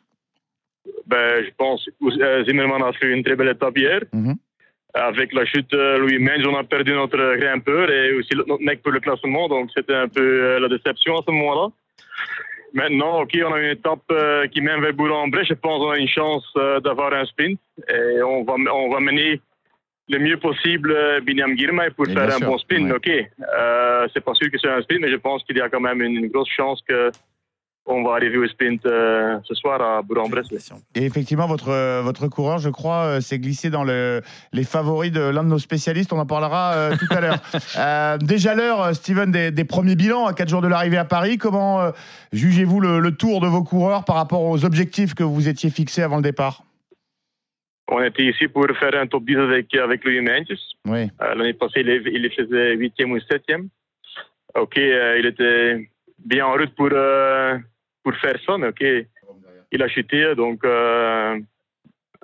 Ben, 1.07 1.43
je 1.43 1.51
pense 1.57 1.83
que 1.87 2.22
euh, 2.22 2.45
Zimmerman 2.45 2.83
a 2.83 2.93
fait 2.93 3.07
une 3.11 3.24
très 3.24 3.37
belle 3.37 3.49
étape 3.49 3.79
hier. 3.79 4.01
Mhm. 4.12 4.37
Avec 4.95 5.32
la 5.34 5.45
chute 5.45 5.72
Louis 5.72 6.18
Mange, 6.18 6.47
on 6.47 6.57
a 6.57 6.64
perdu 6.64 6.93
notre 6.93 7.36
grimpeur 7.36 7.91
et 7.91 8.14
aussi 8.14 8.30
notre 8.34 8.62
mec 8.62 8.82
pour 8.82 8.93
le 8.93 9.01
classement. 9.01 9.47
Donc, 9.49 9.70
c'était 9.76 9.95
un 9.95 10.09
peu 10.09 10.22
euh, 10.22 10.59
la 10.61 10.68
déception 10.68 11.18
à 11.18 11.22
ce 11.26 11.30
moment-là. 11.30 11.68
Maintenant, 12.74 13.22
OK, 13.22 13.39
on 13.45 13.53
a 13.53 13.61
une 13.61 13.70
étape 13.70 14.01
euh, 14.11 14.47
qui 14.49 14.61
mène 14.61 14.80
vers 14.80 14.93
Bourg-en-Bresse. 14.95 15.47
Je 15.49 15.55
pense 15.55 15.78
qu'on 15.78 15.91
a 15.91 15.99
une 15.99 16.09
chance 16.09 16.45
euh, 16.57 16.80
d'avoir 16.80 17.12
un 17.12 17.24
sprint. 17.26 17.59
Et 17.89 18.22
on 18.22 18.45
va, 18.45 18.55
on 18.72 18.91
va 18.91 19.01
mener 19.01 19.41
le 20.11 20.18
mieux 20.18 20.39
possible 20.39 20.95
Binyam 21.22 21.57
Girmay 21.57 21.91
pour 21.91 22.09
Et 22.09 22.12
faire 22.14 22.24
un 22.24 22.39
sûr, 22.39 22.47
bon 22.47 22.59
sprint. 22.59 22.91
ouais. 22.91 22.97
OK, 22.97 23.11
euh, 23.59 24.09
c'est 24.12 24.24
pas 24.24 24.34
sûr 24.34 24.51
que 24.51 24.59
c'est 24.59 24.68
un 24.68 24.80
sprint, 24.82 25.01
mais 25.03 25.11
je 25.11 25.16
pense 25.16 25.43
qu'il 25.45 25.57
y 25.59 25.61
a 25.61 25.68
quand 25.68 25.80
même 25.80 26.01
une 26.01 26.28
grosse 26.28 26.49
chance 26.51 26.82
que 26.89 27.11
on 27.89 28.03
va 28.03 28.12
arriver 28.12 28.36
au 28.36 28.47
sprint 28.47 28.84
euh, 28.86 29.39
ce 29.45 29.55
soir 29.55 29.80
à 29.80 30.03
Bourg-en-Bresse. 30.03 30.49
Et 30.95 31.05
effectivement, 31.05 31.47
votre, 31.47 31.70
euh, 31.70 32.03
votre 32.03 32.28
coureur, 32.28 32.59
je 32.59 32.68
crois, 32.68 33.05
euh, 33.05 33.20
s'est 33.20 33.39
glissé 33.39 33.70
dans 33.70 33.84
le, 33.84 34.22
les 34.53 34.64
favoris 34.64 35.11
de 35.11 35.20
l'un 35.20 35.43
de 35.43 35.49
nos 35.49 35.59
spécialistes. 35.59 36.12
On 36.12 36.18
en 36.18 36.26
parlera 36.26 36.74
euh, 36.74 36.97
tout 36.97 37.07
à 37.11 37.20
l'heure. 37.20 37.39
Euh, 37.76 38.18
déjà 38.18 38.55
l'heure, 38.55 38.95
Steven, 38.95 39.30
des, 39.30 39.51
des 39.51 39.64
premiers 39.64 39.95
bilans 39.95 40.26
à 40.26 40.32
4 40.32 40.49
jours 40.49 40.62
de 40.62 40.68
l'arrivée 40.68 40.97
à 40.97 41.05
Paris. 41.05 41.39
Comment 41.39 41.80
euh, 41.80 41.91
jugez-vous 42.32 42.80
le, 42.80 42.99
le 42.99 43.12
tour 43.14 43.41
de 43.41 43.47
vos 43.47 43.62
coureurs 43.62 44.05
par 44.05 44.16
rapport 44.16 44.43
aux 44.43 44.64
objectifs 44.64 45.14
que 45.14 45.22
vous 45.22 45.49
étiez 45.49 45.70
fixés 45.70 46.03
avant 46.03 46.16
le 46.16 46.22
départ? 46.22 46.62
On 47.91 48.03
était 48.03 48.24
ici 48.24 48.49
pour 48.49 48.66
faire 48.78 48.95
un 48.95 49.07
top 49.07 49.24
10 49.24 49.36
avec, 49.36 49.74
avec 49.74 50.05
Louis 50.05 50.20
Mendes. 50.20 50.59
Oui. 50.86 51.09
Euh, 51.22 51.34
L'année 51.34 51.55
passée, 51.55 51.80
il, 51.80 51.89
il 51.89 52.30
faisait 52.30 52.76
8e 52.76 53.12
ou 53.12 53.18
7e. 53.18 53.68
OK, 54.55 54.76
euh, 54.78 55.18
il 55.18 55.26
était 55.26 55.89
bien 56.18 56.47
en 56.47 56.53
route 56.53 56.74
pour, 56.74 56.91
euh, 56.93 57.57
pour 58.09 58.19
faire 58.21 58.39
ça, 58.47 58.57
mais 58.57 58.69
OK, 58.69 58.83
il 59.71 59.83
a 59.83 59.89
chuté, 59.89 60.35
donc 60.35 60.65
euh, 60.65 61.39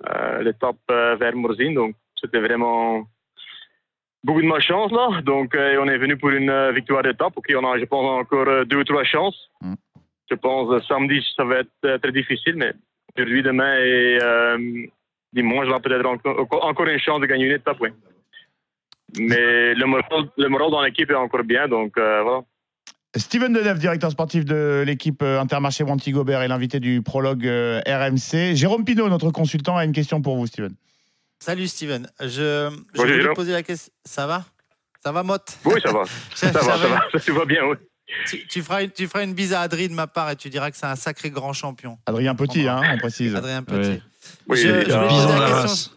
euh, 0.09 0.43
l'étape 0.43 0.77
euh, 0.91 1.15
vers 1.17 1.37
Morzine, 1.37 1.75
donc 1.75 1.95
c'était 2.19 2.41
vraiment 2.41 3.07
beaucoup 4.23 4.41
de 4.41 4.47
malchance 4.47 4.91
là. 4.93 5.21
Donc 5.21 5.55
on 5.55 5.89
est 5.89 5.99
venu 5.99 6.17
pour 6.17 6.31
une 6.31 6.71
victoire 6.73 7.03
d'étape. 7.03 7.35
OK, 7.37 7.53
on 7.55 7.71
a, 7.71 7.79
je 7.79 7.85
pense, 7.85 8.07
encore 8.23 8.65
deux 8.65 8.79
ou 8.79 8.85
trois 8.85 9.05
chances. 9.05 9.51
Mm. 9.61 9.75
Je 10.31 10.37
pense 10.37 10.87
samedi, 10.89 11.23
ça 11.37 11.45
va 11.45 11.57
être 11.59 11.99
très 12.01 12.13
difficile, 12.13 12.57
mais 12.57 12.73
aujourd'hui, 13.15 13.43
demain 13.43 13.77
et 13.79 14.19
dimanche, 15.35 15.67
on 15.69 15.75
a 15.75 15.81
peut-être 15.81 16.07
encore, 16.07 16.65
encore 16.65 16.87
une 16.87 16.99
chance 16.99 17.21
de 17.21 17.27
gagner 17.27 17.45
une 17.45 17.61
étape, 17.61 17.77
oui. 17.81 17.91
Mais 19.19 19.75
le 19.75 19.85
moral, 19.85 20.31
le 20.39 20.49
moral 20.49 20.71
dans 20.71 20.83
l'équipe 20.83 21.11
est 21.11 21.15
encore 21.15 21.45
bien, 21.45 21.69
donc 21.69 21.99
euh, 21.99 22.23
voilà. 22.23 22.41
Steven 23.17 23.53
Deneuve, 23.53 23.79
directeur 23.79 24.11
sportif 24.11 24.45
de 24.45 24.83
l'équipe 24.87 25.23
euh, 25.23 25.41
Intermarché 25.41 25.85
Wanty 25.85 26.11
Gobert 26.11 26.43
et 26.43 26.49
l'invité 26.49 26.81
du 26.81 27.01
prologue 27.03 27.47
euh, 27.47 27.81
RMC. 27.87 28.55
Jérôme 28.57 28.85
Pinault, 28.85 29.09
notre 29.09 29.31
consultant, 29.31 29.77
a 29.77 29.85
une 29.85 29.93
question 29.93 30.21
pour 30.21 30.37
vous, 30.37 30.47
Steven. 30.47 30.75
Salut 31.39 31.69
Steven. 31.69 32.09
Je, 32.21 32.71
je 32.95 33.01
voulais 33.01 33.21
Jérôme. 33.21 33.35
poser 33.37 33.53
la 33.53 33.63
question. 33.63 33.93
Ça 34.05 34.27
va? 34.27 34.45
Ça 35.05 35.13
va, 35.13 35.23
Motte? 35.23 35.59
Oui, 35.65 35.81
ça 35.85 35.93
va. 35.93 36.03
Ça- 36.35 36.53
ça 36.53 36.59
va, 36.61 36.61
ça 36.61 36.77
va? 36.77 36.89
va. 36.89 37.01
Ça 37.13 37.21
tout 37.21 37.35
va 37.35 37.45
bien, 37.45 37.61
oui. 37.67 37.77
tu, 38.27 38.47
tu 38.49 38.63
feras 38.63 38.83
une, 38.83 38.91
tu 38.91 39.07
feras 39.07 39.23
une 39.23 39.35
bise 39.35 39.53
à 39.53 39.61
Adrien 39.61 39.89
de 39.89 39.93
ma 39.95 40.07
part 40.07 40.31
et 40.31 40.37
tu 40.37 40.49
diras 40.51 40.71
que 40.71 40.77
c'est 40.77 40.87
un 40.87 40.97
sacré 40.97 41.31
grand 41.31 41.53
champion. 41.53 41.99
Adrien 42.07 42.35
Petit, 42.35 42.67
hein, 42.69 42.81
on 42.93 42.99
précise. 42.99 43.35
Adrien 43.37 43.63
Petit. 43.63 43.91
Ouais. 43.91 44.03
Oui, 44.49 44.57
je, 44.59 44.69
est 44.69 44.81
je 44.91 45.09
Bison 45.09 45.27
poser 45.29 45.39
la 45.39 45.63
question. 45.63 45.93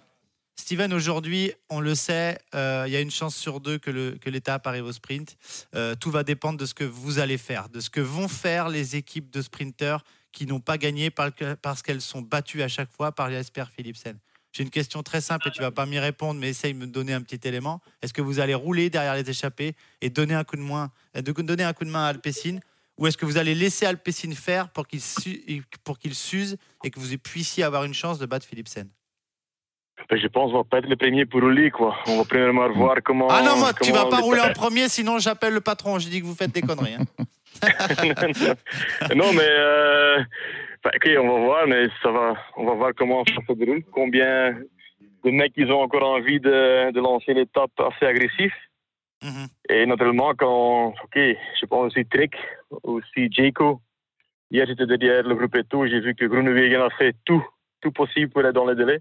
Steven, 0.59 0.91
aujourd'hui, 0.91 1.53
on 1.69 1.79
le 1.79 1.95
sait, 1.95 2.37
euh, 2.53 2.83
il 2.87 2.91
y 2.91 2.95
a 2.95 2.99
une 2.99 3.11
chance 3.11 3.35
sur 3.35 3.61
deux 3.61 3.77
que, 3.77 3.89
le, 3.89 4.17
que 4.19 4.29
l'étape 4.29 4.65
arrive 4.67 4.85
au 4.85 4.91
sprint. 4.91 5.37
Euh, 5.75 5.95
tout 5.95 6.11
va 6.11 6.23
dépendre 6.23 6.57
de 6.57 6.65
ce 6.65 6.73
que 6.73 6.83
vous 6.83 7.19
allez 7.19 7.37
faire, 7.37 7.69
de 7.69 7.79
ce 7.79 7.89
que 7.89 8.01
vont 8.01 8.27
faire 8.27 8.67
les 8.67 8.95
équipes 8.97 9.29
de 9.31 9.41
sprinteurs 9.41 10.03
qui 10.33 10.45
n'ont 10.45 10.59
pas 10.59 10.77
gagné 10.77 11.09
par- 11.09 11.31
parce 11.61 11.81
qu'elles 11.81 12.01
sont 12.01 12.21
battues 12.21 12.63
à 12.63 12.67
chaque 12.67 12.91
fois 12.91 13.13
par 13.13 13.31
Jasper 13.31 13.63
Philipsen. 13.73 14.17
J'ai 14.51 14.63
une 14.63 14.69
question 14.71 15.03
très 15.03 15.21
simple 15.21 15.47
et 15.47 15.51
tu 15.51 15.61
vas 15.61 15.71
pas 15.71 15.85
m'y 15.85 15.99
répondre, 15.99 16.39
mais 16.39 16.49
essaye 16.49 16.73
de 16.73 16.79
me 16.79 16.87
donner 16.87 17.13
un 17.13 17.21
petit 17.21 17.47
élément. 17.47 17.79
Est-ce 18.01 18.11
que 18.13 18.21
vous 18.21 18.39
allez 18.39 18.55
rouler 18.55 18.89
derrière 18.89 19.15
les 19.15 19.29
échappés 19.29 19.75
et 20.01 20.09
donner 20.09 20.33
un 20.33 20.43
coup 20.43 20.55
de, 20.57 20.61
main, 20.61 20.91
euh, 21.15 21.21
donner 21.21 21.63
un 21.63 21.73
coup 21.73 21.85
de 21.85 21.91
main 21.91 22.05
à 22.05 22.07
Alpecin? 22.07 22.59
Ou 22.97 23.05
est-ce 23.05 23.15
que 23.15 23.25
vous 23.25 23.37
allez 23.37 23.53
laisser 23.53 23.85
Alpecin 23.85 24.33
faire 24.33 24.69
pour 24.69 24.87
qu'il 24.87 25.01
s'use 25.01 26.57
et 26.83 26.89
que 26.89 26.99
vous 26.99 27.17
puissiez 27.19 27.63
avoir 27.63 27.83
une 27.83 27.93
chance 27.93 28.17
de 28.17 28.25
battre 28.25 28.47
Philipsen? 28.47 28.89
Je 30.11 30.27
pense 30.27 30.51
qu'on 30.51 30.59
va 30.59 30.63
pas 30.63 30.77
être 30.79 30.87
le 30.89 30.95
premier 30.95 31.25
pour 31.25 31.41
rouler, 31.41 31.69
quoi. 31.71 31.97
On 32.07 32.17
va 32.19 32.23
premièrement 32.23 32.69
voir 32.69 32.97
comment. 33.03 33.27
Ah 33.29 33.41
non, 33.43 33.57
moi, 33.57 33.71
tu 33.81 33.91
vas 33.91 34.05
pas 34.05 34.17
les- 34.17 34.23
rouler 34.23 34.41
en 34.41 34.53
premier, 34.53 34.87
sinon 34.89 35.19
j'appelle 35.19 35.53
le 35.53 35.61
patron. 35.61 35.99
Je 35.99 36.07
dis 36.07 36.21
que 36.21 36.25
vous 36.25 36.35
faites 36.35 36.51
des 36.53 36.61
conneries. 36.61 36.95
hein. 36.95 37.05
non, 39.15 39.33
mais 39.33 39.41
euh, 39.49 40.17
enfin, 40.79 40.91
ok, 40.95 41.09
on 41.19 41.27
va 41.39 41.45
voir, 41.45 41.67
mais 41.67 41.87
ça 42.03 42.11
va, 42.11 42.35
on 42.55 42.65
va 42.65 42.73
voir 42.73 42.91
comment 42.97 43.23
ça 43.25 43.41
se 43.47 43.53
déroule. 43.53 43.83
Combien 43.91 44.55
de 45.25 45.31
mecs 45.31 45.53
ils 45.57 45.71
ont 45.71 45.81
encore 45.81 46.03
envie 46.07 46.39
de, 46.39 46.91
de 46.91 46.99
lancer 47.01 47.33
l'étape 47.33 47.71
assez 47.79 48.05
agressif. 48.05 48.53
Mhm. 49.23 49.47
Et 49.69 49.85
naturellement, 49.87 50.33
quand, 50.37 50.89
ok, 51.03 51.15
je 51.17 51.65
pense 51.65 51.87
aussi 51.87 52.05
Trek, 52.05 52.29
aussi 52.83 53.31
Jaco. 53.31 53.81
Hier, 54.51 54.65
j'étais 54.67 54.85
derrière 54.85 55.23
le 55.23 55.35
groupe 55.35 55.55
et 55.55 55.63
tout. 55.63 55.85
J'ai 55.87 55.99
vu 55.99 56.15
que 56.15 56.25
Groenewegen 56.25 56.81
a 56.81 56.89
fait 56.91 57.13
tout, 57.25 57.43
tout 57.81 57.91
possible 57.91 58.29
pour 58.31 58.45
être 58.45 58.53
dans 58.53 58.65
les 58.67 58.75
délais. 58.75 58.99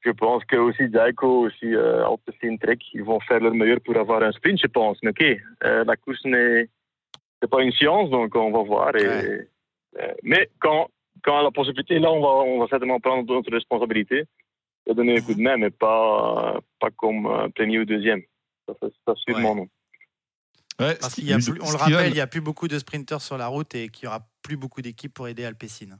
Je 0.00 0.10
pense 0.10 0.44
que 0.44 0.56
aussi 0.56 0.90
Jaco, 0.92 1.46
aussi 1.46 1.74
euh, 1.74 2.06
Alpecin, 2.06 2.56
Trek, 2.58 2.78
ils 2.94 3.02
vont 3.02 3.20
faire 3.20 3.40
leur 3.40 3.54
meilleur 3.54 3.80
pour 3.80 3.96
avoir 3.96 4.22
un 4.22 4.32
sprint, 4.32 4.60
je 4.60 4.68
pense. 4.68 4.98
Mais 5.02 5.10
ok, 5.10 5.24
euh, 5.64 5.84
la 5.84 5.96
course 5.96 6.24
n'est 6.24 6.68
c'est 7.42 7.50
pas 7.50 7.62
une 7.62 7.72
science, 7.72 8.10
donc 8.10 8.34
on 8.34 8.50
va 8.50 8.62
voir. 8.62 8.96
Et, 8.96 9.06
Ouais. 9.06 9.48
euh, 10.00 10.14
mais 10.22 10.48
quand, 10.58 10.88
quand 11.22 11.42
la 11.42 11.50
possibilité, 11.50 11.98
là, 11.98 12.10
on 12.10 12.20
va, 12.20 12.28
on 12.28 12.60
va 12.60 12.66
certainement 12.68 13.00
prendre 13.00 13.30
notre 13.32 13.50
responsabilité 13.50 14.24
de 14.86 14.92
donner 14.92 15.18
un 15.18 15.20
coup 15.20 15.34
de 15.34 15.40
main, 15.40 15.56
mais 15.56 15.70
pas, 15.70 16.60
pas 16.78 16.90
comme 16.90 17.26
euh, 17.26 17.48
premier 17.48 17.80
ou 17.80 17.84
deuxième. 17.84 18.22
Ça, 18.66 18.74
ça, 18.80 18.86
ça 19.06 19.14
sûrement 19.16 19.54
non. 19.54 19.68
Ouais, 20.78 20.94
Parce 21.00 21.14
qu'il 21.14 21.26
y 21.26 21.32
a 21.32 21.36
plus, 21.36 21.58
on 21.62 21.70
le 21.70 21.76
rappelle, 21.76 22.10
il 22.10 22.14
n'y 22.14 22.20
a 22.20 22.26
plus 22.26 22.42
beaucoup 22.42 22.68
de 22.68 22.78
sprinteurs 22.78 23.22
sur 23.22 23.38
la 23.38 23.46
route 23.46 23.74
et 23.74 23.88
qu'il 23.88 24.06
n'y 24.06 24.08
aura 24.08 24.26
plus 24.42 24.58
beaucoup 24.58 24.82
d'équipes 24.82 25.12
pour 25.12 25.26
aider 25.26 25.44
Alpecin. 25.44 25.98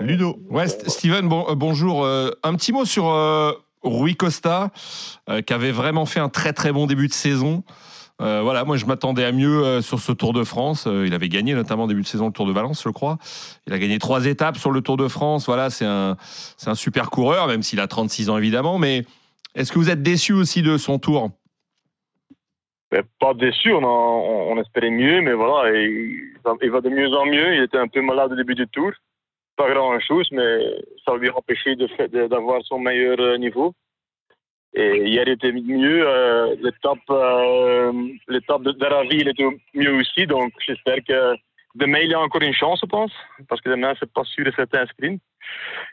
Ludo. 0.00 0.38
Ouais, 0.50 0.66
St- 0.66 0.88
Steven, 0.88 1.26
euh, 1.32 1.54
bonjour. 1.54 2.04
Euh, 2.04 2.30
un 2.42 2.54
petit 2.54 2.72
mot 2.72 2.84
sur 2.84 3.08
euh, 3.08 3.52
Rui 3.82 4.16
Costa, 4.16 4.70
qui 5.46 5.52
avait 5.52 5.70
vraiment 5.72 6.06
fait 6.06 6.20
un 6.20 6.28
très 6.28 6.52
très 6.52 6.72
bon 6.72 6.86
début 6.86 7.08
de 7.08 7.12
saison. 7.12 7.62
Voilà, 8.18 8.64
moi 8.64 8.76
je 8.78 8.86
m'attendais 8.86 9.24
à 9.24 9.30
mieux 9.30 9.80
sur 9.82 10.00
ce 10.00 10.10
Tour 10.10 10.32
de 10.32 10.42
France. 10.42 10.88
Il 10.90 11.14
avait 11.14 11.28
gagné 11.28 11.54
notamment 11.54 11.86
début 11.86 12.00
de 12.02 12.06
saison 12.06 12.26
le 12.26 12.32
Tour 12.32 12.46
de 12.46 12.52
Valence, 12.52 12.82
je 12.82 12.88
crois. 12.88 13.18
Il 13.66 13.72
a 13.72 13.78
gagné 13.78 13.98
trois 13.98 14.24
étapes 14.26 14.56
sur 14.56 14.72
le 14.72 14.80
Tour 14.80 14.96
de 14.96 15.06
France. 15.06 15.46
Voilà, 15.46 15.70
c'est 15.70 15.84
un, 15.84 16.16
c'est 16.56 16.70
un 16.70 16.74
super 16.74 17.10
coureur, 17.10 17.46
même 17.46 17.62
s'il 17.62 17.78
a 17.78 17.86
36 17.86 18.30
ans 18.30 18.38
évidemment. 18.38 18.78
Mais 18.78 19.04
est-ce 19.54 19.70
que 19.70 19.78
vous 19.78 19.90
êtes 19.90 20.02
déçu 20.02 20.32
aussi 20.32 20.62
de 20.62 20.78
son 20.78 20.98
tour? 20.98 21.30
Mais 22.90 23.02
pas 23.20 23.34
déçu, 23.34 23.72
on, 23.72 23.84
on 23.84 24.60
espérait 24.60 24.90
mieux, 24.90 25.20
mais 25.20 25.34
voilà, 25.34 25.70
il, 25.78 26.32
il 26.62 26.70
va 26.70 26.80
de 26.80 26.88
mieux 26.88 27.08
en 27.14 27.26
mieux. 27.26 27.54
Il 27.54 27.62
était 27.62 27.78
un 27.78 27.88
peu 27.88 28.00
malade 28.00 28.32
au 28.32 28.36
début 28.36 28.54
du 28.54 28.66
tour. 28.66 28.90
Pas 29.56 29.70
grand-chose, 29.72 30.28
mais 30.32 30.58
ça 31.04 31.16
lui 31.16 31.28
a 31.28 31.36
empêché 31.36 31.76
de 31.76 31.86
de- 32.08 32.26
d'avoir 32.28 32.62
son 32.64 32.78
meilleur 32.78 33.18
euh, 33.20 33.36
niveau. 33.38 33.72
Et 34.74 34.98
hier, 35.08 35.24
il 35.26 35.32
était 35.32 35.52
mieux. 35.52 36.06
euh, 36.06 36.54
l'étape 36.60 36.98
euh, 37.10 37.92
l'étape 38.28 38.62
de 38.62 38.72
d'Aravi, 38.72 39.16
il 39.22 39.28
était 39.28 39.48
mieux 39.74 39.94
aussi. 39.94 40.26
Donc, 40.26 40.52
j'espère 40.66 40.98
que 41.08 41.18
demain, 41.74 42.00
il 42.00 42.12
a 42.14 42.20
encore 42.20 42.42
une 42.42 42.52
chance, 42.52 42.80
je 42.82 42.86
pense. 42.86 43.12
Parce 43.48 43.62
que 43.62 43.70
demain, 43.70 43.94
c'est 43.98 44.12
pas 44.12 44.24
sûr 44.24 44.46
et 44.46 44.52
certain 44.52 44.84
sprint. 44.86 45.22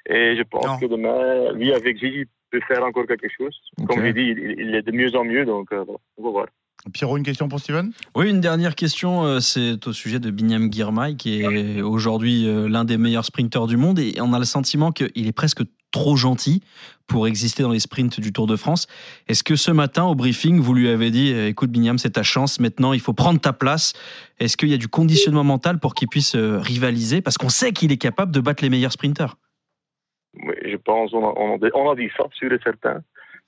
Et 0.09 0.35
je 0.35 0.43
pense 0.43 0.65
Non. 0.65 0.79
que 0.79 0.87
demain, 0.87 1.53
lui, 1.53 1.71
avec 1.73 1.97
Gigi 1.97 2.25
peut 2.51 2.59
faire 2.67 2.83
encore 2.83 3.05
quelque 3.07 3.29
chose. 3.29 3.57
Comme 3.87 4.01
j'ai 4.03 4.11
dit, 4.13 4.27
il, 4.33 4.39
il 4.63 4.75
est 4.75 4.81
de 4.81 4.91
mieux 4.91 5.15
en 5.15 5.23
mieux, 5.23 5.45
donc 5.45 5.71
euh, 5.71 5.85
on 6.17 6.23
va 6.23 6.29
voir. 6.31 6.47
Pierrot, 6.91 7.17
une 7.17 7.23
question 7.23 7.47
pour 7.47 7.59
Steven? 7.59 7.93
Oui, 8.15 8.29
une 8.29 8.41
dernière 8.41 8.75
question, 8.75 9.23
euh, 9.23 9.39
c'est 9.39 9.87
au 9.87 9.93
sujet 9.93 10.19
de 10.19 10.29
Binyam 10.31 10.71
Girmay, 10.71 11.15
qui 11.15 11.41
est 11.41 11.81
aujourd'hui 11.81 12.47
euh, 12.47 12.67
l'un 12.67 12.83
des 12.83 12.97
meilleurs 12.97 13.25
sprinteurs 13.25 13.67
du 13.67 13.77
monde, 13.77 13.99
et 13.99 14.15
on 14.19 14.33
a 14.33 14.39
le 14.39 14.45
sentiment 14.45 14.91
qu'il 14.91 15.27
est 15.27 15.33
presque 15.33 15.61
trop 15.91 16.17
gentil 16.17 16.61
pour 17.07 17.27
exister 17.27 17.63
dans 17.63 17.71
les 17.71 17.79
sprints 17.79 18.19
du 18.19 18.33
Tour 18.33 18.47
de 18.47 18.55
France. 18.55 18.87
Est-ce 19.27 19.43
que 19.43 19.55
ce 19.55 19.71
matin, 19.71 20.03
au 20.03 20.15
briefing, 20.15 20.59
vous 20.59 20.73
lui 20.73 20.89
avez 20.89 21.09
dit, 21.09 21.31
euh, 21.31 21.47
écoute 21.47 21.71
Binyam, 21.71 21.97
c'est 21.97 22.11
ta 22.11 22.23
chance, 22.23 22.59
maintenant 22.59 22.91
il 22.91 22.99
faut 22.99 23.13
prendre 23.13 23.39
ta 23.39 23.53
place 23.53 23.93
Est-ce 24.39 24.57
qu'il 24.57 24.69
y 24.69 24.73
a 24.73 24.77
du 24.77 24.89
conditionnement 24.89 25.43
mental 25.43 25.79
pour 25.79 25.93
qu'il 25.93 26.09
puisse 26.09 26.35
rivaliser? 26.35 27.21
Parce 27.21 27.37
qu'on 27.37 27.49
sait 27.49 27.71
qu'il 27.71 27.91
est 27.91 27.97
capable 27.97 28.31
de 28.33 28.41
battre 28.41 28.63
les 28.63 28.69
meilleurs 28.69 28.91
sprinteurs. 28.91 29.37
Oui, 30.35 30.55
je 30.65 30.75
pense, 30.77 31.13
on 31.13 31.23
a, 31.23 31.33
on, 31.37 31.55
a, 31.55 31.69
on 31.75 31.91
a 31.91 31.95
dit 31.95 32.09
ça, 32.17 32.25
sûr 32.33 32.51
et 32.51 32.59
certain. 32.63 33.01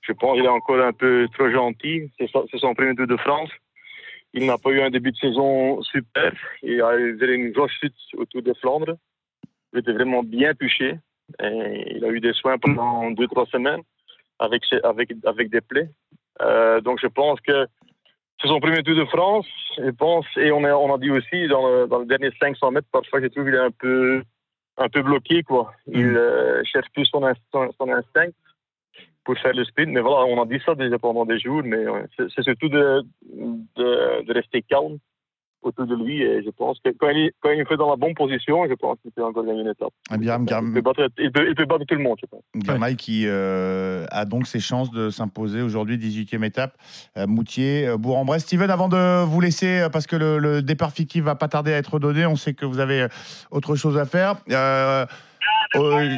Je 0.06 0.12
pense 0.12 0.36
qu'il 0.36 0.44
est 0.44 0.48
encore 0.48 0.80
un 0.80 0.92
peu 0.92 1.26
trop 1.34 1.50
gentil. 1.50 2.10
C'est 2.18 2.28
son 2.58 2.74
premier 2.74 2.94
Tour 2.94 3.06
de 3.06 3.16
France. 3.16 3.50
Il 4.34 4.46
n'a 4.46 4.58
pas 4.58 4.70
eu 4.70 4.80
un 4.80 4.90
début 4.90 5.12
de 5.12 5.16
saison 5.16 5.82
super. 5.82 6.32
Il 6.62 6.80
a 6.82 6.96
eu 6.96 7.16
une 7.34 7.50
grosse 7.52 7.72
chute 7.72 7.94
au 8.16 8.24
Tour 8.26 8.42
de 8.42 8.52
Flandre. 8.54 8.96
Il 9.72 9.80
était 9.80 9.92
vraiment 9.92 10.22
bien 10.22 10.52
touché. 10.54 10.98
Et 11.42 11.96
il 11.96 12.04
a 12.04 12.08
eu 12.08 12.20
des 12.20 12.32
soins 12.34 12.56
pendant 12.58 13.10
deux, 13.10 13.26
trois 13.26 13.46
semaines 13.46 13.80
avec, 14.38 14.64
ses- 14.66 14.80
avec, 14.84 15.10
avec 15.24 15.50
des 15.50 15.60
plaies. 15.60 15.88
Euh, 16.42 16.80
donc 16.80 17.00
je 17.00 17.06
pense 17.08 17.40
que 17.40 17.66
c'est 18.40 18.48
son 18.48 18.60
premier 18.60 18.82
Tour 18.82 18.94
de 18.94 19.04
France. 19.06 19.46
Je 19.78 19.90
pense, 19.90 20.26
et 20.36 20.52
on 20.52 20.62
a, 20.64 20.72
on 20.74 20.94
a 20.94 20.98
dit 20.98 21.10
aussi 21.10 21.48
dans 21.48 21.66
le, 21.68 21.86
dans 21.88 21.98
le 21.98 22.06
dernier 22.06 22.30
500 22.38 22.70
mètres, 22.70 22.86
parfois 22.92 23.20
j'ai 23.20 23.30
trouvé 23.30 23.50
qu'il 23.50 23.58
est 23.58 23.64
un 23.64 23.70
peu, 23.72 24.22
un 24.76 24.88
peu 24.88 25.02
bloqué. 25.02 25.42
Quoi. 25.42 25.72
Il 25.88 26.16
euh, 26.16 26.62
cherche 26.64 26.88
plus 26.92 27.06
son, 27.06 27.22
inst- 27.22 27.40
son, 27.50 27.72
son 27.72 27.88
instinct 27.90 28.28
pour 29.26 29.36
faire 29.38 29.52
le 29.52 29.64
sprint. 29.64 29.92
Mais 29.92 30.00
voilà, 30.00 30.24
on 30.24 30.40
a 30.40 30.46
dit 30.46 30.62
ça 30.64 30.74
déjà 30.74 30.98
pendant 30.98 31.26
des 31.26 31.38
jours. 31.38 31.62
Mais 31.64 31.84
c'est 32.16 32.42
surtout 32.42 32.68
de, 32.70 33.02
de, 33.76 34.24
de 34.24 34.32
rester 34.32 34.62
calme 34.62 34.98
autour 35.66 35.86
de 35.86 35.96
lui. 35.96 36.22
Et 36.22 36.42
je 36.44 36.50
pense 36.50 36.78
que 36.82 36.90
quand 36.90 37.08
il, 37.10 37.32
quand 37.40 37.50
il 37.50 37.60
est 37.60 37.64
fait 37.64 37.76
dans 37.76 37.90
la 37.90 37.96
bonne 37.96 38.14
position, 38.14 38.66
je 38.68 38.74
pense 38.74 38.98
qu'il 39.02 39.10
peut 39.10 39.24
encore 39.24 39.44
gagner 39.44 39.62
une 39.62 39.68
étape. 39.68 39.92
Ah, 40.08 40.16
Biram 40.16 40.46
Il 40.48 40.72
peut 40.72 40.80
battre, 40.80 41.08
il 41.18 41.32
peut, 41.32 41.48
il 41.48 41.54
peut 41.54 41.66
battre 41.66 41.84
tout 41.86 41.96
le 41.96 42.02
monde, 42.02 42.18
je 42.20 42.26
pense. 42.26 42.96
Qui 42.96 43.24
euh, 43.26 44.06
a 44.10 44.24
donc 44.24 44.46
ses 44.46 44.60
chances 44.60 44.90
de 44.92 45.10
s'imposer 45.10 45.60
aujourd'hui, 45.60 45.98
18e 45.98 46.44
étape. 46.44 46.76
Euh, 47.18 47.26
Moutier, 47.26 47.88
euh, 47.88 47.96
Bourg-en-Bresse. 47.96 48.44
Steven, 48.44 48.70
avant 48.70 48.88
de 48.88 49.24
vous 49.24 49.40
laisser, 49.40 49.88
parce 49.92 50.06
que 50.06 50.14
le, 50.16 50.38
le 50.38 50.62
départ 50.62 50.92
fictif 50.92 51.24
va 51.24 51.34
pas 51.34 51.48
tarder 51.48 51.74
à 51.74 51.78
être 51.78 51.98
donné, 51.98 52.26
on 52.26 52.36
sait 52.36 52.54
que 52.54 52.64
vous 52.64 52.78
avez 52.78 53.08
autre 53.50 53.74
chose 53.74 53.98
à 53.98 54.04
faire. 54.04 54.36
Euh, 54.50 55.04
euh, 55.84 56.08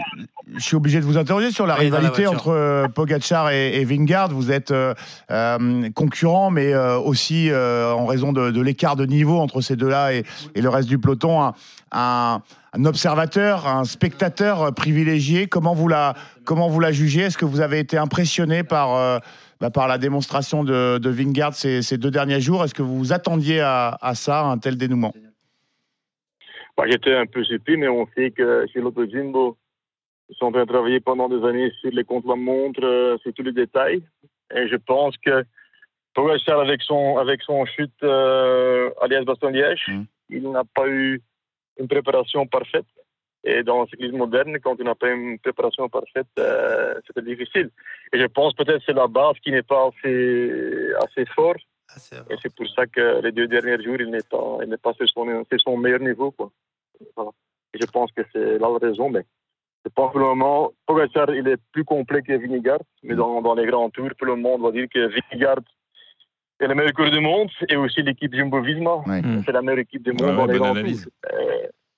je 0.57 0.63
suis 0.63 0.77
obligé 0.77 1.01
de 1.01 1.05
vous 1.05 1.19
interroger 1.19 1.51
sur 1.51 1.67
la 1.67 1.79
Oui, 1.79 1.91
dans 1.91 1.97
la 1.97 2.09
rivalité 2.09 2.27
entre 2.27 2.49
euh, 2.49 2.89
Pogacar 2.89 3.51
et, 3.51 3.77
et 3.81 3.85
Vingard. 3.85 4.31
Vous 4.31 4.51
êtes 4.51 4.71
euh, 4.71 4.95
euh, 5.31 5.91
concurrents, 5.95 6.51
mais 6.51 6.73
euh, 6.73 6.99
aussi 6.99 7.51
en 7.53 8.07
raison 8.07 8.33
de, 8.33 8.51
de 8.51 8.61
l'écart 8.61 8.97
de 8.97 9.07
niveau 9.07 9.39
entre 9.39 9.61
ces 9.61 9.77
deux-là 9.77 10.15
et, 10.15 10.25
et 10.55 10.61
le 10.63 10.69
reste 10.69 10.89
du 10.89 10.99
peloton, 10.99 11.43
un, 11.43 11.55
un- 11.93 12.43
un 12.75 12.85
observateur, 12.85 13.67
un 13.67 13.85
spectateur 13.85 14.75
privilégié. 14.75 15.47
Comment 15.47 15.75
vous 15.75 15.89
la, 15.89 16.15
comment 16.45 16.69
vous 16.69 16.81
la 16.81 16.93
jugez? 16.93 17.23
Est-ce 17.23 17.39
que 17.39 17.47
vous 17.47 17.61
avez 17.61 17.79
été 17.79 17.97
impressionné 17.97 18.63
par, 18.63 19.21
bah, 19.59 19.71
par 19.71 19.89
la 19.89 19.97
démonstration 19.97 20.65
de, 20.65 20.99
de 20.99 21.11
Vingard 21.11 21.55
ces, 21.55 21.81
ces 21.81 21.97
deux 21.97 22.11
derniers 22.11 22.43
jours? 22.43 22.63
Est-ce 22.63 22.75
que 22.75 22.83
vous 22.83 22.99
vous 22.99 23.13
attendiez 23.15 23.61
à, 23.61 23.97
à 24.03 24.15
ça, 24.15 24.41
à 24.41 24.45
un 24.45 24.59
tel 24.59 24.77
dénouement? 24.77 25.15
Bah, 26.79 26.85
J'étais 26.89 27.13
un 27.13 27.27
peu 27.27 27.43
surpris, 27.43 27.77
mais 27.77 27.89
on 27.89 28.07
sait 28.17 28.31
que 28.31 28.65
chez 28.73 28.81
Lotto 28.81 29.05
Jimbo, 29.05 29.59
ils 30.29 30.37
sont 30.37 30.47
en 30.47 30.53
train 30.53 30.65
de 30.65 30.71
travailler 30.71 31.01
pendant 31.01 31.29
des 31.29 31.45
années 31.45 31.73
sur 31.81 31.91
les 31.91 32.05
contre-la-montre, 32.05 32.85
euh, 32.85 33.19
sur 33.19 33.33
tous 33.35 33.43
les 33.43 33.53
détails. 33.53 34.01
Et 34.55 34.69
je 34.69 34.77
pense 34.77 35.17
que 35.19 35.45
Pogacar, 36.15 36.61
avec 36.61 36.81
son, 36.83 37.19
avec 37.19 37.43
son 37.43 37.67
chute 37.67 38.03
euh, 38.05 38.91
à 39.01 39.09
Liège-Bastogne-Liège, 39.09 39.91
il 40.31 40.49
n'a 40.53 40.63
pas 40.73 40.87
eu 40.87 41.21
une 41.81 41.89
préparation 41.89 42.47
parfaite. 42.47 42.87
Et 43.43 43.65
dans 43.65 43.83
le 43.83 43.89
cyclisme 43.89 44.17
moderne, 44.17 44.59
quand 44.63 44.81
on 44.81 44.85
n'a 44.85 44.95
pas 44.95 45.11
une 45.11 45.39
préparation 45.41 45.89
parfaite, 45.89 46.29
euh, 46.39 46.95
c'était 47.09 47.23
difficile. 47.23 47.71
Et 48.13 48.21
je 48.21 48.27
pense 48.27 48.55
peut-être 48.55 48.79
que 48.79 48.85
c'est 48.87 48.93
la 48.93 49.09
base 49.09 49.35
qui 49.43 49.51
n'est 49.51 49.63
pas 49.63 49.89
assez, 49.89 50.93
assez 51.01 51.25
forte. 51.35 51.63
Et 52.31 52.37
c'est 52.41 52.55
pour 52.55 52.69
ça 52.69 52.87
que 52.87 53.21
les 53.23 53.33
deux 53.33 53.49
derniers 53.49 53.83
jours, 53.83 53.97
il 53.99 54.11
n'est 54.11 54.29
pas, 54.31 54.59
il 54.63 54.69
n'est 54.69 54.77
pas 54.77 54.93
sur 54.93 55.09
son, 55.09 55.45
sur 55.51 55.61
son 55.61 55.77
meilleur 55.77 56.01
niveau. 56.01 56.31
Quoi. 56.31 56.53
Voilà. 57.17 57.31
Et 57.75 57.79
je 57.81 57.87
pense 57.87 58.11
que 58.13 58.23
c'est 58.33 58.59
là 58.59 58.69
la 58.71 58.79
raison. 58.89 59.11
Mais 59.11 59.25
je 59.85 59.91
pense 59.91 60.09
que 60.09 60.13
pour 60.13 60.21
le 60.21 60.27
moment, 60.27 60.73
Pogacar, 60.87 61.35
il 61.35 61.47
est 61.49 61.61
plus 61.73 61.85
complet 61.85 62.23
que 62.23 62.33
Vingegaard. 62.33 62.81
Mais 63.03 63.15
dans, 63.15 63.43
dans 63.43 63.55
les 63.55 63.67
grands 63.67 63.91
tours, 63.91 64.11
tout 64.19 64.25
le 64.25 64.37
monde 64.37 64.63
va 64.63 64.71
dire 64.73 64.87
que 64.93 65.01
Vingegaard 65.07 65.61
est 66.61 66.67
le 66.67 66.75
meilleur 66.75 66.93
coureur 66.93 67.11
du 67.13 67.21
monde. 67.21 67.51
Et 67.69 67.77
aussi 67.77 68.03
l'équipe 68.03 68.35
Jumbo-Visma. 68.35 69.05
C'est 69.45 69.53
la 69.53 69.63
meilleure 69.63 69.81
équipe 69.81 70.03
du 70.03 70.13
monde 70.13 70.23
Ouais, 70.23 70.37
dans 70.37 70.47
ouais, 70.47 70.53
les 70.53 70.59
grands 70.59 70.75
tours. 70.75 71.13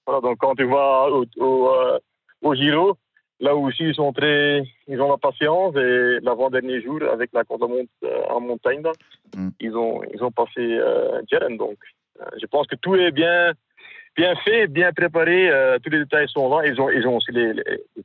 Voilà, 0.07 0.21
donc 0.23 0.39
quand 0.39 0.55
tu 0.57 0.65
vas 0.65 1.09
au, 1.11 1.25
au, 1.39 1.69
euh, 1.69 1.99
au 2.43 2.55
Giro, 2.55 2.97
là 3.39 3.55
aussi 3.55 3.85
ils 3.85 3.95
sont 3.95 4.13
très, 4.13 4.63
ils 4.89 5.01
ont 5.01 5.09
la 5.09 5.19
patience 5.19 5.77
et 5.77 6.19
l'avant-dernier 6.23 6.83
jour 6.83 6.99
avec 7.13 7.31
la 7.33 7.45
contre-montre 7.45 7.91
euh, 8.05 8.23
en 8.29 8.41
montagne, 8.41 8.83
là, 8.83 8.93
ils 9.61 9.77
ont, 9.77 10.03
ils 10.13 10.25
ont 10.25 10.33
passé 10.33 10.59
euh, 10.59 11.21
Jeren. 11.31 11.57
Donc, 11.57 11.77
euh, 12.21 12.25
je 12.41 12.47
pense 12.47 12.67
que 12.67 12.75
tout 12.77 12.97
est 12.97 13.13
bien, 13.13 13.53
bien 14.21 14.35
fait, 14.45 14.67
bien 14.69 14.93
préparé. 14.93 15.51
euh, 15.51 15.79
tous 15.83 15.91
les 15.91 15.99
détails 16.01 16.29
sont 16.29 16.49
là. 16.55 16.67
Ils 16.67 16.81
ont, 16.81 16.91
ils 16.91 17.07
ont 17.07 17.17
aussi 17.17 17.33
les, 17.33 17.53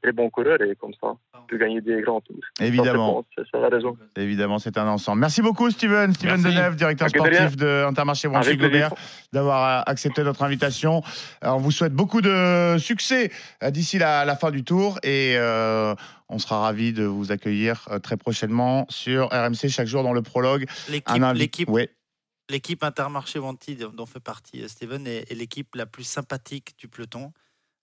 très 0.01 0.11
bons 0.11 0.29
coureurs 0.29 0.61
et 0.61 0.75
comme 0.75 0.93
ça, 1.01 1.07
on 1.33 1.45
peut 1.47 1.57
gagner 1.57 1.81
des 1.81 2.01
grands 2.01 2.21
tours. 2.21 2.35
Évidemment. 2.59 3.25
Ça, 3.35 3.43
C'est 3.51 3.59
la 3.59 3.69
raison. 3.69 3.97
Évidemment, 4.15 4.59
c'est 4.59 4.77
un 4.77 4.87
ensemble. 4.87 5.19
Merci 5.21 5.41
beaucoup, 5.41 5.69
Steven. 5.69 6.13
Steven 6.13 6.41
Merci. 6.41 6.55
Deneuve, 6.57 6.75
directeur 6.75 7.07
rien. 7.11 7.23
sportif 7.25 7.57
de 7.57 7.85
Intermarché 7.87 8.27
Avec. 8.33 8.59
Gobert, 8.59 8.93
d'avoir 9.33 9.61
euh, 9.79 9.83
accepté 9.91 10.23
notre 10.23 10.43
invitation. 10.43 11.01
Euh, 11.43 11.49
On 11.49 11.57
vous 11.57 11.71
souhaite 11.71 11.93
beaucoup 11.93 12.21
de 12.21 12.77
succès 12.79 13.31
euh, 13.63 13.71
d'ici 13.71 13.97
la, 13.97 14.25
la 14.25 14.35
fin 14.35 14.51
du 14.51 14.63
tour 14.63 14.99
et 15.03 15.35
euh, 15.37 15.93
on 16.29 16.39
sera 16.39 16.59
ravis 16.61 16.93
de 16.93 17.03
vous 17.03 17.31
accueillir 17.31 17.87
très 18.01 18.17
prochainement 18.17 18.85
sur 18.89 19.27
RMC 19.29 19.67
chaque 19.69 19.87
jour 19.87 20.03
dans 20.03 20.13
le 20.13 20.21
prologue. 20.21 20.65
L'équipe- 20.89 21.69
Ouais. 21.69 21.89
L'équipe 22.49 22.83
Intermarché 22.83 23.39
Vanti, 23.39 23.75
dont 23.75 24.05
fait 24.05 24.19
partie 24.19 24.61
euh, 24.61 24.67
Steven, 24.67 25.07
est, 25.07 25.31
est 25.31 25.35
l'équipe 25.35 25.73
la 25.75 25.85
plus 25.85 26.03
sympathique 26.03 26.77
du 26.77 26.87
peloton, 26.87 27.33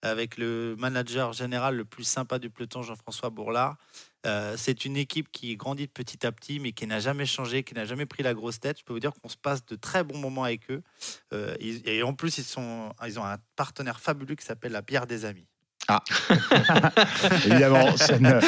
avec 0.03 0.37
le 0.37 0.75
manager 0.79 1.33
général 1.33 1.77
le 1.77 1.85
plus 1.85 2.05
sympa 2.05 2.39
du 2.39 2.51
peloton, 2.51 2.83
Jean-François 2.83 3.31
Bourlard. 3.31 3.77
Euh, 4.27 4.57
c'est 4.57 4.85
une 4.85 4.97
équipe 4.97 5.31
qui 5.33 5.57
grandit 5.57 5.87
petit 5.87 6.27
à 6.27 6.33
petit, 6.33 6.61
mais 6.61 6.73
qui 6.73 6.87
n'a 6.87 7.01
jamais 7.01 7.27
changé, 7.27 7.63
qui 7.63 7.75
n'a 7.75 7.85
jamais 7.85 8.07
pris 8.07 8.23
la 8.23 8.35
grosse 8.35 8.61
tête. 8.61 8.79
Je 8.79 8.85
peux 8.85 8.93
vous 8.93 9.01
dire 9.01 9.13
qu'on 9.15 9.29
se 9.29 9.37
passe 9.37 9.65
de 9.67 9.77
très 9.77 10.05
bons 10.05 10.19
moments 10.19 10.45
avec 10.45 10.71
eux. 10.71 10.83
Euh, 11.33 11.57
et 11.61 12.03
en 12.03 12.15
plus, 12.15 12.39
ils, 12.39 12.45
sont, 12.45 12.93
ils 13.05 13.19
ont 13.19 13.25
un 13.25 13.39
partenaire 13.57 14.01
fabuleux 14.01 14.35
qui 14.35 14.45
s'appelle 14.45 14.73
la 14.73 14.83
bière 14.83 15.07
des 15.07 15.25
amis. 15.25 15.47
Ah, 15.89 16.01
évidemment, 17.47 17.97
ça 17.97 18.19
ne. 18.19 18.41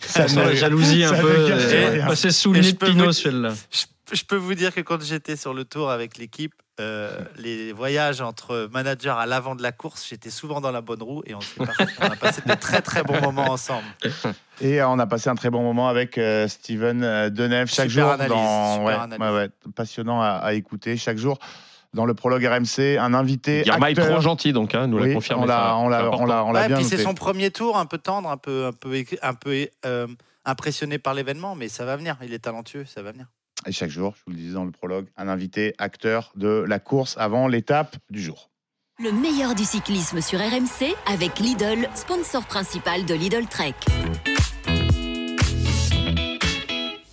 Ça 0.00 0.28
sent 0.28 0.36
la 0.44 0.54
jalousie 0.54 1.04
un 1.04 1.14
ça 1.14 1.20
peu, 1.22 1.46
cache 1.48 2.24
euh, 2.24 2.30
sous 2.30 2.52
le 2.52 2.60
nez 2.60 2.66
je 2.66 2.72
de 2.72 2.76
peux 2.76 2.86
Pinot, 2.86 3.06
vous- 3.06 3.12
celle-là. 3.12 3.52
Je, 3.70 4.16
je 4.16 4.24
peux 4.24 4.36
vous 4.36 4.54
dire 4.54 4.74
que 4.74 4.80
quand 4.80 5.00
j'étais 5.02 5.36
sur 5.36 5.54
le 5.54 5.64
tour 5.64 5.90
avec 5.90 6.18
l'équipe, 6.18 6.52
euh, 6.80 7.10
les 7.36 7.72
voyages 7.72 8.20
entre 8.22 8.68
managers 8.72 9.14
à 9.16 9.26
l'avant 9.26 9.54
de 9.54 9.62
la 9.62 9.70
course, 9.70 10.06
j'étais 10.08 10.30
souvent 10.30 10.60
dans 10.60 10.70
la 10.72 10.80
bonne 10.80 11.02
roue 11.02 11.22
et 11.26 11.34
on, 11.34 11.40
s'est 11.40 11.56
pas- 11.64 11.84
on 12.00 12.06
a 12.06 12.16
passé 12.16 12.40
de 12.44 12.54
très 12.54 12.80
très 12.80 13.02
bons 13.02 13.20
moments 13.20 13.50
ensemble. 13.50 13.84
Et 14.60 14.80
euh, 14.80 14.88
on 14.88 14.98
a 14.98 15.06
passé 15.06 15.28
un 15.28 15.34
très 15.34 15.50
bon 15.50 15.62
moment 15.62 15.88
avec 15.88 16.16
euh, 16.18 16.48
Steven 16.48 17.28
Deneuve 17.28 17.68
chaque 17.68 17.90
Super 17.90 18.04
jour. 18.04 18.12
analyse, 18.12 18.32
dans, 18.34 18.72
super 18.74 18.86
ouais, 18.86 18.94
analyse. 18.94 19.20
ouais, 19.20 19.30
ouais, 19.42 19.48
passionnant 19.76 20.22
à, 20.22 20.28
à 20.42 20.52
écouter 20.54 20.96
chaque 20.96 21.18
jour. 21.18 21.38
Dans 21.92 22.04
le 22.04 22.14
prologue 22.14 22.44
RMC, 22.44 22.98
un 22.98 23.14
invité. 23.14 23.64
Girmay 23.64 23.88
acteur. 23.88 24.06
trop 24.08 24.20
gentil, 24.20 24.52
donc, 24.52 24.74
hein, 24.74 24.86
nous 24.86 24.98
l'a 24.98 25.06
Oui, 25.06 25.14
confirmé, 25.14 25.42
On 25.42 25.46
l'a, 25.46 25.54
ça. 25.56 25.76
on 25.76 25.88
l'a, 25.88 25.98
C'est 26.00 26.06
on 26.20 26.24
l'a, 26.26 26.44
on 26.44 26.52
l'a 26.52 26.60
Ouais, 26.62 26.66
bien 26.68 26.76
puis 26.76 26.84
c'est 26.84 26.98
son 26.98 27.14
premier 27.14 27.50
tour, 27.50 27.76
un 27.76 27.86
peu 27.86 27.98
tendre, 27.98 28.30
un 28.30 28.36
peu, 28.36 28.66
un 28.66 28.72
peu, 28.72 29.04
un 29.22 29.34
peu 29.34 29.66
euh, 29.84 30.06
impressionné 30.44 30.98
par 30.98 31.14
l'événement, 31.14 31.56
mais 31.56 31.68
ça 31.68 31.84
va 31.84 31.96
venir. 31.96 32.16
Il 32.22 32.32
est 32.32 32.38
talentueux, 32.38 32.84
ça 32.84 33.02
va 33.02 33.10
venir. 33.12 33.26
Et 33.66 33.72
chaque 33.72 33.90
jour, 33.90 34.14
je 34.16 34.22
vous 34.26 34.30
le 34.30 34.36
disais 34.36 34.54
dans 34.54 34.64
le 34.64 34.70
prologue, 34.70 35.06
un 35.16 35.28
invité 35.28 35.74
acteur 35.78 36.32
de 36.36 36.64
la 36.66 36.78
course 36.78 37.16
avant 37.18 37.48
l'étape 37.48 37.96
du 38.08 38.22
jour. 38.22 38.50
Le 39.02 39.12
meilleur 39.12 39.54
du 39.54 39.64
cyclisme 39.64 40.20
sur 40.20 40.38
RMC 40.38 40.94
avec 41.06 41.38
Lidl, 41.40 41.88
sponsor 41.94 42.44
principal 42.44 43.04
de 43.04 43.14
Lidl 43.14 43.46
Trek. 43.46 43.74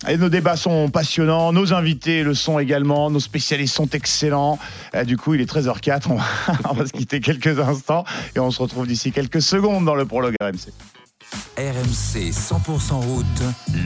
Et 0.06 0.16
nos 0.16 0.28
débats 0.28 0.56
sont 0.56 0.90
passionnants, 0.90 1.52
nos 1.52 1.72
invités 1.72 2.22
le 2.22 2.34
sont 2.34 2.60
également, 2.60 3.10
nos 3.10 3.18
spécialistes 3.18 3.74
sont 3.74 3.90
excellents. 3.90 4.58
Euh, 4.94 5.04
du 5.04 5.16
coup, 5.16 5.34
il 5.34 5.40
est 5.40 5.52
13h04, 5.52 6.04
on 6.10 6.14
va, 6.14 6.24
on 6.70 6.74
va 6.74 6.86
se 6.86 6.92
quitter 6.92 7.20
quelques 7.20 7.58
instants 7.58 8.04
et 8.36 8.38
on 8.38 8.50
se 8.52 8.62
retrouve 8.62 8.86
d'ici 8.86 9.10
quelques 9.10 9.42
secondes 9.42 9.84
dans 9.84 9.96
le 9.96 10.04
prologue 10.04 10.36
RMC. 10.40 10.72
RMC 11.58 12.30
100% 12.30 12.92
route, 12.94 13.26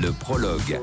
le 0.02 0.12
prologue. 0.12 0.82